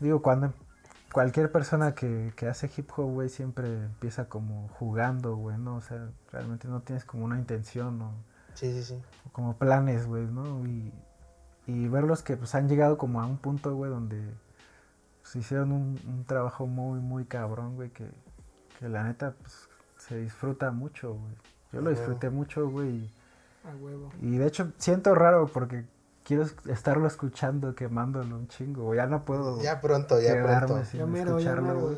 digo, 0.00 0.22
cuando 0.22 0.54
cualquier 1.12 1.52
persona 1.52 1.94
que, 1.94 2.32
que 2.34 2.48
hace 2.48 2.70
hip 2.74 2.90
hop, 2.96 3.12
güey, 3.12 3.28
siempre 3.28 3.84
empieza 3.84 4.28
como 4.28 4.68
jugando, 4.68 5.36
güey, 5.36 5.58
¿no? 5.58 5.76
O 5.76 5.80
sea, 5.82 6.08
realmente 6.32 6.66
no 6.66 6.80
tienes 6.80 7.04
como 7.04 7.24
una 7.26 7.38
intención, 7.38 7.98
¿no? 7.98 8.12
Sí, 8.54 8.72
sí, 8.72 8.82
sí. 8.82 9.02
como 9.32 9.56
planes, 9.56 10.06
güey, 10.06 10.26
¿no? 10.26 10.66
Y, 10.66 10.92
y 11.66 11.88
verlos 11.88 12.22
que 12.22 12.36
pues 12.36 12.54
han 12.54 12.68
llegado 12.68 12.96
como 12.96 13.20
a 13.20 13.26
un 13.26 13.36
punto, 13.36 13.74
güey, 13.74 13.90
donde 13.90 14.22
pues, 15.20 15.36
hicieron 15.36 15.72
un, 15.72 16.00
un 16.06 16.24
trabajo 16.24 16.66
muy, 16.66 17.00
muy 17.00 17.26
cabrón, 17.26 17.76
güey, 17.76 17.90
que, 17.90 18.08
que 18.78 18.88
la 18.88 19.04
neta 19.04 19.34
pues, 19.38 19.68
se 19.98 20.16
disfruta 20.16 20.70
mucho, 20.70 21.14
güey. 21.14 21.51
Yo 21.72 21.80
lo 21.80 21.90
disfruté 21.90 22.30
mucho, 22.30 22.68
güey. 22.68 23.10
A 23.64 23.74
huevo. 23.76 24.10
Y 24.20 24.36
de 24.38 24.46
hecho 24.46 24.72
siento 24.76 25.14
raro 25.14 25.46
porque 25.46 25.84
quiero 26.24 26.42
es- 26.42 26.54
estarlo 26.66 27.06
escuchando, 27.06 27.74
quemándolo 27.74 28.36
un 28.36 28.48
chingo. 28.48 28.94
Ya 28.94 29.06
no 29.06 29.24
puedo 29.24 29.60
Ya 29.62 29.80
pronto, 29.80 30.20
ya 30.20 30.42
pronto. 30.42 30.84
sin 30.84 31.00
Ya 31.00 31.06
mero, 31.06 31.38
escucharlo, 31.38 31.80
güey. 31.80 31.96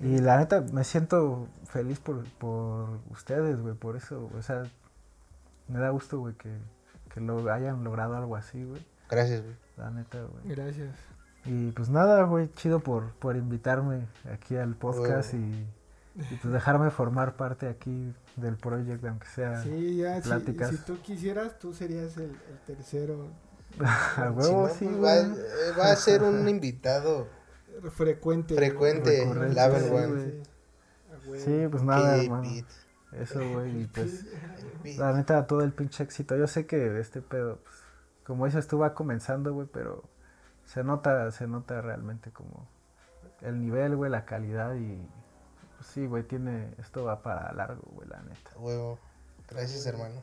Y 0.00 0.18
la 0.18 0.36
neta, 0.38 0.62
me 0.72 0.84
siento 0.84 1.46
feliz 1.66 2.00
por, 2.00 2.24
por 2.38 2.88
ustedes, 3.10 3.60
güey, 3.60 3.74
por 3.74 3.96
eso. 3.96 4.30
O 4.36 4.42
sea, 4.42 4.64
me 5.68 5.78
da 5.78 5.90
gusto, 5.90 6.18
güey, 6.18 6.34
que, 6.34 6.50
que 7.12 7.20
lo 7.20 7.52
hayan 7.52 7.84
logrado 7.84 8.16
algo 8.16 8.36
así, 8.36 8.64
güey. 8.64 8.84
Gracias, 9.10 9.42
güey. 9.42 9.54
La 9.76 9.90
neta, 9.90 10.18
güey. 10.22 10.54
Gracias. 10.56 10.94
Y 11.44 11.70
pues 11.72 11.88
nada, 11.88 12.24
güey, 12.24 12.50
chido 12.54 12.80
por, 12.80 13.12
por 13.12 13.36
invitarme 13.36 14.06
aquí 14.32 14.56
al 14.56 14.74
podcast 14.74 15.32
y, 15.34 15.36
y 16.16 16.34
pues 16.42 16.52
dejarme 16.52 16.90
formar 16.90 17.36
parte 17.36 17.68
aquí 17.68 18.12
del 18.40 18.56
proyecto, 18.58 19.08
aunque 19.08 19.26
sea 19.28 19.62
Sí, 19.62 19.96
ya, 19.98 20.22
si, 20.22 20.22
Pláticas. 20.22 20.70
si 20.70 20.78
tú 20.78 21.00
quisieras, 21.02 21.58
tú 21.58 21.72
serías 21.74 22.16
el, 22.16 22.42
el 22.48 22.60
tercero 22.66 23.36
a 24.16 24.30
Si 24.30 24.30
huevo, 24.30 24.68
no, 24.68 24.68
sí, 24.68 24.86
pues, 24.86 24.96
güey. 24.96 25.22
va, 25.26 25.36
va 25.78 25.90
a 25.92 25.96
ser 25.96 26.22
un 26.22 26.48
invitado 26.48 27.28
frecuente. 27.92 28.54
frecuente, 28.56 29.14
Recurrente, 29.16 29.54
Label 29.54 30.18
sí. 30.18 30.42
Sí, 31.36 31.68
pues 31.70 31.82
nada, 31.82 32.16
KJ 32.16 32.20
hermano. 32.20 32.42
Beat. 32.42 32.66
Eso, 33.12 33.48
güey, 33.48 33.82
y 33.82 33.86
pues... 33.86 34.26
La 34.96 35.12
neta, 35.12 35.46
todo 35.46 35.62
el 35.62 35.72
pinche 35.72 36.04
éxito. 36.04 36.36
Yo 36.36 36.46
sé 36.46 36.66
que 36.66 36.98
este 37.00 37.22
pedo, 37.22 37.60
pues, 37.64 37.76
como 38.24 38.46
dices, 38.46 38.66
tú 38.68 38.78
va 38.78 38.94
comenzando, 38.94 39.52
güey, 39.54 39.68
pero 39.72 40.04
se 40.64 40.84
nota, 40.84 41.30
se 41.30 41.46
nota 41.46 41.80
realmente 41.80 42.30
como 42.32 42.68
el 43.40 43.60
nivel, 43.60 43.96
güey, 43.96 44.10
la 44.10 44.24
calidad 44.24 44.74
y 44.76 44.98
sí, 45.92 46.06
güey, 46.06 46.22
tiene, 46.24 46.74
esto 46.78 47.04
va 47.04 47.22
para 47.22 47.52
largo, 47.52 47.82
güey, 47.94 48.08
la 48.08 48.20
neta. 48.22 48.50
Huevo. 48.58 48.98
Gracias, 49.50 49.86
hermano. 49.86 50.22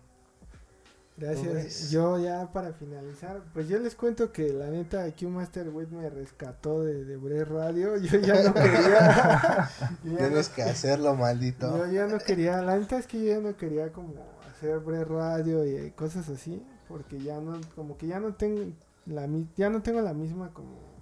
Gracias. 1.17 1.91
Yo 1.91 2.19
ya 2.19 2.51
para 2.51 2.73
finalizar, 2.73 3.41
pues 3.53 3.69
yo 3.69 3.79
les 3.79 3.95
cuento 3.95 4.33
que 4.33 4.51
la 4.51 4.67
neta 4.67 5.09
Q 5.15 5.29
Master 5.29 5.69
Wit 5.69 5.87
me 5.89 6.09
rescató 6.09 6.83
de, 6.83 7.05
de 7.05 7.15
Bre 7.15 7.45
Radio. 7.45 7.95
Yo 8.01 8.19
ya 8.19 8.43
no 8.43 8.53
quería. 8.53 9.69
yo, 10.03 10.11
ya 10.11 10.11
no, 10.11 10.17
Tienes 10.17 10.49
que 10.49 10.63
hacerlo, 10.63 11.15
maldito. 11.15 11.77
yo 11.77 11.85
ya 11.89 12.05
no 12.07 12.19
quería. 12.19 12.61
La 12.61 12.77
neta 12.77 12.97
es 12.99 13.07
que 13.07 13.23
yo 13.23 13.31
ya 13.33 13.39
no 13.39 13.55
quería 13.55 13.93
como 13.93 14.13
hacer 14.51 14.79
Bre 14.79 15.05
Radio 15.05 15.63
y 15.65 15.89
cosas 15.91 16.27
así, 16.27 16.61
porque 16.89 17.17
ya 17.21 17.39
no, 17.39 17.61
como 17.75 17.97
que 17.97 18.07
ya 18.07 18.19
no 18.19 18.33
tengo 18.33 18.73
la 19.05 19.25
mi- 19.27 19.47
ya 19.55 19.69
no 19.69 19.81
tengo 19.81 20.01
la 20.01 20.13
misma 20.13 20.51
como 20.53 20.94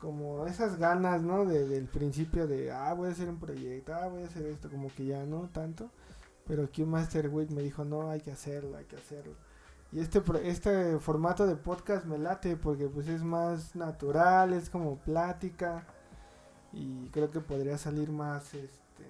como 0.00 0.46
esas 0.46 0.78
ganas, 0.78 1.22
¿no? 1.22 1.44
De, 1.44 1.68
del 1.68 1.84
principio 1.86 2.46
de, 2.46 2.72
ah, 2.72 2.92
voy 2.94 3.10
a 3.10 3.12
hacer 3.12 3.28
un 3.28 3.38
proyecto, 3.38 3.94
ah, 3.94 4.08
voy 4.08 4.22
a 4.22 4.26
hacer 4.26 4.46
esto, 4.46 4.70
como 4.70 4.88
que 4.94 5.06
ya 5.06 5.24
no 5.26 5.48
tanto. 5.52 5.90
Pero 6.46 6.68
Q 6.74 6.86
Master 6.86 7.28
Week 7.28 7.50
me 7.50 7.62
dijo, 7.62 7.84
no, 7.84 8.10
hay 8.10 8.20
que 8.20 8.32
hacerlo, 8.32 8.76
hay 8.76 8.86
que 8.86 8.96
hacerlo. 8.96 9.34
Y 9.92 10.00
este, 10.00 10.22
este 10.44 10.98
formato 10.98 11.46
de 11.46 11.56
podcast 11.56 12.06
me 12.06 12.18
late 12.18 12.56
porque 12.56 12.88
pues 12.88 13.08
es 13.08 13.22
más 13.22 13.76
natural, 13.76 14.52
es 14.52 14.70
como 14.70 14.96
plática. 14.98 15.86
Y 16.72 17.08
creo 17.10 17.30
que 17.30 17.40
podría 17.40 17.76
salir 17.76 18.10
más, 18.10 18.54
este, 18.54 19.04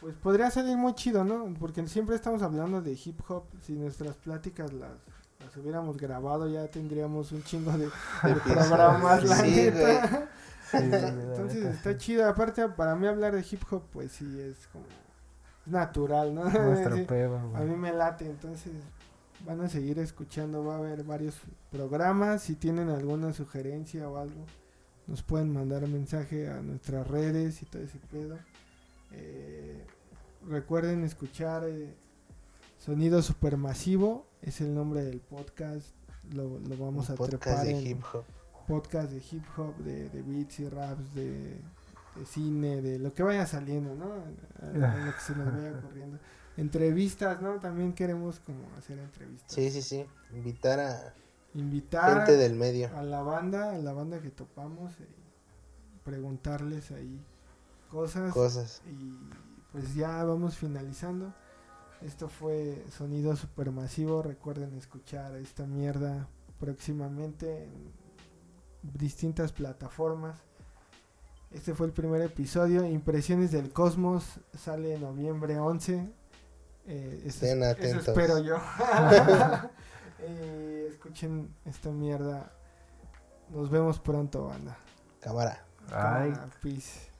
pues 0.00 0.16
podría 0.16 0.50
salir 0.50 0.76
muy 0.76 0.94
chido, 0.94 1.22
¿no? 1.22 1.54
Porque 1.60 1.86
siempre 1.86 2.16
estamos 2.16 2.42
hablando 2.42 2.80
de 2.82 2.92
hip 2.92 3.20
hop. 3.28 3.44
Si 3.60 3.74
nuestras 3.74 4.16
pláticas 4.16 4.72
las, 4.72 4.98
las 5.44 5.56
hubiéramos 5.56 5.96
grabado 5.96 6.48
ya 6.48 6.66
tendríamos 6.68 7.32
un 7.32 7.42
chingo 7.42 7.72
de, 7.72 7.86
de 8.24 8.34
programas, 8.44 9.24
la 9.24 9.36
Sí, 9.36 9.50
neta. 9.50 10.28
Sí, 10.72 10.78
Entonces 10.78 11.64
está 11.66 11.98
chido. 11.98 12.26
Aparte, 12.26 12.66
para 12.70 12.94
mí 12.96 13.06
hablar 13.06 13.34
de 13.34 13.44
hip 13.50 13.60
hop, 13.70 13.82
pues 13.92 14.12
sí, 14.12 14.40
es 14.40 14.66
como 14.68 14.86
es 15.66 15.70
natural, 15.70 16.34
¿no? 16.34 16.44
Nuestro 16.44 16.96
Sí, 16.96 17.06
a 17.10 17.60
mí 17.60 17.76
me 17.76 17.92
late, 17.92 18.24
entonces 18.24 18.72
van 19.44 19.60
a 19.60 19.68
seguir 19.68 19.98
escuchando, 19.98 20.64
va 20.64 20.76
a 20.76 20.78
haber 20.78 21.04
varios 21.04 21.36
programas. 21.70 22.42
Si 22.42 22.54
tienen 22.54 22.88
alguna 22.88 23.34
sugerencia 23.34 24.08
o 24.08 24.16
algo, 24.16 24.46
nos 25.06 25.22
pueden 25.22 25.52
mandar 25.52 25.86
mensaje 25.88 26.48
a 26.48 26.62
nuestras 26.62 27.06
redes 27.06 27.60
y 27.60 27.66
todo 27.66 27.82
ese 27.82 27.98
pedo. 28.10 28.38
Eh, 29.12 29.84
recuerden 30.48 31.04
escuchar 31.04 31.64
eh, 31.64 31.94
Sonido 32.78 33.20
Supermasivo, 33.20 34.26
es 34.42 34.60
el 34.60 34.74
nombre 34.74 35.02
del 35.04 35.20
podcast. 35.20 35.86
Lo, 36.32 36.58
lo 36.60 36.76
vamos 36.76 37.08
Un 37.08 37.14
a 37.14 37.16
podcast 37.16 37.44
trepar 37.44 37.64
de 37.66 37.70
en 37.78 37.86
hip 37.86 38.02
hop. 38.12 38.24
podcast 38.66 39.10
de 39.10 39.18
hip 39.18 39.44
hop, 39.56 39.76
de, 39.78 40.08
de 40.08 40.22
beats 40.22 40.60
y 40.60 40.68
raps, 40.68 41.14
de, 41.14 41.30
de 42.16 42.26
cine, 42.26 42.80
de 42.80 42.98
lo 42.98 43.12
que 43.12 43.22
vaya 43.22 43.46
saliendo, 43.46 43.94
¿no? 43.94 44.12
A- 44.12 44.66
lo 45.06 45.12
que 45.14 45.20
se 45.20 45.34
nos 45.34 45.52
vaya 45.52 45.72
ocurriendo. 45.78 46.18
Entrevistas, 46.56 47.40
¿no? 47.42 47.58
También 47.58 47.92
queremos 47.94 48.38
como 48.40 48.60
hacer 48.78 48.98
entrevistas. 48.98 49.52
Sí, 49.52 49.70
sí, 49.70 49.82
sí. 49.82 50.04
Invitar 50.34 50.78
a 50.80 51.14
Invitar 51.54 52.18
gente 52.18 52.36
del 52.36 52.54
medio. 52.54 52.88
a 52.96 53.02
la 53.02 53.22
banda, 53.22 53.74
a 53.74 53.78
la 53.78 53.92
banda 53.92 54.20
que 54.20 54.30
topamos, 54.30 54.92
y 55.00 56.02
preguntarles 56.04 56.90
ahí 56.92 57.20
cosas 57.90 58.32
Cosas. 58.32 58.82
y 58.90 59.18
pues 59.70 59.94
ya 59.94 60.24
vamos 60.24 60.56
finalizando. 60.56 61.32
Esto 62.06 62.28
fue 62.28 62.84
Sonido 62.90 63.36
Supermasivo. 63.36 64.22
Recuerden 64.22 64.74
escuchar 64.76 65.36
esta 65.36 65.66
mierda 65.66 66.28
próximamente 66.58 67.64
en 67.64 67.92
distintas 68.82 69.52
plataformas. 69.52 70.38
Este 71.52 71.74
fue 71.74 71.86
el 71.86 71.92
primer 71.92 72.22
episodio. 72.22 72.84
Impresiones 72.86 73.52
del 73.52 73.72
Cosmos 73.72 74.40
sale 74.54 74.98
noviembre 74.98 75.58
11. 75.58 76.10
Eh, 76.86 77.22
eso, 77.24 77.44
Estén 77.46 77.62
eso 77.62 77.70
atentos. 77.70 78.08
espero 78.08 78.38
yo. 78.38 78.56
Eh, 80.24 80.86
escuchen 80.88 81.52
esta 81.64 81.90
mierda. 81.90 82.52
Nos 83.50 83.68
vemos 83.70 83.98
pronto, 83.98 84.44
banda. 84.46 84.78
Cámara. 85.18 85.64
Cámara, 85.88 86.48
peace. 86.62 87.10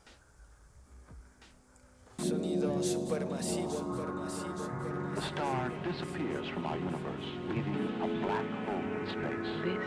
Sonido 2.22 2.80
supermasivo, 2.80 3.68
supermasivo, 3.68 4.56
supermasivo. 4.56 5.14
The 5.16 5.22
star 5.22 5.72
disappears 5.82 6.48
from 6.50 6.66
our 6.66 6.76
universe, 6.76 7.26
leaving 7.48 7.88
a 8.00 8.06
black 8.06 8.46
hole 8.64 8.78
in 8.94 9.06
space. 9.10 9.50
This 9.64 9.82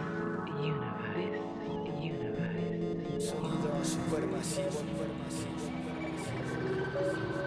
universe. 0.60 1.16
This 1.16 1.96
universe. 2.04 3.24
Sonido 3.24 3.72
supermasivo, 3.86 4.70
supermasivo, 4.70 5.58
supermasivo. 5.64 7.45